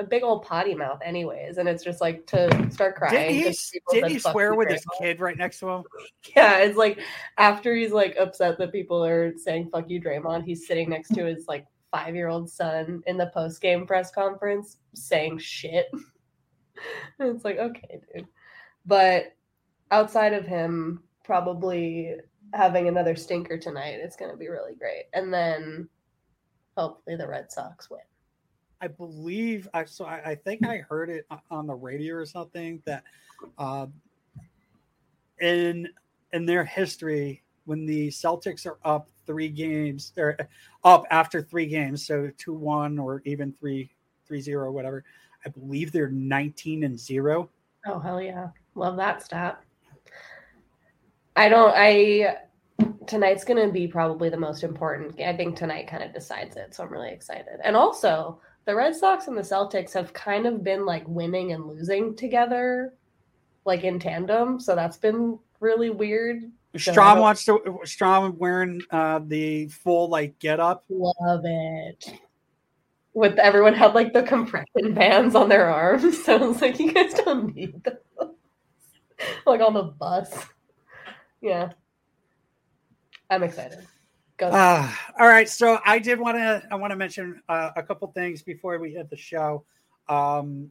a 0.00 0.02
big 0.02 0.22
old 0.22 0.42
potty 0.42 0.74
mouth 0.74 0.98
anyways 1.04 1.58
and 1.58 1.68
it's 1.68 1.84
just 1.84 2.00
like 2.00 2.26
to 2.26 2.48
start 2.70 2.96
crying 2.96 3.14
didn't 3.14 3.54
he, 3.54 3.80
didn't 3.92 4.10
he 4.10 4.18
swear 4.18 4.54
with 4.54 4.70
his 4.70 4.82
kid 4.98 5.20
right 5.20 5.36
next 5.36 5.60
to 5.60 5.68
him? 5.68 5.82
yeah 6.34 6.58
it's 6.58 6.78
like 6.78 7.00
after 7.36 7.76
he's 7.76 7.92
like 7.92 8.16
upset 8.18 8.56
that 8.56 8.72
people 8.72 9.04
are 9.04 9.36
saying 9.36 9.68
fuck 9.70 9.90
you 9.90 10.00
Draymond 10.00 10.44
he's 10.44 10.66
sitting 10.66 10.88
next 10.88 11.10
to 11.10 11.26
his 11.26 11.46
like 11.46 11.66
five 11.90 12.14
year 12.14 12.28
old 12.28 12.48
son 12.48 13.02
in 13.06 13.18
the 13.18 13.30
post 13.34 13.60
game 13.60 13.86
press 13.86 14.10
conference 14.10 14.78
saying 14.94 15.36
shit 15.38 15.86
and 15.92 16.02
it's 17.34 17.44
like 17.44 17.58
okay 17.58 18.00
dude 18.14 18.26
but 18.86 19.34
outside 19.90 20.32
of 20.32 20.46
him 20.46 21.02
probably 21.30 22.16
having 22.54 22.88
another 22.88 23.14
stinker 23.14 23.56
tonight 23.56 24.00
it's 24.02 24.16
going 24.16 24.32
to 24.32 24.36
be 24.36 24.48
really 24.48 24.74
great 24.74 25.04
and 25.12 25.32
then 25.32 25.88
hopefully 26.76 27.14
the 27.14 27.28
Red 27.28 27.52
Sox 27.52 27.88
win 27.88 28.00
I 28.80 28.88
believe 28.88 29.68
I 29.72 29.84
so 29.84 30.06
I, 30.06 30.30
I 30.30 30.34
think 30.34 30.66
I 30.66 30.78
heard 30.78 31.08
it 31.08 31.24
on 31.48 31.68
the 31.68 31.74
radio 31.74 32.16
or 32.16 32.26
something 32.26 32.82
that 32.84 33.04
uh, 33.58 33.86
in 35.40 35.88
in 36.32 36.46
their 36.46 36.64
history 36.64 37.44
when 37.64 37.86
the 37.86 38.08
Celtics 38.08 38.66
are 38.66 38.78
up 38.84 39.08
three 39.24 39.50
games 39.50 40.12
they're 40.16 40.36
up 40.82 41.04
after 41.12 41.40
three 41.40 41.66
games, 41.66 42.04
so 42.04 42.28
two 42.38 42.54
one 42.54 42.98
or 42.98 43.22
even 43.24 43.52
three 43.52 43.94
three 44.26 44.40
zero 44.40 44.72
whatever. 44.72 45.04
I 45.46 45.50
believe 45.50 45.92
they're 45.92 46.10
nineteen 46.10 46.82
and 46.82 46.98
zero. 46.98 47.48
Oh 47.86 48.00
hell 48.00 48.20
yeah. 48.20 48.48
Love 48.74 48.96
that 48.96 49.22
stat. 49.22 49.62
I 51.40 51.48
don't 51.48 51.72
I 51.74 52.36
tonight's 53.06 53.44
gonna 53.44 53.72
be 53.72 53.88
probably 53.88 54.28
the 54.28 54.36
most 54.36 54.62
important. 54.62 55.18
I 55.20 55.34
think 55.34 55.56
tonight 55.56 55.88
kind 55.88 56.02
of 56.04 56.12
decides 56.12 56.56
it, 56.56 56.74
so 56.74 56.84
I'm 56.84 56.92
really 56.92 57.08
excited. 57.10 57.60
And 57.64 57.74
also 57.74 58.38
the 58.66 58.74
Red 58.74 58.94
Sox 58.94 59.26
and 59.26 59.38
the 59.38 59.42
Celtics 59.42 59.94
have 59.94 60.12
kind 60.12 60.44
of 60.46 60.62
been 60.62 60.84
like 60.84 61.08
winning 61.08 61.52
and 61.52 61.64
losing 61.66 62.14
together, 62.14 62.92
like 63.64 63.84
in 63.84 63.98
tandem. 63.98 64.60
So 64.60 64.74
that's 64.74 64.98
been 64.98 65.38
really 65.60 65.88
weird. 65.88 66.42
So 66.76 66.92
Strom 66.92 67.14
don't- 67.14 67.22
wants 67.22 67.46
to 67.46 67.78
Strom 67.84 68.36
wearing 68.36 68.82
uh, 68.90 69.20
the 69.26 69.68
full 69.68 70.10
like 70.10 70.38
get 70.40 70.60
up. 70.60 70.84
Love 70.90 71.40
it. 71.44 72.12
With 73.14 73.38
everyone 73.38 73.72
had 73.72 73.94
like 73.94 74.12
the 74.12 74.22
compression 74.24 74.92
bands 74.92 75.34
on 75.34 75.48
their 75.48 75.70
arms. 75.70 76.22
So 76.24 76.34
I 76.36 76.46
was 76.46 76.60
like, 76.60 76.78
you 76.78 76.92
guys 76.92 77.14
don't 77.14 77.54
need 77.56 77.82
those. 77.82 78.28
like 79.46 79.62
on 79.62 79.72
the 79.72 79.84
bus. 79.84 80.44
Yeah. 81.40 81.72
I'm 83.30 83.42
excited. 83.42 83.86
Go. 84.36 84.48
Uh, 84.48 84.90
all 85.18 85.28
right, 85.28 85.48
so 85.48 85.78
I 85.84 85.98
did 85.98 86.18
want 86.18 86.36
to 86.36 86.62
I 86.70 86.74
want 86.74 86.92
to 86.92 86.96
mention 86.96 87.42
uh, 87.48 87.70
a 87.76 87.82
couple 87.82 88.08
things 88.08 88.42
before 88.42 88.78
we 88.78 88.92
hit 88.92 89.10
the 89.10 89.16
show. 89.16 89.64
Um, 90.08 90.70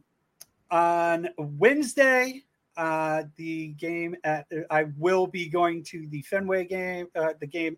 on 0.70 1.28
Wednesday, 1.38 2.42
uh, 2.76 3.24
the 3.36 3.68
game 3.68 4.16
at. 4.24 4.46
I 4.70 4.86
will 4.98 5.26
be 5.26 5.48
going 5.48 5.84
to 5.84 6.06
the 6.08 6.22
Fenway 6.22 6.66
game. 6.66 7.08
Uh, 7.14 7.32
the 7.40 7.46
game, 7.46 7.76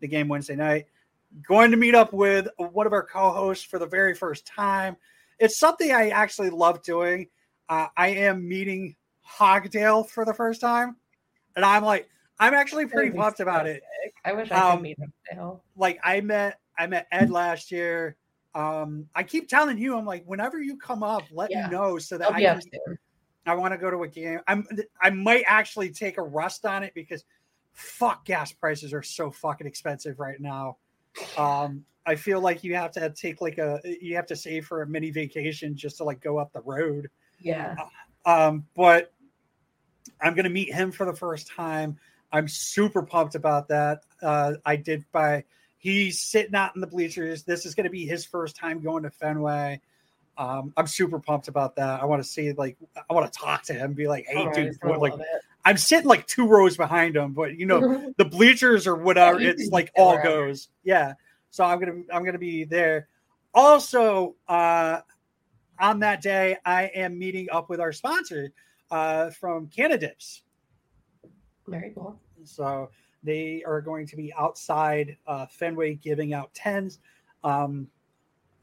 the 0.00 0.08
game 0.08 0.28
Wednesday 0.28 0.56
night. 0.56 0.86
Going 1.46 1.70
to 1.70 1.76
meet 1.76 1.94
up 1.94 2.12
with 2.12 2.48
one 2.56 2.86
of 2.86 2.92
our 2.92 3.04
co-hosts 3.04 3.64
for 3.64 3.78
the 3.78 3.86
very 3.86 4.14
first 4.14 4.46
time. 4.46 4.96
It's 5.38 5.58
something 5.58 5.90
I 5.90 6.10
actually 6.10 6.50
love 6.50 6.82
doing. 6.82 7.28
Uh, 7.68 7.86
I 7.96 8.08
am 8.08 8.46
meeting 8.46 8.94
Hogdale 9.26 10.08
for 10.08 10.24
the 10.24 10.34
first 10.34 10.60
time, 10.60 10.96
and 11.56 11.64
I'm 11.64 11.84
like, 11.84 12.08
I'm 12.40 12.54
actually 12.54 12.86
pretty 12.86 13.10
pumped 13.16 13.38
so 13.38 13.44
about 13.44 13.66
sick. 13.66 13.82
it. 14.04 14.12
I 14.24 14.32
wish 14.32 14.50
I 14.50 14.54
could 14.54 14.76
um, 14.76 14.82
meet 14.82 14.98
him 14.98 15.12
now. 15.32 15.60
Like 15.76 16.00
I 16.02 16.20
met 16.22 16.58
I 16.78 16.86
met 16.86 17.06
Ed 17.12 17.30
last 17.30 17.70
year. 17.70 18.16
Um, 18.54 19.06
I 19.14 19.22
keep 19.22 19.48
telling 19.48 19.78
you, 19.78 19.96
I'm 19.96 20.06
like, 20.06 20.24
whenever 20.26 20.60
you 20.60 20.76
come 20.76 21.02
up, 21.02 21.22
let 21.30 21.50
yeah. 21.50 21.66
me 21.66 21.72
know 21.72 21.98
so 21.98 22.18
that 22.18 22.32
I 22.32 22.40
can, 22.40 22.60
I 23.46 23.54
want 23.54 23.72
to 23.72 23.78
go 23.78 23.90
to 23.90 24.02
a 24.02 24.08
game. 24.08 24.40
I'm 24.48 24.66
I 25.00 25.10
might 25.10 25.44
actually 25.46 25.90
take 25.90 26.18
a 26.18 26.22
rust 26.22 26.64
on 26.64 26.82
it 26.82 26.92
because 26.94 27.24
fuck 27.74 28.24
gas 28.24 28.52
prices 28.52 28.92
are 28.92 29.02
so 29.02 29.30
fucking 29.30 29.66
expensive 29.66 30.18
right 30.18 30.40
now. 30.40 30.78
Um, 31.36 31.84
I 32.06 32.14
feel 32.14 32.40
like 32.40 32.64
you 32.64 32.74
have 32.74 32.90
to 32.92 33.10
take 33.10 33.42
like 33.42 33.58
a 33.58 33.80
you 33.84 34.16
have 34.16 34.26
to 34.26 34.36
save 34.36 34.66
for 34.66 34.82
a 34.82 34.86
mini 34.86 35.10
vacation 35.10 35.76
just 35.76 35.98
to 35.98 36.04
like 36.04 36.20
go 36.20 36.38
up 36.38 36.52
the 36.52 36.62
road. 36.62 37.10
Yeah. 37.38 37.76
Uh, 38.24 38.48
um, 38.48 38.66
but 38.74 39.12
I'm 40.20 40.34
gonna 40.34 40.50
meet 40.50 40.72
him 40.72 40.90
for 40.90 41.04
the 41.04 41.14
first 41.14 41.48
time. 41.48 41.98
I'm 42.32 42.48
super 42.48 43.02
pumped 43.02 43.34
about 43.34 43.68
that. 43.68 44.04
Uh, 44.22 44.54
I 44.64 44.76
did 44.76 45.04
by 45.12 45.44
he's 45.78 46.20
sitting 46.20 46.54
out 46.54 46.74
in 46.74 46.80
the 46.80 46.86
bleachers. 46.86 47.42
This 47.42 47.66
is 47.66 47.74
going 47.74 47.84
to 47.84 47.90
be 47.90 48.06
his 48.06 48.24
first 48.24 48.56
time 48.56 48.80
going 48.80 49.02
to 49.02 49.10
Fenway. 49.10 49.80
Um, 50.38 50.72
I'm 50.76 50.86
super 50.86 51.18
pumped 51.18 51.48
about 51.48 51.76
that. 51.76 52.00
I 52.00 52.04
want 52.04 52.22
to 52.22 52.28
see 52.28 52.52
like 52.52 52.76
I 53.08 53.12
want 53.12 53.30
to 53.30 53.38
talk 53.38 53.62
to 53.64 53.74
him, 53.74 53.92
be 53.92 54.08
like, 54.08 54.26
"Hey, 54.26 54.48
dude, 54.54 54.76
like 54.82 55.12
I'm 55.64 55.76
sitting 55.76 56.06
like 56.06 56.26
two 56.26 56.46
rows 56.46 56.76
behind 56.76 57.16
him, 57.16 57.32
but 57.32 57.58
you 57.58 57.66
know 57.66 58.14
the 58.16 58.24
bleachers 58.24 58.86
or 58.86 58.96
whatever, 58.96 59.38
it's 59.40 59.70
like 59.70 59.90
all 59.96 60.22
goes, 60.22 60.68
yeah." 60.82 61.14
So 61.50 61.64
I'm 61.64 61.78
gonna 61.78 62.02
I'm 62.12 62.24
gonna 62.24 62.38
be 62.38 62.64
there. 62.64 63.08
Also, 63.52 64.36
uh, 64.48 65.00
on 65.78 65.98
that 66.00 66.22
day, 66.22 66.56
I 66.64 66.84
am 66.84 67.18
meeting 67.18 67.48
up 67.50 67.68
with 67.68 67.80
our 67.80 67.92
sponsor 67.92 68.52
uh, 68.90 69.30
from 69.30 69.66
CannaDips. 69.66 70.40
Very 71.70 71.92
cool. 71.94 72.18
So 72.44 72.90
they 73.22 73.62
are 73.66 73.80
going 73.80 74.06
to 74.06 74.16
be 74.16 74.32
outside 74.34 75.16
uh, 75.26 75.46
Fenway 75.46 75.94
giving 75.94 76.34
out 76.34 76.52
tens 76.54 76.98
um, 77.44 77.88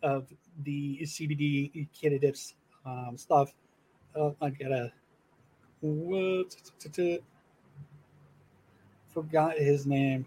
of 0.02 0.28
the 0.64 1.00
CBD 1.04 1.88
candidates 2.00 2.56
um, 2.86 3.18
stuff. 3.18 3.54
Oh, 4.16 4.36
I 4.42 4.50
gotta 4.50 4.92
what 5.82 6.56
forgot 9.14 9.58
his 9.58 9.86
name. 9.86 10.26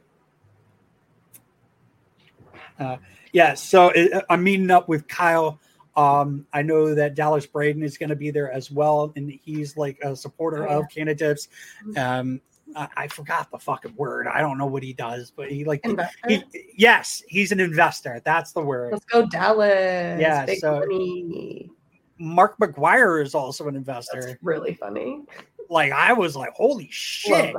Uh, 2.78 2.96
yeah, 3.32 3.54
so 3.54 3.88
it, 3.88 4.12
uh, 4.12 4.22
I'm 4.30 4.42
meeting 4.42 4.70
up 4.70 4.88
with 4.88 5.06
Kyle. 5.06 5.58
Um, 5.96 6.46
I 6.52 6.62
know 6.62 6.94
that 6.94 7.14
Dallas 7.14 7.46
Braden 7.46 7.82
is 7.82 7.98
going 7.98 8.08
to 8.08 8.16
be 8.16 8.30
there 8.30 8.50
as 8.50 8.70
well, 8.70 9.12
and 9.16 9.38
he's 9.42 9.76
like 9.76 9.98
a 10.02 10.16
supporter 10.16 10.66
oh, 10.68 10.70
yeah. 10.70 10.78
of 10.78 10.84
CannaDips. 10.88 11.48
Mm-hmm. 11.86 11.98
Um, 11.98 12.40
I, 12.76 12.88
I 12.96 13.08
forgot 13.08 13.50
the 13.50 13.58
fucking 13.58 13.94
word. 13.96 14.26
I 14.26 14.40
don't 14.40 14.58
know 14.58 14.66
what 14.66 14.82
he 14.82 14.92
does, 14.92 15.30
but 15.30 15.50
he 15.50 15.64
like 15.64 15.84
he, 16.28 16.42
yes, 16.76 17.22
he's 17.28 17.52
an 17.52 17.60
investor. 17.60 18.20
That's 18.24 18.52
the 18.52 18.60
word. 18.60 18.92
Let's 18.92 19.04
go 19.06 19.26
Dallas. 19.26 20.20
Yeah, 20.20 20.46
Big 20.46 20.60
so 20.60 20.80
money. 20.80 21.70
Mark 22.18 22.58
McGwire 22.58 23.22
is 23.22 23.34
also 23.34 23.66
an 23.68 23.76
investor. 23.76 24.22
That's 24.22 24.42
really 24.42 24.74
funny. 24.74 25.22
Like 25.68 25.92
I 25.92 26.12
was 26.12 26.36
like, 26.36 26.52
holy 26.52 26.88
shit. 26.90 27.54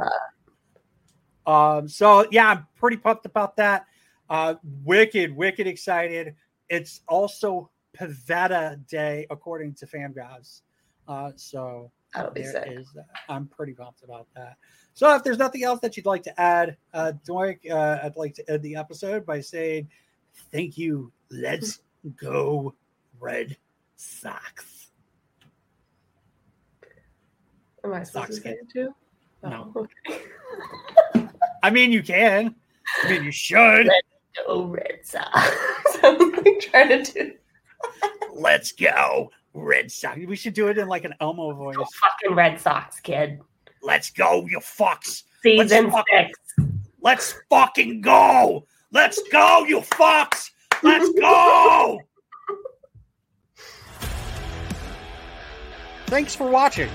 Um, 1.45 1.87
so 1.87 2.27
yeah, 2.31 2.49
I'm 2.49 2.67
pretty 2.75 2.97
pumped 2.97 3.25
about 3.25 3.55
that. 3.57 3.85
Uh, 4.29 4.55
wicked, 4.83 5.35
wicked 5.35 5.67
excited. 5.67 6.35
It's 6.69 7.01
also 7.07 7.69
Pivetta 7.97 8.87
Day 8.87 9.25
according 9.29 9.73
to 9.75 9.85
FanGraphs. 9.85 10.61
Uh, 11.07 11.31
so 11.35 11.91
that'll 12.13 12.31
be 12.31 12.43
sick. 12.43 12.67
Is, 12.67 12.95
I'm 13.29 13.47
pretty 13.47 13.73
pumped 13.73 14.03
about 14.03 14.27
that. 14.35 14.57
So 14.93 15.13
if 15.15 15.23
there's 15.23 15.37
nothing 15.37 15.63
else 15.63 15.79
that 15.81 15.95
you'd 15.95 16.05
like 16.05 16.23
to 16.23 16.41
add, 16.41 16.77
uh, 16.93 17.13
Doink, 17.27 17.69
uh, 17.69 17.99
I'd 18.03 18.17
like 18.17 18.33
to 18.35 18.51
end 18.51 18.63
the 18.63 18.75
episode 18.75 19.25
by 19.25 19.41
saying 19.41 19.89
thank 20.51 20.77
you. 20.77 21.11
Let's 21.29 21.79
go, 22.17 22.73
Red 23.19 23.57
Sox. 23.95 24.89
Am 27.83 27.93
I 27.93 28.03
supposed 28.03 28.33
Sox 28.33 28.39
to 28.43 28.57
too? 28.71 28.95
No. 29.43 29.71
Oh, 29.75 29.87
okay. 30.07 31.29
I 31.63 31.69
mean, 31.69 31.91
you 31.91 32.03
can. 32.03 32.55
I 33.03 33.09
mean, 33.09 33.23
you 33.23 33.31
should. 33.31 33.87
Let's 33.87 34.07
go, 34.45 34.65
Red 34.65 34.99
Sox. 35.03 35.27
I'm 36.03 36.59
trying 36.59 37.03
to 37.03 37.13
do. 37.13 37.33
Let's 38.33 38.71
go, 38.71 39.31
Red 39.53 39.91
Sox. 39.91 40.19
We 40.25 40.35
should 40.35 40.53
do 40.53 40.67
it 40.67 40.77
in 40.77 40.87
like 40.87 41.03
an 41.03 41.13
Elmo 41.19 41.53
voice. 41.53 41.75
fucking 41.75 42.35
Red 42.35 42.59
Sox, 42.59 42.99
kid. 42.99 43.39
Let's 43.81 44.11
go, 44.11 44.45
you 44.47 44.59
fucks. 44.59 45.23
Season 45.43 45.89
let's 45.89 46.05
six. 46.11 46.39
let's 47.01 47.35
fucking 47.49 48.01
go. 48.01 48.65
Let's 48.91 49.21
go, 49.31 49.65
you 49.65 49.79
fucks. 49.79 50.51
Let's 50.83 51.09
go. 51.19 51.99
Thanks 56.07 56.35
for 56.35 56.49
watching. 56.49 56.89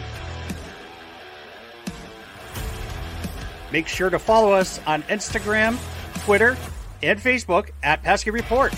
Make 3.72 3.88
sure 3.88 4.10
to 4.10 4.18
follow 4.18 4.52
us 4.52 4.80
on 4.86 5.02
Instagram, 5.04 5.78
Twitter, 6.24 6.56
and 7.02 7.18
Facebook 7.18 7.70
at 7.82 8.02
Pesky 8.02 8.30
Report. 8.30 8.72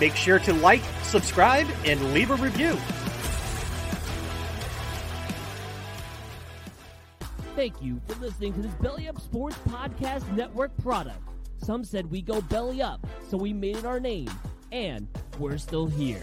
Make 0.00 0.16
sure 0.16 0.38
to 0.40 0.54
like, 0.54 0.82
subscribe, 1.02 1.68
and 1.84 2.14
leave 2.14 2.30
a 2.30 2.36
review. 2.36 2.76
Thank 7.54 7.82
you 7.82 8.00
for 8.08 8.14
listening 8.14 8.54
to 8.54 8.62
this 8.62 8.72
Belly 8.76 9.06
Up 9.08 9.20
Sports 9.20 9.58
Podcast 9.68 10.26
Network 10.34 10.74
product. 10.78 11.18
Some 11.58 11.84
said 11.84 12.10
we 12.10 12.22
go 12.22 12.40
belly 12.40 12.80
up, 12.80 13.06
so 13.28 13.36
we 13.36 13.52
made 13.52 13.76
it 13.76 13.84
our 13.84 14.00
name, 14.00 14.30
and 14.72 15.06
we're 15.38 15.58
still 15.58 15.86
here. 15.86 16.22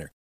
winner. 0.00 0.12